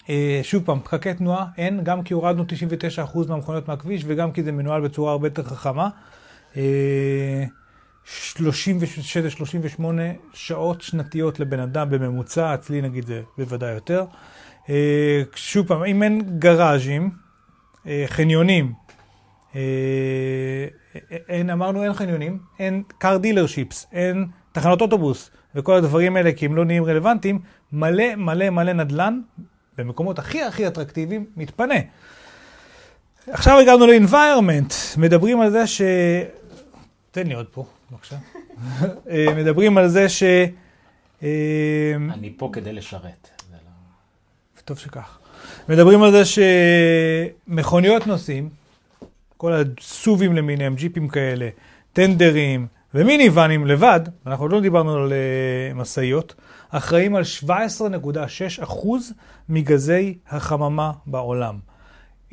אה, 0.10 0.39
שוב 0.43 0.66
פעם, 0.66 0.80
פקקי 0.80 1.14
תנועה 1.14 1.45
אין, 1.57 1.84
גם 1.84 2.03
כי 2.03 2.14
הורדנו 2.14 2.43
99% 3.24 3.30
מהמכוניות 3.30 3.68
מהכביש 3.68 4.03
וגם 4.07 4.32
כי 4.32 4.43
זה 4.43 4.51
מנוהל 4.51 4.82
בצורה 4.82 5.12
הרבה 5.12 5.28
יותר 5.28 5.43
חכמה. 5.43 5.89
36-38 6.53 6.57
אה, 9.99 10.12
שעות 10.34 10.82
שנתיות 10.82 11.39
לבן 11.39 11.60
אדם 11.60 11.89
בממוצע, 11.89 12.53
אצלי 12.53 12.82
נגיד 12.82 13.05
זה 13.05 13.22
בוודאי 13.38 13.74
יותר. 13.74 14.05
אה, 14.70 15.22
שוב 15.36 15.68
פעם, 15.68 15.84
אם 15.84 16.03
אין 16.03 16.39
גראז'ים, 16.39 17.10
חניונים, 18.05 18.74
אין, 21.30 21.49
אמרנו 21.49 21.84
אין 21.84 21.93
חניונים, 21.93 22.39
אין 22.60 22.84
car 23.03 23.05
dealerships, 23.24 23.86
אין 23.91 24.26
תחנות 24.51 24.82
אוטובוס 24.82 25.32
וכל 25.55 25.76
הדברים 25.76 26.16
האלה 26.16 26.32
כי 26.32 26.45
הם 26.45 26.55
לא 26.55 26.66
נהיים 26.66 26.84
רלוונטיים, 26.84 27.39
מלא 27.74 28.16
מלא 28.16 28.49
מלא 28.49 28.74
נדל"ן 28.74 29.20
במקומות 29.80 30.20
הכי 30.20 30.44
הכי 30.44 30.68
אטרקטיביים, 30.68 31.26
מתפנה. 31.38 31.76
עכשיו 33.28 33.60
הגענו 33.60 33.88
ל-environment, 33.88 34.74
מדברים 34.98 35.42
על 35.42 35.52
זה 35.52 35.68
ש... 35.68 35.82
תן 37.12 37.28
לי 37.28 37.34
עוד 37.34 37.46
פה, 37.52 37.66
בבקשה. 37.92 38.16
אה, 39.10 39.26
מדברים 39.38 39.78
על 39.78 39.88
זה 39.88 40.10
ש... 40.10 40.24
אה, 41.24 41.96
אני 42.14 42.34
פה 42.38 42.50
כדי 42.54 42.74
לשרת. 42.74 43.30
טוב 44.66 44.78
שכך. 44.78 45.20
מדברים 45.70 46.04
על 46.04 46.12
זה 46.12 46.22
שמכוניות 46.26 48.08
נוסעים, 48.08 48.50
כל 49.38 49.54
הסובים 49.54 50.36
למיניהם, 50.36 50.76
ג'יפים 50.76 51.08
כאלה, 51.08 51.50
טנדרים 51.94 52.68
ומיני 52.94 53.30
ואנים 53.30 53.68
לבד, 53.68 54.00
אנחנו 54.26 54.46
עוד 54.46 54.52
לא 54.52 54.62
דיברנו 54.62 54.96
על 54.96 55.14
אה, 55.14 55.74
משאיות, 55.74 56.36
אחראים 56.70 57.15
על 57.15 57.24
17.6% 57.43 58.88
מגזי 59.49 60.17
החממה 60.30 60.91
בעולם. 61.05 61.59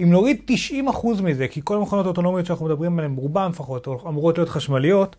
אם 0.02 0.10
נוריד 0.10 0.50
90% 0.90 1.22
מזה, 1.22 1.48
כי 1.48 1.60
כל 1.64 1.76
המכונות 1.76 2.06
האוטונומיות 2.06 2.46
שאנחנו 2.46 2.66
מדברים 2.66 2.98
עליהן, 2.98 3.14
רובן 3.16 3.48
לפחות, 3.48 3.88
אמורות 3.88 4.38
להיות 4.38 4.50
חשמליות, 4.50 5.16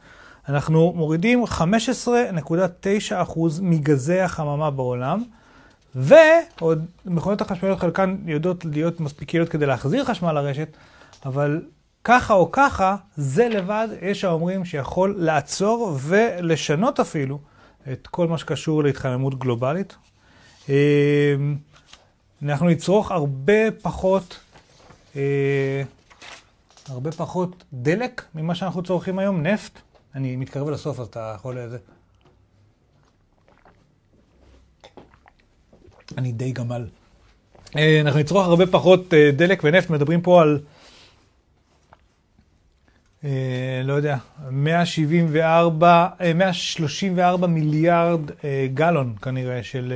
אנחנו 0.50 0.94
מורידים 0.96 1.44
15.9% 1.44 3.40
מגזי 3.62 4.20
החממה 4.20 4.72
בעולם, 4.72 5.24
ועוד 5.96 6.86
מכונות 7.06 7.42
החשמליות 7.42 7.80
חלקן 7.80 8.18
יודעות 8.26 8.66
להיות 8.66 9.00
מספיק 9.00 9.34
יעילות 9.34 9.50
כדי 9.50 9.66
להחזיר 9.66 10.06
חשמל 10.06 10.32
לרשת, 10.32 10.78
אבל 11.26 11.62
ככה 12.04 12.34
או 12.34 12.52
ככה, 12.52 12.96
זה 13.16 13.50
לבד, 13.50 13.88
יש 14.02 14.24
האומרים 14.24 14.66
שיכול 14.66 15.16
לעצור 15.18 15.98
ולשנות 16.02 17.00
אפילו 17.00 17.40
את 17.92 18.08
כל 18.08 18.28
מה 18.28 18.38
שקשור 18.38 18.84
להתחממות 18.84 19.40
גלובלית. 19.40 19.96
אמ, 20.70 20.76
אנחנו 22.44 22.68
נצרוך 22.70 23.12
הרבה 23.12 23.72
פחות, 23.82 24.40
אה, 25.16 25.84
הרבה 26.88 27.12
פחות 27.12 27.64
דלק 27.74 28.26
ממה 28.36 28.56
שאנחנו 28.56 28.84
צורכים 28.84 29.20
היום, 29.20 29.42
נפט. 29.42 29.80
אני 30.16 30.36
מתקרב 30.36 30.70
לסוף, 30.70 31.00
אז 31.00 31.08
אתה 31.08 31.34
יכול 31.36 31.60
לזה. 31.60 31.78
אני 36.18 36.32
די 36.32 36.52
גמל. 36.52 36.88
אה, 37.78 38.02
אנחנו 38.02 38.20
נצרוך 38.20 38.48
הרבה 38.48 38.66
פחות 38.66 39.14
אה, 39.14 39.32
דלק 39.32 39.62
ונפט, 39.64 39.90
מדברים 39.90 40.22
פה 40.22 40.42
על 40.42 40.60
אה, 40.60 40.77
לא 43.84 43.94
יודע, 43.94 44.18
174, 44.52 46.08
134 46.36 47.48
אה, 47.48 47.52
מיליארד 47.52 48.22
אה, 48.44 48.68
גלון 48.74 49.14
כנראה 49.22 49.64
של 49.64 49.94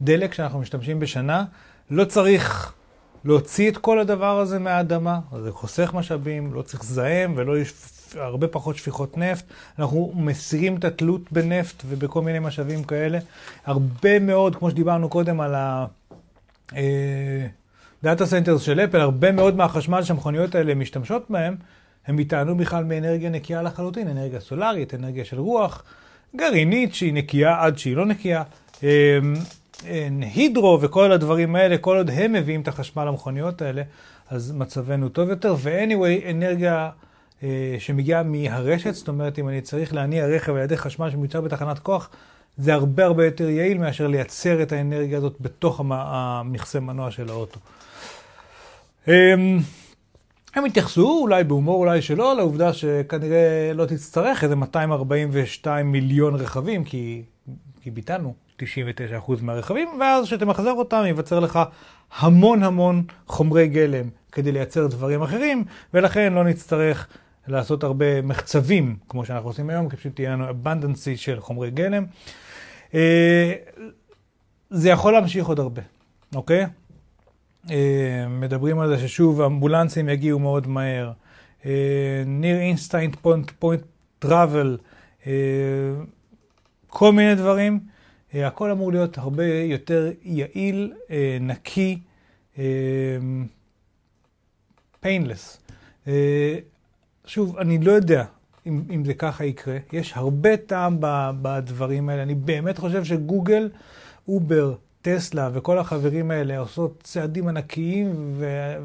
דלק 0.00 0.34
שאנחנו 0.34 0.60
משתמשים 0.60 1.00
בשנה. 1.00 1.44
לא 1.90 2.04
צריך 2.04 2.72
להוציא 3.24 3.70
את 3.70 3.78
כל 3.78 3.98
הדבר 3.98 4.38
הזה 4.38 4.58
מהאדמה, 4.58 5.20
זה 5.42 5.52
חוסך 5.52 5.90
משאבים, 5.94 6.54
לא 6.54 6.62
צריך 6.62 6.80
לזהם 6.82 7.32
ולא 7.36 7.58
יש 7.58 7.72
הרבה 8.14 8.48
פחות 8.48 8.76
שפיכות 8.76 9.18
נפט. 9.18 9.44
אנחנו 9.78 10.12
מסירים 10.16 10.76
את 10.76 10.84
התלות 10.84 11.32
בנפט 11.32 11.82
ובכל 11.88 12.22
מיני 12.22 12.38
משאבים 12.38 12.84
כאלה. 12.84 13.18
הרבה 13.66 14.18
מאוד, 14.18 14.56
כמו 14.56 14.70
שדיברנו 14.70 15.08
קודם 15.08 15.40
על 15.40 15.54
ה... 15.54 15.86
data 18.02 18.26
centers 18.26 18.62
של 18.62 18.80
Apple, 18.80 19.00
הרבה 19.00 19.32
מאוד 19.32 19.56
מהחשמל 19.56 20.02
שהמכוניות 20.02 20.54
האלה 20.54 20.74
משתמשות 20.74 21.30
בהם, 21.30 21.56
הם 22.06 22.18
יטענו 22.18 22.56
בכלל 22.56 22.84
מאנרגיה 22.84 23.30
נקייה 23.30 23.62
לחלוטין, 23.62 24.08
אנרגיה 24.08 24.40
סולארית, 24.40 24.94
אנרגיה 24.94 25.24
של 25.24 25.38
רוח, 25.38 25.82
גרעינית 26.36 26.94
שהיא 26.94 27.14
נקייה 27.14 27.64
עד 27.64 27.78
שהיא 27.78 27.96
לא 27.96 28.06
נקייה, 28.06 28.42
אמ, 28.82 28.88
הידרו 30.20 30.78
וכל 30.80 31.12
הדברים 31.12 31.56
האלה, 31.56 31.78
כל 31.78 31.96
עוד 31.96 32.10
הם 32.10 32.32
מביאים 32.32 32.60
את 32.60 32.68
החשמל 32.68 33.04
למכוניות 33.04 33.62
האלה, 33.62 33.82
אז 34.30 34.52
מצבנו 34.52 35.08
טוב 35.08 35.28
יותר. 35.28 35.54
ו-anyway, 35.58 36.30
אנרגיה 36.30 36.90
אה, 37.42 37.76
שמגיעה 37.78 38.22
מהרשת, 38.22 38.94
זאת 38.94 39.08
אומרת, 39.08 39.38
אם 39.38 39.48
אני 39.48 39.60
צריך 39.60 39.94
להניע 39.94 40.26
רכב 40.26 40.54
על 40.54 40.62
ידי 40.62 40.76
חשמל 40.76 41.10
שמיוצר 41.10 41.40
בתחנת 41.40 41.78
כוח, 41.78 42.10
זה 42.58 42.74
הרבה 42.74 43.04
הרבה 43.04 43.24
יותר 43.24 43.48
יעיל 43.48 43.78
מאשר 43.78 44.06
לייצר 44.06 44.62
את 44.62 44.72
האנרגיה 44.72 45.18
הזאת 45.18 45.36
בתוך 45.40 45.80
המכסה 45.88 46.80
מנוע 46.80 47.10
של 47.10 47.28
האוטו. 47.28 47.60
אמ, 49.08 49.58
הם 50.54 50.64
התייחסו, 50.64 51.18
אולי 51.20 51.44
בהומור, 51.44 51.80
אולי 51.80 52.02
שלא, 52.02 52.36
לעובדה 52.36 52.72
שכנראה 52.72 53.72
לא 53.74 53.86
תצטרך 53.86 54.44
איזה 54.44 54.56
242 54.56 55.92
מיליון 55.92 56.34
רכבים, 56.34 56.84
כי, 56.84 57.22
כי 57.82 57.90
ביטלנו 57.90 58.34
99% 58.58 58.62
מהרכבים, 59.42 59.88
ואז 60.00 60.24
כשתמחזר 60.24 60.72
אותם 60.72 61.02
ייווצר 61.06 61.40
לך 61.40 61.58
המון 62.18 62.62
המון 62.62 63.02
חומרי 63.26 63.68
גלם 63.68 64.08
כדי 64.32 64.52
לייצר 64.52 64.86
דברים 64.86 65.22
אחרים, 65.22 65.64
ולכן 65.94 66.32
לא 66.32 66.44
נצטרך 66.44 67.06
לעשות 67.48 67.84
הרבה 67.84 68.22
מחצבים, 68.22 68.96
כמו 69.08 69.24
שאנחנו 69.24 69.48
עושים 69.48 69.70
היום, 69.70 69.88
כי 69.88 69.96
פשוט 69.96 70.14
תהיה 70.14 70.30
לנו 70.30 70.50
abundancy 70.50 71.16
של 71.16 71.40
חומרי 71.40 71.70
גלם. 71.70 72.04
אה, 72.94 73.52
זה 74.70 74.88
יכול 74.88 75.12
להמשיך 75.12 75.46
עוד 75.46 75.60
הרבה, 75.60 75.82
אוקיי? 76.34 76.66
אה, 77.70 78.28
מדברים 78.28 78.78
על 78.78 78.88
זה 78.88 79.08
ששוב 79.08 79.40
אמבולנסים 79.40 80.08
יגיעו 80.08 80.38
מאוד 80.38 80.66
מהר. 80.66 81.12
near 82.26 82.56
instant 82.58 83.16
point 83.16 83.50
travel, 84.18 84.78
כל 86.86 87.12
מיני 87.12 87.34
דברים. 87.34 87.80
אה, 88.34 88.46
הכל 88.46 88.70
אמור 88.70 88.92
להיות 88.92 89.18
הרבה 89.18 89.46
יותר 89.46 90.10
יעיל, 90.22 90.92
אה, 91.10 91.38
נקי, 91.40 91.98
painless. 95.04 95.70
שוב, 97.26 97.56
אני 97.56 97.78
לא 97.78 97.92
יודע 97.92 98.24
אם, 98.66 98.82
אם 98.94 99.04
זה 99.04 99.14
ככה 99.14 99.44
יקרה. 99.44 99.76
יש 99.92 100.12
הרבה 100.16 100.56
טעם 100.56 100.96
בדברים 101.42 102.08
האלה. 102.08 102.22
אני 102.22 102.34
באמת 102.34 102.78
חושב 102.78 103.04
ש 103.04 103.18
Google, 103.18 103.68
Uber, 104.28 104.74
Tesla 105.02 105.50
וכל 105.52 105.78
החברים 105.78 106.30
האלה 106.30 106.58
עושות 106.58 107.00
צעדים 107.02 107.48
ענקיים 107.48 108.34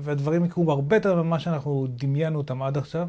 והדברים 0.04 0.46
יקרו 0.46 0.72
הרבה 0.72 0.96
יותר 0.96 1.24
ממה 1.24 1.40
שאנחנו 1.40 1.88
דמיינו 1.90 2.38
אותם 2.38 2.62
עד 2.62 2.78
עכשיו. 2.78 3.08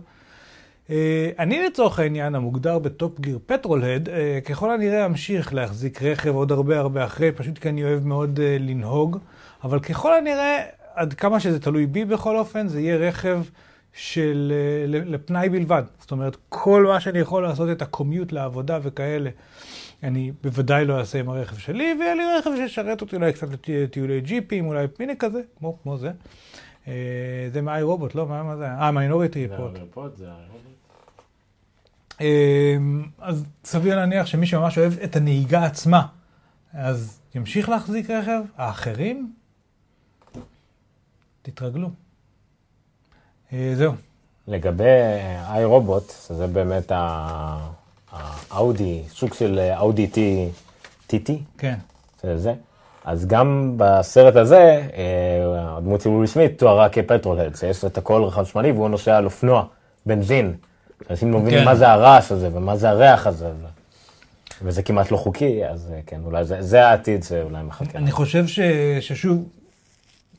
אה, 0.91 1.31
אני 1.39 1.67
לצורך 1.67 1.99
העניין 1.99 2.35
המוגדר 2.35 2.79
ב 2.79 2.89
Top 2.89 3.21
Gear 3.21 3.39
petrolhead, 3.47 4.09
אה, 4.09 4.39
ככל 4.45 4.71
הנראה 4.71 5.07
אמשיך 5.07 5.55
להחזיק 5.55 6.03
רכב 6.03 6.35
עוד 6.35 6.53
הרבה 6.53 6.79
הרבה 6.79 7.05
אחרי, 7.05 7.33
פשוט 7.33 7.59
כי 7.59 7.69
אני 7.69 7.85
אוהב 7.85 8.07
מאוד 8.07 8.41
אה, 8.41 8.57
לנהוג, 8.61 9.19
אבל 9.65 9.81
ככל 9.81 10.15
הנראה, 10.15 10.63
עד 10.95 11.15
כמה 11.15 11.41
שזה 11.41 11.61
תלוי 11.61 11.87
בי 11.87 12.05
בכל 12.05 12.37
אופן, 12.37 12.69
זה 12.69 12.81
יהיה 12.81 12.97
רכב 12.97 13.43
של 13.93 14.53
לפנאי 14.87 15.49
בלבד. 15.49 15.83
זאת 16.01 16.11
אומרת, 16.11 16.37
כל 16.49 16.87
מה 16.87 17.01
שאני 17.01 17.19
יכול 17.19 17.43
לעשות 17.43 17.71
את 17.71 17.83
הקומיוט 17.83 18.33
לעבודה 18.33 18.79
וכאלה. 18.83 19.31
אני 20.03 20.33
בוודאי 20.43 20.85
לא 20.85 20.99
אעשה 20.99 21.21
עם 21.21 21.29
הרכב 21.29 21.57
שלי, 21.59 21.97
ויהיה 22.01 22.15
לי 22.15 22.23
רכב 22.39 22.51
שישרת 22.57 23.01
אותי 23.01 23.17
אולי 23.17 23.33
קצת 23.33 23.47
לטיולי 23.69 24.21
ג'יפים, 24.21 24.67
אולי 24.67 24.87
מיני 25.01 25.17
כזה, 25.19 25.41
כמו, 25.59 25.79
כמו 25.83 25.97
זה. 25.99 26.11
אה, 26.89 26.93
זה 27.53 27.63
מאי 27.63 27.83
רובוט, 27.83 28.15
לא? 28.15 28.27
מה, 28.27 28.43
מה 28.43 28.57
זה? 28.57 28.67
אה, 28.69 28.91
מיינוריטי 28.91 29.47
ריפורט. 29.47 29.73
אמ, 32.21 33.03
אז 33.19 33.45
סביר 33.65 33.97
להניח 33.97 34.27
שמי 34.27 34.47
שממש 34.47 34.79
אוהב 34.79 34.93
את 35.05 35.17
הנהיגה 35.17 35.65
עצמה, 35.65 36.07
אז 36.73 37.21
ימשיך 37.35 37.69
להחזיק 37.69 38.11
רכב, 38.11 38.41
האחרים, 38.57 39.33
תתרגלו. 41.43 41.91
אה, 43.53 43.73
זהו. 43.77 43.93
לגבי 44.49 44.85
איי 45.51 45.65
רובוט, 45.65 46.13
זה 46.29 46.47
באמת 46.47 46.93
ה- 46.93 47.71
האאודי, 48.51 49.03
סוג 49.09 49.35
של 49.35 49.71
אאודי 49.79 50.07
TT, 51.11 51.31
כן. 51.59 51.75
זה 52.23 52.39
זה. 52.39 52.55
אז 53.05 53.27
גם 53.27 53.75
בסרט 53.77 54.37
הזה, 54.37 54.83
אה, 54.97 55.77
הדמות 55.77 56.01
של 56.01 56.09
וויל 56.09 56.27
סמית 56.27 56.59
תוארה 56.59 56.89
כפטרולד, 56.89 57.57
שיש 57.57 57.85
את 57.85 57.99
הכל 57.99 58.31
חשמלי 58.31 58.73
והוא 58.73 58.89
נוסע 58.89 59.17
על 59.17 59.25
אופנוע, 59.25 59.65
בנזין. 60.07 60.55
אנשים 61.11 61.33
לא 61.33 61.39
מבינים 61.39 61.59
כן. 61.59 61.65
מה 61.65 61.75
זה 61.75 61.89
הרעש 61.89 62.33
הזה 62.33 62.51
ומה 62.53 62.77
זה 62.77 62.91
הריח 62.91 63.27
הזה. 63.27 63.51
וזה 64.63 64.83
כמעט 64.83 65.11
לא 65.11 65.17
חוקי, 65.17 65.67
אז 65.67 65.93
אה, 65.95 66.01
כן, 66.07 66.21
אולי 66.25 66.45
זה, 66.45 66.63
זה 66.63 66.87
העתיד 66.87 67.23
שאולי 67.25 67.63
מחכה. 67.63 67.99
אני 67.99 68.11
חושב 68.11 68.47
ש, 68.47 68.61
ששוב, 69.01 69.49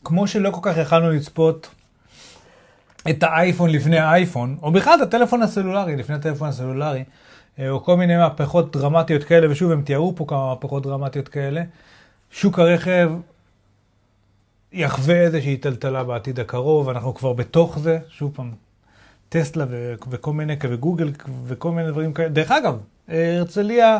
כמו 0.03 0.27
שלא 0.27 0.51
כל 0.51 0.59
כך 0.63 0.77
יכלנו 0.77 1.11
לצפות 1.11 1.69
את 3.09 3.23
האייפון 3.23 3.69
לפני 3.69 3.99
האייפון, 3.99 4.57
או 4.61 4.71
בכלל 4.71 4.93
את 4.95 5.07
הטלפון 5.07 5.41
הסלולרי 5.41 5.95
לפני 5.95 6.15
הטלפון 6.15 6.49
הסלולרי, 6.49 6.99
אה, 6.99 7.03
או 7.59 7.84
כל 7.84 7.97
מיני 7.97 8.17
מהפכות 8.17 8.75
דרמטיות 8.75 9.23
כאלה, 9.23 9.51
ושוב, 9.51 9.71
הם 9.71 9.81
תיארו 9.81 10.15
פה 10.15 10.25
כמה 10.27 10.49
מהפכות 10.49 10.84
דרמטיות 10.84 11.27
כאלה, 11.27 11.63
שוק 12.31 12.59
הרכב 12.59 13.11
יחווה 14.73 15.15
איזושהי 15.15 15.57
טלטלה 15.57 16.03
בעתיד 16.03 16.39
הקרוב, 16.39 16.89
אנחנו 16.89 17.15
כבר 17.15 17.34
בתוך 17.34 17.79
זה, 17.79 17.99
שוב 18.09 18.31
פעם, 18.35 18.51
טסלה 19.29 19.65
ו- 19.69 19.93
וכל 20.09 20.34
מיני, 20.34 20.55
וגוגל 20.69 21.11
וכל 21.45 21.71
מיני 21.71 21.91
דברים 21.91 22.13
כאלה. 22.13 22.29
דרך 22.29 22.51
אגב, 22.51 22.77
אה, 23.09 23.38
הרצליה, 23.38 23.99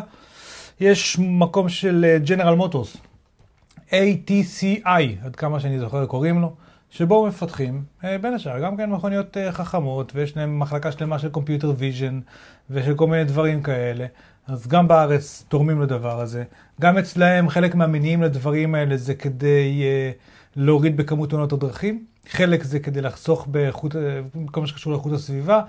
יש 0.80 1.18
מקום 1.18 1.68
של 1.68 2.18
General 2.24 2.54
Motors, 2.54 2.96
ATCI, 3.90 5.24
עד 5.24 5.36
כמה 5.36 5.60
שאני 5.60 5.78
זוכר 5.78 6.06
קוראים 6.06 6.40
לו, 6.40 6.52
שבו 6.90 7.26
מפתחים, 7.26 7.82
אה, 8.04 8.18
בין 8.18 8.34
השאר, 8.34 8.60
גם 8.60 8.76
כן 8.76 8.90
מכוניות 8.90 9.36
אה, 9.36 9.52
חכמות, 9.52 10.12
ויש 10.14 10.36
להם 10.36 10.58
מחלקה 10.58 10.92
שלמה 10.92 11.18
של 11.18 11.28
computer 11.28 11.72
vision, 11.78 12.20
ושל 12.70 12.94
כל 12.94 13.06
מיני 13.06 13.24
דברים 13.24 13.62
כאלה. 13.62 14.06
אז 14.48 14.66
גם 14.66 14.88
בארץ 14.88 15.44
תורמים 15.48 15.80
לדבר 15.80 16.20
הזה. 16.20 16.44
גם 16.80 16.98
אצלהם 16.98 17.48
חלק 17.48 17.74
מהמניעים 17.74 18.22
לדברים 18.22 18.74
האלה 18.74 18.96
זה 18.96 19.14
כדי 19.14 19.82
אה, 19.82 20.10
להוריד 20.56 20.96
בכמות 20.96 21.30
תאונות 21.30 21.52
הדרכים, 21.52 22.04
חלק 22.28 22.62
זה 22.62 22.78
כדי 22.78 23.00
לחסוך 23.00 23.46
באיכות, 23.46 23.96
אה, 23.96 24.20
כל 24.50 24.60
מה 24.60 24.66
שקשור 24.66 24.92
לאיכות 24.92 25.12
הסביבה. 25.12 25.62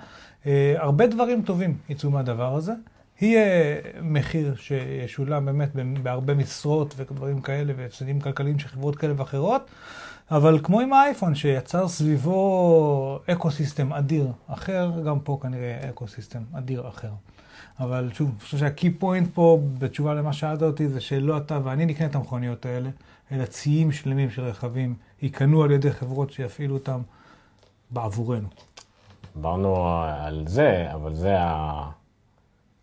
אה, 0.46 0.74
הרבה 0.78 1.06
דברים 1.06 1.42
טובים 1.42 1.76
יצאו 1.88 2.10
מהדבר 2.10 2.56
הזה. 2.56 2.72
יהיה 3.20 3.76
מחיר 4.02 4.54
שישולם 4.56 5.46
באמת 5.46 5.68
בהרבה 6.02 6.34
משרות 6.34 6.94
ודברים 6.96 7.40
כאלה 7.40 7.72
והפסדים 7.76 8.20
כלכליים 8.20 8.58
של 8.58 8.68
חברות 8.68 8.96
כאלה 8.96 9.14
ואחרות, 9.16 9.70
אבל 10.30 10.60
כמו 10.62 10.80
עם 10.80 10.92
האייפון 10.92 11.34
שיצר 11.34 11.88
סביבו 11.88 13.18
eco 13.26 13.50
system 13.50 13.92
אדיר 13.92 14.32
אחר, 14.46 14.90
גם 15.06 15.20
פה 15.20 15.38
כנראה 15.42 15.90
eco 15.90 16.08
system 16.08 16.42
אדיר 16.52 16.88
אחר. 16.88 17.10
אבל 17.80 18.10
שוב, 18.12 18.28
אני 18.30 18.40
חושב 18.40 18.58
שה 18.58 18.74
key 18.74 18.90
point 18.90 19.28
פה, 19.34 19.58
בתשובה 19.78 20.14
למה 20.14 20.32
שאלת 20.32 20.62
אותי, 20.62 20.88
זה 20.88 21.00
שלא 21.00 21.36
אתה 21.36 21.58
ואני 21.64 21.86
נקנה 21.86 22.06
את 22.06 22.14
המכוניות 22.14 22.66
האלה, 22.66 22.90
אלא 23.32 23.44
ציים 23.44 23.92
שלמים 23.92 24.30
של 24.30 24.42
רכבים 24.42 24.94
ייקנו 25.22 25.62
על 25.62 25.70
ידי 25.70 25.92
חברות 25.92 26.32
שיפעילו 26.32 26.74
אותם 26.74 27.00
בעבורנו. 27.90 28.48
דיברנו 29.36 30.02
על 30.04 30.44
זה, 30.46 30.88
אבל 30.94 31.14
זה 31.14 31.40
ה... 31.40 31.90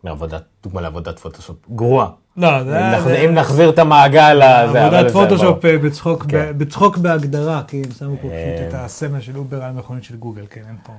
מעבודת, 0.04 0.44
דוגמה 0.62 0.80
לעבודת 0.80 1.18
פוטושופ 1.18 1.56
גרועה. 1.70 2.10
לא, 2.38 2.60
אם 2.60 2.66
נחזיר- 2.98 3.24
אם 3.24 3.34
נחזיר 3.34 3.70
את 3.70 3.78
המעגל 3.78 4.34
לזה, 4.34 4.84
עבודת 4.84 5.06
זה 5.08 5.12
פוטושופ. 5.12 5.64
אה, 5.64 5.78
בצחוק, 5.78 6.24
ב- 6.24 6.30
כן. 6.30 6.52
בצחוק 6.58 6.96
בהגדרה, 6.98 7.62
כי 7.68 7.82
הם 7.86 7.90
שמו 7.98 8.16
פה 8.22 8.28
אה. 8.28 8.54
פשוט 8.56 8.68
את 8.68 8.84
הסמל 8.84 9.20
של 9.20 9.36
אובר 9.36 9.62
על 9.64 9.72
מכונית 9.72 10.04
של 10.04 10.16
גוגל, 10.16 10.44
כן, 10.50 10.62
אין 10.68 10.76
פה... 10.82 10.92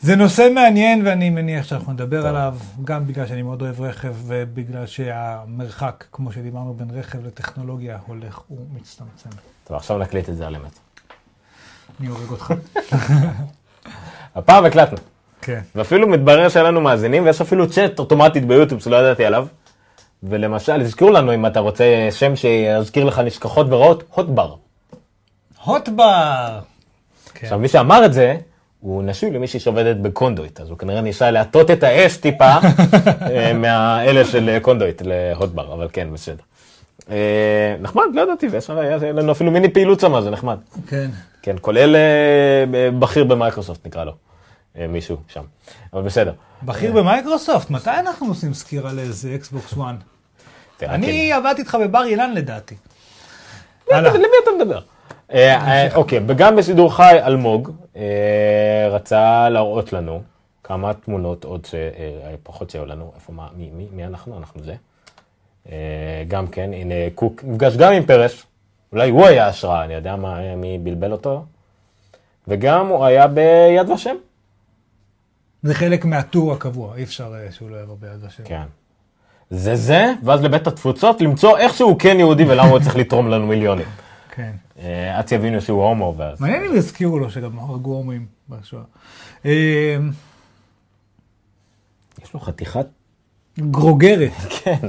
זה 0.00 0.16
נושא 0.16 0.48
מעניין 0.54 1.06
ואני 1.06 1.30
מניח 1.30 1.64
שאנחנו 1.66 1.92
נדבר 1.92 2.16
טוב. 2.20 2.26
עליו, 2.26 2.54
גם 2.84 3.06
בגלל 3.06 3.26
שאני 3.26 3.42
מאוד 3.42 3.62
אוהב 3.62 3.80
רכב 3.80 4.14
ובגלל 4.26 4.86
שהמרחק, 4.86 6.04
כמו 6.12 6.32
שדיברנו, 6.32 6.74
בין 6.74 6.90
רכב 6.98 7.26
לטכנולוגיה 7.26 7.98
הולך 8.06 8.40
ומצטמצם. 8.50 9.30
טוב, 9.64 9.76
עכשיו 9.76 9.98
נקליט 9.98 10.28
את 10.28 10.36
זה 10.36 10.46
על 10.46 10.56
אמת. 10.56 10.78
אני 12.00 12.08
הורג 12.08 12.30
אותך. 12.30 12.54
הפעם 14.36 14.64
הקלטנו. 14.64 14.98
כן. 15.44 15.60
ואפילו 15.74 16.08
מתברר 16.08 16.48
שאין 16.48 16.64
לנו 16.64 16.80
מאזינים, 16.80 17.24
ויש 17.24 17.40
אפילו 17.40 17.70
צ'אט 17.70 17.98
אוטומטית 17.98 18.46
ביוטיוב 18.46 18.80
שלא 18.80 18.96
ידעתי 18.96 19.24
עליו. 19.24 19.46
ולמשל, 20.22 20.82
תזכרו 20.82 21.10
לנו 21.10 21.34
אם 21.34 21.46
אתה 21.46 21.60
רוצה 21.60 22.08
שם 22.10 22.36
שיזכיר 22.36 23.04
לך 23.04 23.18
נשכחות 23.18 23.66
ורעות, 23.70 24.02
הוטבר. 24.14 24.54
הוטבר! 25.64 26.60
כן. 27.34 27.46
עכשיו, 27.46 27.58
מי 27.58 27.68
שאמר 27.68 28.04
את 28.04 28.12
זה, 28.12 28.36
הוא 28.80 29.02
נשוי 29.02 29.30
למישהי 29.30 29.60
שעובדת 29.60 29.96
בקונדויט, 29.96 30.60
אז 30.60 30.70
הוא 30.70 30.78
כנראה 30.78 31.00
ניסה 31.00 31.30
להטות 31.30 31.70
את 31.70 31.82
האש 31.82 32.16
טיפה 32.16 32.50
אה, 33.30 33.52
מהאלה 33.52 34.24
של 34.24 34.58
קונדויט 34.62 35.02
להוטבר, 35.04 35.72
אבל 35.72 35.88
כן, 35.92 36.08
בסדר. 36.12 36.42
אה, 37.10 37.76
נחמד, 37.80 38.04
לא 38.14 38.20
ידעתי, 38.20 38.48
ויש 38.48 38.70
היה 38.70 38.98
לנו 39.12 39.32
אפילו 39.32 39.50
מיני 39.50 39.68
פעילות 39.68 40.00
שם, 40.00 40.20
זה 40.20 40.30
נחמד. 40.30 40.58
כן. 40.88 41.10
כן, 41.42 41.56
כולל 41.60 41.96
אה, 41.96 42.90
בכיר 42.98 43.24
במייקרוסופט 43.24 43.86
נקרא 43.86 44.04
לו, 44.04 44.12
אה, 44.12 44.16
מישהו 44.88 45.16
שם, 45.28 45.44
אבל 45.92 46.02
בסדר. 46.02 46.32
בכיר 46.62 46.92
במייקרוסופט, 46.92 47.70
מתי 47.70 47.90
אנחנו 47.90 48.26
עושים 48.26 48.54
סקירה 48.54 48.92
לאיזה 48.92 49.34
Xbox 49.34 49.72
One? 49.72 49.80
תראה, 50.76 50.94
אני 50.94 51.32
עבדתי 51.32 51.60
איתך 51.60 51.78
בבר 51.80 52.04
אילן 52.04 52.32
לדעתי. 52.34 52.74
למי 53.90 54.26
אתה 54.42 54.50
מדבר? 54.58 54.80
אה, 55.32 55.54
אה, 55.54 55.94
אוקיי, 55.94 56.20
וגם 56.26 56.56
בשידור 56.56 56.96
חי 56.96 57.18
אלמוג 57.26 57.70
אה, 57.96 58.88
רצה 58.90 59.48
להראות 59.48 59.92
לנו 59.92 60.22
כמה 60.64 60.94
תמונות 60.94 61.44
עוד 61.44 61.66
שפחות 61.66 62.70
שהיו 62.70 62.86
לנו, 62.86 63.12
איפה, 63.14 63.32
מה, 63.32 63.48
מי, 63.56 63.70
מי, 63.72 63.88
מי 63.92 64.04
אנחנו? 64.04 64.38
אנחנו 64.38 64.62
זה. 64.62 64.74
אה, 65.72 66.22
גם 66.28 66.46
כן, 66.46 66.70
הנה 66.72 66.94
קוק 67.14 67.44
נפגש 67.44 67.76
גם 67.76 67.92
עם 67.92 68.06
פרס, 68.06 68.46
אולי 68.92 69.10
הוא 69.10 69.26
היה 69.26 69.46
השראה, 69.46 69.84
אני 69.84 69.94
יודע 69.94 70.16
מי 70.56 70.78
בלבל 70.78 71.12
אותו, 71.12 71.44
וגם 72.48 72.86
הוא 72.86 73.04
היה 73.04 73.26
ביד 73.26 73.90
ושם. 73.90 74.16
זה 75.64 75.74
חלק 75.74 76.04
מהטור 76.04 76.52
הקבוע, 76.52 76.96
אי 76.96 77.02
אפשר 77.02 77.34
אה, 77.34 77.52
שהוא 77.52 77.70
לא 77.70 77.76
יבוא 77.76 77.96
ביד 78.00 78.24
ושם. 78.24 78.44
כן. 78.44 78.64
זה 79.50 79.76
זה, 79.76 80.12
ואז 80.22 80.42
לבית 80.42 80.66
התפוצות 80.66 81.20
למצוא 81.20 81.58
איך 81.58 81.74
שהוא 81.74 81.98
כן 81.98 82.16
יהודי 82.18 82.44
ולמה 82.44 82.68
הוא 82.68 82.80
צריך 82.80 82.96
לתרום 82.96 83.28
לנו 83.28 83.46
מיליונים. 83.46 83.86
כן. 84.30 84.52
אה, 84.78 85.18
עד 85.18 85.28
שיבינו 85.28 85.60
שהוא 85.60 85.84
הומו, 85.84 86.14
ואז... 86.16 86.40
מעניין 86.40 86.64
אם 86.64 86.76
יזכירו 86.76 87.18
לו 87.18 87.30
שגם 87.30 87.58
הרגו 87.58 87.90
הומואים 87.90 88.26
בשואה. 88.48 88.82
אה, 89.46 89.96
יש 92.24 92.34
לו 92.34 92.40
חתיכת 92.40 92.86
גרוגרת. 93.58 94.32
כן. 94.64 94.88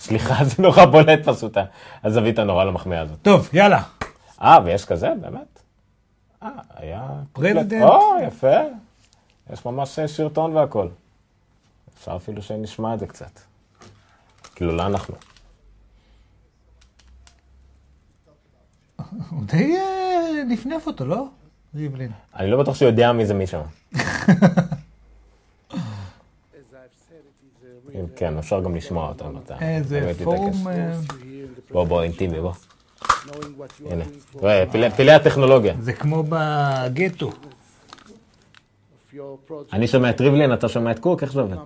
סליחה, 0.00 0.44
זה 0.44 0.62
נורא 0.62 0.84
בולט 0.84 1.28
פשוט, 1.28 1.56
הזווית 2.04 2.38
הנורא 2.38 2.64
למחמאה 2.64 3.00
הזאת. 3.00 3.18
טוב, 3.22 3.48
יאללה. 3.52 3.82
אה, 4.42 4.58
ויש 4.64 4.84
כזה, 4.84 5.12
באמת? 5.20 5.62
אה, 6.42 6.48
היה... 6.76 7.08
פרזידנט. 7.32 7.82
או, 7.82 8.14
יפה. 8.26 8.56
יש 9.50 9.66
ממש 9.66 10.00
שרטון 10.00 10.56
והכל. 10.56 10.88
אפשר 11.98 12.16
אפילו 12.16 12.42
שנשמע 12.42 12.94
את 12.94 12.98
זה 12.98 13.06
קצת. 13.06 13.40
כאילו, 14.54 14.76
לא 14.76 14.86
אנחנו. 14.86 15.14
הוא 19.30 19.44
די 19.44 19.76
אה, 19.76 20.44
נפנף 20.48 20.86
אותו, 20.86 21.04
לא? 21.04 21.26
ריבלין. 21.74 22.12
אני 22.36 22.50
לא 22.50 22.62
בטוח 22.62 22.74
שהוא 22.74 22.88
יודע 22.88 23.12
מי 23.12 23.26
זה 23.26 23.34
מי 23.34 23.46
שם. 23.46 23.62
אם 27.94 28.06
כן, 28.16 28.38
אפשר 28.38 28.60
גם 28.60 28.74
לשמוע 28.74 29.08
אותו 29.08 29.28
אם 29.30 29.36
אתה... 29.36 29.58
איזה. 29.60 30.12
פורום... 30.24 30.68
אה, 30.68 30.98
בוא, 31.70 31.84
בוא, 31.84 32.02
אינטימי, 32.02 32.40
בוא. 32.40 32.52
הנה. 33.90 34.04
פילי 34.96 35.12
הטכנולוגיה. 35.12 35.74
זה 35.80 35.92
כמו 35.92 36.24
בגטו. 36.28 37.30
אני 39.72 39.86
שומע 39.88 40.10
את 40.10 40.20
ריבלין, 40.20 40.52
אתה 40.52 40.68
שומע 40.68 40.90
את 40.90 40.98
קוק, 40.98 41.22
איך 41.22 41.32
זה 41.32 41.40
עובד? 41.40 41.56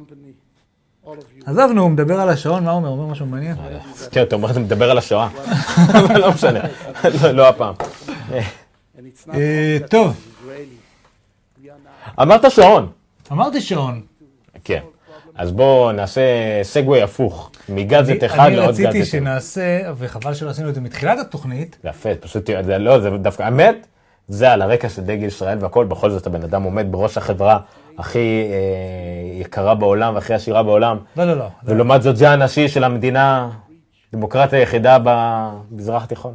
עזוב, 1.47 1.73
נו, 1.73 1.83
הוא 1.83 1.91
מדבר 1.91 2.21
על 2.21 2.29
השעון, 2.29 2.65
מה 2.65 2.71
הוא 2.71 2.77
אומר? 2.77 2.89
הוא 2.89 2.99
אומר 2.99 3.13
משהו 3.13 3.27
מעניין? 3.27 3.57
כן, 4.11 4.23
אתה 4.23 4.37
אומר, 4.37 4.51
אתה 4.51 4.61
מדבר 4.61 4.91
על 4.91 4.99
השואה. 4.99 5.29
אבל 5.93 6.21
לא 6.23 6.31
משנה, 6.33 6.61
לא- 7.23 7.31
לא 7.31 7.49
הפעם. 7.49 7.75
אה, 9.35 9.79
טוב, 9.91 10.17
אמרת 12.23 12.51
שעון. 12.51 12.89
אמרתי 13.33 13.61
שעון. 13.61 14.03
כן. 14.65 14.81
אז 15.35 15.53
בואו 15.53 15.93
נעשה 15.93 16.21
סגווי 16.63 17.03
הפוך, 17.03 17.51
מגאדג'ט 17.69 18.25
אחד 18.25 18.47
אני 18.47 18.57
לעוד 18.57 18.69
רציתי 18.71 18.83
גאדג'ט. 18.93 19.07
שנעשה, 19.07 19.81
וחבל 19.97 20.35
שלא 20.35 20.51
עשינו 20.51 20.69
את 20.69 20.75
זה 20.75 20.81
מתחילת 20.81 21.19
התוכנית, 21.19 21.79
יפה, 21.85 22.09
פשוט, 22.21 22.51
לא, 22.79 23.01
זה 23.01 23.11
דווקא, 23.11 23.43
האמת, 23.43 23.87
זה 24.29 24.53
על 24.53 24.63
הרקע 24.63 24.89
של 24.89 25.03
דגל 25.03 25.27
ישראל 25.27 25.59
והכל, 25.61 25.85
בכל 25.85 26.11
זאת 26.11 26.27
הבן 26.27 26.43
אדם 26.43 26.63
עומד 26.63 26.87
בראש 26.91 27.19
החברה 27.19 27.59
הכי 27.99 28.19
אה, 28.51 29.41
יקרה 29.41 29.75
בעולם 29.75 30.15
והכי 30.15 30.35
עשירה 30.35 30.63
בעולם, 30.63 30.97
לא, 31.17 31.25
לא, 31.25 31.35
לא. 31.35 31.49
ולעומת 31.65 32.03
זאת 32.03 32.17
זה 32.17 32.31
הנשיא 32.31 32.69
של 32.69 32.85
המדינה, 32.85 33.51
דמוקרטיה 34.13 34.59
היחידה 34.59 34.99
במזרח 35.05 36.05
התיכון. 36.05 36.35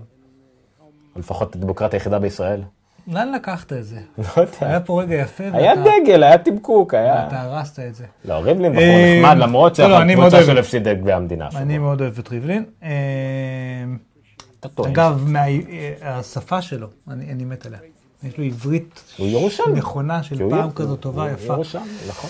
או 1.15 1.19
לפחות 1.19 1.55
הדמוקרטיה 1.55 1.99
היחידה 1.99 2.19
בישראל. 2.19 2.61
לאן 3.07 3.31
לקחת 3.31 3.73
את 3.73 3.85
זה? 3.85 3.95
לא 4.17 4.41
יודע. 4.41 4.51
היה 4.61 4.79
פה 4.79 5.01
רגע 5.01 5.15
יפה, 5.15 5.43
היה 5.53 5.71
ואתה 5.71 5.89
דגל, 6.03 6.23
היה 6.23 6.37
תמקוק, 6.37 6.93
היה... 6.93 7.27
אתה 7.27 7.41
הרסת 7.41 7.79
את 7.79 7.95
זה. 7.95 8.05
לא, 8.25 8.33
ריבלין 8.33 8.71
בחור 8.71 8.83
אה, 8.83 9.19
נחמד, 9.23 9.37
למרות 9.37 9.79
לא, 9.79 9.87
לא, 9.87 9.99
שהקבוצה. 10.07 10.43
שלו 10.43 10.59
הפסידה 10.59 10.93
גביע 10.93 11.15
המדינה. 11.15 11.49
אני 11.55 11.77
מאוד 11.77 12.01
אוהב 12.01 12.19
את 12.19 12.29
ריבלין. 12.29 12.63
אתה 14.61 14.69
טועה. 14.69 14.89
אגב, 14.91 15.23
מה- 15.27 15.47
אה, 15.47 15.93
השפה 16.01 16.61
שלו, 16.61 16.87
אני 17.09 17.31
אני 17.31 17.45
מת 17.45 17.65
עליה. 17.65 17.79
יש 18.23 18.37
לו 18.37 18.43
עברית 18.43 19.03
הוא. 19.17 19.27
נכונה 19.75 20.23
של 20.23 20.41
הוא 20.41 20.51
פעם 20.51 20.71
כזאת 20.71 20.99
טובה, 20.99 21.23
הוא 21.23 21.31
יפה. 21.31 21.53
ירושלמי, 21.53 21.85
נכון. 22.09 22.29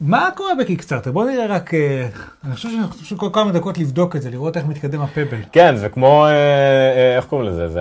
מה 0.00 0.28
קורה 0.36 0.54
בקיקסטארטר? 0.60 1.12
בוא 1.12 1.24
נראה 1.30 1.46
רק, 1.46 1.74
אה, 1.74 2.08
אני 2.44 2.54
חושב 2.54 2.68
שאנחנו 2.70 2.94
צריכים 2.96 3.18
כל 3.18 3.28
כמה 3.32 3.52
דקות 3.52 3.78
לבדוק 3.78 4.16
את 4.16 4.22
זה, 4.22 4.30
לראות 4.30 4.56
איך 4.56 4.66
מתקדם 4.66 5.00
הפבל. 5.00 5.38
כן, 5.52 5.76
זה 5.76 5.88
כמו, 5.88 6.26
אה, 6.26 6.30
אה, 6.30 7.16
איך 7.16 7.24
קוראים 7.24 7.48
לזה? 7.48 7.68
זה 7.68 7.80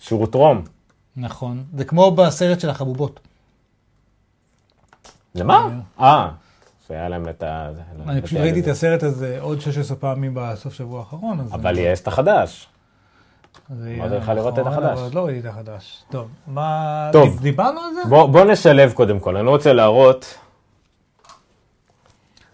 השירות 0.00 0.34
רום. 0.34 0.62
נכון. 1.16 1.64
זה 1.76 1.84
כמו 1.84 2.10
בסרט 2.10 2.60
של 2.60 2.70
החבובות. 2.70 3.20
זה 5.34 5.44
מה? 5.44 5.68
אה, 6.00 6.28
שהיה 6.92 7.08
להם 7.08 7.28
את 7.28 7.42
ה... 7.42 7.68
אני 8.08 8.22
פשוט 8.22 8.38
ראיתי 8.38 8.60
את 8.60 8.66
הסרט 8.68 9.02
הזה 9.02 9.38
עוד 9.40 9.60
16 9.60 9.96
פעמים 9.96 10.32
בסוף 10.34 10.74
שבוע 10.74 10.98
האחרון. 11.00 11.40
אבל 11.52 11.70
אני- 11.70 11.80
יש 11.80 12.00
את 12.00 12.08
החדש. 12.08 12.68
אמרתי 13.70 14.14
לך 14.16 14.22
נכון, 14.22 14.36
לראות 14.36 14.58
את 14.58 14.66
החדש. 14.66 14.92
אבל 14.92 15.02
עוד 15.02 15.14
לא 15.14 15.26
ראיתי 15.26 15.40
את 15.48 15.52
החדש. 15.52 16.02
טוב, 16.10 16.28
מה... 16.46 17.08
טוב. 17.12 17.40
דיברנו 17.42 17.80
על 17.80 17.94
זה? 17.94 18.00
בוא 18.08 18.26
בוא 18.26 18.44
נשלב 18.44 18.92
קודם 18.92 19.20
כל, 19.20 19.36
אני 19.36 19.48
רוצה 19.48 19.72
להראות... 19.72 20.38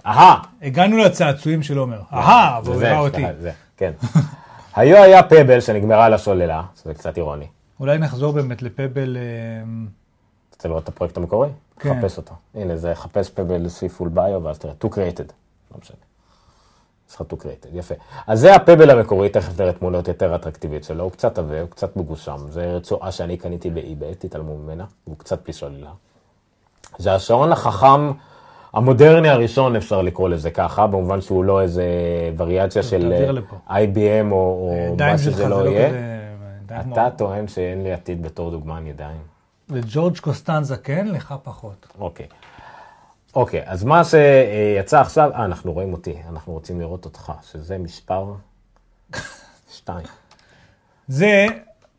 אהה, 0.06 0.36
הגענו 0.62 0.98
לצעצועים 0.98 1.62
של 1.62 1.78
עומר. 1.78 2.00
אהה, 2.12 2.60
והוא 2.64 2.76
זה, 2.76 2.88
הראה 2.88 2.98
אותי. 3.00 3.22
זה, 3.40 3.52
כן. 3.76 3.92
היו 4.76 4.96
היה 4.96 5.22
פבל 5.22 5.60
שנגמרה 5.60 6.08
לה 6.08 6.18
סוללה, 6.18 6.62
זה 6.84 6.94
קצת 6.94 7.16
אירוני. 7.16 7.46
אולי 7.80 7.98
נחזור 7.98 8.32
באמת 8.32 8.62
לפבל... 8.62 9.16
אה, 9.16 9.22
רוצה 10.58 10.68
לראות 10.68 10.82
את 10.82 10.88
הפרויקט 10.88 11.16
המקורי? 11.16 11.48
כן. 11.78 12.00
חפש 12.00 12.16
אותו. 12.16 12.34
הנה, 12.54 12.76
זה 12.76 12.94
חפש 12.94 13.30
פבל 13.30 13.68
סיפול 13.68 14.08
ביו, 14.08 14.40
ואז 14.44 14.58
תראה, 14.58 14.74
to 14.84 14.88
created. 14.88 15.32
לא 15.72 15.78
משנה. 15.82 15.96
יש 17.10 17.14
לך 17.14 17.22
to 17.32 17.34
created, 17.34 17.68
יפה. 17.72 17.94
אז 18.26 18.40
זה 18.40 18.54
הפבל 18.54 18.90
המקורי, 18.90 19.28
תכף 19.28 19.60
נראה 19.60 19.72
תמונות 19.72 20.08
יותר 20.08 20.34
אטרקטיביות 20.34 20.84
שלו, 20.84 21.04
הוא 21.04 21.12
קצת 21.12 21.38
עבה, 21.38 21.60
הוא 21.60 21.70
קצת 21.70 21.96
מגושם. 21.96 22.36
זה 22.50 22.64
רצועה 22.76 23.12
שאני 23.12 23.36
קניתי 23.36 23.70
באי-ביי, 23.70 24.14
תתעלמו 24.14 24.56
ממנה, 24.56 24.84
הוא 25.04 25.16
קצת 25.18 25.44
בלי 25.44 25.52
סוללה. 25.52 25.90
זה 26.98 27.14
השעון 27.14 27.52
החכם 27.52 28.10
המודרני 28.72 29.28
הראשון, 29.28 29.76
אפשר 29.76 30.02
לקרוא 30.02 30.28
לזה 30.28 30.50
ככה, 30.50 30.86
במובן 30.86 31.20
שהוא 31.20 31.44
לא 31.44 31.62
איזה 31.62 31.84
וריאציה 32.36 32.82
של 32.82 33.12
אה. 33.12 33.84
IBM 33.84 34.32
או, 34.32 34.70
הידיים 34.90 35.12
מה 35.12 35.18
שזה 35.18 35.30
זה 35.30 35.48
לא 35.48 35.64
לא 35.64 35.70
יהיה. 35.70 35.90
כמו- 36.82 36.92
אתה 36.92 37.08
טוען 37.16 37.48
שאין 37.48 37.82
לי 37.82 37.92
עתיד 37.92 38.22
בתור 38.22 38.50
דוגמן 38.50 38.86
ידיים. 38.86 39.37
לג'ורג' 39.70 40.18
קוסטנזה 40.18 40.76
כן, 40.76 41.06
לך 41.10 41.34
פחות. 41.42 41.86
אוקיי. 42.00 42.26
אוקיי, 43.34 43.62
אז 43.66 43.84
מה 43.84 44.02
שיצא 44.04 45.00
עכשיו, 45.00 45.30
אה, 45.34 45.44
אנחנו 45.44 45.72
רואים 45.72 45.92
אותי, 45.92 46.14
אנחנו 46.28 46.52
רוצים 46.52 46.80
לראות 46.80 47.04
אותך, 47.04 47.32
שזה 47.50 47.78
מספר 47.78 48.32
2. 49.76 49.98
זה, 51.08 51.46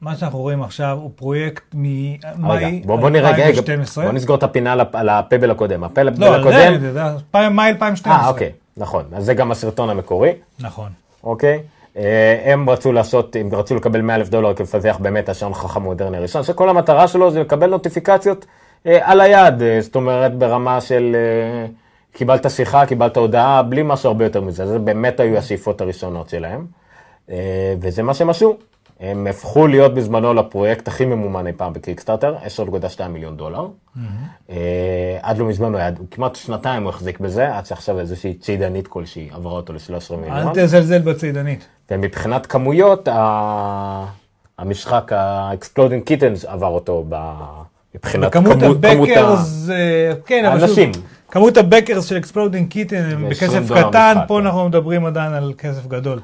מה 0.02 0.16
שאנחנו 0.16 0.40
רואים 0.40 0.64
עכשיו, 0.64 0.98
הוא 1.02 1.12
פרויקט 1.16 1.64
ממאי 1.74 2.66
רגע, 2.66 2.86
בוא, 2.88 2.96
בוא 3.00 3.10
נראה, 3.10 3.32
רגע, 3.32 3.46
2012. 3.48 4.06
בוא 4.06 4.14
נסגור 4.14 4.36
את 4.38 4.44
הפינה 4.44 4.72
על 4.74 4.80
הפ- 4.82 4.96
על 4.96 5.10
הפבל 5.10 5.52
הקודם. 5.52 5.84
הפבל 5.84 6.10
לא, 6.18 6.36
הקודם, 6.36 6.74
זה, 6.74 6.80
זה, 6.80 6.94
זה, 6.94 7.18
זה, 7.34 7.50
מאי 7.50 7.70
2012. 7.70 8.14
אה, 8.24 8.28
אוקיי, 8.30 8.52
נכון, 8.78 9.06
אז 9.14 9.26
זה 9.26 9.34
גם 9.34 9.52
הסרטון 9.52 9.90
המקורי, 9.90 10.32
נכון. 10.60 10.90
אוקיי? 11.24 11.64
אה, 11.98 12.42
הם 12.54 12.70
רצו 12.70 12.92
לעשות, 12.92 13.36
הם 13.36 13.50
רצו 13.52 13.76
לקבל 13.76 14.02
100 14.02 14.16
אלף 14.16 14.30
דולר 14.30 14.54
כדי 14.54 14.64
לפתח 14.64 14.98
באמת 15.02 15.30
השעון 15.30 15.54
חכם 15.54 15.82
מודרני 15.82 16.18
הראשון, 16.18 16.44
שכל 16.44 16.70
המטרה 16.70 17.08
שלו 17.08 17.32
זה 17.32 17.42
לקבל 17.42 17.70
נוטיפיקציות 17.70 18.46
אה, 18.86 19.00
על 19.02 19.22
היד, 19.22 19.62
אה, 19.62 19.82
זאת 19.82 19.96
אומרת 19.96 20.36
ברמה 20.36 20.82
של 20.82 21.16
קיבלת 22.14 22.52
שיחה, 22.52 22.86
קיבלת 22.86 23.18
הודעה, 23.18 23.64
בלי 23.64 23.82
משהו 23.86 24.08
הרבה 24.08 24.26
יותר 24.26 24.42
מזה, 24.42 24.68
זה 24.68 24.80
באמת 24.80 25.20
היו 25.20 25.38
השאיפות 25.38 25.82
הראשונות 25.82 26.30
שלהם, 26.30 26.66
וזה 27.80 28.04
מה 28.04 28.14
שהם 28.14 28.30
עשו. 28.30 28.58
הם 29.00 29.28
הפכו 29.28 29.68
להיות 29.68 29.94
בזמנו 29.94 30.34
לפרויקט 30.34 30.88
הכי 30.88 31.06
ממומן 31.06 31.48
אי 31.48 31.52
פעם 31.54 31.74
ב 31.74 31.78
Kickstarter, 31.78 32.36
10.2 32.98 33.08
מיליון 33.08 33.38
דולר. 33.38 33.68
עד 35.22 35.38
לא 35.38 35.46
מזמן 35.46 35.72
הוא 35.72 35.78
היה, 35.78 35.92
כמעט 36.12 36.36
שנתיים 36.36 36.84
הוא 36.84 36.90
החזיק 36.90 37.20
בזה, 37.20 37.58
עד 37.58 37.66
שעכשיו 37.66 38.00
איזושהי 38.00 38.34
צידנית 38.34 38.88
כלשהי 38.88 39.30
עברה 39.32 39.54
אותו 39.54 39.74
ל-13 39.74 40.16
מיליון. 40.16 40.38
אל 40.38 40.54
תזלזל 40.54 41.02
בצידנית. 41.02 41.68
ומבחינת 41.92 42.46
כמויות, 42.46 43.08
ה- 43.08 44.06
המשחק 44.58 45.14
ה-Exploding 45.14 46.10
Kittens 46.10 46.48
עבר 46.48 46.68
אותו 46.68 47.06
ב... 47.10 47.16
מבחינת 47.96 48.34
כמות 48.34 48.60
כמות 48.60 48.78
ה 48.78 48.88
backers, 48.88 49.70
אה, 49.70 50.12
כן, 50.26 50.46
האנשים. 50.46 50.92
כמות 51.32 51.58
ה 51.58 51.64
backers 51.64 52.06
של 52.06 52.18
Exploding 52.18 52.72
Kittens 52.72 53.04
הם 53.12 53.30
בכסף 53.30 53.44
20 53.44 53.64
דולר 53.64 53.90
קטן, 53.90 54.18
פה 54.28 54.38
כן. 54.40 54.46
אנחנו 54.46 54.70
מדברים 54.70 55.06
עדיין 55.06 55.34
על 55.34 55.54
כסף 55.58 55.88
גדול. 55.88 56.20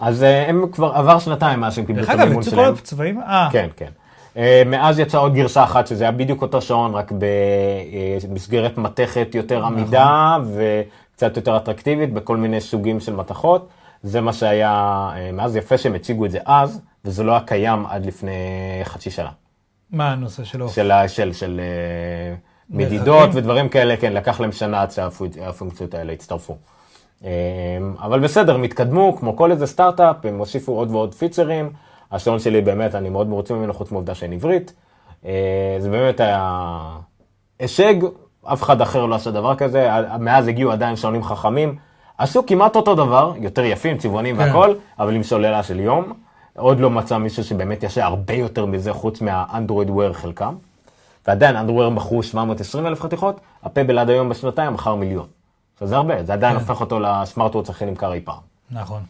אז 0.00 0.22
אה, 0.22 0.48
הם 0.48 0.64
כבר 0.72 0.92
עבר 0.94 1.18
שנתיים 1.18 1.60
מאז 1.60 1.74
שהם 1.74 1.84
קיבלו 1.84 2.02
דרך 2.02 2.10
את 2.10 2.14
אגב, 2.14 2.22
המימון 2.22 2.42
יצאו 2.42 2.52
שלהם. 2.52 2.74
כל 2.74 2.78
הצבעים? 2.78 3.20
אה, 3.20 3.48
כן, 3.52 3.68
כן. 3.76 3.88
אה, 4.36 4.62
מאז 4.66 4.98
יצאה 4.98 5.20
עוד 5.20 5.34
גרסה 5.34 5.64
אחת, 5.64 5.86
שזה 5.86 6.04
היה 6.04 6.10
בדיוק 6.12 6.42
אותו 6.42 6.60
שעון, 6.60 6.94
רק 6.94 7.12
במסגרת 8.28 8.78
מתכת 8.78 9.34
יותר 9.34 9.64
עמידה 9.64 10.36
וקצת 10.54 11.36
יותר 11.36 11.56
אטרקטיבית, 11.56 12.12
בכל 12.12 12.36
מיני 12.36 12.60
סוגים 12.60 13.00
של 13.00 13.16
מתכות. 13.16 13.68
זה 14.02 14.20
מה 14.20 14.32
שהיה, 14.32 15.10
אה, 15.16 15.32
מאז 15.32 15.56
יפה 15.56 15.78
שהם 15.78 15.94
הציגו 15.94 16.26
את 16.26 16.30
זה 16.30 16.38
אז, 16.44 16.80
וזה 17.04 17.22
לא 17.24 17.32
היה 17.32 17.40
קיים 17.40 17.86
עד 17.86 18.06
לפני 18.06 18.32
חצי 18.84 19.10
שנה. 19.10 19.30
מה 19.90 20.12
הנושא 20.12 20.44
שלו? 20.44 20.68
של, 20.68 20.90
של, 21.08 21.32
של 21.32 21.60
אה? 21.60 22.34
מדידות 22.70 23.30
ודברים 23.32 23.68
כאלה, 23.68 23.96
כן, 23.96 24.12
לקח 24.12 24.40
להם 24.40 24.52
שנה 24.52 24.82
עד 24.82 24.90
שהפונקציות 24.90 25.94
האלה 25.94 26.12
הצטרפו. 26.12 26.56
אה, 27.24 27.30
אבל 27.98 28.20
בסדר, 28.20 28.54
הם 28.54 28.62
התקדמו, 28.62 29.16
כמו 29.16 29.36
כל 29.36 29.50
איזה 29.52 29.66
סטארט-אפ, 29.66 30.16
הם 30.24 30.38
הוסיפו 30.38 30.72
עוד 30.72 30.90
ועוד 30.90 31.14
פיצרים. 31.14 31.72
השעון 32.12 32.38
שלי 32.38 32.60
באמת, 32.60 32.94
אני 32.94 33.08
מאוד 33.08 33.28
מרוצה 33.28 33.54
ממנו, 33.54 33.74
חוץ 33.74 33.90
מהעובדה 33.90 34.14
שאין 34.14 34.32
עברית. 34.32 34.72
אה, 35.24 35.76
זה 35.78 35.90
באמת 35.90 36.20
היה 36.20 36.78
הישג, 37.58 37.94
אף 38.44 38.62
אחד 38.62 38.80
אחר 38.80 39.06
לא 39.06 39.14
עשה 39.14 39.30
דבר 39.30 39.54
כזה, 39.54 39.88
מאז 40.20 40.48
הגיעו 40.48 40.72
עדיין 40.72 40.96
שעונים 40.96 41.22
חכמים. 41.22 41.76
עשו 42.18 42.46
כמעט 42.46 42.76
אותו 42.76 42.94
דבר, 42.94 43.32
יותר 43.36 43.64
יפים, 43.64 43.98
צבעונים 43.98 44.36
כן. 44.36 44.42
והכל, 44.42 44.74
אבל 44.98 45.14
עם 45.14 45.22
סוללה 45.22 45.62
של 45.62 45.80
יום. 45.80 46.12
עוד 46.56 46.80
לא 46.80 46.90
מצא 46.90 47.18
מישהו 47.18 47.44
שבאמת 47.44 47.82
יעשה 47.82 48.04
הרבה 48.04 48.34
יותר 48.34 48.66
מזה, 48.66 48.92
חוץ 48.92 49.20
מהאנדרואיד 49.20 49.90
וויר 49.90 50.12
חלקם. 50.12 50.54
ועדיין, 51.26 51.56
אנדרואייר 51.56 51.90
מכרו 51.90 52.22
720 52.22 52.86
אלף 52.86 53.00
חתיכות, 53.00 53.40
הפבל 53.62 53.98
עד 53.98 54.10
היום 54.10 54.28
בשנתיים 54.28 54.72
מכר 54.72 54.94
מיליון. 54.94 55.26
זה 55.80 55.96
הרבה, 55.96 56.24
זה 56.24 56.32
עדיין 56.32 56.54
כן. 56.54 56.60
הופך 56.60 56.80
אותו 56.80 57.00
ל 57.00 57.09
smart 57.09 57.54
watch 57.54 57.70
הכי 57.70 57.84
נמכר 57.84 58.12
אי 58.12 58.20
פעם. 58.24 58.40
נכון. 58.70 59.02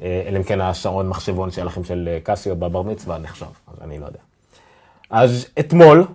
אה, 0.00 0.22
אלא 0.26 0.38
אם 0.38 0.42
כן 0.42 0.60
השעון 0.60 1.08
מחשבון 1.08 1.50
שהיה 1.50 1.64
לכם 1.64 1.84
של 1.84 2.08
אה, 2.12 2.18
קסיו 2.22 2.56
בבר 2.56 2.82
מצווה 2.82 3.18
נחשב, 3.18 3.46
אז 3.66 3.76
אני 3.84 3.98
לא 3.98 4.06
יודע. 4.06 4.18
אז 5.10 5.46
אתמול, 5.58 6.06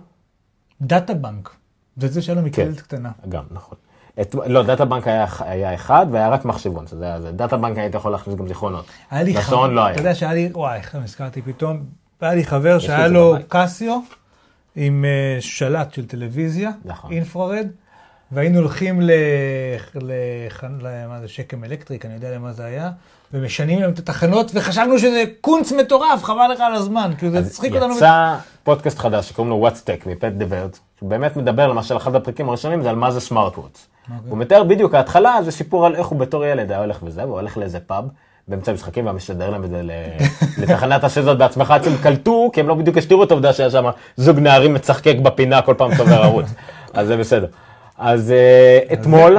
Data 0.80 1.14
Bank. 1.14 1.50
זה 1.96 2.08
זה 2.08 2.22
שהיה 2.22 2.40
לו 2.40 2.46
מקלדת 2.46 2.80
קטנה. 2.80 3.10
גם, 3.28 3.44
נכון. 3.50 3.78
את, 4.20 4.34
לא, 4.46 4.62
Data 4.62 4.84
Bank 4.84 5.08
היה, 5.08 5.26
היה 5.40 5.74
אחד 5.74 6.06
והיה 6.10 6.28
רק 6.28 6.44
מחשבון, 6.44 6.86
שזה 6.86 7.04
היה 7.04 7.20
זה. 7.20 7.32
Data 7.32 7.56
Bank 7.56 7.78
היית 7.78 7.94
יכול 7.94 8.12
להכניס 8.12 8.36
גם 8.36 8.48
זיכרונות. 8.48 8.84
היה 9.10 9.22
לי 9.22 9.32
לשעון 9.32 9.74
לא 9.74 9.84
היה. 9.84 9.92
אתה 9.92 10.00
יודע 10.00 10.14
שהיה 10.14 10.34
לי, 10.34 10.50
וואי, 10.52 10.76
איך 10.76 10.94
נזכרתי 10.94 11.42
פתאום, 11.42 11.84
היה 12.20 12.34
לי 12.34 12.44
חבר 12.44 12.78
שהיה 12.78 13.08
לו. 13.08 13.36
קסיו 13.48 14.00
עם 14.76 15.04
אה, 15.04 15.40
שלט 15.40 15.94
של 15.94 16.06
טלוויזיה, 16.06 16.70
נכון. 16.84 17.12
infrared, 17.12 17.66
והיינו 18.32 18.58
הולכים 18.58 19.00
ל... 19.00 19.10
ל... 19.94 20.12
ל... 20.82 21.06
מה 21.08 21.20
זה, 21.20 21.28
שקם 21.28 21.64
אלקטריק, 21.64 22.06
אני 22.06 22.14
יודע 22.14 22.30
למה 22.34 22.52
זה 22.52 22.64
היה, 22.64 22.90
ומשנים 23.32 23.80
להם 23.80 23.90
את 23.90 23.98
התחנות, 23.98 24.50
וחשבנו 24.54 24.98
שזה 24.98 25.24
קונץ 25.40 25.72
מטורף, 25.72 26.24
חבל 26.24 26.50
לך 26.52 26.60
על 26.60 26.74
הזמן, 26.74 27.12
כאילו 27.18 27.32
זה 27.32 27.38
הצחיק 27.38 27.74
אותנו. 27.74 27.96
יצא 27.96 28.36
פודקאסט 28.62 28.98
חדש 28.98 29.28
שקוראים 29.28 29.50
לו 29.50 29.68
What's 29.68 29.80
Tech 29.80 30.08
מ 30.08 30.32
The 30.32 30.45
Verge, 30.45 30.70
שהוא 30.74 30.84
באמת 31.02 31.36
מדבר, 31.36 31.66
למשל, 31.66 31.96
אחד 31.96 32.14
הפרקים 32.14 32.48
הראשונים 32.48 32.82
זה 32.82 32.90
על 32.90 32.96
מה 32.96 33.10
זה 33.10 33.20
smart 33.20 33.58
watch. 33.58 33.86
אוקיי. 34.04 34.30
הוא 34.30 34.38
מתאר 34.38 34.64
בדיוק, 34.64 34.94
ההתחלה 34.94 35.38
זה 35.44 35.50
סיפור 35.50 35.86
על 35.86 35.96
איך 35.96 36.06
הוא 36.06 36.18
בתור 36.18 36.44
ילד 36.44 36.70
היה 36.70 36.80
הולך 36.80 36.98
וזה, 37.02 37.24
והוא 37.24 37.38
הולך 37.38 37.56
לאיזה 37.56 37.80
פאב 37.80 38.04
באמצע 38.48 38.70
המשחקים 38.70 39.06
ומשדר 39.06 39.50
להם 39.50 39.64
את 39.64 39.70
זה 39.70 39.82
לתחנת 40.62 41.04
השזות 41.04 41.38
בעצמך, 41.38 41.70
עד 41.70 41.84
שהם 41.84 41.96
קלטו, 42.02 42.50
כי 42.52 42.60
הם 42.60 42.68
לא 42.68 42.74
בדיוק 42.74 42.96
הסתירו 42.96 43.22
את 43.22 43.30
העובדה 43.30 43.52
שהיה 43.52 43.70
שם 43.70 43.84
זוג 44.16 44.38
נערים 44.38 44.74
מצחקק 44.74 45.16
בפינה 45.22 45.62
כל 45.62 45.74
פעם 45.78 45.94
שעובר 45.94 46.22
ערוץ. 46.22 46.46
אז 46.94 47.06
זה 47.06 47.16
בסדר. 47.16 47.46
אז 47.98 48.30
אה, 48.30 48.78
אתמול 48.92 49.38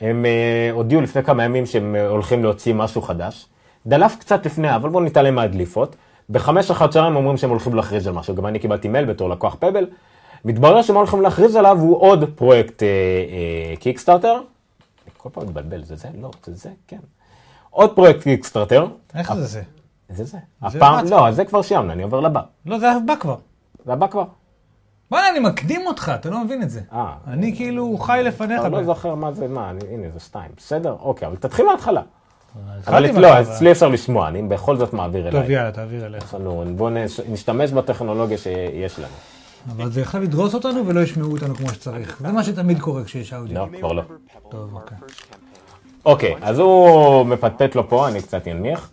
הם 0.00 0.26
אה, 0.26 0.70
הודיעו 0.72 1.00
לפני 1.00 1.22
כמה 1.22 1.44
ימים 1.44 1.66
שהם 1.66 1.96
אה, 1.96 2.08
הולכים 2.08 2.42
להוציא 2.42 2.74
משהו 2.74 3.02
חדש. 3.02 3.46
דלף 3.86 4.16
קצת 4.20 4.46
לפני, 4.46 4.76
אבל 4.76 4.88
בואו 4.88 5.04
נתעלם 5.04 5.34
מהדליפות. 5.34 5.96
בחמש 6.30 6.70
אחת 6.70 6.92
שעה 6.92 7.06
הם 7.06 7.16
אומרים 7.16 7.36
שהם 7.36 7.50
הולכים 7.50 7.74
להכריז 7.74 8.06
על 8.06 8.12
משהו. 8.14 8.34
גם 8.34 8.46
אני 8.46 8.58
קיבלתי 8.58 8.88
מייל 8.88 9.04
בתור 9.04 9.28
לקוח 9.28 9.56
Pebble. 9.58 9.86
מתברר 10.44 10.82
שהם 10.82 10.96
הולכים 10.96 11.20
להכריז 11.22 11.56
עליו 11.56 11.78
הוא 11.80 11.96
עוד 12.00 12.24
פרויקט 12.34 12.82
אה, 12.82 12.88
אה, 12.88 13.76
Kickstarter. 13.76 14.32
אני 14.34 14.42
כל 15.16 15.28
פעם 15.32 15.44
מתבלבל, 15.46 15.84
זה 15.84 15.96
זה? 15.96 16.08
לא, 16.20 16.30
זה 16.44 16.54
זה, 16.54 16.68
כן. 16.88 16.96
עוד 17.70 17.94
פרויקט 17.94 18.22
Kickstarter. 18.22 18.86
איך 19.14 19.34
זה 19.34 19.44
זה? 19.46 19.62
זה 20.08 20.24
זה. 20.24 20.38
הפעם, 20.62 21.06
לא, 21.08 21.30
זה 21.32 21.44
כבר 21.44 21.62
סיימנו, 21.62 21.92
אני 21.92 22.02
עובר 22.02 22.20
לבא. 22.20 22.40
לא, 22.66 22.78
זה 22.78 22.86
בא 23.06 23.14
כבר. 23.20 23.36
זה 23.86 23.92
הבא 23.92 24.06
כבר. 24.06 24.24
וואלה, 25.10 25.28
אני 25.30 25.38
מקדים 25.38 25.86
אותך, 25.86 26.12
אתה 26.14 26.30
לא 26.30 26.44
מבין 26.44 26.62
את 26.62 26.70
זה. 26.70 26.80
אה. 26.92 27.12
אני 27.26 27.56
כאילו 27.56 27.98
חי 27.98 28.20
לפניך. 28.24 28.60
אתה 28.60 28.68
לא 28.68 28.84
זוכר 28.84 29.14
מה 29.14 29.32
זה, 29.32 29.48
מה, 29.48 29.70
אני, 29.70 29.80
הנה 29.94 30.10
זה 30.14 30.20
שתיים, 30.20 30.50
בסדר? 30.56 30.96
אוקיי, 31.00 31.28
אבל 31.28 31.36
תתחיל 31.36 31.66
מההתחלה. 31.66 32.02
אבל 32.86 33.20
לא. 33.20 33.40
אצלי 33.40 33.72
אפשר 33.72 33.88
לשמוע, 33.88 34.28
אני 34.28 34.42
בכל 34.42 34.76
זאת 34.76 34.92
מעביר 34.92 35.30
טוב, 35.30 35.40
אליי. 35.40 35.52
יאללה, 35.52 35.72
תעביר 35.72 36.06
אליך. 36.06 36.36
בואו 36.76 36.90
נש- 36.90 37.20
נשתמש 37.20 37.70
בטכנולוגיה 37.72 38.38
שיש 38.38 38.98
לנו. 38.98 39.08
אבל 39.70 39.90
זה 39.90 40.02
עכשיו 40.02 40.22
ידרוס 40.22 40.54
אותנו 40.54 40.86
ולא 40.86 41.00
ישמעו 41.00 41.32
אותנו 41.32 41.54
כמו 41.54 41.68
שצריך. 41.68 42.16
זה 42.20 42.32
מה 42.32 42.44
שתמיד 42.44 42.80
קורה 42.80 43.04
כשיש 43.04 43.32
אודיו. 43.32 43.54
לא, 43.54 43.78
כבר 43.78 43.92
לא. 43.92 44.02
טוב, 44.50 44.74
אוקיי. 44.74 44.96
אוקיי, 46.04 46.34
אז 46.40 46.58
הוא 46.58 47.26
מפטפט 47.26 47.74
לו 47.74 47.88
פה, 47.88 48.08
אני 48.08 48.22
קצת 48.22 48.48
אנמיך. 48.48 48.90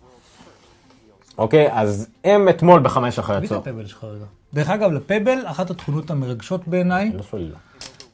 אוקיי, 1.38 1.68
אז 1.72 2.08
הם 2.24 2.48
אתמול 2.48 2.80
בחמש 2.80 3.18
אחרי 3.18 3.36
תביא 3.36 3.46
את 3.46 3.52
הצהר. 3.52 3.72
הפבל 3.72 3.86
שלך 3.86 4.04
רגע. 4.04 4.24
דרך 4.54 4.70
אגב, 4.70 4.92
לפבל, 4.92 5.38
אחת 5.44 5.70
התכונות 5.70 6.10
המרגשות 6.10 6.68
בעיניי, 6.68 7.12
לא 7.14 7.22
שואל. 7.22 7.52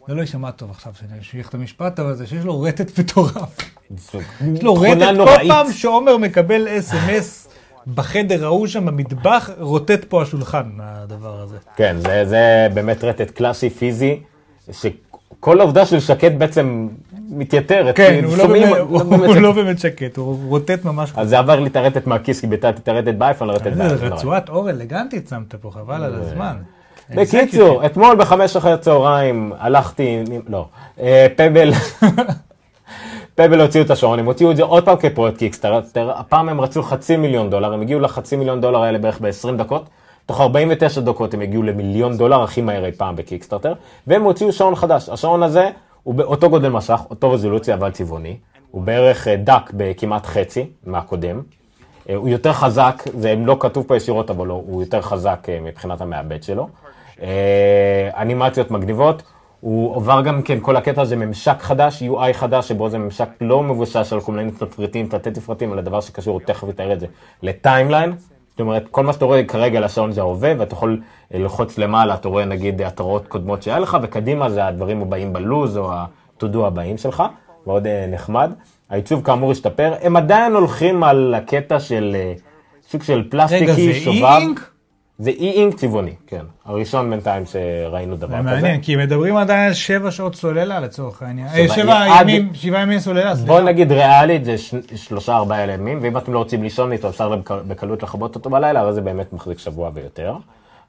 זה 0.09 0.15
לא 0.15 0.21
יישמע 0.21 0.51
טוב 0.51 0.71
עכשיו 0.71 0.93
שאני 1.01 1.21
אשליך 1.21 1.49
את 1.49 1.55
המשפט, 1.55 2.01
אבל 2.01 2.15
זה 2.15 2.27
שיש 2.27 2.45
לו 2.45 2.61
רטט 2.61 2.99
מטורף. 2.99 3.57
יש 3.91 4.17
יש 4.55 4.63
לו 4.63 4.75
רטט 4.75 5.17
כל 5.17 5.49
פעם 5.49 5.73
שעומר 5.73 6.17
מקבל 6.17 6.69
אס.אם.אס 6.69 7.46
בחדר 7.95 8.45
ההוא 8.45 8.67
שם 8.67 8.87
במטבח, 8.87 9.51
רוטט 9.59 10.05
פה 10.05 10.23
השולחן, 10.23 10.65
הדבר 10.81 11.41
הזה. 11.41 11.57
כן, 11.77 11.97
זה, 11.99 12.25
זה 12.25 12.67
באמת 12.75 13.05
רטט 13.05 13.31
קלאסי, 13.31 13.71
פיזי, 13.71 14.21
שכל 14.73 15.61
העובדה 15.61 15.87
של 15.87 16.01
שקט 16.01 16.33
בעצם 16.39 16.89
מתייתרת. 17.29 17.97
כן, 17.97 18.25
הוא 18.25 18.37
לא 18.37 18.43
שומעים- 18.45 18.63
באמת- 18.63 18.77
לא 18.77 18.83
הוא 18.83 19.03
באמת 19.03 19.25
הוא. 19.29 19.37
לא 19.37 19.53
באמת 19.53 19.79
שקט, 19.79 20.17
הוא 20.17 20.39
רוטט 20.49 20.85
ממש. 20.85 21.13
אז 21.17 21.29
זה 21.29 21.39
עבר 21.39 21.61
לי 21.61 21.69
את 21.69 21.77
הרטט 21.77 22.07
מהכיס, 22.07 22.41
כי 22.41 22.47
ביטלתי 22.47 22.81
את 22.83 22.89
הרטט 22.89 23.15
באייפון 23.15 23.49
לרטט 23.49 23.67
איזה 23.67 23.79
באייפון. 23.89 24.13
רצועת 24.13 24.49
אור 24.49 24.71
אלגנטית 24.71 25.29
שמת 25.29 25.55
פה, 25.55 25.71
חבל 25.71 26.05
על 26.05 26.15
הזמן. 26.15 26.57
בקיצור, 27.15 27.87
אתמול 27.87 28.17
בחמש 28.17 28.57
אחרי 28.57 28.73
הצהריים 28.73 29.53
הלכתי, 29.59 30.19
לא, 30.49 30.69
אה, 31.01 31.27
פבל, 31.37 31.71
פבל 33.37 33.61
הוציאו 33.61 33.85
את 33.85 33.91
השעון, 33.91 34.19
הם 34.19 34.27
הוציאו 34.27 34.51
את 34.51 34.57
זה 34.57 34.63
עוד 34.63 34.85
פעם 34.85 34.97
כפרויקט 34.97 35.39
קיקסטארטר, 35.39 36.11
הפעם 36.11 36.49
הם 36.49 36.61
רצו 36.61 36.83
חצי 36.83 37.17
מיליון 37.17 37.51
דולר, 37.51 37.73
הם 37.73 37.81
הגיעו 37.81 38.01
לחצי 38.01 38.37
מיליון 38.37 38.61
דולר 38.61 38.83
האלה 38.83 38.99
בערך 38.99 39.21
ב-20 39.21 39.53
דקות, 39.59 39.89
תוך 40.27 40.41
49 40.41 41.01
דקות 41.01 41.35
הם 41.35 41.41
הגיעו 41.41 41.63
למיליון 41.63 42.17
דולר 42.17 42.43
הכי 42.43 42.61
מהר 42.61 42.85
אי 42.85 42.93
פעם 42.93 43.17
בקיקסטארטר, 43.17 43.73
והם 44.07 44.23
הוציאו 44.23 44.53
שעון 44.53 44.75
חדש, 44.75 45.09
השעון 45.09 45.43
הזה 45.43 45.71
הוא 46.03 46.15
באותו 46.15 46.51
גודל 46.51 46.69
מסך, 46.69 47.01
אותו 47.11 47.33
רזולוציה 47.33 47.75
אבל 47.75 47.91
צבעוני, 47.91 48.37
הוא 48.71 48.83
בערך 48.83 49.29
אה, 49.29 49.37
דק 49.37 49.71
בכמעט 49.75 50.27
חצי 50.27 50.67
מהקודם, 50.87 51.43
אה, 52.09 52.15
הוא 52.15 52.29
יותר 52.29 52.53
חזק, 52.53 53.03
זה 53.19 53.35
לא 53.45 53.57
כתוב 53.61 53.85
פה 53.87 53.97
ישירות, 53.97 54.31
אבל 54.31 54.47
הוא 54.47 54.83
יותר 54.83 55.03
חזק 55.03 55.47
אה, 55.49 55.59
מבחינת 55.63 56.01
המעבד 56.01 56.43
שלו. 56.43 56.69
אנימציות 58.17 58.71
מגניבות, 58.71 59.23
הוא 59.61 59.97
עבר 59.97 60.23
גם 60.23 60.43
כן, 60.43 60.59
כל 60.63 60.77
הקטע 60.77 61.03
הזה 61.03 61.17
ממשק 61.17 61.57
חדש, 61.61 62.03
UI 62.03 62.33
חדש, 62.33 62.69
שבו 62.69 62.89
זה 62.89 62.99
ממשק 62.99 63.29
לא 63.41 63.63
מבושש 63.63 64.13
על 64.13 64.21
כל 64.21 64.33
מיני 64.33 64.51
תפריטים, 64.51 65.09
תתי 65.09 65.31
תפריטים, 65.31 65.73
אלא 65.73 65.83
דבר 65.83 66.01
שקשור, 66.01 66.41
תכף 66.41 66.69
יתאר 66.69 66.93
את 66.93 67.01
זה, 67.01 67.07
לטיימליין. 67.43 68.13
זאת 68.51 68.61
אומרת, 68.61 68.85
כל 68.91 69.05
מה 69.05 69.13
שאתה 69.13 69.25
רואה 69.25 69.45
כרגע 69.45 69.81
לשעון 69.81 70.13
זה 70.13 70.21
ההווה, 70.21 70.53
ואתה 70.59 70.75
יכול 70.75 71.01
אה, 71.35 71.39
ללחוץ 71.39 71.79
למעלה, 71.79 72.15
אתה 72.15 72.29
רואה 72.29 72.45
נגיד 72.45 72.83
התראות 72.83 73.29
קודמות 73.29 73.63
שהיה 73.63 73.79
לך, 73.79 73.97
וקדימה 74.03 74.51
זה 74.51 74.67
הדברים 74.67 75.03
הבאים 75.03 75.33
בלוז, 75.33 75.77
או 75.77 75.93
ה-to-do 75.93 76.59
הבאים 76.59 76.99
שלך, 76.99 77.23
מאוד 77.67 77.87
אה, 77.87 78.07
נחמד. 78.11 78.53
העיצוב 78.91 79.25
כאמור 79.25 79.53
השתפר, 79.53 79.95
הם 80.03 80.17
עדיין 80.17 80.53
הולכים 80.53 81.05
על 81.05 81.35
הקטע 81.35 81.81
של 81.81 82.17
אה, 82.19 82.33
סוג 82.89 83.03
של 83.03 83.13
רגע, 83.13 83.31
פלסטיקי, 83.31 83.93
זה 83.93 84.01
שובב. 84.01 84.25
אי-אינק? 84.25 84.76
זה 85.19 85.31
אי-אינק 85.31 85.75
צבעוני, 85.75 86.15
כן. 86.27 86.41
הראשון 86.65 87.11
בינתיים 87.11 87.43
שראינו 87.47 88.17
דבר 88.17 88.27
זה 88.29 88.43
כזה. 88.43 88.43
מעניין, 88.43 88.81
כי 88.81 88.97
מדברים 88.97 89.37
עדיין 89.37 89.69
על 89.69 89.75
שבע 89.75 90.11
שעות 90.11 90.35
סוללה 90.35 90.81
לצורך 90.81 91.23
העניין. 91.23 91.47
אה, 91.49 91.65
שבע- 91.69 91.75
שבע 91.75 92.05
עד- 92.05 92.29
ימים, 92.29 92.51
שבעה 92.55 92.83
ימים 92.83 92.99
סוללה, 92.99 93.35
בוא 93.35 93.45
סליחה. 93.45 93.61
נגיד 93.61 93.93
ריאלית 93.93 94.45
זה 94.45 94.59
ש- 94.59 94.75
שלושה 94.95 95.37
ארבעה 95.37 95.73
ימים, 95.73 95.99
ואם 96.03 96.17
אתם 96.17 96.33
לא 96.33 96.39
רוצים 96.39 96.63
לישון 96.63 96.93
איתו 96.93 97.09
אפשר 97.09 97.37
בק- 97.37 97.51
בקלות 97.69 98.03
לכבות 98.03 98.35
אותו 98.35 98.51
בלילה, 98.51 98.83
אבל 98.83 98.93
זה 98.93 99.01
באמת 99.01 99.33
מחזיק 99.33 99.59
שבוע 99.59 99.91
ויותר. 99.95 100.37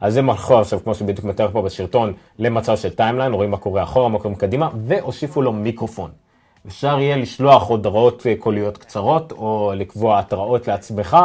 אז 0.01 0.17
הם 0.17 0.29
הלכו 0.29 0.59
עכשיו, 0.59 0.79
כמו 0.83 0.95
שבדיוק 0.95 1.25
מתאר 1.25 1.49
פה 1.51 1.61
בסרטון, 1.61 2.13
למצב 2.39 2.77
של 2.77 2.89
timeline, 2.89 3.33
רואים 3.33 3.51
מה 3.51 3.57
קורה 3.57 3.83
אחורה, 3.83 4.09
מה 4.09 4.19
קורה 4.19 4.35
קדימה, 4.35 4.69
והוסיפו 4.87 5.41
לו 5.41 5.53
מיקרופון. 5.53 6.09
אפשר 6.67 6.99
יהיה 6.99 7.17
לשלוח 7.17 7.67
הודעות 7.69 8.25
קוליות 8.39 8.77
קצרות, 8.77 9.31
או 9.31 9.73
לקבוע 9.75 10.19
התראות 10.19 10.67
לעצמך 10.67 11.17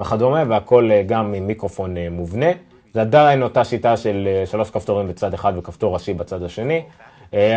וכדומה, 0.00 0.42
והכל 0.48 0.90
אה, 0.92 1.02
גם 1.06 1.34
עם 1.34 1.46
מיקרופון 1.46 1.96
אה, 1.96 2.08
מובנה. 2.10 2.46
זה 2.94 3.00
עדיין 3.00 3.42
אותה 3.42 3.64
שיטה 3.64 3.96
של 3.96 4.28
אה, 4.30 4.46
שלוש 4.46 4.70
כפתורים 4.70 5.08
בצד 5.08 5.34
אחד 5.34 5.52
וכפתור 5.56 5.94
ראשי 5.94 6.14
בצד 6.14 6.42
השני, 6.42 6.82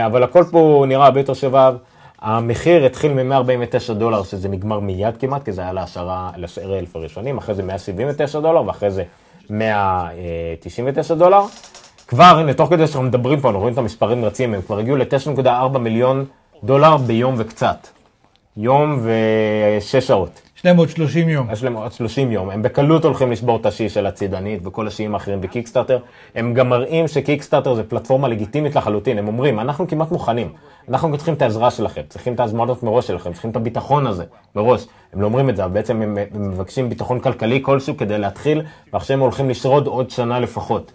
אבל 0.06 0.24
הכל 0.24 0.44
פה 0.52 0.86
נראה 0.88 1.06
הרבה 1.06 1.20
יותר 1.20 1.34
שבב. 1.34 1.76
המחיר 2.22 2.86
התחיל 2.86 3.14
מ-149 3.14 3.94
דולר, 3.94 4.24
שזה 4.24 4.50
נגמר 4.50 4.80
מיד 4.80 5.18
כמעט, 5.18 5.44
כי 5.44 5.52
זה 5.52 5.62
היה 5.62 5.74
להשערה, 5.74 6.30
לשערי 6.38 6.80
אלף 6.80 6.96
הראשונים, 6.96 7.38
אחרי 7.38 7.56
זה 7.56 7.64
179 7.64 8.40
דולר, 8.40 8.68
ואחרי 8.68 8.92
זה 8.92 9.04
199 9.50 11.16
דולר. 11.16 11.42
כבר, 12.08 12.24
הנה, 12.40 12.54
תוך 12.54 12.70
כדי 12.70 12.88
שאנחנו 12.88 13.04
מדברים 13.04 13.40
פה, 13.40 13.48
אנחנו 13.48 13.60
רואים 13.60 13.74
את 13.74 13.78
המספרים 13.78 14.26
רצים, 14.26 14.54
הם 14.54 14.62
כבר 14.62 14.80
הגיעו 14.80 14.98
ל-9.4 14.98 15.78
מיליון 15.78 16.26
דולר 16.64 16.98
ביום 16.98 17.36
וקצת. 17.38 17.88
יום 18.60 19.00
ושש 19.04 20.08
שעות. 20.08 20.42
יש 20.58 20.66
להם 20.66 20.78
עוד 20.78 20.90
30 20.90 21.30
יום. 21.30 21.48
יש 21.52 21.64
להם 21.64 21.74
עוד 21.74 21.92
30 21.92 22.32
יום, 22.32 22.50
הם 22.50 22.62
בקלות 22.62 23.06
הולכים 23.06 23.32
לשבור 23.32 23.58
את 23.58 23.66
השיא 23.66 23.90
של 23.90 24.06
הצידנית 24.06 24.60
וכל 24.64 24.88
השיאים 24.88 25.14
האחרים 25.14 25.42
בקיקסטארטר. 25.42 26.00
הם 26.36 26.54
גם 26.54 26.70
מראים 26.70 27.08
שקיקסטארטר 27.08 27.74
זה 27.74 27.84
פלטפורמה 27.84 28.28
לגיטימית 28.28 28.76
לחלוטין, 28.76 29.18
הם 29.18 29.28
אומרים, 29.28 29.60
אנחנו 29.60 29.88
כמעט 29.88 30.12
מוכנים, 30.12 30.50
אנחנו 30.90 31.18
צריכים 31.18 31.34
את 31.34 31.42
העזרה 31.42 31.72
שלכם, 31.72 32.02
צריכים 32.10 32.34
את 32.34 32.40
ההזמנות 32.40 32.84
מראש 32.84 33.08
שלכם, 33.08 33.34
צריכים 33.34 33.52
את 33.52 33.56
הביטחון 33.56 34.08
הזה 34.08 34.24
מראש. 34.56 34.86
הם 35.14 35.22
לא 35.22 35.26
אומרים 35.26 35.50
את 35.50 35.56
זה, 35.56 35.66
אבל 35.66 35.74
בעצם 35.74 36.02
הם, 36.02 36.18
הם 36.34 36.50
מבקשים 36.50 36.90
ביטחון 36.90 37.20
כלכלי 37.20 37.60
כלשהו 37.64 37.98
כדי 37.98 38.18
להתחיל, 38.18 38.62
ועכשיו 38.94 39.14
הם 39.14 39.20
הולכים 39.20 39.50
לשרוד 39.50 39.88
עוד 39.88 40.10
שנה 40.10 40.40
לפחות. 40.40 40.92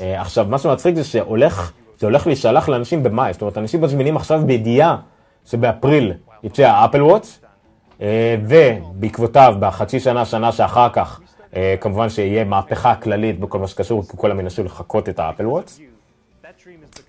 אה, 0.00 0.20
עכשיו, 0.20 0.46
מה 0.48 0.58
שמצחיק 0.58 0.94
זה 0.94 1.04
שהולך, 1.04 1.72
זה 1.98 2.06
הולך 2.06 2.26
להישלח 2.26 2.68
לאנשים 2.68 3.02
במאי, 3.02 3.32
זאת 3.32 3.42
אומרת, 3.42 3.58
אנשים 3.58 3.80
מזמינים 3.80 4.16
עכשיו 4.16 4.42
בידיעה 4.46 4.96
שבאפריל 5.46 6.12
יצא 6.42 6.62
האפל 6.62 7.02
וואץ', 7.02 7.38
אה, 8.00 8.36
ובעקבותיו, 8.48 9.54
בחצי 9.60 10.00
שנה, 10.00 10.24
שנה 10.24 10.52
שאחר 10.52 10.88
כך, 10.92 11.20
אה, 11.56 11.74
כמובן 11.80 12.08
שיהיה 12.08 12.44
מהפכה 12.44 12.94
כללית 12.94 13.40
בכל 13.40 13.58
מה 13.58 13.66
שקשור, 13.66 14.02
כי 14.02 14.16
כולם 14.16 14.40
ינסו 14.40 14.64
לחקות 14.64 15.08
את 15.08 15.18
האפל 15.18 15.46
וואץ'. 15.46 15.78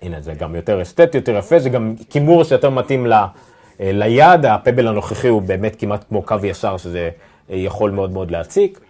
הנה, 0.02 0.20
זה 0.20 0.34
גם 0.34 0.54
יותר 0.54 0.82
אסתטי, 0.82 1.18
יותר 1.18 1.36
יפה, 1.36 1.58
זה 1.58 1.68
גם 1.68 1.94
כימור 2.10 2.44
שיותר 2.44 2.70
מתאים 2.70 3.06
ל, 3.06 3.12
אה, 3.12 3.26
ליד, 3.80 4.46
הפבל 4.46 4.88
הנוכחי 4.88 5.28
הוא 5.28 5.42
באמת 5.42 5.76
כמעט 5.80 6.04
כמו 6.08 6.22
קו 6.22 6.36
ישר, 6.42 6.76
שזה 6.76 7.10
יכול 7.48 7.90
מאוד 7.90 8.10
מאוד 8.10 8.30
להציק. 8.30 8.80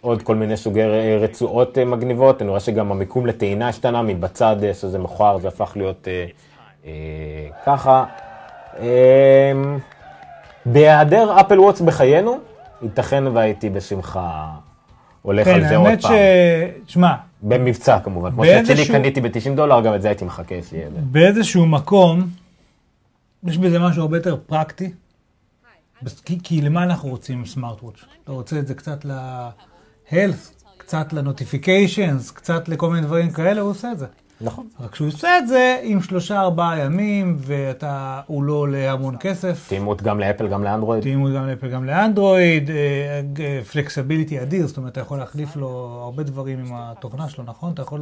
עוד 0.00 0.22
כל 0.22 0.34
מיני 0.34 0.56
סוגי 0.56 0.82
רצועות 1.20 1.78
מגניבות, 1.78 2.42
אני 2.42 2.48
רואה 2.48 2.60
שגם 2.60 2.92
המיקום 2.92 3.26
לטעינה 3.26 3.68
השתנה, 3.68 4.02
מבצד 4.02 4.56
שזה 4.72 4.98
מכוער, 4.98 5.38
זה 5.38 5.48
הפך 5.48 5.72
להיות 5.76 6.08
ככה. 7.66 8.04
אה, 8.78 9.52
בהיעדר 10.66 11.40
אפל 11.40 11.60
וואטס 11.60 11.80
בחיינו, 11.80 12.38
ייתכן 12.82 13.24
והייתי 13.26 13.70
בשמחה 13.70 14.48
הולך 15.22 15.44
כן, 15.44 15.54
על 15.54 15.68
זה 15.68 15.76
עוד 15.76 15.86
האמת 15.86 16.02
ש... 16.02 16.04
פעם. 16.04 16.14
שמע, 16.86 17.14
במבצע 17.42 17.98
כמובן, 18.00 18.30
כמו 18.30 18.44
שאת 18.44 18.66
שלי 18.66 18.86
קניתי 18.88 19.20
ב-90 19.20 19.56
דולר, 19.56 19.80
גם 19.80 19.94
את 19.94 20.02
זה 20.02 20.08
הייתי 20.08 20.24
מחכה 20.24 20.54
שיהיה. 20.68 20.90
ב- 20.90 21.12
באיזשהו 21.12 21.66
מקום, 21.66 22.28
יש 23.44 23.58
בזה 23.58 23.78
משהו 23.78 24.02
הרבה 24.02 24.16
יותר 24.16 24.36
פרקטי. 24.46 24.92
בס- 26.02 26.20
כי, 26.20 26.38
כי 26.42 26.60
למה 26.62 26.82
אנחנו 26.82 27.08
רוצים 27.08 27.46
סמארט 27.46 27.82
וואץ'? 27.82 27.94
אתה 28.24 28.32
רוצה 28.32 28.58
את 28.58 28.66
זה 28.66 28.74
קצת 28.74 29.04
ל-health, 29.04 30.64
קצת 30.76 31.12
ל-notifications, 31.12 32.34
קצת 32.34 32.68
לכל 32.68 32.90
מיני 32.90 33.06
דברים 33.06 33.30
כאלה, 33.30 33.60
הוא 33.60 33.70
עושה 33.70 33.92
את 33.92 33.98
זה. 33.98 34.06
נכון. 34.40 34.66
רק 34.80 34.94
שהוא 34.94 35.08
עושה 35.08 35.38
את 35.38 35.48
זה 35.48 35.80
עם 35.82 36.02
שלושה 36.02 36.40
ארבעה 36.40 36.78
ימים, 36.78 37.36
ואתה, 37.40 38.20
הוא 38.26 38.42
לא 38.44 38.52
עולה 38.52 38.92
המון 38.92 39.16
כסף. 39.20 39.66
תאימות 39.68 40.02
גם 40.02 40.20
לאפל, 40.20 40.48
גם 40.48 40.64
לאנדרואיד. 40.64 41.02
תאימות 41.02 41.32
גם 41.32 41.46
לאפל, 41.46 41.68
גם 41.70 41.84
לאנדרואיד, 41.84 42.70
פלקסיביליטי 43.72 44.42
אדיר, 44.42 44.66
זאת 44.66 44.76
אומרת, 44.76 44.92
אתה 44.92 45.00
יכול 45.00 45.18
להחליף 45.18 45.56
לו 45.56 45.68
הרבה 46.04 46.22
דברים 46.22 46.58
עם 46.58 46.72
התוכנה 46.74 47.28
שלו, 47.28 47.44
נכון? 47.44 47.72
אתה 47.72 47.82
יכול 47.82 48.00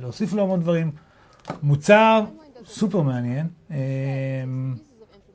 להוסיף 0.00 0.32
לו 0.32 0.42
המון 0.42 0.60
דברים. 0.60 0.90
מוצר 1.62 2.24
סופר 2.66 3.00
מעניין, 3.02 3.46
אה, 3.70 3.76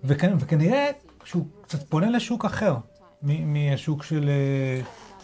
וכנ- 0.05 0.35
וכנראה 0.39 0.87
שהוא 1.23 1.45
קצת 1.61 1.83
פונה 1.89 2.09
לשוק 2.09 2.45
אחר 2.45 2.75
מהשוק 3.23 4.03
של... 4.03 4.29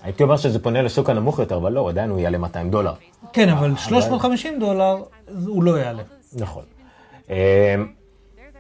הייתי 0.08 0.24
אומר 0.24 0.38
שזה 0.38 0.60
פונה 0.60 0.82
לשוק 0.82 1.10
הנמוך 1.10 1.40
יותר, 1.40 1.58
אבל 1.58 1.72
לא, 1.72 1.90
עדיין 1.90 2.10
הוא 2.10 2.20
יעלה 2.20 2.38
200 2.38 2.70
דולר. 2.70 2.94
כן, 3.34 3.50
אבל 3.50 3.74
350 3.78 4.60
דולר 4.60 5.04
הוא 5.48 5.64
לא 5.64 5.80
יעלה. 5.80 6.04
נכון. 6.34 6.64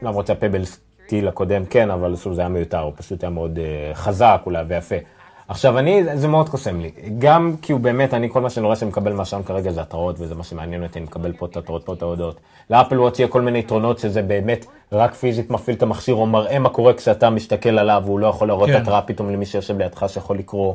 למרות 0.01 0.27
שהפבל 0.27 0.65
סטיל 0.65 1.27
הקודם 1.27 1.65
כן, 1.65 1.91
אבל 1.91 2.15
שוב 2.15 2.33
זה 2.33 2.41
היה 2.41 2.49
מיותר, 2.49 2.79
הוא 2.79 2.93
פשוט 2.95 3.23
היה 3.23 3.29
מאוד 3.29 3.59
אה, 3.59 3.93
חזק 3.93 4.41
אולי 4.45 4.63
ויפה. 4.67 4.95
עכשיו 5.47 5.79
אני, 5.79 6.17
זה 6.17 6.27
מאוד 6.27 6.49
קוסם 6.49 6.79
לי, 6.79 6.91
גם 7.19 7.55
כי 7.61 7.71
הוא 7.71 7.81
באמת, 7.81 8.13
אני 8.13 8.29
כל 8.29 8.41
מה 8.41 8.49
שאני 8.49 8.65
רואה 8.65 8.75
שאני 8.75 8.89
מקבל 8.89 9.13
מהשעון 9.13 9.43
כרגע 9.43 9.71
זה 9.71 9.81
התראות, 9.81 10.15
וזה 10.19 10.35
מה 10.35 10.43
שמעניין 10.43 10.83
אותי, 10.83 10.99
אני 10.99 11.05
מקבל 11.05 11.33
פה 11.33 11.45
את 11.45 11.57
התראות, 11.57 11.85
פה 11.85 11.93
את 11.93 12.01
ההודעות. 12.01 12.39
לאפל 12.69 12.99
וואץ' 12.99 13.19
יהיה 13.19 13.27
כל 13.27 13.41
מיני 13.41 13.59
יתרונות 13.59 13.99
שזה 13.99 14.21
באמת 14.21 14.65
רק 14.91 15.13
פיזית 15.13 15.49
מפעיל 15.49 15.77
את 15.77 15.83
המכשיר, 15.83 16.15
או 16.15 16.25
מראה 16.25 16.59
מה 16.59 16.69
קורה 16.69 16.93
כשאתה 16.93 17.29
מסתכל 17.29 17.79
עליו, 17.79 18.01
והוא 18.05 18.19
לא 18.19 18.27
יכול 18.27 18.47
להראות 18.47 18.69
כן. 18.69 18.81
התראה 18.81 19.01
פתאום 19.01 19.29
למי 19.29 19.45
שיושב 19.45 19.77
לידך 19.77 20.05
שיכול 20.07 20.37
לקרוא. 20.37 20.73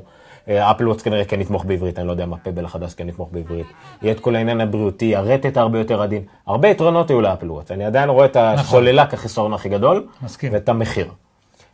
אה, 0.49 0.71
אפל 0.71 0.89
וואץ' 0.89 1.03
כנראה 1.03 1.25
כן 1.25 1.41
יתמוך 1.41 1.65
בעברית, 1.65 1.99
אני 1.99 2.07
לא 2.07 2.13
יודע 2.13 2.27
מה 2.27 2.37
פבל 2.37 2.65
החדש 2.65 2.95
כן 2.95 3.09
יתמוך 3.09 3.29
בעברית. 3.33 3.67
יהיה 4.03 4.13
את 4.13 4.21
כל 4.21 4.37
העניין 4.37 4.61
הבריאותי, 4.61 5.17
הרטט 5.17 5.57
הרבה 5.57 5.79
יותר 5.79 6.03
עדין. 6.03 6.23
הרבה 6.47 6.69
יתרונות 6.69 7.11
היו 7.11 7.21
לאפל 7.21 7.51
וואץ', 7.51 7.71
אני 7.71 7.85
עדיין 7.85 8.09
רואה 8.09 8.27
את 8.27 8.37
השוללה 8.37 9.07
כחיסרון 9.07 9.55
הכי 9.55 9.69
גדול, 9.69 10.07
מסכים. 10.23 10.53
ואת 10.53 10.69
המחיר. 10.69 11.07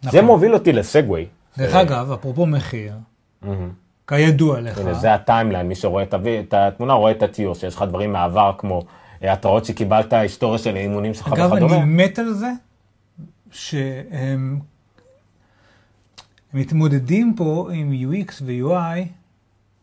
נכון. 0.02 0.12
זה 0.12 0.22
מוביל 0.22 0.54
אותי 0.54 0.72
לסגווי. 0.72 1.26
דרך 1.58 1.74
אגב, 1.74 2.12
אפרופו 2.12 2.46
מחיר, 2.46 2.92
כידוע 4.06 4.60
לך, 4.60 4.78
הנה, 4.78 4.94
זה 4.94 5.14
הטיימליין, 5.14 5.68
מי 5.68 5.74
שרואה 5.74 6.02
את, 6.02 6.14
את 6.14 6.54
התמונה 6.54 6.92
רואה 6.92 7.10
את 7.10 7.22
התיאור, 7.22 7.54
שיש 7.54 7.74
לך 7.74 7.82
דברים 7.88 8.12
מהעבר 8.12 8.52
כמו 8.58 8.82
אה, 9.24 9.32
התראות 9.32 9.64
שקיבלת, 9.64 10.12
היסטוריה 10.12 10.58
של 10.58 10.76
האימונים 10.76 11.14
שלך 11.14 11.32
אגב, 11.32 11.52
וכדומה. 11.52 11.76
אני 11.76 11.84
מת 11.84 12.18
על 12.18 12.32
זה, 12.32 12.50
שהם 13.50 14.60
מתמודדים 16.54 17.34
פה 17.36 17.68
עם 17.74 17.92
UX 17.92 18.32
ו-UI, 18.42 19.08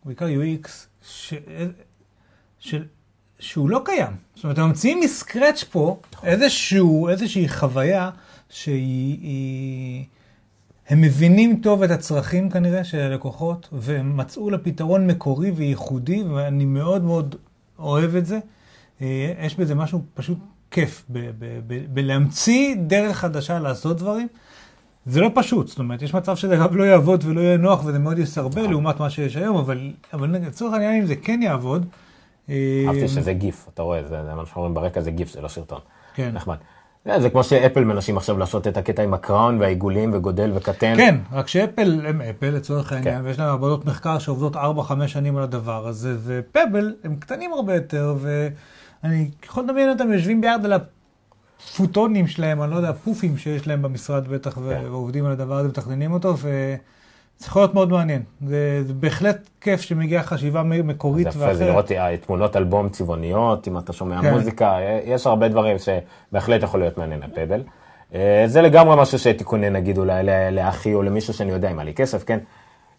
בעיקר 0.05 0.25
UX, 0.25 0.69
ש... 1.07 1.33
של... 2.59 2.83
שהוא 3.39 3.69
לא 3.69 3.81
קיים. 3.85 4.13
זאת 4.35 4.43
אומרת, 4.43 4.57
הם 4.57 4.67
ממציאים 4.67 4.99
מסקרץ' 4.99 5.63
פה 5.63 5.99
איזשהו, 6.23 7.09
איזושהי 7.09 7.49
חוויה 7.49 8.09
שהיא... 8.49 9.17
היא... 9.21 10.05
הם 10.89 11.01
מבינים 11.01 11.59
טוב 11.63 11.83
את 11.83 11.91
הצרכים 11.91 12.49
כנראה 12.49 12.83
של 12.83 12.99
הלקוחות, 12.99 13.69
והם 13.71 14.17
מצאו 14.17 14.49
לה 14.49 14.57
פתרון 14.57 15.07
מקורי 15.07 15.51
וייחודי, 15.51 16.23
ואני 16.23 16.65
מאוד 16.65 17.03
מאוד 17.03 17.35
אוהב 17.79 18.15
את 18.15 18.25
זה. 18.25 18.39
אה, 19.01 19.33
יש 19.41 19.55
בזה 19.55 19.75
משהו 19.75 20.03
פשוט 20.13 20.37
כיף, 20.71 21.05
בלהמציא 21.93 22.75
דרך 22.87 23.17
חדשה 23.17 23.59
לעשות 23.59 23.97
דברים. 23.97 24.27
זה 25.06 25.22
לא 25.22 25.32
פשוט, 25.34 25.68
זאת 25.68 25.80
אומרת, 25.80 26.02
יש 26.02 26.14
מצב 26.14 26.36
שזה 26.36 26.56
גם 26.56 26.77
לא 26.77 26.84
יעבוד 26.84 27.23
ולא 27.27 27.41
יהיה 27.41 27.57
נוח 27.57 27.86
וזה 27.86 27.99
מאוד 27.99 28.19
יסרבל 28.19 28.68
לעומת 28.69 28.99
מה 28.99 29.10
שיש 29.10 29.36
היום, 29.36 29.57
אבל, 29.57 29.91
אבל 30.14 30.30
לצורך 30.30 30.73
העניין 30.73 31.02
אם 31.02 31.06
זה 31.06 31.15
כן 31.15 31.40
יעבוד. 31.41 31.86
אה, 32.49 32.84
אהבתי 32.88 33.07
שזה 33.07 33.34
גיף, 33.34 33.68
אתה 33.73 33.82
רואה, 33.82 34.03
זה 34.03 34.23
זה 34.23 34.36
מה 34.36 34.45
שאנחנו 34.45 34.61
רואים 34.61 34.73
ברקע, 34.73 35.02
זה 35.02 35.11
גיף, 35.11 35.32
זה 35.32 35.41
לא 35.41 35.48
סרטון. 35.48 35.80
כן. 36.15 36.32
נחמד. 36.34 36.56
זה, 37.06 37.19
זה 37.19 37.30
כמו 37.30 37.44
שאפל 37.44 37.84
מנסים 37.84 38.18
עכשיו 38.18 38.38
לעשות 38.38 38.68
את 38.68 38.77
הקטע 38.77 39.03
עם 39.03 39.14
הקראון 39.14 39.60
והעיגולים 39.60 40.11
וגודל 40.14 40.52
וקטן. 40.56 40.95
כן, 40.98 41.15
רק 41.32 41.48
שאפל 41.48 42.06
הם 42.06 42.22
אפל 42.22 42.49
לצורך 42.49 42.91
העניין, 42.91 43.19
כן. 43.19 43.26
ויש 43.26 43.40
להם 43.40 43.49
עבודות 43.49 43.86
מחקר 43.86 44.19
שעובדות 44.19 44.56
4-5 44.56 44.60
שנים 45.07 45.38
על 45.38 45.44
הדבר 45.44 45.88
הזה, 45.88 46.18
ופבל 46.23 46.94
הם 47.03 47.15
קטנים 47.15 47.53
הרבה 47.53 47.76
יותר, 47.76 48.15
ואני 48.22 49.30
יכול 49.45 49.64
לדמיין 49.64 49.90
אותם 49.90 50.14
יושבים 50.14 50.41
ביחד 50.41 50.65
על 50.65 50.73
הפוטונים 51.65 52.27
שלהם, 52.27 52.63
אני 52.63 52.71
לא 52.71 52.75
יודע, 52.75 52.89
הפופים 52.89 53.37
שיש 53.37 53.67
להם 53.67 53.81
במשרד 53.81 54.27
בטח, 54.27 54.53
כן. 54.53 54.61
ועובדים 54.61 55.25
על 55.25 55.31
הדבר 55.31 55.55
הזה 55.55 55.67
ומתכננים 55.67 56.11
אותו, 56.11 56.37
וזה 56.37 56.77
יכול 57.45 57.61
להיות 57.61 57.73
מאוד 57.73 57.91
מעניין. 57.91 58.21
זה, 58.47 58.83
זה 58.87 58.93
בהחלט 58.93 59.49
כיף 59.61 59.81
שמגיעה 59.81 60.23
חשיבה 60.23 60.63
מקורית 60.63 61.31
זה 61.31 61.39
יפה, 61.39 61.53
זה 61.55 61.65
לראות 61.65 61.91
תמונות 62.25 62.55
אלבום 62.55 62.89
צבעוניות, 62.89 63.67
אם 63.67 63.77
אתה 63.77 63.93
שומע 63.93 64.21
כן. 64.21 64.33
מוזיקה, 64.33 64.77
אה, 64.77 64.99
יש 65.05 65.27
הרבה 65.27 65.47
דברים 65.47 65.77
שבהחלט 65.77 66.63
יכול 66.63 66.79
להיות 66.79 66.97
מעניין 66.97 67.19
לפבל. 67.19 67.61
אה, 68.15 68.43
זה 68.47 68.61
לגמרי 68.61 69.01
משהו 69.01 69.19
שתיקונה 69.19 69.69
נגיד 69.69 69.97
אולי 69.97 70.23
לאחי 70.51 70.93
או 70.93 71.03
למישהו 71.03 71.33
שאני 71.33 71.51
יודע 71.51 71.71
אם 71.71 71.79
היה 71.79 71.85
לי 71.85 71.93
כסף, 71.93 72.23
כן? 72.23 72.39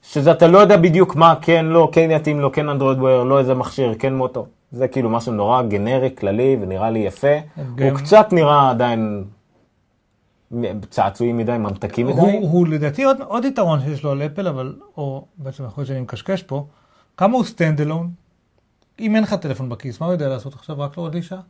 שזה 0.02 0.32
אתה 0.32 0.46
לא 0.46 0.58
יודע 0.58 0.76
בדיוק 0.76 1.16
מה 1.16 1.34
כן, 1.42 1.64
לא, 1.64 1.88
כן 1.92 2.10
יתאים 2.10 2.40
לו, 2.40 2.52
כן 2.52 2.68
אנדרואיד 2.68 2.98
וויר, 2.98 3.22
לא 3.22 3.38
איזה 3.38 3.54
מכשיר, 3.54 3.94
כן 3.98 4.14
מוטו. 4.14 4.46
זה 4.76 4.88
כאילו 4.88 5.10
משהו 5.10 5.32
נורא 5.32 5.62
גנרי, 5.62 6.10
כללי, 6.18 6.56
ונראה 6.60 6.90
לי 6.90 6.98
יפה. 6.98 7.36
גם- 7.74 7.88
הוא 7.88 7.98
קצת 7.98 8.28
נראה 8.32 8.70
עדיין 8.70 9.24
צעצועי 10.90 11.32
מדי, 11.32 11.58
ממתקי 11.58 12.04
מדי. 12.04 12.20
הוא, 12.20 12.50
הוא 12.50 12.66
לדעתי 12.68 13.04
עוד, 13.04 13.16
עוד 13.20 13.44
יתרון 13.44 13.80
שיש 13.80 14.04
לו 14.04 14.10
על 14.10 14.22
אפל, 14.22 14.48
אבל, 14.48 14.76
או 14.96 15.24
בעצם 15.38 15.64
יכול 15.64 15.80
להיות 15.82 15.88
שאני 15.88 16.00
מקשקש 16.00 16.42
פה, 16.42 16.66
כמה 17.16 17.34
הוא 17.36 17.44
stand 17.44 17.80
alone? 17.80 18.10
אם 19.00 19.14
אין 19.16 19.22
לך 19.22 19.34
טלפון 19.34 19.68
בכיס, 19.68 20.00
מה 20.00 20.06
הוא 20.06 20.12
יודע 20.14 20.28
לעשות 20.28 20.54
עכשיו? 20.54 20.78
רק 20.80 20.96
להוריד 20.96 21.14
לי 21.14 21.22
שעה? 21.22 21.40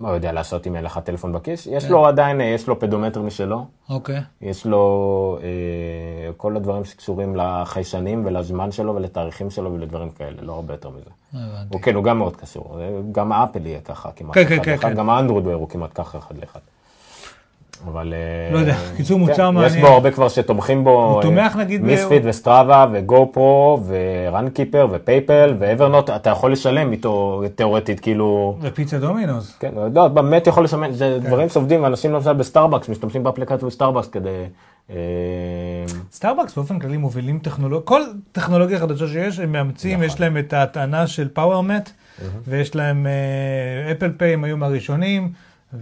מה 0.00 0.08
הוא 0.08 0.14
יודע 0.16 0.32
לעשות 0.32 0.66
אם 0.66 0.76
אין 0.76 0.84
לך 0.84 0.98
טלפון 0.98 1.32
בכיס? 1.32 1.66
יש 1.66 1.84
כן. 1.84 1.92
לו 1.92 2.06
עדיין, 2.06 2.40
אה, 2.40 2.46
יש 2.46 2.68
לו 2.68 2.80
פדומטר 2.80 3.22
משלו. 3.22 3.66
אוקיי. 3.90 4.20
יש 4.40 4.66
לו 4.66 5.38
אה, 5.42 6.32
כל 6.36 6.56
הדברים 6.56 6.84
שקשורים 6.84 7.36
לחיישנים 7.36 8.22
ולזמן 8.26 8.72
שלו 8.72 8.94
ולתאריכים 8.94 9.50
שלו 9.50 9.72
ולדברים 9.72 10.10
כאלה, 10.10 10.42
לא 10.42 10.52
הרבה 10.52 10.74
יותר 10.74 10.90
מזה. 10.90 11.10
הבנתי. 11.34 11.68
הוא 11.74 11.80
כן, 11.80 11.94
הוא 11.94 12.04
גם 12.04 12.18
מאוד 12.18 12.36
קשור. 12.36 12.80
אה, 12.80 12.88
גם 13.12 13.32
האפל 13.32 13.66
יהיה 13.66 13.80
ככה 13.80 14.10
כמעט 14.16 14.34
כן, 14.34 14.44
כן, 14.44 14.54
אחד 14.54 14.64
כן, 14.64 14.72
לאחד, 14.72 14.88
כן. 14.88 14.94
גם 14.94 15.10
האנדרואיד 15.10 15.46
הוא 15.46 15.68
כמעט 15.68 15.90
ככה 15.94 16.18
אחד 16.18 16.34
לאחד. 16.40 16.60
אבל... 17.86 18.14
אה, 18.14 18.54
לא 18.54 18.58
יודע, 18.58 18.76
קיצור, 18.96 19.18
מוצר 19.18 19.34
כן, 19.34 19.54
מעניין. 19.54 19.74
יש 19.74 19.80
בו 19.80 19.86
הרבה 19.86 20.10
כבר 20.10 20.28
שתומכים 20.28 20.84
בו. 20.84 20.90
הוא 20.90 21.16
אה, 21.16 21.22
תומך, 21.22 21.56
נגיד, 21.56 21.82
ב- 21.82 21.86
מיספיט 21.86 22.22
וסטראבה 22.24 22.86
וגו 22.92 23.30
פרו 23.32 23.80
ורנקיפר 23.86 24.86
ופייפל 24.90 25.54
ואברנוט, 25.58 26.10
אתה 26.10 26.30
יכול 26.30 26.52
לשלם 26.52 26.92
איתו 26.92 27.42
תיאורטית, 27.54 28.00
כאילו... 28.00 28.56
ופיצה 28.60 28.98
דומינוס. 28.98 29.56
כן, 29.60 29.72
לא, 29.94 30.08
באמת 30.08 30.46
יכול 30.46 30.64
לשלם, 30.64 30.92
זה 30.92 31.18
כן. 31.22 31.26
דברים 31.26 31.48
שעובדים, 31.48 31.82
ואנשים 31.82 32.12
למשל 32.12 32.32
בסטארבקס 32.32 32.88
משתמשים 32.88 33.22
באפליקציה 33.22 33.68
בסטארבקס 33.68 34.08
כדי... 34.08 34.44
אה, 34.90 34.96
סטארבקס 36.12 36.54
באופן 36.54 36.78
כללי 36.78 36.96
מובילים 36.96 37.38
טכנולוגיה, 37.38 37.86
כל 37.86 38.02
טכנולוגיה 38.32 38.78
חדשה 38.78 39.08
שיש, 39.08 39.38
הם 39.38 39.52
מאמצים, 39.52 39.98
נכון. 39.98 40.06
יש 40.06 40.20
להם 40.20 40.38
את 40.38 40.52
ההטענה 40.52 41.06
של 41.06 41.28
Powermat, 41.28 41.90
ויש 42.46 42.74
להם 42.74 43.06
Apple 43.92 44.12
Pay, 44.16 44.34
הם 44.34 44.44
היו 44.44 44.56
מהראשונים, 44.56 45.32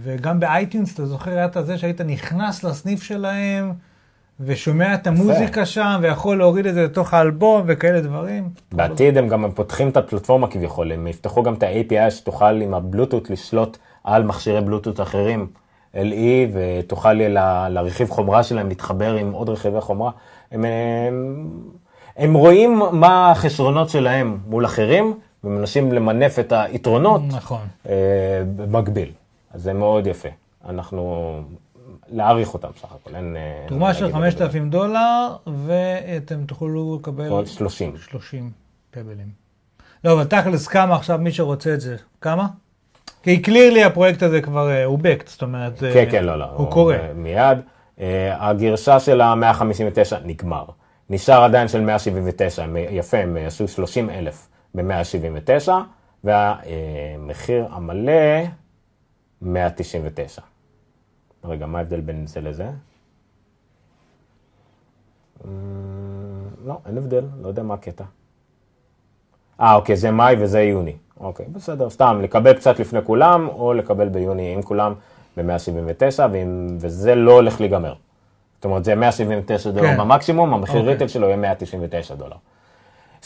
וגם 0.03 0.39
ב 0.39 0.46
iTunes, 0.46 0.93
אתה 0.93 1.05
זוכר, 1.05 1.31
היה 1.31 1.45
את 1.45 1.57
זה 1.65 1.77
שהיית 1.77 2.01
נכנס 2.01 2.63
לסניף 2.63 3.03
שלהם, 3.03 3.73
ושומע 4.39 4.93
את 4.93 5.07
המוזיקה 5.07 5.65
שם, 5.65 5.99
ויכול 6.01 6.37
להוריד 6.37 6.65
את 6.65 6.73
זה 6.73 6.83
לתוך 6.83 7.13
האלבום, 7.13 7.63
וכאלה 7.67 8.01
דברים. 8.01 8.49
בעתיד 8.71 9.17
הם 9.17 9.27
גם 9.27 9.51
פותחים 9.55 9.89
את 9.89 9.97
הפלטפורמה 9.97 10.47
כביכול, 10.47 10.91
הם 10.91 11.07
יפתחו 11.07 11.43
גם 11.43 11.53
את 11.53 11.63
ה-API 11.63 12.11
שתוכל 12.11 12.61
עם 12.61 12.73
הבלוטות 12.73 13.29
לשלוט 13.29 13.77
על 14.03 14.23
מכשירי 14.23 14.61
בלוטות 14.61 15.01
אחרים, 15.01 15.47
LE, 15.95 16.49
ותוכל 16.53 17.13
ל- 17.13 17.67
לרכיב 17.69 18.09
חומרה 18.09 18.43
שלהם 18.43 18.69
להתחבר 18.69 19.13
עם 19.15 19.31
עוד 19.31 19.49
רכיבי 19.49 19.81
חומרה. 19.81 20.11
הם, 20.51 20.65
הם, 20.65 21.49
הם 22.17 22.33
רואים 22.33 22.81
מה 22.91 23.31
החסרונות 23.31 23.89
שלהם 23.89 24.37
מול 24.47 24.65
אחרים, 24.65 25.19
ומנסים 25.43 25.91
למנף 25.93 26.39
את 26.39 26.53
היתרונות 26.55 27.21
נכון. 27.27 27.67
אה, 27.89 27.93
במקביל. 28.55 29.11
אז 29.51 29.61
זה 29.63 29.73
מאוד 29.73 30.07
יפה. 30.07 30.29
אנחנו, 30.69 31.33
להעריך 32.09 32.53
אותם 32.53 32.67
סך 32.81 32.91
הכל, 32.91 33.15
אין... 33.15 33.35
אה, 33.35 33.65
תרומה 33.67 33.87
מה 33.87 33.93
של 33.93 34.05
להגיד 34.05 34.15
על 34.23 34.31
זה. 34.31 34.37
5,000 34.37 34.69
דולר, 34.69 35.35
ואתם 35.65 36.45
תוכלו 36.45 36.97
לקבל 37.01 37.29
עוד 37.29 37.47
30. 37.47 37.97
30 37.97 38.51
פבלים. 38.91 39.43
לא, 40.03 40.13
אבל 40.13 40.23
תכלס, 40.23 40.67
כמה 40.67 40.95
עכשיו 40.95 41.19
מי 41.19 41.31
שרוצה 41.31 41.73
את 41.73 41.81
זה? 41.81 41.95
כמה? 42.21 42.47
כי 43.23 43.41
קלירלי 43.41 43.83
הפרויקט 43.83 44.23
הזה 44.23 44.41
כבר 44.41 44.69
אה, 44.69 44.85
הוא 44.85 44.99
בקט, 45.01 45.27
זאת 45.27 45.41
אומרת, 45.41 45.83
אה, 45.83 45.93
כן, 45.93 46.05
כן, 46.11 46.23
לא, 46.23 46.39
לא. 46.39 46.45
הוא 46.45 46.71
קורה. 46.71 46.95
אה, 46.95 47.13
מיד. 47.13 47.57
הגרשה 48.39 48.99
של 48.99 49.21
ה-159 49.21 50.15
נגמר. 50.25 50.65
נשאר 51.09 51.43
עדיין 51.43 51.67
של 51.67 51.81
179, 51.81 52.63
הם, 52.63 52.77
יפה, 52.89 53.17
הם 53.17 53.37
עשו 53.47 53.67
30 53.67 54.09
אלף 54.09 54.47
ב-179, 54.75 55.69
והמחיר 56.23 57.67
המלא, 57.71 58.11
199. 59.41 60.41
רגע, 61.43 61.65
מה 61.65 61.77
ההבדל 61.77 62.01
בין 62.01 62.27
זה 62.27 62.41
לזה? 62.41 62.69
לא, 66.65 66.77
אין 66.85 66.97
הבדל, 66.97 67.25
לא 67.41 67.47
יודע 67.47 67.63
מה 67.63 67.73
הקטע. 67.73 68.03
אה, 69.59 69.75
אוקיי, 69.75 69.95
זה 69.95 70.11
מאי 70.11 70.35
וזה 70.39 70.61
יוני. 70.61 70.95
אוקיי, 71.19 71.45
בסדר, 71.53 71.89
סתם, 71.89 72.19
לקבל 72.23 72.53
קצת 72.53 72.79
לפני 72.79 72.99
כולם, 73.03 73.47
או 73.55 73.73
לקבל 73.73 74.09
ביוני 74.09 74.53
עם 74.53 74.61
כולם 74.61 74.93
ב-179, 75.37 76.19
וזה 76.79 77.15
לא 77.15 77.31
הולך 77.31 77.59
להיגמר. 77.61 77.93
זאת 78.55 78.65
אומרת, 78.65 78.83
זה 78.85 78.95
179 78.95 79.71
דולר 79.71 79.87
כן. 79.87 79.97
במקסימום, 79.97 80.53
המחיר 80.53 80.79
אוקיי. 80.79 80.93
ריטל 80.93 81.07
שלו 81.07 81.27
יהיה 81.27 81.37
199 81.37 82.15
דולר. 82.15 82.35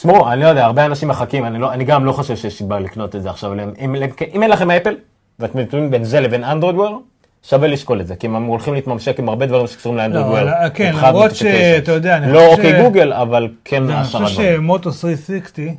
שמעו, 0.02 0.32
אני 0.32 0.42
לא 0.42 0.48
יודע, 0.48 0.66
הרבה 0.66 0.86
אנשים 0.86 1.10
מחכים, 1.10 1.46
אני, 1.46 1.60
לא, 1.60 1.74
אני 1.74 1.84
גם 1.84 2.06
לא 2.06 2.12
חושב 2.12 2.36
שיש 2.36 2.58
סיבה 2.58 2.80
לקנות 2.80 3.16
את 3.16 3.22
זה 3.24 3.30
עכשיו. 3.30 3.54
אם, 3.54 3.60
אם, 3.80 3.96
אם 4.34 4.44
אין 4.44 4.52
לכם 4.52 4.72
אפל, 4.72 4.96
ואתם 5.40 5.60
נתונים 5.60 5.92
בין 5.92 6.04
זה 6.04 6.20
לבין 6.20 6.44
אנדרואידוור, 6.44 7.02
שווה 7.44 7.68
לשקול 7.68 8.02
את 8.02 8.08
זה, 8.08 8.16
כי 8.16 8.28
הם 8.28 8.44
הולכים 8.44 8.74
להתממשק 8.74 9.20
עם 9.20 9.30
הרבה 9.30 9.46
דברים 9.46 9.68
שקשורים 9.68 9.98
לאנדרואידוור. 9.98 10.40
אבל, 10.40 10.70
כן, 10.74 10.90
מבחינת 10.94 11.10
למרות. 11.14 11.36
שאתה 11.36 11.92
יודע, 11.92 12.18
אני 12.18 12.32
לא 12.34 12.40
חושב 12.40 12.52
אוקיי 12.52 12.80
ש- 12.80 12.84
גוגל, 12.84 13.14
אבל 13.14 13.48
כן 13.66 13.84
אני 13.84 13.94
עשרה 13.94 14.26
חושב 14.26 14.36
דברים. 14.42 14.56
שמוטו 14.58 14.92
360 14.92 15.76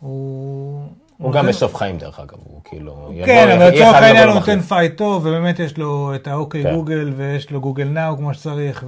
הוא... 0.00 0.80
הוא 1.18 1.32
גם 1.32 1.46
בסוף 1.46 1.74
חיים 1.74 1.98
דרך 1.98 2.20
אגב, 2.20 2.38
הוא 2.44 2.60
כאילו... 2.64 3.12
כן, 3.24 3.50
אבל 3.50 3.60
יהיה 3.60 3.70
לצורך 3.70 3.90
חייב 3.90 4.04
העניין 4.04 4.28
הוא 4.28 4.34
נותן. 4.34 4.60
פייט 4.60 4.96
טוב, 4.96 5.26
ובאמת 5.26 5.58
יש 5.58 5.78
לו 5.78 6.14
את 6.14 6.26
האוקיי 6.26 6.62
כן. 6.62 6.74
גוגל, 6.74 7.12
ויש 7.16 7.50
לו 7.50 7.60
גוגל 7.60 7.84
נאו 7.84 8.16
כמו 8.16 8.34
שצריך, 8.34 8.84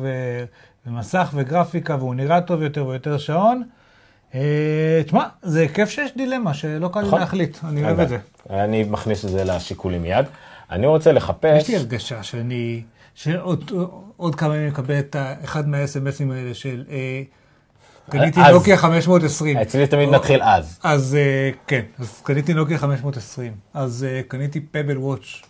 ומסך 0.87 1.31
וגרפיקה, 1.35 1.97
והוא 1.97 2.15
נראה 2.15 2.41
טוב 2.41 2.63
יותר 2.63 2.87
ויותר 2.87 3.19
שעון. 3.19 3.63
אה, 4.35 5.01
תשמע, 5.07 5.25
זה 5.43 5.67
כיף 5.75 5.91
שיש 5.91 6.11
דילמה, 6.17 6.55
שלא 6.55 6.89
קל 6.89 7.01
לי 7.01 7.07
נכון. 7.07 7.21
להחליט, 7.21 7.59
אני 7.69 7.85
אוהב 7.85 8.01
את 8.01 8.09
זה. 8.09 8.19
אני 8.51 8.83
מכניס 8.83 9.25
את 9.25 9.31
זה 9.31 9.45
לשיקולים 9.45 10.03
מיד. 10.03 10.27
אני 10.71 10.87
רוצה 10.87 11.13
לחפש... 11.13 11.63
יש 11.63 11.69
לי 11.69 11.77
הרגשה 11.77 12.23
שאני, 12.23 12.83
שעוד 13.15 13.73
עוד 14.17 14.35
כמה 14.35 14.57
ימים 14.57 14.69
אקבל 14.69 14.99
את 14.99 15.17
אחד 15.45 15.69
מהאס.אם.אסים 15.69 16.31
האלה 16.31 16.55
של 16.55 16.85
אה, 16.91 17.23
קניתי 18.11 18.41
נוקיה 18.53 18.77
520. 18.77 19.59
אצלי 19.59 19.87
תמיד 19.87 20.09
נתחיל 20.09 20.43
אז. 20.43 20.79
אז 20.83 21.15
אה, 21.15 21.51
כן, 21.67 21.81
אז 21.99 22.21
קניתי 22.23 22.55
נוקיה 22.55 22.79
520, 22.79 23.53
אז 23.75 24.07
אה, 24.09 24.21
קניתי 24.29 24.61
פבל 24.61 24.99
וואץ' 24.99 25.43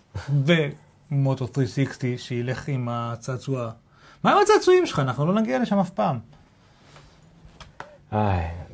ומוטו 0.46 1.46
360 1.54 2.18
שילך 2.18 2.68
עם 2.68 2.88
הצעצוע. 2.90 3.70
מה 4.24 4.32
עם 4.32 4.38
הצעצועים 4.42 4.86
שלך? 4.86 4.98
אנחנו 4.98 5.26
לא 5.26 5.40
נגיע 5.40 5.58
לשם 5.58 5.78
אף 5.78 5.90
פעם. 5.90 6.18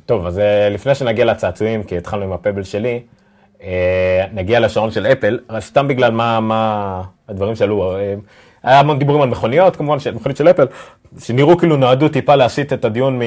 טוב, 0.06 0.26
אז 0.26 0.38
אה, 0.38 0.68
לפני 0.68 0.94
שנגיע 0.94 1.24
לצעצועים, 1.24 1.82
כי 1.82 1.98
התחלנו 1.98 2.24
עם 2.24 2.32
הפבל 2.32 2.62
שלי, 2.62 3.02
נגיע 4.32 4.60
לשעון 4.60 4.90
של 4.90 5.06
אפל, 5.06 5.38
סתם 5.58 5.88
בגלל 5.88 6.12
מה, 6.12 6.40
מה 6.40 7.02
הדברים 7.28 7.56
שעלו. 7.56 7.96
היה 8.62 8.80
המון 8.80 8.98
דיבורים 8.98 9.22
על 9.22 9.28
מכוניות, 9.28 9.76
כמובן, 9.76 9.96
מכונית 10.14 10.36
של 10.36 10.50
אפל, 10.50 10.66
שנראו 11.18 11.58
כאילו 11.58 11.76
נועדו 11.76 12.08
טיפה 12.08 12.34
להסיט 12.34 12.72
את 12.72 12.84
הדיון 12.84 13.18
מ... 13.18 13.22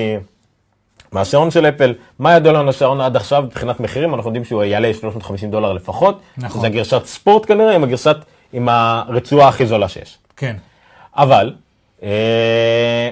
מהשעון 1.12 1.52
של 1.52 1.66
אפל, 1.66 1.94
מה 2.20 2.36
ידוע 2.36 2.54
לנו 2.54 2.70
השעון 2.70 3.02
עד 3.02 3.16
עכשיו 3.16 3.44
מבחינת 3.44 3.80
מחירים, 3.80 4.14
אנחנו 4.14 4.30
יודעים 4.30 4.46
שהוא 4.46 4.64
יעלה 4.64 4.94
350 4.94 5.52
דולר 5.52 5.74
לפחות. 5.74 6.22
נכון. 6.38 6.62
זה 6.62 6.68
הגרשת 6.68 7.06
ספורט 7.06 7.46
כנראה, 7.46 7.76
עם 7.76 7.84
הגרשת, 7.84 8.18
עם 8.54 8.70
הרצועה 8.70 9.48
הכי 9.48 9.66
זולה 9.66 9.88
שיש. 9.90 10.18
כן. 10.38 10.56
אבל, 11.16 11.54
אה, 12.04 13.10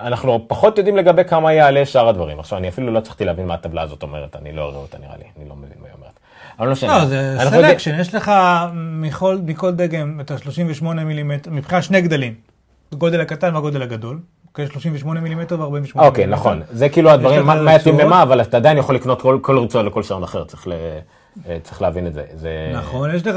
אנחנו 0.00 0.44
פחות 0.48 0.78
יודעים 0.78 0.96
לגבי 0.96 1.24
כמה 1.24 1.52
יעלה 1.52 1.86
שאר 1.86 2.08
הדברים. 2.08 2.40
עכשיו, 2.40 2.58
אני 2.58 2.68
אפילו 2.68 2.92
לא 2.92 2.98
הצלחתי 2.98 3.24
להבין 3.24 3.46
מה 3.46 3.54
הטבלה 3.54 3.82
הזאת 3.82 4.02
אומרת, 4.02 4.36
אני 4.36 4.52
לא 4.52 4.68
אראה 4.68 4.78
אותה 4.78 4.98
נראה 4.98 5.16
לי, 5.18 5.24
אני 5.38 5.48
לא 5.48 5.56
מבין 5.56 5.78
מה 5.80 5.86
היא 5.86 5.94
אומרת. 5.94 6.18
אבל 6.58 6.66
לא 6.66 6.72
משנה. 6.72 6.98
לא, 6.98 7.04
זה 7.04 7.36
selection, 7.50 8.00
יש 8.00 8.14
לך 8.14 8.32
מכל, 8.74 9.38
מכל 9.44 9.72
דגם 9.72 10.20
את 10.20 10.30
ה-38 10.30 10.84
מילימטר, 10.84 11.50
מבחינת 11.50 11.82
שני 11.82 12.00
גדלים. 12.00 12.34
הגודל 12.92 13.20
הקטן 13.20 13.54
והגודל 13.54 13.82
הגדול. 13.82 14.18
אוקיי, 14.58 14.72
38 14.72 15.20
מילימטר 15.20 15.60
ו-48 15.60 15.70
מילימטר. 15.72 16.00
אוקיי, 16.06 16.26
נכון. 16.26 16.62
זה 16.70 16.88
כאילו 16.88 17.10
הדברים, 17.10 17.46
מה 17.46 17.62
מה 17.62 17.74
יתאים. 17.74 17.98
למה, 17.98 18.22
אבל 18.22 18.40
אתה 18.40 18.56
עדיין 18.56 18.78
יכול 18.78 18.94
לקנות 18.94 19.22
כל- 19.22 19.38
כל 19.42 19.58
רצועה 19.58 19.84
לכל 19.84 20.02
שעון 20.02 20.22
אחר, 20.22 20.44
צריך 20.44 20.68
אה, 21.48 21.50
להבין 21.80 22.06
את 22.06 22.14
זה. 22.14 22.24
זה... 22.34 22.72
נכון, 22.74 23.14
יש 23.14 23.26
לך 23.26 23.36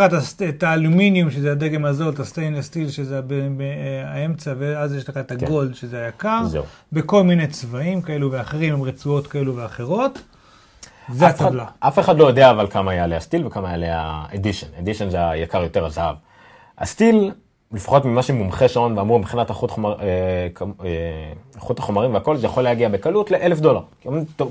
את, 0.49 0.63
האלומיניום, 0.63 1.31
שזה 1.31 1.51
הדגם 1.51 1.85
הזול, 1.85 2.09
את 2.09 2.19
ה 2.19 2.24
stainless 2.24 2.65
steel, 2.65 2.89
שזה 2.89 3.21
ב- 3.21 3.27
ב- 3.57 3.61
האמצע, 4.05 4.53
ואז 4.59 4.95
יש 4.95 5.09
לך 5.09 5.17
את 5.17 5.31
ה 5.31 5.38
gold, 5.38 5.75
שזה 5.75 6.05
היקר, 6.05 6.39
כן. 6.53 6.59
בכל 6.91 7.23
מיני 7.23 7.47
צבעים 7.47 8.01
כאלו 8.01 8.31
ואחרים, 8.31 8.73
עם 8.73 8.81
רצועות 8.83 9.27
כאלו 9.27 9.55
ואחרות. 9.55 10.19
זה 11.13 11.27
הטבלה. 11.27 11.65
אף 11.79 11.99
אחד 11.99 12.17
לא 12.17 12.27
יודע 12.27 12.51
אבל 12.51 12.67
כמה 12.69 12.93
יעלה 12.93 13.17
ה 13.17 13.22
steel 13.22 13.47
וכמה 13.47 13.69
יעלה 13.71 13.87
ה 13.91 14.00
Edition. 14.00 14.67
Edition 14.79 15.09
זה 15.09 15.29
היקר 15.29 15.63
יותר 15.63 15.85
הזהב. 15.85 16.15
ה 16.79 16.87
steel, 16.87 17.31
לפחות 17.73 18.05
ממה 18.05 18.23
שמומחי 18.23 18.69
שעונים 18.69 18.97
אמרו 18.97 19.19
מבחינת 19.19 19.49
איכות 19.49 19.71
חומר- 19.71 19.99
אה, 20.01 20.47
אה, 20.85 21.33
החומרים 21.79 22.13
והכל, 22.13 22.37
זה 22.37 22.45
יכול 22.45 22.63
להגיע 22.63 22.89
בקלות 22.89 23.31
לאלף 23.31 23.59
דולר. 23.59 23.81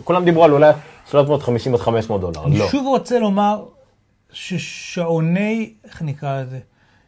כולם 0.04 0.24
דיברו 0.24 0.44
על 0.44 0.52
אולי 0.52 0.72
350 1.10 1.74
עד 1.74 1.80
500 1.80 2.20
דולר. 2.20 2.44
אני 2.46 2.58
לא. 2.58 2.68
שוב 2.68 2.86
רוצה 2.86 3.18
לומר 3.18 3.64
ששעוני, 4.32 5.72
איך 5.84 6.02
נקרא 6.02 6.42
לזה? 6.42 6.58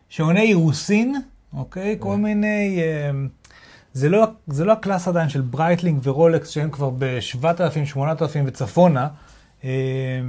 שעוני 0.08 0.40
אירוסין, 0.40 1.14
אוקיי? 1.56 1.96
כל 1.98 2.16
מיני... 2.16 2.78
אה, 2.82 3.10
זה 3.92 4.08
לא, 4.08 4.24
זה 4.46 4.64
לא 4.64 4.72
ה 4.72 4.78
class 4.78 5.08
עדיין 5.08 5.28
של 5.28 5.40
ברייטלינג 5.40 6.00
ורולקס 6.02 6.48
שהם 6.48 6.70
כבר 6.70 6.90
ב-7,000, 6.98 7.44
8,000 7.86 8.44
וצפונה, 8.46 9.08
אה, 9.64 9.70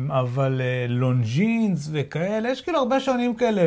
אבל 0.09 0.61
אה, 0.63 0.85
לונג'ינס 0.89 1.89
וכאלה, 1.91 2.49
יש 2.49 2.61
כאילו 2.61 2.79
הרבה 2.79 2.99
שעונים 2.99 3.35
כאלה 3.35 3.65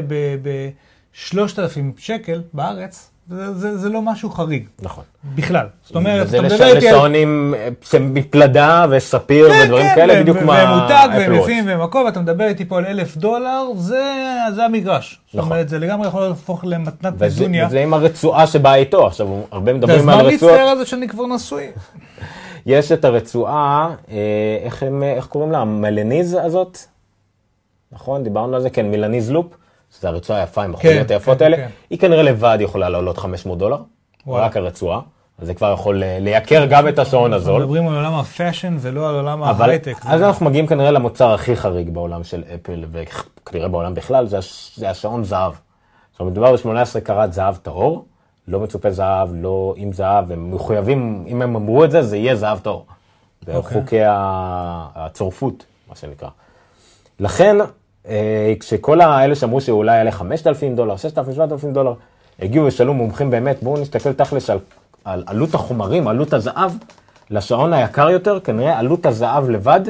ב-3,000 1.34 1.58
שקל 1.98 2.42
בארץ, 2.52 3.10
זה, 3.30 3.54
זה, 3.54 3.76
זה 3.78 3.88
לא 3.88 4.02
משהו 4.02 4.30
חריג 4.30 4.64
נכון. 4.82 5.04
בכלל. 5.34 5.66
זאת 5.84 5.96
אומרת, 5.96 6.28
אתה 6.28 6.42
מדבר 6.42 6.66
איתי 6.74 6.88
על... 6.88 6.94
לשעונים 6.94 7.54
אה, 7.56 7.68
מפלדה 8.00 8.86
וספיר 8.90 9.48
כן, 9.50 9.60
ודברים 9.64 9.86
כן, 9.88 9.94
כאלה, 9.94 10.12
והם- 10.12 10.22
בדיוק 10.22 10.38
כמו 10.38 10.48
והם 10.52 10.68
מותג, 10.78 10.90
האפל 10.92 11.18
והם 11.18 11.32
וואץ'. 11.32 11.42
יפים, 11.42 11.66
והם 11.66 11.80
הכל, 11.80 12.02
ואתה 12.06 12.20
מדבר 12.20 12.44
איתי 12.44 12.64
פה 12.64 12.78
על 12.78 12.86
אלף 12.86 13.16
דולר, 13.16 13.62
זה, 13.76 14.04
זה 14.54 14.64
המגרש. 14.64 15.20
זאת 15.26 15.34
נכון. 15.34 15.52
אומרת, 15.52 15.68
זה 15.68 15.78
לגמרי 15.78 16.08
יכול 16.08 16.22
להפוך 16.22 16.64
למתנת 16.64 17.12
וזה 17.18 17.40
נדוניה. 17.40 17.66
וזה 17.66 17.80
עם 17.82 17.94
הרצועה 17.94 18.46
שבאה 18.46 18.74
איתו, 18.74 19.06
עכשיו 19.06 19.26
הרבה 19.50 19.70
אז 19.72 19.76
מדברים 19.76 20.06
מה 20.06 20.12
על 20.14 20.26
רצועות. 20.26 20.52
להצטער 20.52 20.68
על 20.68 20.78
זה 20.78 20.86
שאני 20.86 21.08
כבר 21.08 21.26
נשוי? 21.26 21.66
יש 22.66 22.92
את 22.92 23.04
הרצועה, 23.04 23.94
אה, 24.10 24.16
איך, 24.64 24.82
הם, 24.82 25.02
איך 25.02 25.26
קוראים 25.26 25.52
לה? 25.52 25.58
המלניז 25.58 26.36
הזאת? 26.44 26.78
נכון? 27.92 28.24
דיברנו 28.24 28.56
על 28.56 28.62
זה? 28.62 28.70
כן, 28.70 28.86
מילניז 28.86 29.30
לופ. 29.30 29.46
זו 30.00 30.08
הרצועה 30.08 30.40
היפה 30.40 30.62
עם 30.62 30.74
החוליות 30.74 31.08
כן, 31.08 31.14
היפות 31.14 31.38
כן, 31.38 31.44
האלה. 31.44 31.56
כן. 31.56 31.68
היא 31.90 31.98
כנראה 31.98 32.22
לבד 32.22 32.58
יכולה 32.60 32.88
לעלות 32.88 33.18
500 33.18 33.58
דולר. 33.58 33.78
וואלה. 34.26 34.46
רק 34.46 34.56
הרצועה. 34.56 35.00
אז 35.38 35.46
זה 35.46 35.54
כבר 35.54 35.72
יכול 35.72 36.02
אה, 36.02 36.18
לייקר 36.20 36.66
גם 36.66 36.88
את 36.88 36.98
השעון 36.98 37.32
אנחנו 37.32 37.50
הזול. 37.50 37.62
מדברים 37.62 37.88
על 37.88 37.94
עולם 37.94 38.14
ה 38.14 38.22
fashion 38.22 38.76
ולא 38.80 39.08
על 39.08 39.14
עולם 39.14 39.42
ההייטק. 39.42 39.96
אז 40.06 40.22
אנחנו 40.22 40.46
מגיעים 40.46 40.66
כנראה 40.66 40.90
למוצר 40.90 41.34
הכי 41.34 41.56
חריג 41.56 41.90
בעולם 41.90 42.24
של 42.24 42.44
אפל, 42.54 42.84
וכנראה 42.92 43.68
בעולם 43.68 43.94
בכלל, 43.94 44.26
זה, 44.26 44.38
הש, 44.38 44.72
זה 44.76 44.90
השעון 44.90 45.24
זהב. 45.24 45.52
עכשיו 46.12 46.26
מדובר 46.26 46.56
ב-18 46.56 47.00
קראט 47.00 47.32
זהב 47.32 47.56
טהור, 47.56 48.06
לא 48.48 48.60
מצופה 48.60 48.90
זהב, 48.90 49.28
לא 49.32 49.74
עם 49.76 49.92
זהב, 49.92 50.32
הם 50.32 50.54
מחויבים, 50.54 51.24
אם 51.28 51.42
הם 51.42 51.56
אמרו 51.56 51.84
את 51.84 51.90
זה, 51.90 52.02
זה 52.02 52.16
יהיה 52.16 52.36
זהב 52.36 52.58
טהור. 52.58 52.86
זה 53.46 53.56
אוקיי. 53.56 53.80
חוקי 53.80 54.00
הצורפות, 54.94 55.64
מה 55.88 55.96
שנקרא. 55.96 56.28
לכן, 57.20 57.56
כשכל 58.60 59.00
האלה 59.00 59.34
שאמרו 59.34 59.60
שאולי 59.60 59.96
יעלה 59.96 60.10
5,000 60.10 60.74
דולר, 60.74 60.96
6,000, 60.96 61.34
7,000 61.34 61.72
דולר, 61.72 61.94
הגיעו 62.42 62.66
ושאלו 62.66 62.94
מומחים 62.94 63.30
באמת, 63.30 63.62
בואו 63.62 63.80
נסתכל 63.80 64.12
תכלס 64.12 64.50
על, 64.50 64.58
על 65.04 65.24
עלות 65.26 65.54
החומרים, 65.54 66.08
עלות 66.08 66.32
הזהב, 66.32 66.70
לשעון 67.30 67.72
היקר 67.72 68.10
יותר, 68.10 68.40
כנראה 68.40 68.78
עלות 68.78 69.06
הזהב 69.06 69.50
לבד 69.50 69.80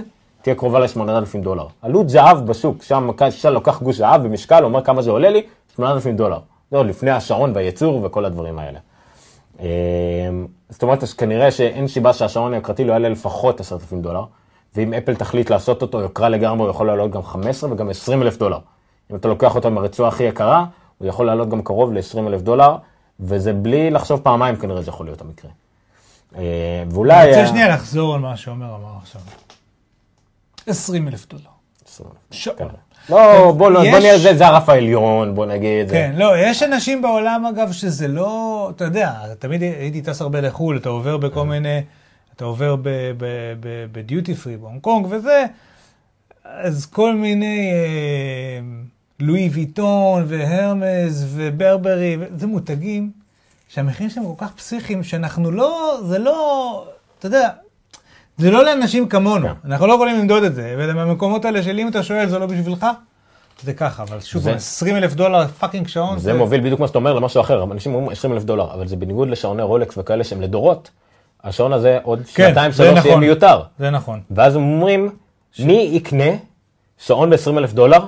תהיה 0.43 0.55
קרובה 0.55 0.78
ל-8,000 0.78 1.38
דולר. 1.43 1.66
עלות 1.82 2.09
זהב 2.09 2.47
בשוק, 2.47 2.82
שם 2.82 3.10
כשאתה 3.18 3.51
לוקח 3.51 3.82
גוש 3.82 3.97
זהב 3.97 4.22
במשקל, 4.22 4.64
אומר 4.64 4.84
כמה 4.84 5.02
זה 5.02 5.10
עולה 5.10 5.30
לי, 5.30 5.43
8,000 5.76 6.16
דולר. 6.16 6.38
זה 6.70 6.76
עוד 6.76 6.86
לפני 6.86 7.10
השעון 7.10 7.52
והייצור 7.55 8.05
וכל 8.05 8.24
הדברים 8.24 8.59
האלה. 8.59 8.78
אה, 9.60 9.66
זאת 10.70 10.82
אומרת, 10.82 11.05
כנראה 11.05 11.51
שאין 11.51 11.88
סיבה 11.88 12.12
שהשעון 12.12 12.52
היוקרתי 12.52 12.84
לא 12.84 12.93
יעלה 12.93 13.09
לפחות 13.09 13.60
10,000 13.60 14.02
דולר, 14.02 14.24
ואם 14.76 14.94
אפל 14.94 15.14
תחליט 15.14 15.50
לעשות 15.50 15.82
אותו 15.82 16.00
יוקרה 16.00 16.28
לגמרי, 16.28 16.62
הוא 16.62 16.70
יכול 16.70 16.86
לעלות 16.86 17.10
גם 17.10 17.22
15 17.22 17.72
וגם 17.72 17.88
20 17.90 18.22
אלף 18.22 18.36
דולר. 18.38 18.58
אם 19.10 19.16
אתה 19.16 19.28
לוקח 19.28 19.54
אותו 19.54 19.68
עם 19.68 19.78
הרצועה 19.78 20.08
הכי 20.08 20.22
יקרה, 20.24 20.64
הוא 20.98 21.08
יכול 21.08 21.26
לעלות 21.26 21.48
גם 21.48 21.62
קרוב 21.62 21.92
ל-20 21.92 22.18
אלף 22.28 22.40
דולר, 22.42 22.76
וזה 23.20 23.52
בלי 23.52 23.90
לחשוב 23.90 24.20
פעמיים 24.20 24.56
כנראה 24.56 24.82
זה 24.82 24.90
יכול 24.90 25.06
להיות 25.06 25.20
המקרה. 25.20 25.50
אה, 26.36 26.42
ואולי... 26.90 27.14
אני 27.22 27.28
רוצה 27.28 27.40
אה, 27.40 27.46
שנייה 27.46 27.68
לחזור 27.68 28.14
על 28.14 28.20
מה 28.20 28.36
שעומר 28.36 28.66
אמר 28.66 28.92
עכשיו. 29.02 29.20
20 30.66 31.08
אלף 31.08 31.26
דולר. 31.28 31.42
20 31.88 32.08
אלף. 32.50 32.58
כנראה. 32.58 32.74
לא, 33.10 33.52
בוא 33.52 33.70
לא, 33.70 33.82
נראה, 33.82 34.18
זה- 34.18 34.34
זה 34.36 34.46
הרף 34.46 34.68
העליון, 34.68 35.34
בוא 35.34 35.46
נגיד. 35.46 35.88
זה- 35.88 35.94
כן, 35.94 36.12
לא, 36.16 36.32
יש 36.38 36.62
אנשים 36.62 37.02
בעולם 37.02 37.46
אגב 37.46 37.72
שזה 37.72 38.08
לא, 38.08 38.70
אתה 38.76 38.84
יודע, 38.84 39.12
תמיד 39.38 39.62
הייתי 39.62 40.02
טס 40.02 40.20
הרבה 40.22 40.40
לחו"ל, 40.40 40.76
אתה 40.76 40.88
עובר 40.88 41.16
בכל 41.16 41.44
מיני, 41.46 41.80
אתה 42.36 42.44
עובר 42.44 42.76
בדיוטי 43.92 44.34
פרי 44.34 44.56
בהונג 44.56 44.80
קונג 44.80 45.06
וזה, 45.10 45.44
אז 46.44 46.86
כל 46.86 47.14
מיני 47.14 47.70
אה, 47.72 48.58
לואי 49.20 49.48
ויטון 49.52 50.24
והרמס 50.26 51.26
וברברי, 51.30 52.16
זה 52.36 52.46
מותגים 52.46 53.10
שהמחירים 53.68 54.10
שלהם 54.10 54.26
כל 54.26 54.44
כך 54.46 54.52
פסיכיים, 54.54 55.02
שאנחנו 55.04 55.50
לא, 55.50 55.98
זה 56.06 56.18
לא, 56.18 56.84
אתה 57.18 57.26
יודע, 57.26 57.48
זה 58.38 58.50
לא 58.50 58.64
לאנשים 58.64 59.08
כמונו, 59.08 59.48
כן. 59.48 59.54
אנחנו 59.64 59.86
לא 59.86 59.94
יכולים 59.94 60.18
למדוד 60.18 60.42
את 60.42 60.54
זה, 60.54 60.74
ובמקומות 60.78 61.44
האלה 61.44 61.62
של 61.62 61.78
אם 61.78 61.88
אתה 61.88 62.02
שואל 62.02 62.28
זה 62.28 62.38
לא 62.38 62.46
בשבילך, 62.46 62.86
זה 63.62 63.72
ככה, 63.72 64.02
אבל 64.02 64.20
שוב, 64.20 64.42
זה- 64.42 64.54
20 64.54 64.96
אלף 64.96 65.14
דולר 65.14 65.46
fucking 65.48 65.88
שעון, 65.88 66.18
זה 66.18 66.34
מוביל 66.34 66.60
בדיוק 66.60 66.80
מה 66.80 66.86
שאתה 66.86 66.98
אומר 66.98 67.12
למשהו 67.14 67.40
אחר, 67.40 67.64
אנשים 67.64 67.94
אומרים 67.94 68.10
20 68.12 68.32
אלף 68.34 68.44
דולר, 68.44 68.74
אבל 68.74 68.88
זה 68.88 68.96
בניגוד 68.96 69.28
לשעוני 69.28 69.62
רולקס 69.62 69.98
וכאלה 69.98 70.24
שהם 70.24 70.40
לדורות, 70.40 70.90
השעון 71.47 71.73
הזה 71.73 71.98
עוד 72.02 72.23
כן, 72.35 72.48
שנתיים 72.48 72.73
שלוש 72.73 72.89
יהיה 72.89 73.01
נכון. 73.01 73.20
מיותר. 73.20 73.60
זה 73.78 73.90
נכון. 73.90 74.20
ואז 74.31 74.56
אומרים, 74.56 75.10
מי 75.59 75.90
יקנה 75.93 76.31
שעון 76.98 77.31
ב-20 77.31 77.59
אלף 77.59 77.73
דולר, 77.73 77.98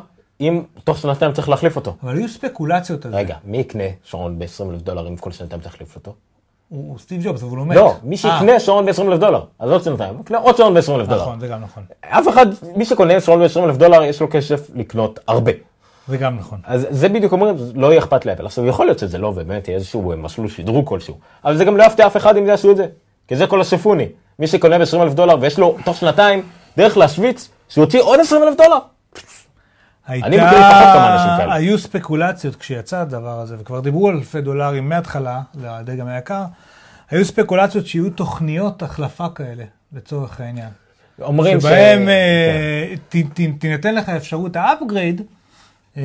אם 0.40 0.62
תוך 0.84 0.98
שנתיים 0.98 1.32
צריך 1.32 1.48
להחליף 1.48 1.76
אותו? 1.76 1.96
אבל 2.02 2.16
היו 2.16 2.28
ספקולציות 2.28 3.04
על 3.04 3.10
זה. 3.10 3.16
רגע, 3.16 3.36
מי 3.44 3.58
יקנה 3.58 3.84
שעון 4.04 4.38
ב-20 4.38 4.70
אלף 4.70 4.82
דולר 4.82 5.08
אם 5.08 5.16
כל 5.16 5.32
שנתיים 5.32 5.60
צריך 5.60 5.74
להחליף 5.74 5.96
אותו? 5.96 6.14
הוא 6.68 6.98
סטיב 6.98 7.20
ג'ובס, 7.24 7.42
אבל 7.42 7.56
הוא 7.56 7.66
מת. 7.66 7.76
לא, 7.76 7.94
מי 8.02 8.14
אה, 8.14 8.20
שיקנה 8.20 8.60
שעון 8.60 8.86
ב-20 8.86 9.02
אלף 9.02 9.18
דולר, 9.18 9.42
אז 9.58 9.70
עוד 9.70 9.82
שנתיים, 9.82 10.20
יקנה 10.20 10.38
עוד 10.38 10.56
שעון 10.56 10.74
ב-20 10.74 10.92
אלף 10.94 11.08
דולר. 11.08 11.22
נכון, 11.22 11.40
זה 11.40 11.48
גם 11.48 11.60
נכון. 11.60 11.82
אף 12.00 12.28
אחד, 12.28 12.46
מי 12.76 12.84
שקונה 12.84 13.20
שעון 13.20 13.40
ב-20 13.40 13.64
אלף 13.64 13.76
דולר, 13.76 14.02
יש 14.02 14.20
לו 14.20 14.30
כסף 14.30 14.70
לקנות 14.74 15.20
הרבה. 15.28 15.52
זה 16.08 16.16
גם 16.16 16.36
נכון. 16.36 16.58
אז 16.64 16.86
זה 16.90 17.08
בדיוק 17.08 17.32
אומרים, 17.32 17.56
לא 17.74 17.86
יהיה 17.86 17.98
אכפת 17.98 18.26
לאפל. 18.26 18.46
עכשיו, 18.46 18.66
יכול 18.66 18.86
להיות 18.86 18.98
שזה 18.98 19.18
לא 19.18 19.30
באמת 19.30 19.68
יהיה 19.68 19.76
איזשהו 19.76 20.10
אה, 20.10 20.16
מסלול 20.16 20.48
שדרוג 20.48 20.88
כלשהו, 20.88 21.14
אבל 21.44 21.56
זה 21.56 21.64
גם 21.64 21.76
לא 21.76 21.84
יפתיע 21.84 22.06
אף 22.06 22.16
אחד 22.16 22.36
אם 22.36 22.46
יעשו 22.46 22.70
את 22.70 22.76
זה, 22.76 22.86
כי 23.28 23.36
זה 23.36 23.46
כל 23.46 23.60
השופוני. 23.60 24.06
מי 24.38 24.46
שקונה 24.46 24.78
ב-20 24.78 25.02
אלף 25.02 25.14
דולר 25.14 25.36
ויש 25.40 25.58
לו 25.58 25.76
תוך 25.84 25.96
שנתיים 25.96 26.42
דרך 26.76 26.96
להשוויץ, 26.96 27.48
שהוא 27.68 27.84
יוציא 27.84 28.00
עוד 28.00 28.20
20 28.20 28.42
אלף 28.42 28.56
דולר. 28.56 28.78
הייתה... 30.06 30.28
מכיר 30.28 30.44
לפחות 30.44 30.60
כמה 30.94 31.14
אנשים 31.14 31.30
כאלה. 31.38 31.54
היו 31.54 31.78
ספקולציות 31.78 32.56
כשיצא 32.56 32.96
הדבר 32.98 33.40
הזה, 33.40 33.56
וכבר 33.58 33.80
דיברו 33.80 34.08
על 34.08 34.14
אלפי 34.16 34.40
דולרים 34.40 34.88
מההתחלה, 34.88 35.40
לדגם 35.54 36.06
היקר, 36.06 36.44
היו 37.10 37.24
ספקולציות 37.24 37.86
שיהיו 37.86 38.10
תוכניות 38.10 38.82
החלפה 38.82 39.28
כאלה, 39.34 39.64
לצורך 39.92 40.40
העניין. 40.40 40.68
אומרים 41.22 41.60
ש... 41.60 41.62
שבהם 41.62 41.98
כן. 42.02 42.08
אה, 42.08 42.94
ת- 43.08 43.58
תינתן 43.58 43.94
לך 43.94 44.08
אפשרות 44.08 44.56
ה 44.56 44.64
upgrade, 44.64 45.22
אה, 45.96 46.02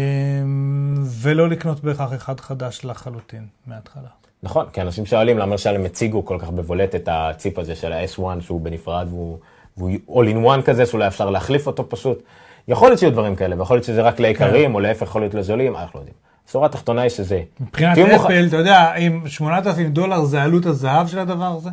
ולא 1.21 1.49
לקנות 1.49 1.83
בהכרח 1.83 2.13
אחד 2.13 2.39
חדש 2.39 2.85
לחלוטין 2.85 3.47
מההתחלה. 3.67 4.09
נכון, 4.43 4.65
כי 4.73 4.81
אנשים 4.81 5.05
שואלים 5.05 5.37
למה 5.37 5.51
למשל 5.51 5.75
הם 5.75 5.85
הציגו 5.85 6.25
כל 6.25 6.37
כך 6.39 6.49
בבולט 6.49 6.95
את 6.95 7.09
הציפ 7.11 7.59
הזה 7.59 7.75
של 7.75 7.93
ה-S1 7.93 8.41
שהוא 8.41 8.61
בנפרד 8.61 9.07
והוא, 9.09 9.37
והוא 9.77 9.91
all 10.07 10.27
in 10.27 10.61
one 10.61 10.65
כזה, 10.65 10.85
שאולי 10.85 11.07
אפשר 11.07 11.29
להחליף 11.29 11.67
אותו 11.67 11.89
פשוט. 11.89 12.23
יכול 12.67 12.87
להיות 12.87 12.99
שיהיו 12.99 13.11
דברים 13.11 13.35
כאלה, 13.35 13.59
ויכול 13.59 13.75
להיות 13.75 13.85
שזה 13.85 14.01
רק 14.01 14.19
ליקרים, 14.19 14.75
או 14.75 14.79
להפך 14.79 15.01
יכול 15.01 15.21
להיות 15.21 15.33
לזולים, 15.33 15.75
אנחנו 15.75 15.91
לא 15.93 16.01
יודעים. 16.01 16.15
השורה 16.49 16.65
התחתונה 16.65 17.01
היא 17.01 17.09
שזה... 17.09 17.41
מבחינת 17.59 17.93
תהיו 17.93 18.07
מוכ- 18.07 18.25
אפל, 18.25 18.45
אתה 18.47 18.57
יודע, 18.57 18.95
אם 18.95 19.21
8,000 19.27 19.91
דולר 19.91 20.23
זה 20.25 20.43
עלות 20.43 20.65
הזהב 20.65 21.07
של 21.07 21.19
הדבר 21.19 21.45
הזה, 21.57 21.69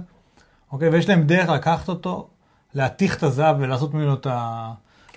אוקיי, 0.72 0.88
ויש 0.88 1.08
להם 1.08 1.22
דרך 1.22 1.48
לקחת 1.48 1.88
אותו, 1.88 2.26
להתיך 2.74 3.16
את 3.18 3.22
הזהב 3.22 3.56
ולעשות 3.58 3.94
ממנו 3.94 4.14
את 4.14 4.26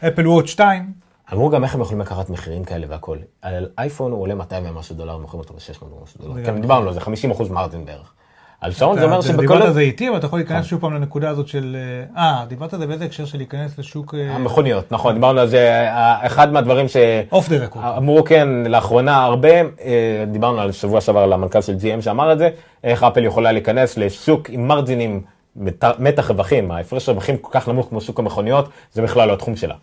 ה 0.02 0.06
Apple 0.06 0.28
Watch 0.28 0.48
2, 0.48 0.92
אמרו 1.34 1.50
גם 1.50 1.64
איך 1.64 1.76
הם 1.76 1.82
יכולים 1.82 2.02
לקחת 2.02 2.30
מחירים 2.30 2.64
כאלה 2.64 2.86
והכל. 2.90 3.18
על 3.42 3.68
אייפון 3.78 4.12
הוא 4.12 4.22
עולה 4.22 4.36
200 4.36 4.64
ומשהו 4.70 4.96
דולר, 4.96 5.18
מוכרים 5.18 5.40
אותו 5.40 5.54
ב-600 5.54 5.84
ומשהו 5.84 6.20
דולר. 6.22 6.46
כן, 6.46 6.62
דיברנו 6.62 6.88
על 6.88 6.94
זה, 6.94 7.00
50 7.02 7.32
אחוז 7.32 7.50
margin 7.50 7.86
בערך. 7.86 8.14
על 8.62 8.72
שעון 8.72 9.00
זה 9.00 9.06
אומר 9.06 9.22
שבכל... 9.22 9.42
דיברת 9.42 9.62
על 9.62 9.74
זה 9.74 9.80
איתי, 9.80 10.10
אבל 10.10 10.18
אתה 10.18 10.26
יכול 10.26 10.40
להיכנס 10.40 10.66
שוב 10.66 10.82
פעם 10.82 10.94
לנקודה 10.94 11.30
הזאת 11.30 11.48
של... 11.48 11.78
אה, 12.18 12.46
דיברת 12.48 12.74
על 12.74 12.80
זה 12.80 12.88
באיזה 12.88 13.06
הקשר 13.06 13.26
של 13.26 13.38
להיכנס 13.38 13.80
לשוק 13.80 14.16
המכוניות, 14.30 14.92
נכון, 14.92 15.14
דיברנו 15.14 15.40
על 15.40 15.48
זה, 15.48 15.70
אה, 15.90 16.26
אחד 16.26 16.54
מהדברים 16.54 16.88
ש... 16.88 16.98
off 17.32 17.50
the 17.50 17.58
record. 17.58 17.86
אמרו 17.98 18.24
כן, 18.24 18.50
לאחרונה 18.68 19.24
הרבה, 19.24 19.50
אה, 19.50 20.26
דיברנו 20.32 20.62
על 20.62 20.72
שבוע 20.72 21.02
שעבר 21.02 21.20
על 21.20 21.34
המנכ"ל 21.34 21.62
של 21.62 21.76
GM 21.76 22.02
שאמר 22.02 22.34
את 22.34 22.38
זה, 22.38 22.50
איך 22.84 23.04
אפל 23.04 23.24
יכולה 23.24 23.52
להיכנס 23.52 23.98
לשוק 23.98 24.50
עם 24.50 24.68
מרג'ינים, 24.68 25.22
מת- 25.56 26.00
מתח 26.00 26.32
רווחים, 26.32 26.72
ההפרש 26.72 27.10
רווחים 27.10 27.38
כל 27.38 27.50
כך 27.52 27.68
נמוך 27.68 27.90
כמו 27.90 28.02
שוק 28.02 28.20
המכוניות, 28.20 28.70
זה 28.92 29.02
בכלל 29.02 29.28
לא 29.28 29.34
התחום 29.34 29.56
שלה. 29.56 29.76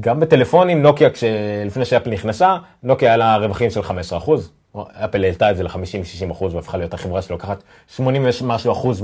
גם 0.00 0.20
בטלפונים, 0.20 0.82
נוקיה, 0.82 1.10
כש- 1.10 1.24
לפני 1.66 1.84
שאפל 1.84 2.10
נכנסה, 2.10 2.56
נוקיה 2.82 3.08
היה 3.08 3.16
לה 3.16 3.36
רווחים 3.36 3.70
של 3.70 3.80
15%, 3.80 4.30
אפל 5.04 5.24
העלתה 5.24 5.50
את 5.50 5.56
זה 5.56 5.62
ל-50-60% 5.62 6.42
והפכה 6.52 6.78
להיות 6.78 6.94
החברה 6.94 7.22
שלוקחת 7.22 7.62
80 7.96 8.26
ומשהו 8.42 8.72
אחוז 8.72 9.02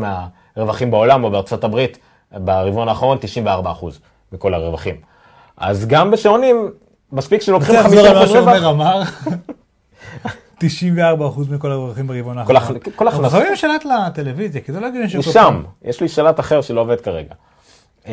מהרווחים 0.56 0.90
בעולם, 0.90 1.24
או 1.24 1.30
בארצות 1.30 1.64
הברית, 1.64 1.98
ברבעון 2.32 2.88
האחרון 2.88 3.18
94% 3.46 3.86
מכל 4.32 4.54
הרווחים. 4.54 4.96
אז 5.56 5.86
גם 5.86 6.10
בשעונים, 6.10 6.70
מספיק 7.12 7.42
שלוקחים 7.42 7.74
50% 7.74 7.82
תחזור 7.82 8.06
על 8.06 8.14
מה 8.14 8.20
רווח. 8.20 8.32
שעומר 8.32 8.70
אמר. 8.70 9.02
94% 10.60 10.64
מכל 11.50 11.70
הרווחים 11.72 12.06
ברבעון 12.06 12.38
האחרון. 12.38 12.56
כל 12.96 13.04
אנחנו 13.06 13.20
הכנסה. 13.20 13.36
חייבים 13.36 13.56
שלט 13.56 13.84
לטלוויזיה, 13.84 14.60
כי 14.60 14.72
זה 14.72 14.80
לא 14.80 14.86
הגיוני 14.86 15.14
הוא 15.14 15.22
שכל 15.22 15.32
שם, 15.32 15.62
יש 15.84 16.00
לי 16.00 16.08
שלט 16.08 16.40
אחר 16.40 16.60
שלא 16.60 16.80
עובד 16.80 17.00
כרגע. 17.00 17.34
אמ, 18.06 18.12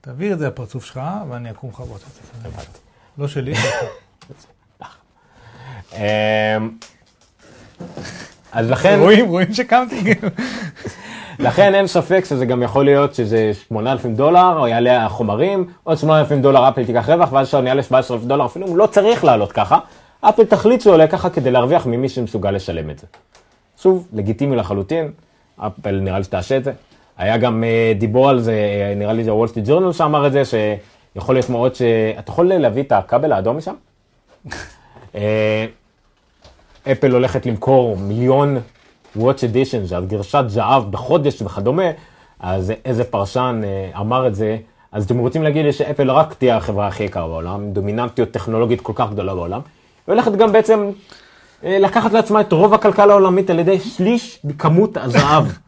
תעביר 0.00 0.32
את 0.32 0.38
זה 0.38 0.46
לפרצוף 0.46 0.84
שלך, 0.84 1.00
ואני 1.30 1.50
אקום 1.50 1.70
את 1.70 2.00
זה. 2.00 2.78
לא 3.18 3.28
שלי. 3.28 3.54
אמ, 5.92 6.00
אז 8.52 8.70
לכן, 8.70 8.98
רואים, 9.00 9.28
רואים 9.28 9.54
שקמתי. 9.54 10.14
לכן 11.38 11.74
אין 11.74 11.86
ספק 11.86 12.24
שזה 12.24 12.46
גם 12.46 12.62
יכול 12.62 12.84
להיות 12.84 13.14
שזה 13.14 13.50
8,000 13.68 14.14
דולר, 14.14 14.58
או 14.58 14.66
יעלה 14.66 15.06
החומרים, 15.06 15.66
עוד 15.84 15.98
8,000 15.98 16.42
דולר 16.42 16.68
אפל 16.68 16.84
תיקח 16.84 17.08
רווח, 17.08 17.32
ואז 17.32 17.48
שעון 17.48 17.66
יעלה 17.66 17.82
17,000 17.82 18.28
דולר, 18.28 18.46
אפילו 18.46 18.66
הוא 18.66 18.76
לא 18.76 18.86
צריך 18.86 19.24
לעלות 19.24 19.52
ככה, 19.52 19.78
אפל 20.20 20.44
תחליט 20.44 20.80
שהוא 20.80 20.92
עולה 20.92 21.06
ככה 21.06 21.30
כדי 21.30 21.50
להרוויח 21.50 21.86
ממי 21.86 22.08
שמסוגל 22.08 22.50
לשלם 22.50 22.90
את 22.90 22.98
זה. 22.98 23.06
שוב, 23.82 24.08
לגיטימי 24.12 24.56
לחלוטין, 24.56 25.12
אפל 25.58 26.00
נראה 26.00 26.18
לי 26.18 26.24
שתעשה 26.24 26.56
את 26.56 26.64
זה. 26.64 26.72
היה 27.18 27.36
גם 27.36 27.64
אה, 27.64 27.92
דיבור 27.98 28.28
על 28.28 28.40
זה, 28.40 28.52
אה, 28.52 28.94
נראה 28.96 29.12
לי 29.12 29.24
זה 29.24 29.34
Wall 29.34 29.48
Street 29.48 29.66
Journal 29.68 29.92
שאמר 29.92 30.26
את 30.26 30.32
זה, 30.32 30.42
שיכול 30.44 31.34
להיות 31.34 31.50
מאוד 31.50 31.74
ש... 31.74 31.82
אתה 32.18 32.30
יכול 32.30 32.54
להביא 32.54 32.82
את 32.82 32.92
הכבל 32.92 33.32
האדום 33.32 33.56
משם? 33.56 33.74
אה, 35.14 35.66
אפל 36.92 37.12
הולכת 37.12 37.46
למכור 37.46 37.96
מיליון 37.96 38.56
Watch 39.16 39.40
Edition, 39.52 39.84
זה 39.84 39.96
גרסת 40.06 40.44
זהב 40.46 40.90
בחודש 40.90 41.42
וכדומה, 41.42 41.90
אז 42.40 42.72
איזה 42.84 43.04
פרשן 43.04 43.60
אמר 44.00 44.26
את 44.26 44.34
זה, 44.34 44.56
אז 44.92 45.04
אתם 45.04 45.18
רוצים 45.18 45.42
להגיד 45.42 45.64
לי 45.64 45.72
שאפל 45.72 46.10
רק 46.10 46.34
תהיה 46.34 46.56
החברה 46.56 46.86
הכי 46.86 47.04
יקרה 47.04 47.26
בעולם, 47.26 47.70
דומיננטיות 47.72 48.30
טכנולוגית 48.30 48.80
כל 48.80 48.92
כך 48.96 49.10
גדולה 49.10 49.34
בעולם, 49.34 49.60
היא 50.06 50.14
הולכת 50.14 50.32
גם 50.32 50.52
בעצם 50.52 50.90
לקחת 51.62 52.12
לעצמה 52.12 52.40
את 52.40 52.52
רוב 52.52 52.74
הכלכלה 52.74 53.12
העולמית 53.12 53.50
על 53.50 53.58
ידי 53.58 53.80
שליש 53.80 54.40
מכמות 54.44 54.96
הזהב. 54.96 55.44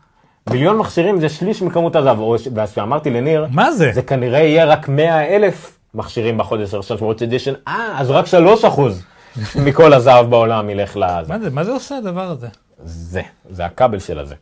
מיליון 0.52 0.78
מכשירים 0.78 1.20
זה 1.20 1.28
שליש 1.28 1.62
מכמות 1.62 1.96
הזהב, 1.96 2.18
ואז 2.54 2.72
שאמרתי 2.74 3.10
לניר, 3.10 3.46
מה 3.50 3.72
זה? 3.72 3.90
זה 3.94 4.02
כנראה 4.02 4.38
יהיה 4.38 4.64
רק 4.64 4.88
100 4.88 5.36
אלף 5.36 5.78
מכשירים 5.94 6.38
בחודש 6.38 6.74
הראשון 6.74 6.98
של 6.98 7.04
Watch 7.04 7.18
Edition, 7.18 7.68
אה, 7.68 7.94
אז 8.00 8.10
רק 8.10 8.26
3 8.26 8.64
אחוז 8.64 9.02
מכל 9.64 9.92
הזהב 9.92 10.30
בעולם 10.30 10.70
ילך 10.70 10.96
לזה. 10.96 11.32
מה 11.32 11.38
זה, 11.38 11.50
מה 11.50 11.64
זה 11.64 11.72
עושה 11.72 11.96
הדבר 11.96 12.30
הזה? 12.30 12.48
זה, 12.84 13.22
זה 13.50 13.64
הכבל 13.64 13.98
של 13.98 14.18
הזה, 14.18 14.34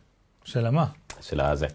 של 0.43 0.65
המה? 0.65 0.85
של 1.21 1.41
הזה. 1.41 1.67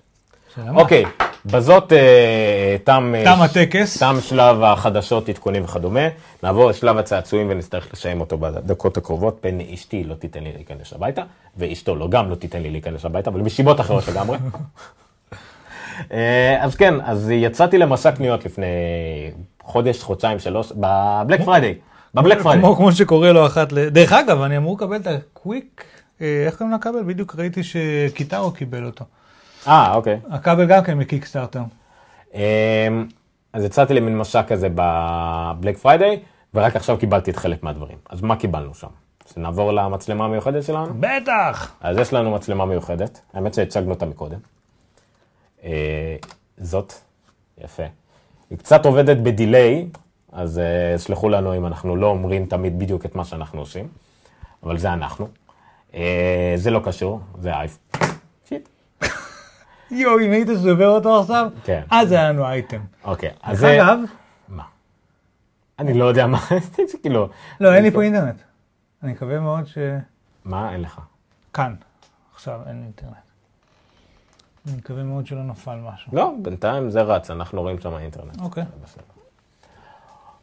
של 0.55 0.61
המה? 0.61 0.81
אוקיי, 0.81 1.05
בזאת 1.47 1.93
אה, 1.93 2.77
תם, 2.85 3.15
אה, 3.17 3.25
תם 3.25 3.43
הטקס. 3.43 3.99
תם 3.99 4.17
שלב 4.21 4.63
החדשות, 4.63 5.29
עדכונים 5.29 5.65
וכדומה. 5.65 6.09
נעבור 6.43 6.71
לשלב 6.71 6.99
הצעצועים 6.99 7.47
ונצטרך 7.51 7.89
לסיים 7.93 8.21
אותו 8.21 8.39
בדקות 8.39 8.97
הקרובות. 8.97 9.39
פן 9.41 9.61
אשתי 9.61 10.05
לא 10.05 10.15
תיתן 10.15 10.43
לי 10.43 10.53
להיכנס 10.53 10.93
הביתה, 10.93 11.23
ואשתו 11.57 11.97
לא 11.97 12.09
גם 12.09 12.31
לא 12.31 12.35
תיתן 12.35 12.63
לי 12.63 12.71
להיכנס 12.71 13.05
הביתה, 13.05 13.31
אבל 13.31 13.41
מסיבות 13.41 13.81
אחרות 13.81 14.09
לגמרי. 14.09 14.39
אה, 16.13 16.57
אז 16.61 16.75
כן, 16.75 16.95
אז 17.05 17.31
יצאתי 17.31 17.79
למסע 17.79 18.13
קניות 18.13 18.45
לפני 18.45 18.67
חודש, 19.63 20.03
חודשיים, 20.03 20.39
שלוש, 20.39 20.73
ב 20.77 20.88
Black 20.88 21.43
Friday. 21.45 21.75
ב 22.15 22.20
Black 22.20 22.43
Friday. 22.43 22.63
כמו, 22.63 22.77
כמו 22.77 22.93
שקורה 22.93 23.33
לו 23.33 23.47
אחת 23.47 23.73
ל... 23.73 23.89
דרך 23.89 24.13
אגב, 24.13 24.41
אני 24.41 24.57
אמור 24.57 24.77
לקבל 24.77 24.97
את 24.97 25.07
הקוויק, 25.07 25.85
אה, 26.21 26.45
איך 26.47 26.57
קוראים 26.57 26.75
לכבל? 26.77 27.03
בדיוק 27.03 27.35
ראיתי 27.39 27.61
שקיטארו 27.63 28.51
קיבל 28.51 28.87
אותו. 28.87 29.05
אה, 29.69 29.95
אוקיי. 29.95 30.21
הכבל 30.31 30.67
גם 30.67 30.85
כן 30.85 30.99
מ 30.99 31.04
Kickstarter. 31.04 31.63
אמ, 32.35 32.41
אז 33.53 33.65
יצאתי 33.65 33.95
למין 33.95 34.19
מסע 34.19 34.43
כזה 34.43 34.69
ב 34.75 34.92
Black 34.92 35.79
Friday, 35.79 36.23
ורק 36.55 36.77
עכשיו 36.77 36.99
קיבלתי 36.99 37.31
את 37.31 37.37
חלק 37.37 37.63
מהדברים. 37.63 37.99
אז 38.11 38.21
מה 38.21 38.37
קיבלנו 38.37 38.75
שם? 38.75 38.89
אז 39.29 39.39
נעבור 39.39 39.73
למצלמה 39.73 40.25
המיוחדת 40.25 40.63
שלנו? 40.63 40.95
בטח! 41.01 41.75
אז 41.81 41.99
יש 41.99 42.13
לנו 42.13 42.31
מצלמה 42.31 42.65
מיוחדת, 42.65 43.21
האמת 43.35 43.55
שהצגנו 43.55 43.91
אותה 43.91 44.07
מקודם. 44.07 44.39
אה, 45.65 46.17
זאת, 46.59 46.93
יפה. 47.59 47.83
היא 48.51 48.59
קצת 48.59 48.87
עובדת 48.87 49.17
ב 49.17 49.27
delay, 49.27 49.87
אז 50.33 50.59
אה, 50.59 50.99
סלחו 50.99 51.29
לנו 51.29 51.57
אם 51.57 51.67
אנחנו 51.67 51.97
לא 51.97 52.07
אומרים 52.07 52.47
תמיד 52.47 52.79
בדיוק 52.79 53.07
את 53.07 53.15
מה 53.15 53.25
שאנחנו 53.25 53.61
עושים, 53.61 53.89
אבל 54.63 54.79
זה 54.79 54.93
אנחנו. 54.93 55.29
אה, 55.95 56.53
זה 56.57 56.71
לא 56.71 56.81
קשור, 56.85 57.21
זה 57.41 57.55
אייפ. 57.55 57.79
יואו, 59.91 60.21
אם 60.21 60.31
היית 60.31 60.49
שובר 60.63 60.89
אותו 60.89 61.21
עכשיו, 61.21 61.51
כן. 61.65 61.83
אז 61.91 62.13
היה 62.13 62.29
לנו 62.29 62.45
אייטם. 62.45 62.81
אוקיי, 63.05 63.31
אז. 63.43 63.65
אגב, 63.65 63.99
מה? 64.49 64.63
אני 65.79 65.95
לא 65.95 66.05
יודע 66.05 66.27
מה, 66.27 66.39
כאילו... 67.03 67.29
לא, 67.61 67.75
אין 67.75 67.83
לי 67.83 67.91
פה 67.91 68.03
אינטרנט. 68.03 68.43
אני 69.03 69.13
מקווה 69.13 69.41
מאוד 69.41 69.67
ש... 69.67 69.79
מה 70.45 70.73
אין 70.73 70.83
לך? 70.83 71.01
כאן. 71.53 71.75
עכשיו 72.35 72.61
אין 72.67 72.83
אינטרנט. 72.83 73.15
אני 74.67 74.77
מקווה 74.77 75.03
מאוד 75.03 75.27
שלא 75.27 75.43
נפל 75.43 75.77
משהו. 75.77 76.13
לא, 76.17 76.33
בינתיים 76.43 76.91
זה 76.91 77.03
רץ, 77.03 77.31
אנחנו 77.31 77.63
רואים 77.63 77.81
שם 77.81 77.97
אינטרנט. 77.97 78.41
אוקיי. 78.41 78.65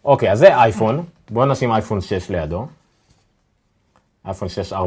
אוקיי, 0.05 0.31
אז 0.31 0.39
זה 0.39 0.55
אייפון. 0.55 1.05
בואו 1.29 1.45
נשים 1.45 1.71
אייפון 1.71 2.01
6 2.01 2.29
לידו. 2.29 2.67
אייפון 4.25 4.49
6 4.49 4.73
4.7, 4.73 4.79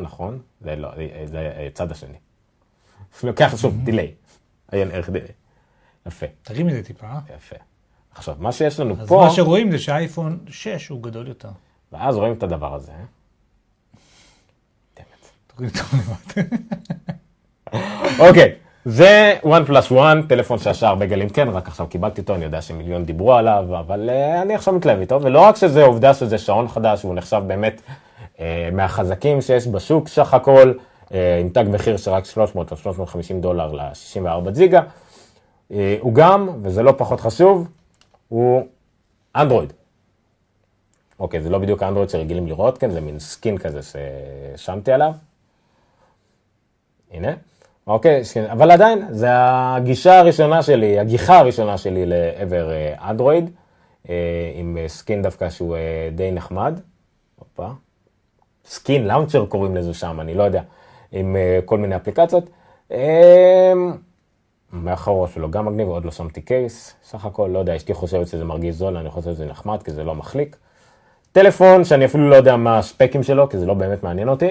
נכון? 0.00 0.38
זה 0.60 0.76
לא, 0.76 0.90
זה 1.24 1.68
צד 1.74 1.90
השני. 1.90 2.16
לוקח 3.22 3.56
שוב, 3.56 3.84
דיליי. 3.84 4.12
עיין 4.72 4.90
ערך 4.90 5.10
דיליי. 5.10 5.28
יפה, 6.06 6.26
תרים 6.42 6.68
את 6.68 6.72
זה 6.72 6.82
טיפה. 6.82 7.06
אה? 7.06 7.20
יפה. 7.36 7.56
עכשיו, 8.14 8.36
מה 8.38 8.52
שיש 8.52 8.80
לנו 8.80 8.96
אז 9.00 9.08
פה, 9.08 9.22
מה 9.24 9.30
שרואים 9.30 9.70
זה 9.70 9.78
שהאייפון 9.78 10.38
6 10.48 10.88
הוא 10.88 11.02
גדול 11.02 11.28
יותר. 11.28 11.50
ואז 11.92 12.16
רואים 12.16 12.32
את 12.32 12.42
הדבר 12.42 12.74
הזה. 12.74 12.92
אה? 12.92 13.04
אוקיי, 18.28 18.52
זה 18.84 19.36
one 19.42 19.68
plus 19.68 19.90
one, 19.90 20.28
טלפון 20.28 20.58
שעשה 20.58 20.88
הרבה 20.88 21.06
גלים, 21.06 21.28
כן, 21.28 21.48
רק 21.48 21.68
עכשיו 21.68 21.86
קיבלתי 21.86 22.20
אותו, 22.20 22.34
אני 22.34 22.44
יודע 22.44 22.62
שמיליון 22.62 23.04
דיברו 23.04 23.34
עליו, 23.34 23.64
אבל 23.78 24.10
uh, 24.10 24.42
אני 24.42 24.54
עכשיו 24.54 24.74
מתלהב 24.74 25.00
איתו, 25.00 25.22
ולא 25.22 25.40
רק 25.40 25.56
שזה 25.56 25.84
עובדה 25.84 26.14
שזה 26.14 26.38
שעון 26.38 26.68
חדש, 26.68 27.02
הוא 27.02 27.14
נחשב 27.14 27.42
באמת 27.46 27.82
uh, 28.36 28.40
מהחזקים 28.72 29.40
שיש 29.40 29.66
בשוק 29.66 30.08
סך 30.08 30.34
הכל, 30.34 30.72
עם 31.10 31.48
תג 31.52 31.64
מחיר 31.68 31.96
של 31.96 32.10
רק 32.10 32.24
300 32.24 32.72
או 32.72 32.76
350 32.76 33.40
דולר 33.40 33.72
ל-64 33.72 34.50
ג'יגה, 34.50 34.80
uh, 34.80 35.74
הוא 36.00 36.14
גם, 36.14 36.48
וזה 36.62 36.82
לא 36.82 36.94
פחות 36.96 37.20
חשוב, 37.20 37.68
הוא 38.28 38.66
אנדרואיד. 39.36 39.72
אוקיי, 41.20 41.42
זה 41.42 41.50
לא 41.50 41.58
בדיוק 41.58 41.82
האנדרואיד 41.82 42.10
שרגילים 42.10 42.46
לראות, 42.46 42.78
כן, 42.78 42.90
זה 42.90 43.00
מין 43.00 43.18
סקין 43.18 43.58
כזה 43.58 43.80
ששמתי 43.82 44.92
עליו. 44.92 45.12
הנה. 47.10 47.32
אוקיי, 47.86 48.22
אבל 48.52 48.70
עדיין, 48.70 49.06
זה 49.10 49.26
הגישה 49.30 50.18
הראשונה 50.18 50.62
שלי, 50.62 50.98
הגיחה 50.98 51.38
הראשונה 51.38 51.78
שלי 51.78 52.06
לעבר 52.06 52.70
אה, 52.70 53.10
אנדרואיד, 53.10 53.50
אה, 54.08 54.14
עם 54.54 54.78
אה, 54.80 54.88
skin 54.88 55.22
דווקא 55.22 55.50
שהוא 55.50 55.76
אה, 55.76 56.08
די 56.14 56.30
נחמד. 56.32 56.80
skin 58.64 59.08
launcher 59.08 59.46
קוראים 59.46 59.76
לזה 59.76 59.94
שם, 59.94 60.20
אני 60.20 60.34
לא 60.34 60.42
יודע, 60.42 60.62
עם 61.12 61.36
אה, 61.36 61.58
כל 61.64 61.78
מיני 61.78 61.96
אפליקציות. 61.96 62.44
אה, 62.92 63.72
מאחורה 64.72 65.28
שלו 65.28 65.50
גם 65.50 65.66
מגניב, 65.66 65.88
עוד 65.88 66.04
לא 66.04 66.10
שמתי 66.10 66.40
case, 66.40 66.94
סך 67.04 67.24
הכל, 67.24 67.50
לא 67.52 67.58
יודע, 67.58 67.76
אשתי 67.76 67.94
חושבת 67.94 68.28
שזה 68.28 68.44
מרגיש 68.44 68.74
זול, 68.74 68.96
אני 68.96 69.10
חושב 69.10 69.30
שזה 69.30 69.46
נחמד, 69.46 69.82
כי 69.82 69.90
זה 69.90 70.04
לא 70.04 70.14
מחליק. 70.14 70.56
טלפון 71.32 71.84
שאני 71.84 72.04
אפילו 72.04 72.30
לא 72.30 72.36
יודע 72.36 72.56
מה 72.56 72.78
הספקים 72.78 73.22
שלו, 73.22 73.48
כי 73.48 73.58
זה 73.58 73.66
לא 73.66 73.74
באמת 73.74 74.02
מעניין 74.02 74.28
אותי, 74.28 74.50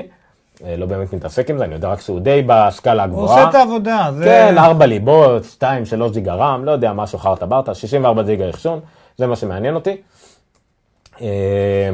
אה, 0.65 0.75
לא 0.77 0.85
באמת 0.85 1.13
מתעסק 1.13 1.49
עם 1.49 1.57
זה, 1.57 1.63
אני 1.63 1.73
יודע 1.75 1.87
רק 1.87 2.01
שהוא 2.01 2.19
די 2.19 2.43
בסקאלה 2.47 3.09
הגבוהה. 3.11 3.37
עושה 3.37 3.49
את 3.49 3.55
העבודה. 3.55 4.09
זה- 4.13 4.23
כן, 4.25 4.57
ארבע 4.57 4.85
ליבות, 4.85 5.43
שתיים, 5.43 5.85
שלוש 5.85 6.11
ג'יגה 6.11 6.33
רם, 6.33 6.65
לא 6.65 6.71
יודע, 6.71 6.93
משהו 6.93 7.19
חרטה 7.19 7.45
ברטה, 7.45 7.73
64 7.75 8.21
ג'יגה 8.23 8.49
אחסון, 8.49 8.79
זה 9.17 9.27
מה 9.27 9.35
שמעניין 9.35 9.75
אותי. 9.75 9.97
אה, 11.21 11.89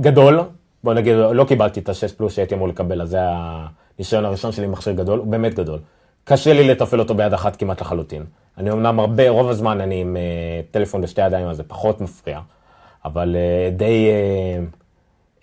גדול, 0.00 0.40
בוא 0.84 0.94
נגיד, 0.94 1.14
לא 1.32 1.44
קיבלתי 1.44 1.80
את 1.80 1.88
ה-6 1.88 2.16
פלוס 2.16 2.32
שהייתי 2.34 2.54
אמור 2.54 2.68
לקבל, 2.68 3.02
אז 3.02 3.08
זה 3.08 3.18
הניסיון 4.00 4.24
הראשון 4.24 4.52
שלי 4.52 4.66
מכשיר 4.66 4.92
גדול, 4.92 5.18
הוא 5.18 5.26
באמת 5.26 5.54
גדול. 5.54 5.78
קשה 6.24 6.52
לי 6.52 6.68
לתפעל 6.68 7.00
אותו 7.00 7.14
ביד 7.14 7.32
אחת 7.32 7.56
כמעט 7.56 7.80
לחלוטין. 7.80 8.24
אני 8.58 8.70
אמנם 8.70 9.00
הרבה, 9.00 9.28
רוב 9.28 9.48
הזמן 9.48 9.80
אני 9.80 10.00
עם 10.00 10.16
אה, 10.16 10.22
טלפון 10.70 11.00
בשתי 11.00 11.26
ידיים, 11.26 11.46
אז 11.46 11.56
זה 11.56 11.62
פחות 11.62 12.00
מפריע, 12.00 12.40
אבל 13.04 13.36
אה, 13.36 13.70
די... 13.70 14.08
אה, 14.10 14.64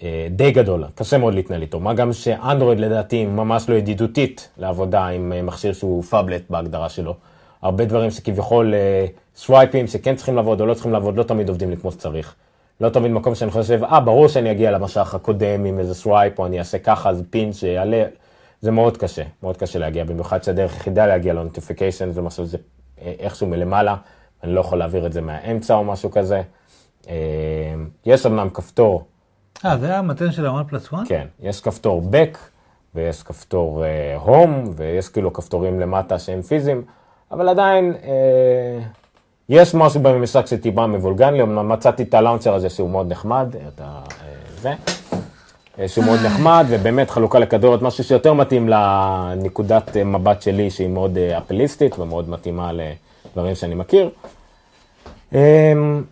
אה, 0.03 0.27
די 0.29 0.51
גדול, 0.51 0.83
קשה 0.95 1.17
מאוד 1.17 1.33
להתנהל 1.33 1.61
איתו. 1.61 1.79
מה 1.79 1.93
גם 1.93 2.13
שאנדרואיד 2.13 2.79
לדעתי 2.79 3.25
ממש 3.25 3.69
לא 3.69 3.75
ידידותית 3.75 4.49
לעבודה 4.57 5.07
עם 5.07 5.33
אה, 5.33 5.41
מכשיר 5.41 5.73
שהוא 5.73 6.03
פאבלט 6.03 6.41
בהגדרה 6.49 6.89
שלו. 6.89 7.15
הרבה 7.61 7.85
דברים 7.85 8.11
שכביכול 8.11 8.73
אה, 8.73 9.05
סווייפים 9.35 9.87
שכן 9.87 10.15
צריכים 10.15 10.35
לעבוד 10.35 10.61
או 10.61 10.65
לא 10.65 10.73
צריכים 10.73 10.91
לעבוד, 10.91 11.17
לא 11.17 11.23
תמיד 11.23 11.49
עובדים 11.49 11.69
לי 11.69 11.77
כמו 11.77 11.91
שצריך. 11.91 12.35
לא 12.81 12.89
תמיד 12.89 13.11
מקום 13.11 13.35
שאני 13.35 13.51
חושב, 13.51 13.83
אה, 13.83 13.99
ברור 13.99 14.27
שאני 14.27 14.51
אגיע 14.51 14.71
למסך 14.71 15.15
הקודם 15.15 15.65
עם 15.65 15.79
איזה 15.79 15.93
swipe, 15.93 16.39
או 16.39 16.45
אני 16.45 16.59
אעשה 16.59 16.79
ככה, 16.79 17.09
אז 17.09 17.23
פין 17.29 17.53
שיעלה. 17.53 18.03
זה 18.61 18.71
מאוד 18.71 18.97
קשה, 18.97 19.23
מאוד 19.43 19.57
קשה 19.57 19.79
להגיע, 19.79 20.03
במיוחד 20.03 20.43
שהדרך 20.43 20.73
היחידה 20.73 21.07
להגיע 21.07 21.33
ל 21.33 21.39
notification 21.39 22.11
זה 22.11 22.21
משהו 22.21 22.45
זה 22.45 22.57
אה, 23.01 23.13
איכשהו 23.19 23.47
מלמעלה, 23.47 23.95
אני 24.43 24.53
לא 24.53 24.59
יכול 24.59 24.77
להעביר 24.77 25.05
את 25.05 25.13
זה 25.13 25.21
מהאמצע 25.21 25.75
או 25.75 25.83
משהו 25.83 26.11
כזה. 26.11 26.41
אה, 27.09 27.13
יש 28.05 28.25
אמנם 28.25 28.49
כפתור 28.49 29.03
אה, 29.65 29.77
זה 29.77 29.97
המתן 29.97 30.31
של 30.31 30.45
ה-one 30.45 30.73
plus 30.73 30.93
one? 30.93 31.07
כן, 31.07 31.27
יש 31.39 31.61
כפתור 31.61 32.01
back 32.11 32.37
ויש 32.95 33.23
כפתור 33.23 33.83
uh, 33.83 34.27
home 34.27 34.69
ויש 34.75 35.09
כאילו 35.09 35.33
כפתורים 35.33 35.79
למטה 35.79 36.19
שהם 36.19 36.41
פיזיים, 36.41 36.83
אבל 37.31 37.49
עדיין 37.49 37.93
uh, 37.93 38.05
יש 39.49 39.75
משהו 39.75 39.99
בממשק 40.01 40.45
שטיפה 40.45 40.87
מבולגן 40.87 41.33
לי, 41.33 41.41
אמנם 41.41 41.69
מצאתי 41.69 42.03
את 42.03 42.13
הלאונצ'ר 42.13 42.53
הזה 42.53 42.69
שהוא 42.69 42.89
מאוד 42.89 43.11
נחמד, 43.11 43.55
את 43.67 43.81
ה... 43.81 44.03
uh, 44.07 44.11
זה, 44.61 44.69
אה, 44.69 44.75
שהוא 45.87 46.05
מאוד 46.05 46.19
נחמד 46.25 46.65
ובאמת 46.69 47.09
חלוקה 47.09 47.39
לכדורת, 47.39 47.81
משהו 47.81 48.03
שיותר 48.03 48.33
מתאים 48.33 48.69
לנקודת 48.69 49.97
אה, 49.97 50.03
מבט 50.03 50.41
שלי 50.41 50.69
שהיא 50.69 50.87
מאוד 50.87 51.17
אה, 51.17 51.37
אפליסטית 51.37 51.99
ומאוד 51.99 52.29
מתאימה 52.29 52.71
לדברים 52.71 53.55
שאני 53.55 53.75
מכיר. 53.75 54.09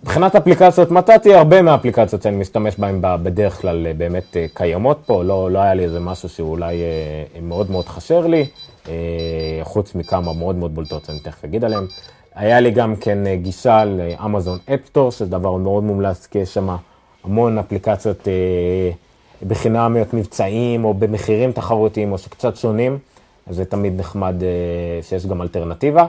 מבחינת 0.04 0.36
אפליקציות, 0.36 0.92
מצאתי 0.92 1.34
הרבה 1.34 1.62
מהאפליקציות 1.62 2.22
שאני 2.22 2.36
משתמש 2.38 2.76
בהן 2.78 3.00
בדרך 3.02 3.62
כלל 3.62 3.88
אה, 3.88 3.94
באמת 3.94 4.38
אה, 4.38 4.46
קיימות 4.54 5.00
פה, 5.06 5.24
לא, 5.24 5.52
לא 5.52 5.60
היה 5.60 5.74
לי 5.74 5.84
איזה 5.84 6.00
משהו 6.00 6.30
שאולי 6.30 6.76
אה, 6.76 7.42
מאוד 7.42 7.72
מאוד 7.72 7.86
חשר 7.86 8.28
לי, 8.28 8.46
אה, 8.88 8.94
חוץ 9.64 9.96
מכמה 9.96 10.34
מאוד 10.34 10.56
מאוד 10.56 10.76
בולטות 10.76 11.06
שאני 11.06 11.20
תכף 11.20 11.46
אגיד 11.46 11.66
עליהן. 11.66 11.86
היה 12.36 12.60
לי 12.60 12.72
גם 12.72 12.96
כן 12.96 13.28
אה, 13.28 13.36
גישה 13.36 13.86
לאמזון 13.86 14.58
אפסטור, 14.74 15.12
שזה 15.12 15.26
דבר 15.26 15.56
מאוד 15.56 15.84
מומלץ, 15.84 16.28
כי 16.28 16.40
יש 16.40 16.54
שם 16.54 16.70
המון 17.24 17.58
אפליקציות 17.58 18.28
אה, 18.28 18.92
בחינמיות 19.48 20.14
מבצעים, 20.14 20.86
או 20.86 20.94
במחירים 20.94 21.52
תחרותיים, 21.52 22.12
או 22.12 22.18
שקצת 22.18 22.56
שונים, 22.56 22.98
אז 23.48 23.56
זה 23.56 23.66
תמיד 23.66 24.00
נחמד 24.00 24.44
אה, 24.44 25.02
שיש 25.02 25.26
גם 25.26 25.42
אלטרנטיבה. 25.42 26.06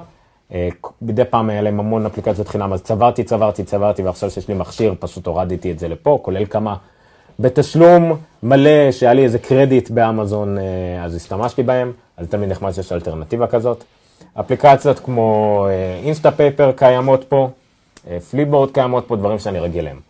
אה, 0.53 0.69
מדי 1.03 1.25
פעם 1.25 1.51
היה 1.51 1.63
להם 1.63 1.81
המון 1.81 2.07
אפליקציות 2.07 2.49
חינם, 2.49 2.73
אז 2.73 2.83
צברתי, 2.83 3.25
צברתי, 3.25 3.65
צברתי, 3.65 4.03
ועכשיו 4.03 4.31
שיש 4.31 4.49
לי 4.49 4.55
מכשיר, 4.55 4.95
פשוט 4.99 5.27
הורדתי 5.27 5.73
את 5.73 5.79
זה 5.79 5.89
לפה, 5.89 6.19
כולל 6.23 6.47
כמה 6.47 6.77
בתשלום 7.39 8.17
מלא, 8.43 8.93
שהיה 8.93 9.15
לי 9.15 9.25
איזה 9.25 9.39
קרדיט 9.39 9.91
באמזון, 9.91 10.59
אה, 10.59 11.05
אז 11.05 11.15
השתמשתי 11.15 11.63
בהם, 11.63 11.93
אז 12.17 12.29
תמיד 12.29 12.49
נחמד 12.49 12.73
שיש 12.73 12.93
אלטרנטיבה 12.93 13.47
כזאת. 13.47 13.85
אפליקציות 14.41 14.99
כמו 14.99 15.67
Instapaper 16.05 16.73
קיימות 16.73 17.25
פה, 17.25 17.49
Flipboard 18.31 18.71
קיימות 18.71 19.05
פה, 19.09 19.17
דברים 19.17 19.39
שאני 19.39 19.59
רגיל 19.59 19.85
להם. 19.85 20.01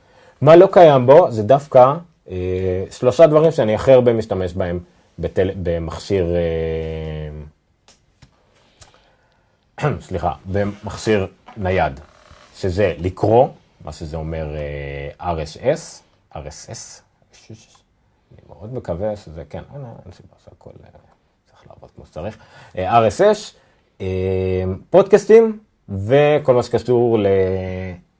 מה 0.41 0.57
לא 0.57 0.69
קיים 0.73 1.07
בו 1.07 1.31
זה 1.31 1.43
דווקא 1.43 1.95
שלושה 2.91 3.27
דברים 3.27 3.51
שאני 3.51 3.75
הכי 3.75 3.93
הרבה 3.93 4.13
משתמש 4.13 4.53
בהם 4.53 4.81
בטל... 5.19 5.51
במכשיר, 5.63 6.27
אה, 9.83 9.91
סליחה, 10.07 10.33
במכשיר 10.53 11.27
נייד, 11.57 12.01
שזה 12.57 12.95
לקרוא, 12.99 13.49
מה 13.85 13.93
שזה 13.93 14.17
אומר 14.17 14.47
אה, 14.57 15.35
RSS, 15.35 16.03
RSS, 16.35 17.03
אני 18.33 18.41
מאוד 18.49 18.75
מקווה 18.75 19.17
שזה, 19.17 19.43
כן, 19.51 19.63
אין, 19.75 19.83
סיבה 20.13 20.35
שהכל 20.45 20.71
אה, 20.85 20.91
צריך 21.47 21.67
לעבוד 21.69 21.91
כמו 21.97 22.07
שצריך, 22.07 22.39
אה, 22.79 23.09
RSS, 23.09 23.55
אה, 24.01 24.07
פודקאסטים 24.91 25.59
וכל 25.89 26.55
מה 26.55 26.63
שקשור 26.63 27.19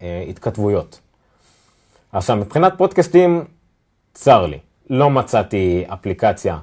להתכתבויות. 0.01 1.01
עכשיו, 2.13 2.37
מבחינת 2.37 2.73
פודקאסטים, 2.79 3.45
צר 4.17 4.47
לי, 4.47 4.59
לא 4.91 5.11
מצאתי 5.11 5.85
אפליקציה 5.87 6.59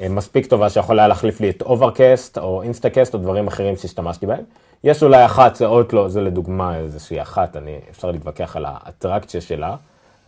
אה, 0.00 0.08
מספיק 0.08 0.46
טובה 0.46 0.70
שיכולה 0.70 1.08
להחליף 1.08 1.40
לי 1.40 1.50
את 1.50 1.62
Overcast 1.62 2.38
או 2.38 2.62
Instacast 2.62 3.14
או 3.14 3.18
דברים 3.18 3.46
אחרים 3.46 3.76
שהשתמשתי 3.76 4.26
בהם. 4.26 4.44
יש 4.84 5.02
אולי 5.02 5.24
אחת, 5.24 5.56
זה 5.56 5.66
אוטלו, 5.66 6.08
זה 6.08 6.20
לדוגמה 6.20 6.76
איזושהי 6.76 7.22
אחת, 7.22 7.56
אני, 7.56 7.78
אפשר 7.90 8.10
להתווכח 8.10 8.56
על 8.56 8.64
האטרקציה 8.68 9.40
שלה, 9.40 9.76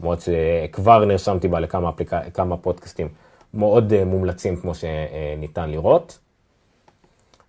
למרות 0.01 0.19
שכבר 0.21 1.05
נרשמתי 1.05 1.49
בה 1.49 1.61
לכמה 1.61 1.89
אפליק... 1.89 2.13
פודקאסטים 2.63 3.09
מאוד 3.55 3.93
אה, 3.93 4.05
מומלצים 4.05 4.57
כמו 4.57 4.73
שניתן 4.75 5.71
לראות. 5.71 6.19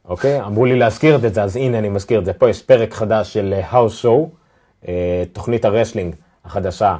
אוקיי? 0.06 0.42
אמרו 0.42 0.66
לי 0.66 0.76
להזכיר 0.80 1.16
את 1.16 1.34
זה, 1.34 1.44
אז 1.44 1.56
הנה 1.56 1.80
אני 1.80 1.90
מזכיר 1.90 2.20
את 2.20 2.26
זה. 2.26 2.34
פה 2.34 2.50
יש 2.50 2.62
פרק 2.62 2.94
חדש 2.94 3.34
של 3.34 3.60
האוס 3.64 3.98
שואו, 3.98 4.30
תוכנית 5.34 5.66
ה 5.66 5.71
wrestling 5.71 6.16
החדשה 6.46 6.92
אה, 6.92 6.98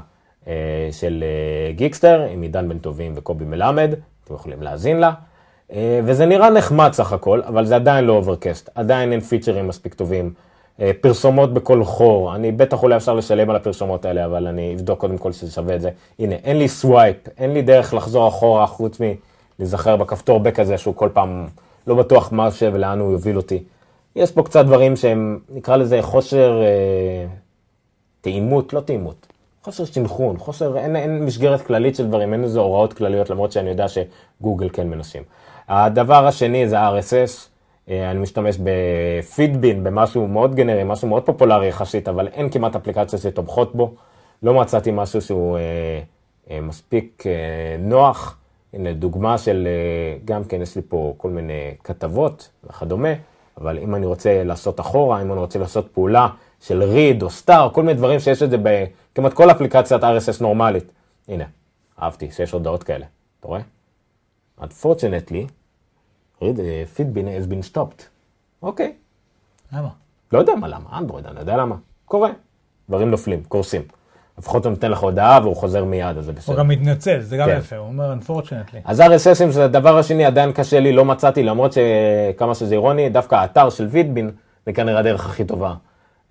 של 0.92 1.24
אה, 1.24 1.72
גיקסטר, 1.72 2.22
עם 2.32 2.42
עידן 2.42 2.70
בן 2.70 2.80
טובים 2.80 3.14
וקובי 3.16 3.46
מלמד, 3.46 3.94
אתם 4.24 4.34
יכולים 4.34 4.62
להאזין 4.62 4.98
לה. 4.98 5.12
אה, 5.72 6.00
וזה 6.04 6.26
נראה 6.26 6.50
נחמד 6.50 6.94
סך 6.94 7.14
הכל, 7.14 7.42
אבל 7.48 7.66
זה 7.66 7.76
עדיין 7.76 8.06
לא 8.06 8.14
Overcast, 8.14 8.70
עדיין 8.76 9.12
אין 9.12 9.20
פיצ'רים 9.20 9.68
מספיק 9.68 9.94
טובים. 9.94 10.34
אה, 10.82 10.92
פרסומות 11.02 11.54
בכל 11.54 11.84
חור, 11.84 12.36
אני 12.36 12.52
בטח 12.52 12.84
אולי 12.84 12.96
אפשר 12.96 13.14
לשלם 13.14 13.50
על 13.50 13.56
הפרסומות 13.56 14.06
האלה, 14.06 14.26
אבל 14.26 14.48
אני 14.48 14.76
אבדוק 14.76 15.00
קודם 15.00 15.18
כל 15.18 15.32
שזה 15.32 15.52
שווה 15.52 15.76
את 15.76 15.82
זה. 15.82 15.90
הנה, 16.20 16.36
אין 16.36 16.58
לי 16.58 16.68
swipe, 16.68 17.18
אין 17.38 17.54
לי 17.54 17.62
דרך 17.62 17.94
לחזור 17.94 18.28
אחורה 18.28 18.68
חוץ 18.68 19.02
מלהיזכר 19.60 19.96
בכפתור 19.96 20.40
back 20.40 20.60
הזה 20.60 20.78
שהוא 20.78 20.96
כל 20.96 21.10
פעם 21.14 21.48
לא 21.88 21.96
בטוח 21.96 22.32
מה 22.32 22.52
ש... 22.52 22.64
ולאן 22.64 23.00
הוא 23.00 23.12
יוביל 23.12 23.38
אותי. 23.38 23.64
יש 24.16 24.32
פה 24.32 24.44
קצת 24.44 24.66
דברים 24.66 24.96
שהם, 24.96 25.40
נקרא 25.50 25.76
לזה 25.76 26.02
חוסר 26.02 26.62
אה, 26.64 27.26
תאימות, 28.22 28.74
לא 28.74 28.80
תאימות, 28.80 29.28
חוסר 29.64 29.86
סנכרון, 29.86 30.38
חוסר, 30.38 30.78
אין, 30.78 30.96
אין 30.96 31.26
מסגרת 31.26 31.62
כללית 31.62 31.96
של 31.96 32.08
דברים, 32.08 32.34
אין 32.34 32.44
איזה 32.44 32.60
הוראות 32.60 32.94
כלליות, 32.94 33.30
למרות 33.30 33.52
שאני 33.52 33.70
יודע 33.70 33.86
שגוגל 33.88 34.70
כן 34.74 34.90
מנסים. 34.90 35.24
הדבר 35.68 36.28
השני 36.28 36.70
זה 36.70 36.90
RSS, 36.90 37.50
אה, 37.90 38.12
אני 38.12 38.20
משתמש 38.20 38.58
בפידבין, 38.64 39.84
במשהו 39.84 40.28
מאוד 40.28 40.56
גנרי, 40.56 40.84
משהו 40.84 41.08
מאוד 41.08 41.24
פופולרי 41.24 41.68
יחסית, 41.68 42.08
אבל 42.08 42.28
אין 42.28 42.50
כמעט 42.50 42.76
אפליקציות 42.76 43.22
שתומכות 43.22 43.76
בו. 43.76 43.94
לא 44.44 44.54
מצאתי 44.54 44.92
משהו 44.94 45.22
שהוא 45.22 45.58
אה, 45.58 45.62
אה, 46.52 46.62
מספיק 46.62 47.24
אה, 47.26 47.32
נוח. 47.80 48.36
הנה 48.74 48.94
דוגמה 48.94 49.38
של, 49.38 49.68
אה, 49.68 50.18
גם 50.26 50.44
כן 50.44 50.62
יש 50.62 50.76
לי 50.76 50.82
פה 50.90 51.14
כל 51.18 51.30
מיני 51.30 51.74
כתבות 51.84 52.50
וכדומה, 52.64 53.10
אבל 53.58 53.80
אם 53.80 53.96
אני 53.96 54.06
רוצה 54.06 54.44
לעשות 54.44 54.80
אחורה, 54.80 55.22
אם 55.22 55.32
אני 55.32 55.40
רוצה 55.40 55.60
לעשות 55.60 55.88
פעולה 55.94 56.28
של 56.62 56.82
read 56.82 57.24
או 57.24 57.28
star, 57.28 57.70
כל 57.74 57.84
מיני 57.84 57.94
דברים 57.94 58.20
שיש 58.20 58.44
את 58.44 58.50
זה 58.50 58.58
בכמעט 59.20 59.34
כל 59.34 59.52
אפליקציית 59.52 60.04
RSS 60.04 60.42
נורמלית. 60.42 60.92
הנה, 61.28 61.44
אהבתי 62.02 62.32
שיש 62.32 62.52
הודעות 62.52 62.84
כאלה, 62.84 63.06
אתה 63.40 63.48
רואה? 63.48 63.62
Unfortunately, 64.60 65.48
read 66.42 66.58
uh, 66.58 66.98
feedbin 66.98 67.26
has 67.26 67.52
been 67.52 67.76
stopped. 67.76 68.04
אוקיי, 68.62 68.94
למה? 69.74 69.90
לא 70.32 70.40
יודע 70.40 70.56
מה 70.56 70.68
למה, 70.68 70.98
אנדרואיד, 70.98 71.26
אני 71.26 71.40
יודע 71.40 71.58
למה. 71.58 71.76
קורה. 72.06 72.30
דברים 72.90 73.12
נופלים, 73.12 73.44
קורסים. 73.44 73.82
לפחות 74.38 74.66
הוא 74.66 74.70
נותן 74.72 74.92
לך 74.92 75.00
הודעה 75.00 75.40
והוא 75.44 75.56
חוזר 75.56 75.84
מיד, 75.86 76.18
אז 76.18 76.26
זה 76.26 76.32
הוא 76.32 76.38
בסדר. 76.38 76.58
גם 76.58 76.68
מתנצל, 76.68 77.22
זה 77.22 77.38
גם 77.38 77.48
כן. 77.48 77.58
יפה, 77.58 77.76
הוא 77.76 77.88
אומר 77.88 78.14
unfortunately. 78.14 78.78
אז 78.86 79.02
RSSים 79.02 79.50
זה 79.50 79.66
הדבר 79.66 79.98
השני, 79.98 80.26
עדיין 80.26 80.52
קשה 80.52 80.80
לי, 80.80 80.92
לא 80.92 81.06
מצאתי, 81.06 81.44
למרות 81.44 81.72
שכמה 81.74 82.56
שזה 82.56 82.74
אירוני, 82.74 83.10
דווקא 83.10 83.36
האתר 83.36 83.70
של 83.70 83.86
וידבין 83.86 84.32
זה 84.66 84.74
כנראה 84.74 85.00
הדרך 85.00 85.26
הכי 85.26 85.46
טובה. 85.46 85.74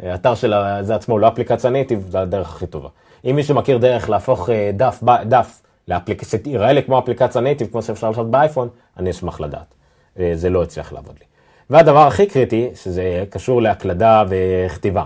האתר 0.02 0.34
של 0.34 0.52
ה- 0.52 0.82
זה 0.82 0.94
עצמו, 0.94 1.18
לא 1.18 1.28
אפליקציה 1.28 1.70
native, 1.70 2.06
זה 2.10 2.20
הדרך 2.20 2.54
הכי 2.54 2.66
טובה. 2.66 2.88
אם 3.24 3.36
מישהו 3.36 3.54
מכיר 3.54 3.78
דרך 3.78 4.10
להפוך 4.10 4.50
אה, 4.50 4.70
דף, 4.74 5.02
דף 5.24 5.60
לאפליקציה, 5.88 6.38
שתיראה 6.38 6.72
לי 6.72 6.82
כמו 6.82 6.98
אפליקציה 6.98 7.40
native, 7.40 7.68
כמו 7.72 7.82
שאפשר 7.82 8.08
לעשות 8.10 8.30
באייפון, 8.30 8.68
אני 8.96 9.10
אשמח 9.10 9.40
לדעת. 9.40 9.74
אה, 10.18 10.30
זה 10.34 10.50
לא 10.50 10.62
הצליח 10.62 10.92
לעבוד 10.92 11.14
לי. 11.20 11.24
והדבר 11.70 12.06
הכי 12.06 12.26
קריטי, 12.26 12.68
שזה 12.74 13.24
קשור 13.30 13.62
להקלדה 13.62 14.24
וכתיבה, 14.28 15.04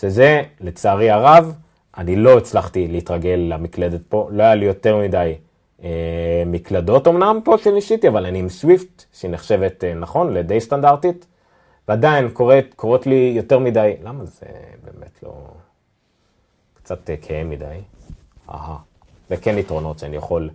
שזה, 0.00 0.42
לצערי 0.60 1.10
הרב, 1.10 1.54
אני 1.98 2.16
לא 2.16 2.38
הצלחתי 2.38 2.88
להתרגל 2.88 3.46
למקלדת 3.48 4.00
פה, 4.08 4.28
לא 4.32 4.42
היה 4.42 4.54
לי 4.54 4.66
יותר 4.66 4.96
מדי 4.96 5.34
אה, 5.84 5.88
מקלדות 6.46 7.08
אמנם 7.08 7.38
פה 7.44 7.58
שניסיתי, 7.58 8.08
אבל 8.08 8.26
אני 8.26 8.38
עם 8.38 8.48
SwiftKey, 8.48 9.04
שהיא 9.12 9.30
נחשבת, 9.30 9.84
אה, 9.84 9.94
נכון, 9.94 10.34
לדי 10.34 10.60
סטנדרטית, 10.60 11.26
ועדיין 11.90 12.30
קוראת, 12.30 12.74
קורות 12.76 13.06
לי 13.06 13.32
יותר 13.36 13.58
מדי, 13.58 13.94
למה 14.02 14.24
זה 14.24 14.46
באמת 14.84 15.22
לא... 15.22 15.32
קצת 16.74 17.10
אה, 17.10 17.14
כהה 17.22 17.44
מדי. 17.44 17.80
אהה. 18.50 18.76
וכן 19.30 19.58
יתרונות 19.58 19.98
שאני 19.98 20.16
יכול 20.16 20.50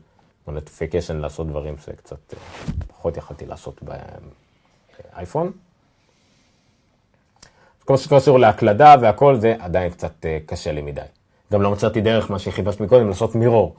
בנוטיפיקיישן 0.48 1.18
לעשות 1.18 1.48
דברים 1.48 1.78
שקצת 1.78 2.34
אה, 2.34 2.40
פחות 2.88 3.18
יכולתי 3.18 3.46
לעשות 3.46 3.84
באייפון. 5.14 5.52
כל 7.86 7.98
שקשור 7.98 8.40
להקלדה 8.40 8.96
והכל 9.02 9.36
זה 9.36 9.56
עדיין 9.60 9.92
קצת 9.92 10.26
אה, 10.26 10.38
קשה 10.46 10.72
לי 10.72 10.82
מדי. 10.82 11.02
גם 11.54 11.62
לא 11.62 11.72
מצאתי 11.72 12.02
דרך, 12.02 12.32
מה 12.32 12.40
שחיפשת 12.40 12.80
מקודם, 12.80 13.08
לעשות 13.08 13.36
מירור 13.36 13.76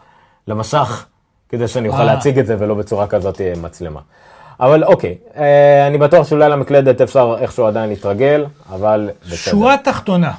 למסך, 0.46 1.06
כדי 1.48 1.68
שאני 1.68 1.88
אוכל. 1.88 2.04
להציג 2.04 2.38
את 2.38 2.46
זה 2.46 2.56
ולא 2.58 2.74
בצורה 2.74 3.06
כזאת 3.06 3.40
מצלמה. 3.40 4.00
אבל 4.60 4.84
אוקיי, 4.84 5.14
אה, 5.36 5.86
אני 5.86 5.98
בטוח 5.98 6.26
שאולי 6.28 6.48
למקלדת 6.50 7.00
אפשר 7.00 7.36
איכשהו 7.40 7.66
עדיין 7.66 7.88
להתרגל, 7.88 8.44
אבל 8.72 9.10
בסדר. 9.24 9.36
שורה 9.36 9.76
תחתונה, 9.84 10.32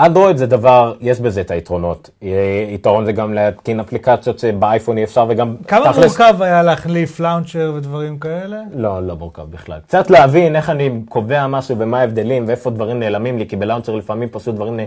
אנדרואיד 0.00 0.36
זה 0.36 0.46
דבר, 0.46 0.94
יש 1.00 1.20
בזה 1.20 1.40
את 1.40 1.50
היתרונות. 1.50 2.10
אה, 2.22 2.28
יתרון 2.68 3.04
זה 3.04 3.12
גם 3.12 3.34
להתקין 3.34 3.80
אפליקציות 3.80 4.38
שבאייפון 4.38 4.98
אי 4.98 5.04
אפשר 5.04 5.26
וגם... 5.28 5.56
כמה 5.68 5.92
תכלס- 5.92 5.96
מורכב 6.20 6.42
היה 6.42 6.62
להחליף 6.62 7.20
לאונצ'ר 7.20 7.72
ודברים 7.76 8.18
כאלה? 8.18 8.56
לא, 8.74 9.06
לא 9.06 9.16
מורכב 9.16 9.42
בכלל. 9.50 9.78
קצת 9.86 10.10
להבין 10.10 10.56
איך 10.56 10.70
אני 10.70 10.90
קובע 11.08 11.46
משהו 11.46 11.78
ומה 11.78 12.00
ההבדלים 12.00 12.44
ואיפה 12.48 12.70
דברים 12.70 13.00
נעלמים 13.00 13.38
לי, 13.38 13.48
כי 13.48 13.56
בלאונצ'ר 13.56 13.94
לפעמים 13.94 14.28
פשוט 14.28 14.54
דברים 14.54 14.78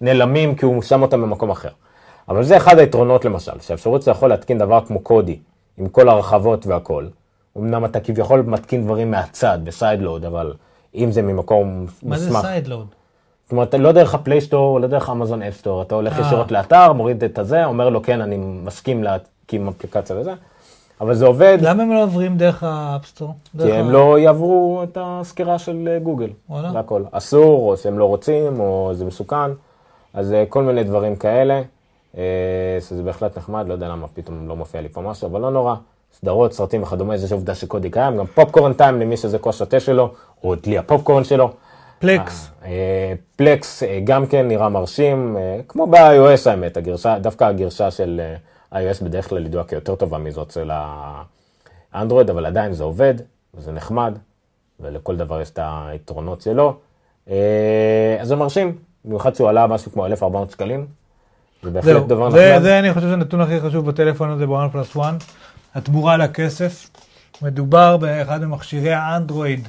נעלמים 0.00 0.54
כי 0.54 0.64
הוא 0.64 0.82
שם 0.82 1.02
אותם 1.02 1.22
במקום 1.22 1.50
אחר. 1.50 1.68
אבל 2.28 2.42
זה 2.42 2.56
אחד 2.56 2.78
היתרונות 2.78 3.24
למשל, 3.24 3.52
שהאפשרות 3.60 4.00
שאתה 4.02 4.10
יכול 4.10 4.28
להתקין 4.30 4.58
דבר 4.58 4.80
כמו 4.86 5.00
קודי, 5.00 5.36
עם 5.78 5.88
כל 5.88 6.08
הרחבות 6.08 6.66
והכל. 6.66 7.04
אמנם 7.56 7.84
אתה 7.84 8.00
כביכול 8.00 8.42
מתקין 8.42 8.84
דברים 8.84 9.10
מהצד, 9.10 9.58
ב 9.64 9.70
sideload, 9.70 10.24
אבל 10.24 10.54
אם 10.94 11.12
זה 11.12 11.22
ממקום 11.22 11.86
מה 12.02 12.18
זה 12.18 12.26
מוסמך. 12.26 12.46
sideload? 12.46 12.86
זאת 13.44 13.52
אומרת, 13.52 13.74
לא 13.74 13.92
דרך 13.92 14.14
ה 14.14 14.20
Play 14.20 14.44
Store, 14.44 14.80
לא 14.80 14.86
דרך 14.86 15.10
Amazon 15.10 15.42
Appstore, 15.42 15.82
אתה 15.82 15.94
הולך 15.94 16.18
אה. 16.18 16.20
ישירות 16.20 16.52
לאתר, 16.52 16.92
מוריד 16.92 17.24
את 17.24 17.38
הזה, 17.38 17.64
אומר 17.64 17.88
לו, 17.88 18.02
כן, 18.02 18.20
אני 18.20 18.36
מסכים 18.36 19.02
להקים 19.04 19.68
אפליקציה 19.68 20.16
וזה, 20.16 20.32
אבל 21.00 21.14
זה 21.14 21.26
עובד, 21.26 21.58
למה 21.60 21.82
הם 21.82 21.92
לא 21.92 22.02
עוברים 22.02 22.36
דרך 22.36 22.62
ה 22.62 22.69
App 22.69 22.91
Store? 22.91 23.34
כי 23.58 23.72
הם 23.72 23.90
לא 23.90 24.18
יעברו 24.18 24.82
את 24.82 24.98
הסקירה 25.00 25.58
של 25.58 25.88
אה, 25.92 25.98
גוגל. 25.98 26.30
זה 26.72 26.78
הכל. 26.78 27.02
אסור, 27.10 27.70
או 27.70 27.76
שהם 27.76 27.98
לא 27.98 28.04
רוצים, 28.04 28.60
או 28.60 28.90
זה 28.94 29.04
מסוכן, 29.04 29.50
אז 30.14 30.32
אה, 30.32 30.44
כל 30.48 30.62
מיני 30.62 30.84
דברים 30.84 31.16
כאלה, 31.16 31.62
שזה 32.80 33.02
בהחלט 33.02 33.38
נחמד, 33.38 33.68
לא 33.68 33.72
יודע 33.72 33.88
למה 33.88 34.06
פתאום 34.14 34.48
לא 34.48 34.56
מופיע 34.56 34.80
לי 34.80 34.88
פה 34.88 35.00
משהו, 35.00 35.28
אבל 35.28 35.40
לא 35.40 35.50
נורא. 35.50 35.74
סדרות, 36.12 36.52
סרטים 36.52 36.82
וכדומה, 36.82 37.16
זה 37.16 37.34
עובדה 37.34 37.54
שקודי 37.54 37.90
קיים, 37.90 38.16
גם 38.16 38.26
פופקורן 38.26 38.72
טיים 38.72 39.00
למי 39.00 39.16
שזה 39.16 39.38
כוס 39.38 39.62
התה 39.62 39.80
שלו, 39.80 40.12
או 40.44 40.54
דלי 40.54 40.78
הפופקורן 40.78 41.24
שלו. 41.24 41.50
פלקס. 41.98 42.50
אה, 42.64 43.14
פלקס 43.36 43.82
אה, 43.82 44.00
גם 44.04 44.26
כן 44.26 44.48
נראה 44.48 44.68
מרשים, 44.68 45.36
אה, 45.36 45.60
כמו 45.68 45.86
ב-iOS 45.86 46.50
האמת, 46.50 46.76
הגרשה, 46.76 47.18
דווקא 47.18 47.44
הגרשה 47.44 47.90
של 47.90 48.20
אה, 48.72 48.80
iOS 48.92 49.04
בדרך 49.04 49.28
כלל 49.28 49.46
ידועה 49.46 49.64
כיותר 49.64 49.94
טובה 49.94 50.18
מזאת 50.18 50.50
של 50.50 50.70
האנדרואיד, 51.92 52.30
אבל 52.30 52.46
עדיין 52.46 52.72
זה 52.72 52.84
עובד, 52.84 53.14
וזה 53.54 53.72
נחמד, 53.72 54.18
ולכל 54.80 55.16
דבר 55.16 55.40
יש 55.40 55.50
את 55.50 55.58
היתרונות 55.62 56.42
שלו. 56.42 56.74
אה, 57.30 58.16
אז 58.20 58.28
זה 58.28 58.36
מרשים, 58.36 58.76
במיוחד 59.04 59.34
שהוא 59.34 59.48
עלה 59.48 59.66
משהו 59.66 59.92
כמו 59.92 60.06
1,400 60.06 60.50
שקלים, 60.50 60.86
זה 61.62 61.70
בהחלט 61.70 62.06
דבר 62.06 62.30
זה, 62.30 62.50
נחמד. 62.50 62.62
זה 62.62 62.78
אני 62.78 62.94
חושב 62.94 63.08
שהנתון 63.08 63.40
הכי 63.40 63.60
חשוב 63.60 63.86
בטלפון 63.86 64.30
הזה 64.30 64.46
ב-one 64.46 64.74
plus 64.74 64.96
one, 64.96 65.24
התמורה 65.74 66.16
לכסף. 66.16 66.90
מדובר 67.42 67.96
באחד 67.96 68.44
ממכשירי 68.44 68.92
האנדרואיד 68.92 69.68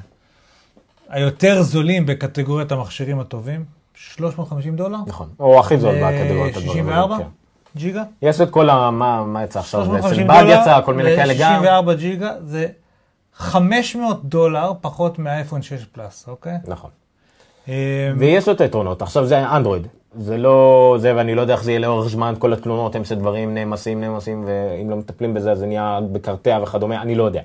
היותר 1.09 1.61
זולים 1.61 2.05
בקטגוריית 2.05 2.71
המכשירים 2.71 3.19
הטובים, 3.19 3.65
350 3.93 4.75
דולר. 4.75 4.97
נכון, 5.07 5.29
או 5.39 5.59
הכי 5.59 5.77
זול 5.77 5.95
אה, 5.95 6.11
בקטגוריות 6.11 6.57
הדברים. 6.57 6.83
64 6.85 7.15
האלה, 7.15 7.25
כן. 7.25 7.29
ג'יגה. 7.75 8.03
יש 8.21 8.41
את 8.41 8.49
כל 8.49 8.69
ה... 8.69 8.91
מה 8.91 9.43
יצא 9.43 9.59
עכשיו? 9.59 9.85
350 9.85 10.27
סלבד 10.27 10.41
דולר, 10.41 10.61
יצא, 10.61 10.81
כל 10.85 10.93
מיני 10.93 11.15
כאלה 11.15 11.33
גם. 11.33 11.53
64 11.53 11.93
ג'יגה, 11.93 12.33
זה 12.45 12.67
500 13.35 14.25
דולר 14.25 14.71
פחות 14.81 15.19
מהאייפון 15.19 15.61
6 15.61 15.85
פלאס, 15.85 16.25
אוקיי? 16.27 16.57
נכון. 16.67 16.89
אה, 17.69 18.11
ויש 18.17 18.47
לו 18.47 18.53
את 18.53 18.61
היתרונות, 18.61 19.01
עכשיו 19.01 19.25
זה 19.25 19.47
אנדרואיד, 19.47 19.87
זה 20.15 20.37
לא 20.37 20.95
זה 20.99 21.15
ואני 21.15 21.35
לא 21.35 21.41
יודע 21.41 21.53
איך 21.53 21.63
זה 21.63 21.71
יהיה 21.71 21.79
לאורך 21.79 22.09
זמן, 22.09 22.33
כל 22.39 22.53
התלונות 22.53 22.95
הם 22.95 23.03
שדברים 23.03 23.53
נעמסים 23.53 24.01
נעמסים 24.01 24.45
ואם 24.47 24.89
לא 24.89 24.95
מטפלים 24.95 25.33
בזה 25.33 25.51
אז 25.51 25.59
זה 25.59 25.65
נהיה 25.65 25.99
מקרטע 26.13 26.59
וכדומה, 26.63 27.01
אני 27.01 27.15
לא 27.15 27.23
יודע. 27.23 27.41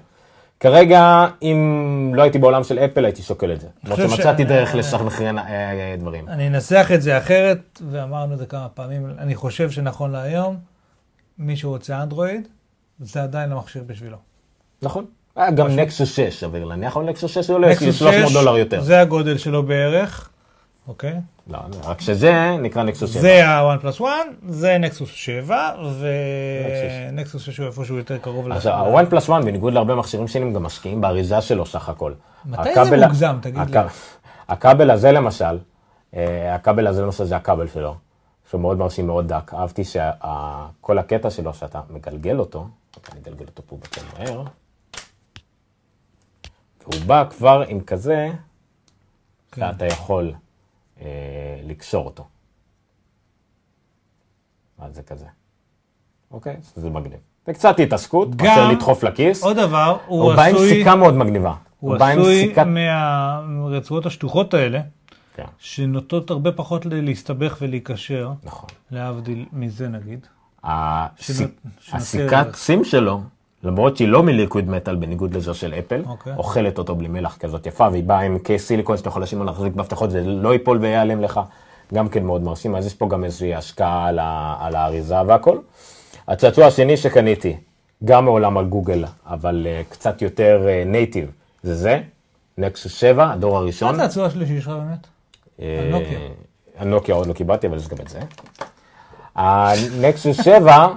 כרגע 0.60 1.26
אם 1.42 2.12
לא 2.14 2.22
הייתי 2.22 2.38
בעולם 2.38 2.64
של 2.64 2.78
אפל 2.78 3.04
הייתי 3.04 3.22
שוקל 3.22 3.52
את 3.52 3.60
זה, 3.60 3.66
למרות 3.84 4.00
חושב 4.00 4.10
ש- 4.10 4.16
שמצאתי 4.16 4.44
דרך 4.44 4.74
לשחרר 4.74 5.08
אה, 5.38 5.94
דברים. 5.98 6.28
אני 6.28 6.48
אנסח 6.48 6.90
את 6.94 7.02
זה 7.02 7.18
אחרת, 7.18 7.80
ואמרנו 7.90 8.32
את 8.34 8.38
זה 8.38 8.46
כמה 8.46 8.68
פעמים, 8.74 9.06
אני 9.18 9.34
חושב 9.34 9.70
שנכון 9.70 10.12
להיום, 10.12 10.56
מי 11.38 11.56
שרוצה 11.56 12.02
אנדרואיד, 12.02 12.48
זה 13.00 13.22
עדיין 13.22 13.52
המכשיר 13.52 13.82
בשבילו. 13.86 14.16
נכון. 14.82 15.04
גם 15.54 15.66
נקסוס 15.68 16.08
6 16.16 16.40
סביר 16.40 16.64
להניח, 16.64 16.96
אבל 16.96 17.04
נקסוס 17.06 17.30
6 17.30 17.50
עולה 17.50 17.70
יש 17.70 17.80
לי 17.80 17.86
נקסוס 17.86 17.98
300 18.00 18.28
6, 18.28 18.32
דולר 18.36 18.56
יותר. 18.58 18.80
זה 18.80 19.00
הגודל 19.00 19.38
שלו 19.38 19.62
בערך, 19.62 20.30
אוקיי? 20.88 21.14
לא, 21.46 21.58
רק 21.84 22.00
שזה 22.00 22.56
נקרא 22.62 22.82
נקסוס 22.82 23.10
7. 23.10 23.20
זה 23.22 23.48
ה-one 23.48 23.82
plus 23.82 24.00
one, 24.00 24.06
זה 24.48 24.78
נקסוס 24.78 25.10
7, 25.10 25.72
ונקסוס 27.08 27.42
6 27.42 27.58
הוא 27.58 27.66
איפשהו 27.66 27.96
יותר 27.96 28.18
קרוב 28.18 28.52
עכשיו, 28.52 28.72
ל- 28.72 28.96
ה-one 28.98 29.12
plus 29.12 29.28
one, 29.28 29.44
בניגוד 29.44 29.72
להרבה 29.72 29.94
מכשירים 29.94 30.28
שונים, 30.28 30.52
גם 30.52 30.62
משקיעים 30.62 31.00
באריזה 31.00 31.40
שלו 31.40 31.66
סך 31.66 31.88
הכל. 31.88 32.12
מתי 32.44 32.84
זה 32.84 33.06
מוגזם, 33.06 33.38
תגיד 33.42 33.58
לי? 33.70 33.78
הכ- 33.78 33.90
הכבל 34.48 34.90
הזה 34.90 35.12
למשל, 35.12 35.58
אה, 36.16 36.54
הכבל 36.54 36.86
הזה 36.86 37.02
למשל 37.02 37.24
זה 37.24 37.36
הכבל 37.36 37.68
שלו, 37.68 37.94
שהוא 38.50 38.60
מאוד 38.60 38.78
מרשים, 38.78 39.06
מאוד 39.06 39.28
דק. 39.28 39.54
אהבתי 39.54 39.84
שכל 39.84 40.98
הקטע 40.98 41.30
שלו, 41.30 41.54
שאתה 41.54 41.80
מגלגל 41.90 42.38
אותו, 42.38 42.66
אני 43.12 43.20
אגלגל 43.20 43.44
אותו 43.44 43.62
פה 43.66 43.76
בקטע 43.76 44.00
מהר, 44.18 44.42
והוא 46.82 47.04
בא 47.06 47.24
כבר 47.30 47.62
עם 47.68 47.80
כזה, 47.80 48.28
כן. 49.52 49.60
שאתה 49.72 49.86
יכול 49.86 50.32
אה, 50.34 50.45
לקשור 51.64 52.04
אותו. 52.06 52.24
אז 54.78 54.94
זה 54.94 55.02
כזה. 55.02 55.26
אוקיי? 56.30 56.56
זה 56.74 56.90
מגניב. 56.90 57.18
וקצת 57.48 57.80
התעסקות, 57.80 58.36
גם- 58.36 58.46
מאשר 58.46 58.68
לדחוף 58.70 59.02
לכיס. 59.04 59.42
עוד 59.42 59.56
דבר, 59.56 59.98
הוא 60.06 60.22
הוא 60.22 60.34
בא 60.34 60.44
עם 60.44 60.54
עשוי, 60.54 60.68
סיכה 60.70 60.96
מאוד 60.96 61.14
מגניבה. 61.14 61.54
הוא 61.80 61.94
עם 61.94 62.02
עשוי 62.02 62.46
סיכת... 62.48 62.66
מהרצועות 62.66 64.06
השטוחות 64.06 64.54
האלה, 64.54 64.80
כן, 65.34 65.44
שנוטות 65.58 66.30
הרבה 66.30 66.52
פחות 66.52 66.86
להסתבך 66.86 67.56
ולהיקשר, 67.60 68.32
נכון. 68.44 68.68
להבדיל 68.90 69.46
מזה 69.52 69.88
נגיד. 69.88 70.26
הסיכת 71.92 72.46
סים 72.54 72.84
שלו, 72.84 73.20
למרות 73.64 73.96
שהיא 73.96 74.08
לא 74.08 74.22
מ 74.22 74.70
Liquidmetal 74.70 74.94
בניגוד 74.94 75.34
לזו 75.34 75.54
של 75.54 75.74
אפל, 75.74 76.02
אוקיי. 76.06 76.32
אוכלת 76.36 76.78
אותו 76.78 76.94
בלי 76.94 77.08
מלח 77.08 77.36
כזאת 77.36 77.66
יפה, 77.66 77.88
והיא 77.92 78.04
באה 78.04 78.20
עם 78.20 78.38
case 78.38 78.66
סיליקון 78.66 78.96
שאתה 78.96 79.08
יכול 79.08 79.22
לשים 79.22 79.40
עליו 79.40 79.52
להחזיק 79.52 79.72
בהבטחות, 79.72 80.10
זה 80.10 80.24
לא 80.24 80.52
ייפול 80.52 80.78
וייעלם 80.80 81.20
לך, 81.20 81.40
גם 81.94 82.08
כן 82.08 82.24
מאוד 82.24 82.42
מרשים, 82.42 82.76
אז 82.76 82.86
יש 82.86 82.94
פה 82.94 83.08
גם 83.08 83.24
איזושהי 83.24 83.54
השקעה 83.54 84.06
על, 84.06 84.18
ה, 84.18 84.56
על 84.60 84.74
האריזה 84.74 85.22
והכל. 85.26 85.58
הצעצוע 86.28 86.66
השני 86.66 86.96
שקניתי, 86.96 87.56
גם 88.04 88.24
מעולם 88.24 88.58
על 88.58 88.64
גוגל, 88.64 89.04
אבל 89.26 89.66
uh, 89.66 89.92
קצת 89.92 90.22
יותר 90.22 90.66
native, 90.86 91.30
זה 91.62 91.74
זה, 91.74 92.00
נקסוס 92.58 92.92
7, 92.92 93.32
הדור 93.32 93.52
מה 93.52 93.58
הראשון. 93.58 93.96
זה 93.96 94.04
הצורה 94.04 94.30
שלי 94.30 94.46
שאישרה 94.46 94.76
באמת? 94.78 95.06
אה, 95.60 95.88
הנוקיה. 95.88 96.18
הנוקיה 96.78 97.14
עוד 97.14 97.26
לא 97.26 97.32
קיבלתי, 97.32 97.66
אבל 97.66 97.76
יש 97.76 97.88
גם 97.88 97.96
את 98.00 98.08
זה. 98.08 98.20
הנקסוס 99.34 100.44
7 100.44 100.88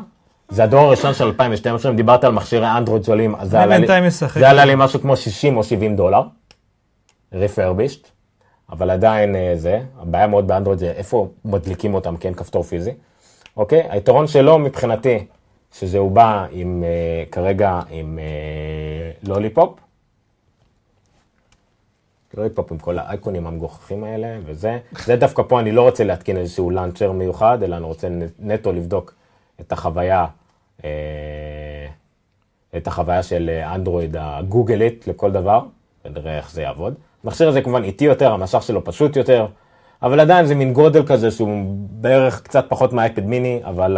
זה 0.50 0.64
הדור 0.64 0.80
הראשון 0.80 1.14
של 1.14 1.24
2012, 1.24 1.92
אם 1.92 1.98
דיברת 1.98 2.24
על 2.24 2.32
מכשירי 2.32 2.68
אנדרואיד 2.78 3.04
זולים, 3.04 3.36
אז 3.36 3.50
זה 3.50 3.62
עלה 3.62 3.78
לי-. 3.78 4.10
זה 4.40 4.50
עלה 4.50 4.66
לי 4.66 4.74
משהו 4.78 5.02
כמו 5.02 5.18
60 5.18 5.58
או 5.58 5.64
70 5.64 5.96
דולר, 5.96 6.22
refurbished, 7.34 8.08
אבל 8.72 8.90
עדיין 8.90 9.36
אה, 9.36 9.54
זה, 9.56 9.80
הבעיה 10.00 10.28
מאוד 10.28 10.48
באנדרואיד 10.48 10.80
זה 10.80 10.92
איפה 10.92 11.28
מדליקים 11.46 11.94
אותם, 11.94 12.18
כי 12.18 12.28
אין 12.28 12.36
כפתור 12.36 12.64
פיזי. 12.64 12.92
אוקיי? 13.58 13.88
היתרון 13.90 14.28
שלו 14.28 14.60
מבחינתי, 14.60 15.26
שזה 15.74 15.98
הוא 15.98 16.12
בא 16.12 16.46
עם, 16.52 16.84
אה, 16.84 17.24
כרגע 17.32 17.80
עם 17.90 18.20
אה, 18.20 19.12
Lollipop, 19.24 19.80
Lollipop 22.34 22.72
עם 22.72 22.78
כל 22.78 23.00
האייקונים 23.00 23.48
המגוחכים 23.48 24.04
האלה, 24.04 24.38
וזה. 24.46 24.80
זה 25.06 25.16
דווקא 25.16 25.44
פה 25.48 25.60
אני 25.60 25.72
לא 25.72 25.82
רוצה 25.82 26.04
להתקין 26.04 26.38
איזשהו 26.38 26.70
לאנצ'ר 26.70 27.12
מיוחד, 27.12 27.64
אלא 27.64 27.76
אני 27.76 27.86
רוצה 27.86 28.08
נטו 28.40 28.74
לבדוק 28.74 29.14
את 29.62 29.72
החוויה, 29.72 30.26
את 32.78 32.88
החוויה 32.88 33.24
של 33.24 33.50
אנדרואיד 33.76 34.16
הגוגלית 34.20 35.08
לכל 35.08 35.32
דבר, 35.32 35.62
ונראה 36.06 36.38
איך 36.38 36.52
זה 36.52 36.62
יעבוד. 36.62 36.94
המכשיר 37.24 37.48
הזה 37.50 37.62
כמובן 37.62 37.84
איטי 37.84 38.06
יותר, 38.06 38.32
המסך 38.34 38.64
שלו 38.64 38.84
פשוט 38.84 39.16
יותר, 39.16 39.46
אבל 40.02 40.20
עדיין 40.20 40.46
זה 40.46 40.56
מין 40.56 40.74
גודל 40.74 41.06
כזה 41.06 41.32
שהוא 41.32 41.64
בערך 41.92 42.42
קצת 42.44 42.66
פחות 42.70 42.94
מהאייפד 42.94 43.26
מיני, 43.26 43.62
אבל 43.66 43.98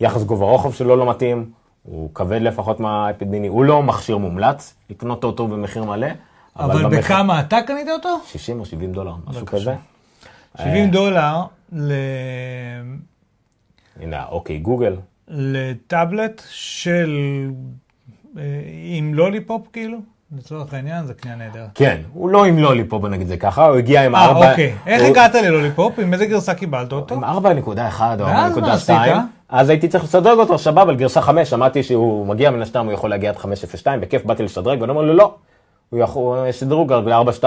היחס 0.00 0.22
גובה 0.22 0.46
רוחב 0.46 0.72
שלו 0.72 0.96
לא 0.96 1.10
מתאים, 1.10 1.50
הוא 1.82 2.10
כבד 2.14 2.40
לפחות 2.42 2.80
מהאייפד 2.80 3.26
מיני, 3.28 3.46
הוא 3.48 3.64
לא 3.64 3.82
מכשיר 3.82 4.16
מומלץ, 4.18 4.74
לקנות 4.90 5.24
אותו 5.24 5.46
במחיר 5.48 5.84
מלא. 5.84 6.06
אבל 6.56 6.82
במחיר- 6.84 6.98
בכמה 6.98 7.40
אתה 7.40 7.58
קנית 7.66 7.88
אותו? 7.88 8.08
60 8.26 8.60
או 8.60 8.64
70 8.64 8.92
דולר, 8.92 9.12
משהו. 9.26 9.46
כזה. 9.46 9.74
70 10.62 10.90
דולר 10.90 11.42
ל- 11.72 11.92
הנה, 14.00 14.24
אוקיי, 14.30 14.58
גוגל. 14.58 14.96
לטאבלט 15.30 16.42
של... 16.50 17.18
אה, 18.38 18.42
עם 18.96 19.14
Lollipop 19.14 19.66
כאילו? 19.72 19.98
לצורך 20.38 20.74
העניין 20.74 21.06
זה 21.06 21.14
קנייה 21.14 21.36
נהדרת. 21.36 21.68
כן, 21.74 22.00
הוא 22.12 22.28
לא 22.30 22.44
עם 22.44 22.58
Lollipop, 22.58 22.98
בוא 22.98 23.08
נגיד 23.08 23.26
זה 23.26 23.36
ככה, 23.36 23.66
הוא 23.66 23.76
הגיע 23.76 24.04
עם 24.06 24.14
אה, 24.14 24.24
4... 24.24 24.50
אוקיי. 24.50 24.74
איך 24.86 25.02
הוא- 25.02 25.10
הגעת 25.10 25.34
ל 25.34 25.40
Lollipop? 25.40 25.98
עם 25.98 26.12
איזה 26.14 26.26
גרסה 26.26 26.54
קיבלת 26.54 26.92
אותו? 26.92 27.14
עם 27.14 27.24
4.1 27.24 27.28
או 27.30 27.74
ואז 28.18 28.58
מה 28.58 28.66
4.2, 28.66 28.70
עשית? 28.72 28.96
אז 29.48 29.68
הייתי 29.68 29.88
צריך 29.88 30.04
לשדרג 30.04 30.38
אותו, 30.38 30.58
סבבה, 30.58 30.92
לגרסה 30.92 31.20
5, 31.22 31.50
שמעתי 31.50 31.82
שהוא 31.82 32.26
מגיע 32.26 32.50
מן 32.50 32.62
הסתם, 32.62 32.84
הוא 32.84 32.92
יכול 32.92 33.10
להגיע 33.10 33.30
עד 33.30 33.36
5.02, 33.36 33.46
בכיף 34.00 34.24
באתי 34.24 34.42
לשדרג, 34.42 34.80
ואני 34.80 34.90
אומר 34.90 35.02
לו 35.02 35.14
לא, 35.14 35.34
הוא 35.90 36.00
יכול, 36.00 36.46
יש 36.48 36.60
שדרוג 36.60 36.92
רק 36.92 37.04
ל-4.2. 37.04 37.44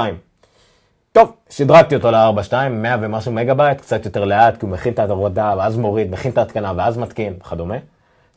טוב, 1.13 1.31
שדרגתי 1.49 1.95
אותו 1.95 2.11
ל-4.2, 2.11 2.53
100 2.69 2.95
ומשהו 3.01 3.31
מגה 3.31 3.53
בייט, 3.53 3.81
קצת 3.81 4.05
יותר 4.05 4.25
לאט, 4.25 4.57
כי 4.57 4.65
הוא 4.65 4.71
מכין 4.71 4.93
את 4.93 4.99
ההורדה, 4.99 5.53
ואז 5.57 5.77
מוריד, 5.77 6.11
מכין 6.11 6.31
את 6.31 6.37
ההתקנה, 6.37 6.73
ואז 6.75 6.97
מתקין, 6.97 7.33
וכדומה. 7.41 7.75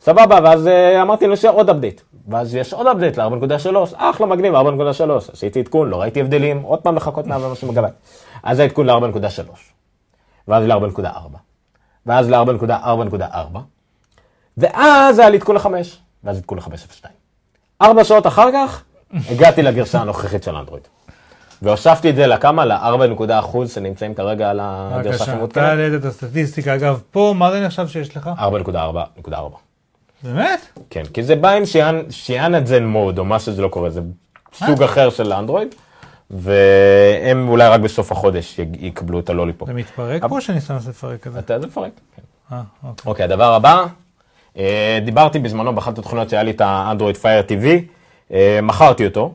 סבבה, 0.01 0.39
ואז 0.43 0.67
אה, 0.67 1.01
אמרתי 1.01 1.27
לו 1.27 1.37
שעוד 1.37 1.69
update. 1.69 2.01
ואז 2.27 2.55
יש 2.55 2.73
עוד 2.73 2.87
update 2.87 3.17
ל-4.3, 3.17 3.75
אחלה 3.95 4.25
מגניב, 4.25 4.55
4.3. 4.55 4.59
עשיתי 5.33 5.59
עדכון, 5.59 5.89
לא 5.89 6.01
ראיתי 6.01 6.21
הבדלים, 6.21 6.61
עוד 6.61 6.79
פעם 6.79 6.95
לחכות 6.95 7.27
100 7.27 7.47
ומשהו 7.47 7.67
מגה 7.67 7.81
בייט. 7.81 7.93
אז 8.43 8.59
העדכון 8.59 8.85
ל-4.3, 8.85 9.41
ואז 10.47 10.63
ל-4.4, 10.65 11.37
ואז 12.05 12.29
ל-4.4.4, 12.29 13.57
ואז 14.57 15.19
היה 15.19 15.29
לי 15.29 15.37
עדכון 15.37 15.55
ל-5, 15.55 15.67
ואז 16.23 16.37
עדכון 16.37 16.57
ל-5.02. 16.57 17.07
ארבע 17.81 18.03
שעות 18.03 18.27
אחר 18.27 18.49
כך, 18.53 18.83
הגעתי 19.29 19.61
לגרסה 19.61 20.01
הנוכחית 20.01 20.43
של 20.43 20.55
אנדרואיד. 20.55 20.87
והוספתי 21.61 22.09
את 22.09 22.15
זה 22.15 22.27
לכמה? 22.27 22.65
ל-4 22.65 23.39
אחוז 23.39 23.71
שנמצאים 23.73 24.13
כרגע 24.13 24.49
על 24.49 24.59
הגרסה 24.63 25.09
בבקשה, 25.09 25.23
אתה 25.23 25.31
שמותקנת. 25.31 25.63
העלית 25.63 25.99
את 25.99 26.05
הסטטיסטיקה. 26.05 26.75
אגב, 26.75 27.01
פה, 27.11 27.33
מה 27.37 27.51
זה 27.51 27.65
נחשב 27.65 27.87
שיש 27.87 28.17
לך? 28.17 28.29
4.4.4. 28.37 29.31
באמת? 30.23 30.79
כן, 30.89 31.03
כי 31.13 31.23
זה 31.23 31.35
בא 31.35 31.49
עם 31.49 31.65
שיאן, 31.65 32.01
שיאנדזן 32.09 32.85
מוד, 32.85 33.19
או 33.19 33.25
מה 33.25 33.39
שזה 33.39 33.61
לא 33.61 33.67
קורה, 33.67 33.89
זה 33.89 34.01
סוג 34.53 34.83
אחר 34.83 35.09
של 35.09 35.33
אנדרואיד, 35.33 35.75
והם 36.31 37.49
אולי 37.49 37.67
רק 37.67 37.81
בסוף 37.81 38.11
החודש 38.11 38.59
יקבלו 38.79 39.19
את 39.19 39.29
הלוליפופ. 39.29 39.67
זה 39.67 39.73
מתפרק 39.73 40.25
פה 40.29 40.41
שאני 40.41 40.61
שם 40.61 40.75
לפרק 40.89 41.27
את 41.27 41.33
זה? 41.33 41.39
אתה 41.39 41.59
זה 41.59 41.67
מפרק. 41.67 41.91
כן. 42.15 42.21
אה, 42.55 42.61
אוקיי. 42.83 43.09
אוקיי, 43.09 43.25
הדבר 43.25 43.53
הבא, 43.53 43.85
אה, 44.57 44.99
דיברתי 45.05 45.39
בזמנו 45.39 45.75
באחת 45.75 45.97
התוכניות 45.97 46.29
שהיה 46.29 46.43
לי 46.43 46.51
את 46.51 46.61
האנדרואיד 46.61 47.17
Fire 47.17 47.43
TV, 47.47 47.65
אה, 48.33 48.59
מכרתי 48.63 49.05
אותו, 49.05 49.23
אה, 49.23 49.29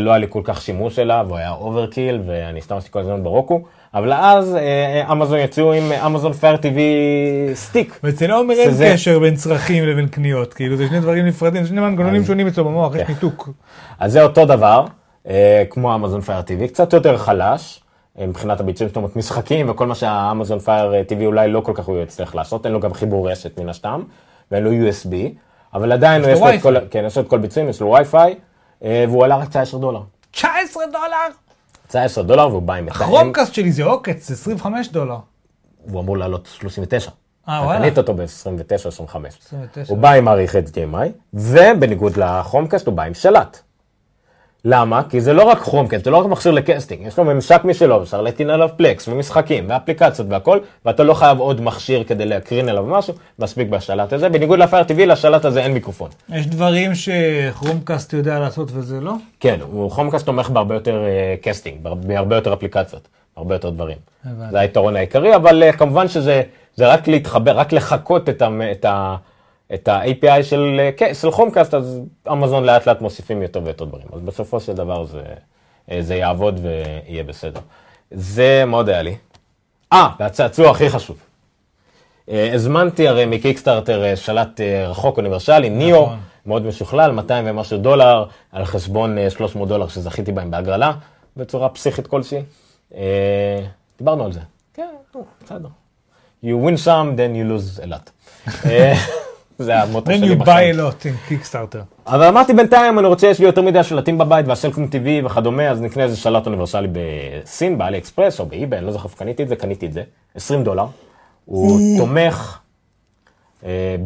לא 0.00 0.10
היה 0.10 0.18
לי 0.18 0.26
כל 0.28 0.40
כך 0.44 0.62
שימוש 0.62 0.98
אליו, 0.98 1.26
הוא 1.28 1.36
היה 1.36 1.50
overkill, 1.50 2.20
ואני 2.26 2.60
סתם 2.60 2.76
עשיתי 2.76 2.92
כל 2.92 3.00
הזמן 3.00 3.22
ב-Roku, 3.22 3.62
אבל 3.94 4.12
אז 4.12 4.56
אה, 4.56 5.12
אמזון 5.12 5.38
יצאו 5.38 5.72
עם 5.72 5.92
אמזון 5.92 6.32
Fire 6.32 6.54
TV 6.54 6.78
Stick. 7.54 8.00
ואצל 8.02 8.30
עומר 8.30 8.54
אין 8.54 8.70
קשר 8.92 9.18
בין 9.18 9.34
צרכים 9.34 9.86
לבין 9.86 10.08
קניות, 10.08 10.54
כאילו 10.54 10.76
זה 10.76 10.88
שני 10.88 11.00
דברים 11.00 11.26
נפרדים, 11.26 11.62
זה 11.62 11.68
שני 11.68 11.80
מנגנונים 11.80 12.24
שונים 12.24 12.46
אצלו 12.46 12.64
במוח, 12.64 12.94
יש 12.94 13.02
כן. 13.02 13.12
ניתוק. 13.12 13.48
אז 13.98 14.12
זה 14.12 14.22
אותו 14.22 14.44
דבר, 14.44 14.84
אה, 15.28 15.62
כמו 15.70 15.94
אמזון 15.94 16.20
פייר 16.20 16.40
TV, 16.40 16.68
קצת 16.68 16.92
יותר 16.92 17.18
חלש, 17.18 17.80
אה, 18.18 18.26
מבחינת 18.26 18.60
הביצועים, 18.60 18.88
זאת 18.88 18.96
אומרת 18.96 19.16
משחקים 19.16 19.70
וכל 19.70 19.86
מה 19.86 19.94
שהאמזון 19.94 20.58
פייר 20.58 20.92
TV 21.08 21.24
אולי 21.24 21.48
לא 21.48 21.60
כל 21.60 21.72
כך 21.74 21.84
הוא 21.84 21.98
יצטרך 21.98 22.34
לעשות, 22.34 22.66
אין 22.66 22.72
לו 22.72 22.80
גם 22.80 22.94
חיבור 22.94 23.30
רשת 23.30 23.58
מן 23.58 23.68
הסתם, 23.68 24.02
ואין 24.52 24.64
לו 24.64 24.70
USB, 24.70 25.14
אבל 25.74 25.92
עדיין 25.92 26.22
יש 26.22 26.28
יש 26.28 26.40
לו 26.40 26.54
את 26.54 26.62
כל. 26.62 26.74
כן, 26.90 27.04
יש 27.06 27.16
לו 27.16 27.22
את 27.22 27.28
כל 27.28 27.38
ביצועים, 27.38 27.68
יש 27.68 27.80
לו 27.80 27.86
וי-פיי, 27.86 28.30
אה, 28.30 28.34
והוא 28.82 29.24
עלה 29.24 29.36
רק 29.36 29.48
19 29.48 29.80
דולר. 29.80 30.00
19 30.30 30.82
דולר! 30.86 31.28
19 31.88 32.24
דולר 32.24 32.48
והוא 32.48 32.62
בא 32.62 32.74
עם 32.74 32.86
מתאם, 32.86 33.02
הכרומקאסט 33.02 33.54
שלי 33.54 33.72
זה 33.72 33.84
עוקץ, 33.84 34.28
זה 34.28 34.34
25 34.34 34.88
דולר. 34.88 35.18
הוא 35.90 36.00
אמור 36.00 36.18
לעלות 36.18 36.48
39. 36.52 37.10
אה, 37.48 37.62
וואלה. 37.64 37.80
קנית 37.80 37.98
אותו 37.98 38.14
ב-29 38.14 38.88
25. 38.88 39.38
29. 39.46 39.92
הוא 39.92 39.98
בא 39.98 40.12
עם 40.12 40.24
מערכת 40.24 40.64
HDMI, 40.68 41.08
ובניגוד 41.34 42.16
לכרומקאסט 42.16 42.86
הוא 42.86 42.94
בא 42.94 43.02
עם 43.02 43.14
שלט. 43.14 43.60
למה? 44.70 45.02
כי 45.10 45.20
זה 45.20 45.32
לא 45.32 45.42
רק 45.42 45.58
כרומקאסט, 45.58 46.04
זה 46.04 46.10
לא 46.10 46.16
רק 46.16 46.26
מכשיר 46.26 46.52
ל-casting, 46.52 47.06
יש 47.06 47.18
לו 47.18 47.24
ממשק 47.24 47.60
משלו, 47.64 48.02
אפשר 48.02 48.20
להטעין 48.22 48.50
עליו 48.50 48.68
Plex 48.76 49.08
ומשחקים 49.08 49.64
ואפליקציות 49.68 50.28
והכל, 50.30 50.58
ואתה 50.84 51.02
לא 51.02 51.14
חייב 51.14 51.38
עוד 51.38 51.60
מכשיר 51.60 52.04
כדי 52.04 52.26
להקרין 52.26 52.68
אליו 52.68 52.82
משהו, 52.86 53.14
מספיק 53.38 53.68
בשלט 53.68 54.12
הזה. 54.12 54.28
בניגוד 54.28 54.58
לפייר 54.58 54.82
TV, 54.84 55.06
לשלט 55.06 55.44
הזה 55.44 55.60
אין 55.62 55.72
מיקרופון. 55.72 56.08
יש 56.28 56.46
דברים 56.46 56.90
שכרומקאסט 56.94 58.12
יודע 58.12 58.38
לעשות 58.38 58.68
וזה 58.72 59.00
לא? 59.00 59.12
כן, 59.40 59.58
הוא 59.72 59.90
כרומקאסט 59.90 60.26
תומך 60.26 60.50
בהרבה 60.50 60.74
יותר 60.74 61.04
אה, 61.04 61.34
casting, 61.42 61.76
בהר- 61.82 61.94
בהרבה 61.94 62.36
יותר 62.36 62.52
אפליקציות, 62.54 63.08
בהרבה 63.36 63.54
יותר 63.54 63.70
דברים. 63.70 63.96
הבנתי. 64.24 64.50
זה 64.50 64.58
היתרון 64.60 64.96
העיקרי, 64.96 65.36
אבל 65.36 65.62
אה, 65.62 65.72
כמובן 65.72 66.08
שזה 66.08 66.42
זה 66.76 66.86
רק 66.92 67.08
להתחבר, 67.08 67.58
רק 67.58 67.72
לחקות 67.72 68.28
את, 68.28 68.42
ה, 68.84 69.16
את, 69.74 69.88
ה-API 69.88 70.42
של, 70.42 70.76
אה, 70.80 70.90
כן, 70.96 71.14
של 71.14 71.30
כרומקאסט, 71.30 71.74
אז 71.74 72.00
אמזון 72.32 72.64
לאט 72.64 72.86
לאט 72.86 73.00
מוסיפים 73.00 73.42
יותר 73.42 73.60
ויותר 73.64 73.84
דברים. 73.84 74.06
אז 74.12 74.20
בסופו 74.20 74.60
של 74.60 74.72
דבר 74.72 75.04
זה, 75.04 75.22
אה, 75.90 76.02
זה 76.02 76.14
יעבוד 76.14 76.60
ויהיה 76.62 77.24
בסדר. 77.24 77.60
זה 78.10 78.64
מאוד 78.66 78.88
היה 78.88 79.02
לי. 79.02 79.16
אה, 79.92 80.08
והצעצוע 80.20 80.70
הכי 80.70 80.90
חשוב. 80.90 81.16
אה, 82.30 82.54
הזמנתי 82.54 83.08
הרי 83.08 83.26
מקיקסטארטר 83.26 84.14
שלט 84.14 84.60
רחוק 84.86 85.16
אוניברסלי, 85.16 85.70
ניאו, 85.70 86.02
נכון. 86.02 86.18
מאוד 86.46 86.62
משוכלל, 86.62 87.12
200 87.12 87.44
ומשהו 87.48 87.78
דולר, 87.78 88.24
על 88.52 88.64
חשבון 88.64 89.18
אה, 89.18 89.30
300 89.30 89.68
דולר 89.68 89.88
שזכיתי 89.88 90.32
בהם 90.32 90.50
בהגרלה, 90.50 90.92
בצורה 91.36 91.68
פסיכית 91.68 92.06
כלשהי. 92.06 92.42
דיברנו 93.98 94.24
על 94.24 94.32
זה. 94.32 94.40
כן, 94.74 94.94
בסדר. 95.44 95.68
You 96.44 96.46
win 96.46 96.76
some, 96.84 97.16
then 97.16 97.34
you 97.34 97.44
lose 97.44 97.80
a 97.82 97.86
lot. 97.86 98.10
זה 99.58 99.82
המוטו 99.82 100.10
Then 100.10 100.14
שלי 100.14 100.34
you 100.34 100.38
buy 100.38 100.40
בחיים. 100.40 100.74
a 100.74 100.78
lot 100.78 101.02
in 101.04 101.30
Kickstarter. 101.30 101.78
אבל 102.06 102.24
אמרתי 102.24 102.52
בינתיים, 102.52 102.98
אני 102.98 103.06
רוצה, 103.06 103.26
יש 103.26 103.38
לי 103.38 103.46
יותר 103.46 103.62
מדי 103.62 103.84
שלטים 103.84 104.18
בבית 104.18 104.46
והסלקום 104.48 104.84
TV 104.84 105.26
וכדומה, 105.26 105.68
אז 105.70 105.80
נקנה 105.80 106.02
איזה 106.02 106.16
שלט 106.16 106.46
אוניברסלי 106.46 106.88
בסין, 106.92 107.78
באלי 107.78 107.98
אקספרס 107.98 108.40
או 108.40 108.46
באיביי, 108.46 108.78
אני 108.78 108.86
לא 108.86 108.92
זוכר 108.92 109.04
איפה 109.04 109.16
קניתי 109.16 109.42
את 109.42 109.48
זה, 109.48 109.56
קניתי 109.56 109.86
את 109.86 109.92
זה, 109.92 110.02
20 110.34 110.64
דולר. 110.64 110.86
הוא 111.44 111.98
תומך 111.98 112.58
אה, 113.64 113.96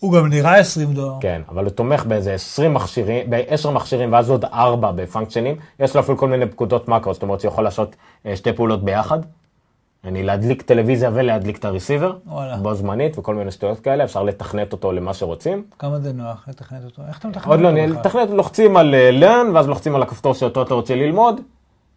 הוא 0.00 0.12
גם 0.12 0.28
נראה 0.28 0.58
20 0.58 0.92
דולר. 0.92 1.14
כן, 1.20 1.42
אבל 1.48 1.64
הוא 1.64 1.70
תומך 1.70 2.04
באיזה 2.04 2.34
20 2.34 2.74
מכשירים, 2.74 3.30
ב-10 3.30 3.70
מכשירים 3.70 4.12
ואז 4.12 4.30
עוד 4.30 4.44
4 4.44 4.92
בפונקשנים. 4.92 5.56
יש 5.80 5.94
לו 5.94 6.00
אפילו 6.00 6.18
כל 6.18 6.28
מיני 6.28 6.46
פקודות 6.46 6.88
מקרו, 6.88 7.14
זאת 7.14 7.22
אומרת 7.22 7.40
שהוא 7.40 7.52
יכול 7.52 7.64
לעשות 7.64 7.96
אה, 8.26 8.36
שתי 8.36 8.52
פעולות 8.52 8.84
ביחד. 8.84 9.18
אני 10.04 10.22
להדליק 10.22 10.62
טלוויזיה 10.62 11.10
ולהדליק 11.14 11.58
את 11.58 11.64
הרסיבר, 11.64 12.16
וואלה. 12.26 12.56
בו 12.56 12.74
זמנית 12.74 13.18
וכל 13.18 13.34
מיני 13.34 13.50
שטויות 13.50 13.80
כאלה, 13.80 14.04
אפשר 14.04 14.22
לתכנת 14.22 14.72
אותו 14.72 14.92
למה 14.92 15.14
שרוצים. 15.14 15.64
כמה 15.78 15.98
זה 15.98 16.12
נוח 16.12 16.44
לתכנת 16.48 16.84
אותו? 16.84 17.02
איך 17.08 17.18
אתה 17.18 17.28
מתכנת 17.28 17.46
עוד 17.46 17.60
לא, 17.60 17.68
אותו 17.68 17.80
אני-? 17.80 17.86
לתכנת, 17.86 18.30
לוחצים 18.30 18.76
על 18.76 18.94
אה, 18.94 19.10
learn, 19.20 19.54
ואז 19.54 19.68
לוחצים 19.68 19.94
על 19.94 20.02
הכפתור 20.02 20.34
שאותו 20.34 20.62
אתה 20.62 20.74
רוצה 20.74 20.94
ללמוד, 20.94 21.40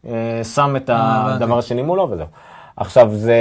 אה, 0.07 0.43
שם 0.43 0.75
את 0.75 0.89
אה. 0.89 1.35
הדבר 1.35 1.57
השני 1.57 1.81
מולו 1.81 2.09
וזהו. 2.11 2.25
עכשיו 2.77 3.09
זה, 3.13 3.39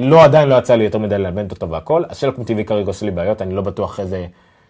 לא, 0.00 0.24
עדיין 0.24 0.48
לא 0.48 0.54
יצא 0.54 0.74
לי 0.74 0.84
יותר 0.84 0.98
מדי 0.98 1.18
ללמד 1.18 1.50
אותו 1.50 1.70
והכל. 1.70 2.02
הסלקום 2.10 2.44
TV 2.44 2.64
כרגע 2.66 2.86
עושה 2.86 3.06
לי 3.06 3.12
בעיות, 3.12 3.42
אני 3.42 3.54
לא 3.54 3.62
בטוח 3.62 4.00
איזה 4.00 4.26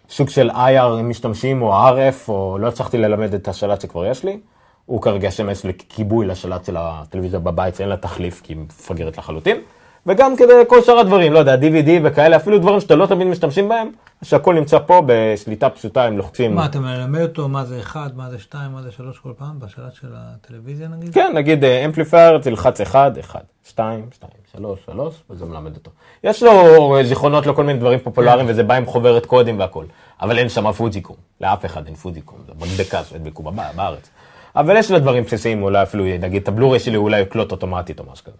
סוג 0.09 0.29
של 0.29 0.49
IR 0.49 1.01
משתמשים, 1.03 1.61
או 1.61 1.73
RF, 1.89 2.29
או 2.29 2.57
לא 2.59 2.67
הצלחתי 2.67 2.97
ללמד 2.97 3.33
את 3.33 3.47
השלט 3.47 3.81
שכבר 3.81 4.05
יש 4.05 4.23
לי. 4.23 4.39
הוא 4.85 5.01
כרגע 5.01 5.27
ישמש 5.27 5.65
לכיבוי 5.65 6.25
לשלט 6.25 6.65
של 6.65 6.75
הטלוויזיה 6.79 7.39
בבית, 7.39 7.75
שאין 7.75 7.89
לה 7.89 7.97
תחליף, 7.97 8.41
כי 8.41 8.53
היא 8.53 8.59
מפגרת 8.59 9.17
לחלוטין. 9.17 9.57
וגם 10.05 10.35
כדי 10.35 10.53
כל 10.67 10.81
שאר 10.81 10.99
הדברים, 10.99 11.33
לא 11.33 11.39
יודע, 11.39 11.55
DVD 11.55 11.89
וכאלה, 12.03 12.35
אפילו 12.35 12.59
דברים 12.59 12.79
שאתה 12.79 12.95
לא 12.95 13.05
תמיד 13.05 13.27
משתמשים 13.27 13.69
בהם, 13.69 13.89
שהכל 14.23 14.53
נמצא 14.53 14.79
פה 14.79 15.01
בשליטה 15.05 15.69
פשוטה, 15.69 16.03
הם 16.03 16.17
לוחצים. 16.17 16.55
מה, 16.55 16.65
אתה 16.65 16.79
מלמד 16.79 17.21
אותו 17.21 17.47
מה 17.47 17.65
זה 17.65 17.79
1, 17.79 18.15
מה 18.15 18.29
זה 18.29 18.39
2, 18.39 18.71
מה 18.71 18.81
זה 18.81 18.91
3 18.91 19.19
כל 19.19 19.31
פעם, 19.37 19.59
בשלט 19.59 19.93
של 19.93 20.07
הטלוויזיה 20.13 20.87
נגיד? 20.87 21.13
כן, 21.13 21.31
נגיד 21.35 21.63
אמפליפייר, 21.63 22.37
תלחץ 22.37 22.81
1, 22.81 23.19
1, 23.19 23.43
2, 23.63 24.05
2, 24.11 24.31
3, 24.51 24.79
3, 24.85 25.13
וזה 25.29 25.45
מלמד 25.45 25.75
אותו. 25.75 25.91
יש 26.23 26.43
לו 26.43 26.51
אה, 26.97 27.03
זיכרונות 27.03 27.45
לכל 27.45 27.63
מיני 27.63 27.79
דברים 27.79 27.99
פופולריים, 27.99 28.45
וזה 28.49 28.63
בא 28.63 28.73
עם 28.75 28.85
חוברת 28.85 29.25
קודים 29.25 29.59
והכל. 29.59 29.85
אבל 30.21 30.37
אין 30.37 30.49
שם 30.49 30.71
פוג'יקום, 30.71 31.15
לאף 31.41 31.65
אחד 31.65 31.85
אין 31.85 31.95
פוג'יקום, 31.95 32.39
זה 32.47 32.53
מדבקה 32.65 33.03
שהדבקו 33.03 33.43
בארץ. 33.75 34.09
אבל 34.55 34.77
יש 34.77 34.91
לו 34.91 34.99
דברים 34.99 35.23
בסיסיים, 35.23 35.63
אולי 35.63 35.83
אפילו, 35.83 36.03
נגיד, 36.19 36.41
את 36.41 36.47
הבלורי 36.47 36.79
שלי 36.79 36.97
אולי 36.97 37.21
יקלוט 37.21 37.51
אוטומטית 37.51 37.99
או 37.99 38.05
משהו 38.11 38.25
כזה. 38.25 38.37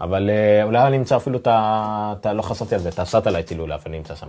אבל 0.00 0.30
אה, 0.30 0.62
אולי 0.62 0.86
אני 0.86 0.96
אמצא 0.96 1.16
אפילו 1.16 1.38
את 1.38 1.46
ה... 1.46 2.32
לא 2.32 2.42
חשבתי 2.42 2.74
על 2.74 2.80
זה, 2.80 2.88
את 2.88 2.98
ה-satellite 2.98 3.48
שלי 3.48 3.58
אולי, 3.58 3.74
אני 3.86 3.98
אמצא 3.98 4.14
שם. 4.14 4.28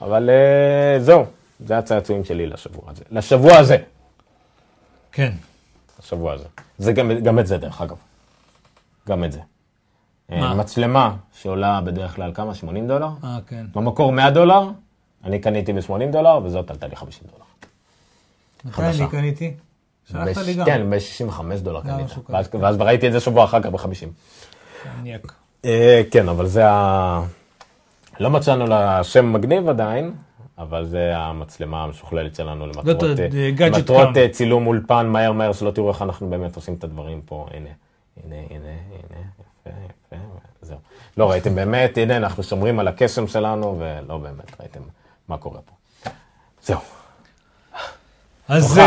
אבל 0.00 0.30
אה, 0.30 1.00
זהו, 1.00 1.24
זה 1.60 1.78
הצעצועים 1.78 2.24
שלי 2.24 2.46
לשבוע 2.46 2.90
הזה. 2.90 3.04
לשבוע 3.10 3.56
הזה. 3.56 3.76
כן. 5.12 5.32
השבוע 5.98 6.32
הזה. 6.32 6.44
זה 6.78 6.92
גם, 6.92 7.12
גם 7.12 7.38
את 7.38 7.46
זה 7.46 7.58
דרך 7.58 7.80
אגב. 7.80 7.96
גם 9.08 9.24
את 9.24 9.32
זה. 9.32 9.40
מה? 10.28 10.36
אה, 10.36 10.54
מצלמה 10.54 11.16
שעולה 11.32 11.80
בדרך 11.80 12.16
כלל 12.16 12.32
כמה? 12.34 12.54
80 12.54 12.88
דולר? 12.88 13.08
אה, 13.24 13.38
כן. 13.46 13.66
במקור 13.74 14.12
100 14.12 14.30
דולר, 14.30 14.68
אני 15.24 15.38
קניתי 15.38 15.72
ב-80 15.72 16.12
דולר, 16.12 16.40
וזאת 16.44 16.70
עלתה 16.70 16.86
לי 16.86 16.96
50 16.96 17.28
דולר. 17.32 17.44
מתי. 18.64 19.02
אני 19.02 19.10
קניתי? 19.10 19.54
שלחת 20.10 20.46
לי 20.46 20.54
גם. 20.54 20.64
כן, 20.66 20.90
ב-65 20.90 21.42
דולר 21.62 21.80
קנית. 21.80 22.06
ואז, 22.60 22.80
ראיתי 22.80 23.08
את 23.08 23.12
זה 23.12 23.20
שבוע 23.20 23.44
אחר 23.44 23.62
כך 23.62 23.68
ב-50. 23.68 24.06
מניאק. 25.00 25.32
אה, 25.64 26.02
כן, 26.10 26.28
אבל 26.28 26.46
זה 26.46 26.68
ה... 26.70 27.20
לא 28.20 28.30
מצאנו 28.30 28.66
לה 28.66 29.04
שם 29.04 29.32
מגניב 29.32 29.68
עדיין, 29.68 30.14
אבל 30.58 30.84
זה 30.84 31.16
המצלמה 31.16 31.82
המשוכללת 31.82 32.34
שלנו 32.34 32.66
למטרות, 32.66 33.02
אה. 34.16 34.22
אה, 34.22 34.28
צילום 34.28 34.66
אולפן 34.66 35.06
מהר 35.06 35.32
מהר, 35.32 35.52
שלא 35.52 35.70
תראו 35.70 35.88
איך 35.88 36.02
אנחנו 36.02 36.30
באמת 36.30 36.56
עושים 36.56 36.74
את 36.74 36.84
הדברים 36.84 37.20
פה. 37.24 37.46
הנה, 37.50 37.68
הנה, 38.24 38.36
הנה, 38.50 38.68
הנה, 38.68 39.20
יפה, 39.60 39.70
יפה, 39.70 40.16
זהו. 40.62 40.78
לא 41.16 41.30
ראיתם 41.30 41.54
באמת, 41.54 41.98
הנה, 41.98 42.16
אנחנו 42.16 42.42
שומרים 42.42 42.78
על 42.78 42.88
הקסם 42.88 43.26
שלנו, 43.26 43.78
ולא 43.78 44.18
באמת 44.18 44.60
ראיתם 44.60 44.80
מה 45.28 45.36
קורה 45.38 45.60
פה. 45.60 45.72
זהו. 46.62 46.78
אז 48.48 48.80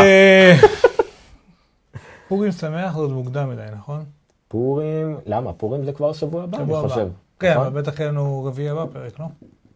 פורים 2.28 2.52
שמח 2.52 2.92
זה 2.94 2.98
עוד 3.00 3.10
מוקדם 3.12 3.50
מדי, 3.50 3.62
נכון? 3.76 4.04
פורים, 4.48 5.16
למה? 5.26 5.52
פורים 5.52 5.84
זה 5.84 5.92
כבר 5.92 6.12
שבוע 6.12 6.42
הבא, 6.42 6.58
אני 6.58 6.66
שבוע 6.66 6.78
הבא. 6.78 6.88
חושב. 6.88 7.08
כן, 7.40 7.52
נכון? 7.54 7.66
אבל 7.66 7.80
בטח 7.80 8.00
יהיה 8.00 8.10
לנו 8.10 8.44
רביעי 8.44 8.68
הבא 8.68 8.84
פרק, 8.92 9.20
לא? 9.20 9.26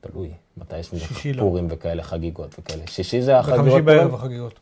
תלוי, 0.00 0.30
מתי 0.56 0.78
יש 0.78 0.86
שישי 0.86 1.32
לא. 1.32 1.42
פורים 1.42 1.66
וכאלה 1.70 2.02
חגיגות 2.02 2.58
וכאלה. 2.58 2.82
שישי 2.86 3.22
זה 3.22 3.38
החגיגות 3.38 3.66
פורים? 3.66 3.84
בערב 3.84 4.14
החגיגות. 4.14 4.60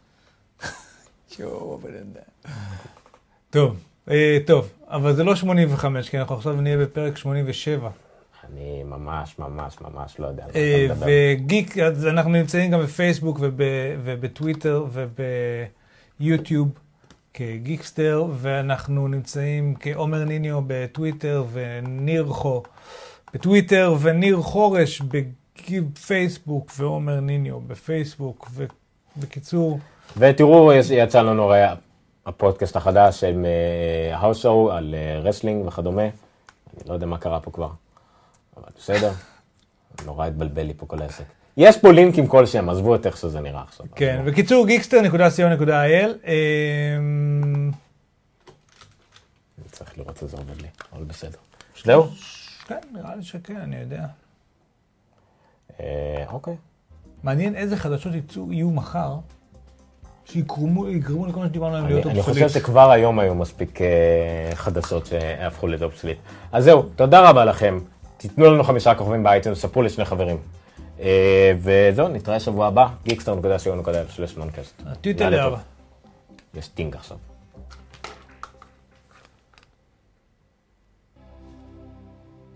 טוב, 3.50 3.76
אה, 4.10 4.38
טוב, 4.46 4.68
אבל 4.88 5.14
זה 5.14 5.24
לא 5.24 5.36
85, 5.36 6.08
כי 6.10 6.18
אנחנו 6.18 6.34
עכשיו 6.34 6.52
נהיה 6.60 6.76
בפרק 6.78 7.16
87. 7.16 7.88
אני 8.52 8.82
ממש 8.82 9.38
ממש 9.38 9.76
ממש 9.80 10.18
לא 10.18 10.26
יודע 10.26 10.44
על 10.44 10.50
מה 10.54 10.56
אה, 10.60 10.84
אתה 10.86 10.94
מדבר. 10.94 11.06
וגיק, 11.08 11.78
אנחנו 12.08 12.30
נמצאים 12.30 12.70
גם 12.70 12.80
בפייסבוק 12.82 13.38
וב, 13.40 13.62
וביוטיוב 16.20 16.68
כגיקסטר, 17.34 18.24
ואנחנו 18.32 19.08
נמצאים 19.08 19.74
כעומר 19.80 20.24
ניניו 20.24 20.60
בטוויטר 20.66 21.44
וניר 21.52 22.26
חו 22.26 22.62
בטוויטר 23.34 23.94
וניר 24.00 24.36
חורש 24.42 25.00
בפייסבוק 25.00 26.72
ועומר 26.76 27.20
ניניו 27.20 27.60
בפייסבוק, 27.60 28.50
ובקיצור, 29.16 29.78
ותראו, 30.16 30.72
יצא 30.72 31.22
לנו 31.22 31.42
הרי 31.42 31.62
הפודקאסט 32.26 32.76
החדש 32.76 33.24
עם 33.24 33.44
האוס 34.12 34.42
שואו 34.42 34.72
על 34.72 34.94
אה, 34.94 35.18
wrestling 35.18 35.66
וכדומה. 35.66 36.02
אני 36.02 36.88
לא 36.88 36.94
יודע 36.94 37.06
מה 37.06 37.18
קרה 37.18 37.40
פה 37.40 37.50
כבר, 37.50 37.70
אבל 38.56 38.68
בסדר. 38.78 39.12
נורא 40.06 40.26
התבלבל 40.26 40.62
לי 40.62 40.74
פה 40.74 40.86
כל 40.86 41.02
העסק. 41.02 41.24
יש 41.56 41.78
פה 41.78 41.92
לינקים 41.92 42.26
כלשהם, 42.26 42.70
עזבו 42.70 42.94
את 42.94 43.06
איך 43.06 43.16
שזה 43.16 43.40
נראה 43.40 43.62
עכשיו. 43.62 43.86
כן, 43.94 44.16
עזבו. 44.18 44.30
בקיצור 44.30 44.66
Geekster.co.il, 44.66 46.28
אמ, 46.28 47.70
אני 49.58 49.68
צריך 49.72 49.98
לראות 49.98 50.16
שזה 50.16 50.36
עובד 50.36 50.60
לי, 50.62 50.68
אבל 50.92 51.04
בסדר. 51.04 51.38
זהו? 51.84 52.06
כן, 52.66 52.78
נראה 52.92 53.16
לי 53.16 53.22
שכן, 53.22 53.56
אני 53.56 53.76
יודע. 53.76 54.06
אה, 55.80 56.24
אוקיי. 56.32 56.56
מעניין 57.22 57.54
איזה 57.56 57.76
חדשות 57.76 58.14
יצאו, 58.14 58.52
יהיו 58.52 58.70
מחר, 58.70 59.14
שיגרמו 60.24 60.88
יגרמו 60.88 61.26
לכל 61.26 61.40
מה 61.40 61.46
שדיברנו 61.46 61.74
עליהם 61.74 61.88
להיות 61.90 62.06
אני, 62.06 62.14
אני. 62.14 62.22
חושב 62.22 62.48
שכבר 62.48 62.90
היום 62.90 63.18
היו 63.18 63.34
מספיק 63.34 63.80
אה, 63.80 63.86
חדשות 64.54 65.06
שהפכו 65.06 65.66
לזה 65.66 65.84
obsolete. 65.84 66.18
אז 66.52 66.64
זהו, 66.64 66.82
תודה 66.82 67.30
רבה 67.30 67.44
לכם. 67.44 67.78
תיתנו 68.16 68.44
לנו 68.44 68.64
חמישה 68.64 68.94
כוכבים 68.94 69.22
ב-iTunes, 69.22 69.58
ספרו 69.58 69.82
לשני 69.82 70.04
חברים. 70.04 70.36
אה, 71.00 71.52
וזהו, 71.58 72.08
נתראה 72.08 72.40
שבוע 72.40 72.66
הבא, 72.66 72.86
Geekster.co.il/noncast. 73.04 74.82
הטוויטר 74.86 75.30
לאבא. 75.30 75.58
יש 76.54 76.68
טינג 76.68 76.94
עכשיו. 76.96 77.16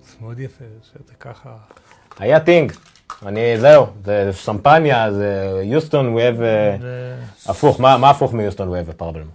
זה 0.04 0.14
מאוד 0.20 0.38
יפה 0.40 0.64
שאתה 0.92 1.14
ככה... 1.20 1.56
היה 2.18 2.40
טינג. 2.40 2.72
אני, 3.26 3.60
זהו, 3.60 3.86
זה 4.04 4.30
שמפניה, 4.32 5.12
זה 5.12 5.60
יוסטון, 5.64 6.16
we 6.16 6.20
have... 6.20 6.38
a- 6.38 6.42
ו- 6.82 7.22
הפוך, 7.46 7.80
מה 7.80 8.10
הפוך 8.10 8.32
מיוסטון 8.32 8.68
we 8.74 8.86
have 8.86 9.00
a 9.00 9.02
problem? 9.02 9.28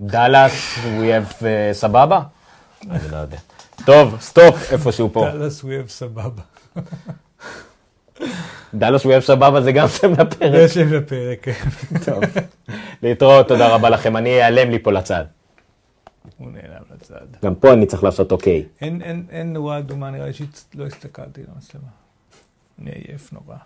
דאלאס, 0.00 0.52
we 0.78 1.28
have 1.28 1.32
uh, 1.40 1.44
סבבה? 1.72 2.20
אני 2.90 3.10
לא 3.10 3.16
יודע. 3.16 3.38
טוב, 3.86 4.16
סטופ 4.20 4.72
איפשהו 4.72 5.10
פה. 5.12 5.24
דאלאס 5.32 5.64
we 5.64 5.72
have 5.72 5.88
סבבה. 5.88 6.42
דאלאס 8.74 9.06
have 9.06 9.20
סבבה 9.20 9.60
זה 9.60 9.72
גם 9.72 9.88
שם 9.88 10.12
זה 10.14 10.22
לפרק. 10.22 10.70
שם 10.70 10.92
לפרק. 10.92 11.38
כן. 11.42 11.52
טוב. 12.04 12.24
להתראות, 13.02 13.48
תודה 13.48 13.68
רבה 13.74 13.90
לכם. 13.90 14.16
אני 14.16 14.42
אעלם 14.42 14.70
לי 14.70 14.78
פה 14.78 14.92
לצד. 14.92 15.24
הוא 16.38 16.50
נעלם 16.50 16.82
לצד. 16.94 17.26
גם 17.44 17.54
פה 17.54 17.72
אני 17.72 17.86
צריך 17.86 18.04
לעשות 18.04 18.32
אוקיי. 18.32 18.64
אין 19.30 19.52
נורה 19.52 19.78
אדומה, 19.78 20.10
נראה 20.10 20.26
לי 20.26 20.32
שלא 20.32 20.86
הסתכלתי 20.86 21.40
על 21.40 21.46
המצלמה. 21.54 21.88
אני 22.82 22.90
עייף 22.90 23.32
נורא. 23.32 23.56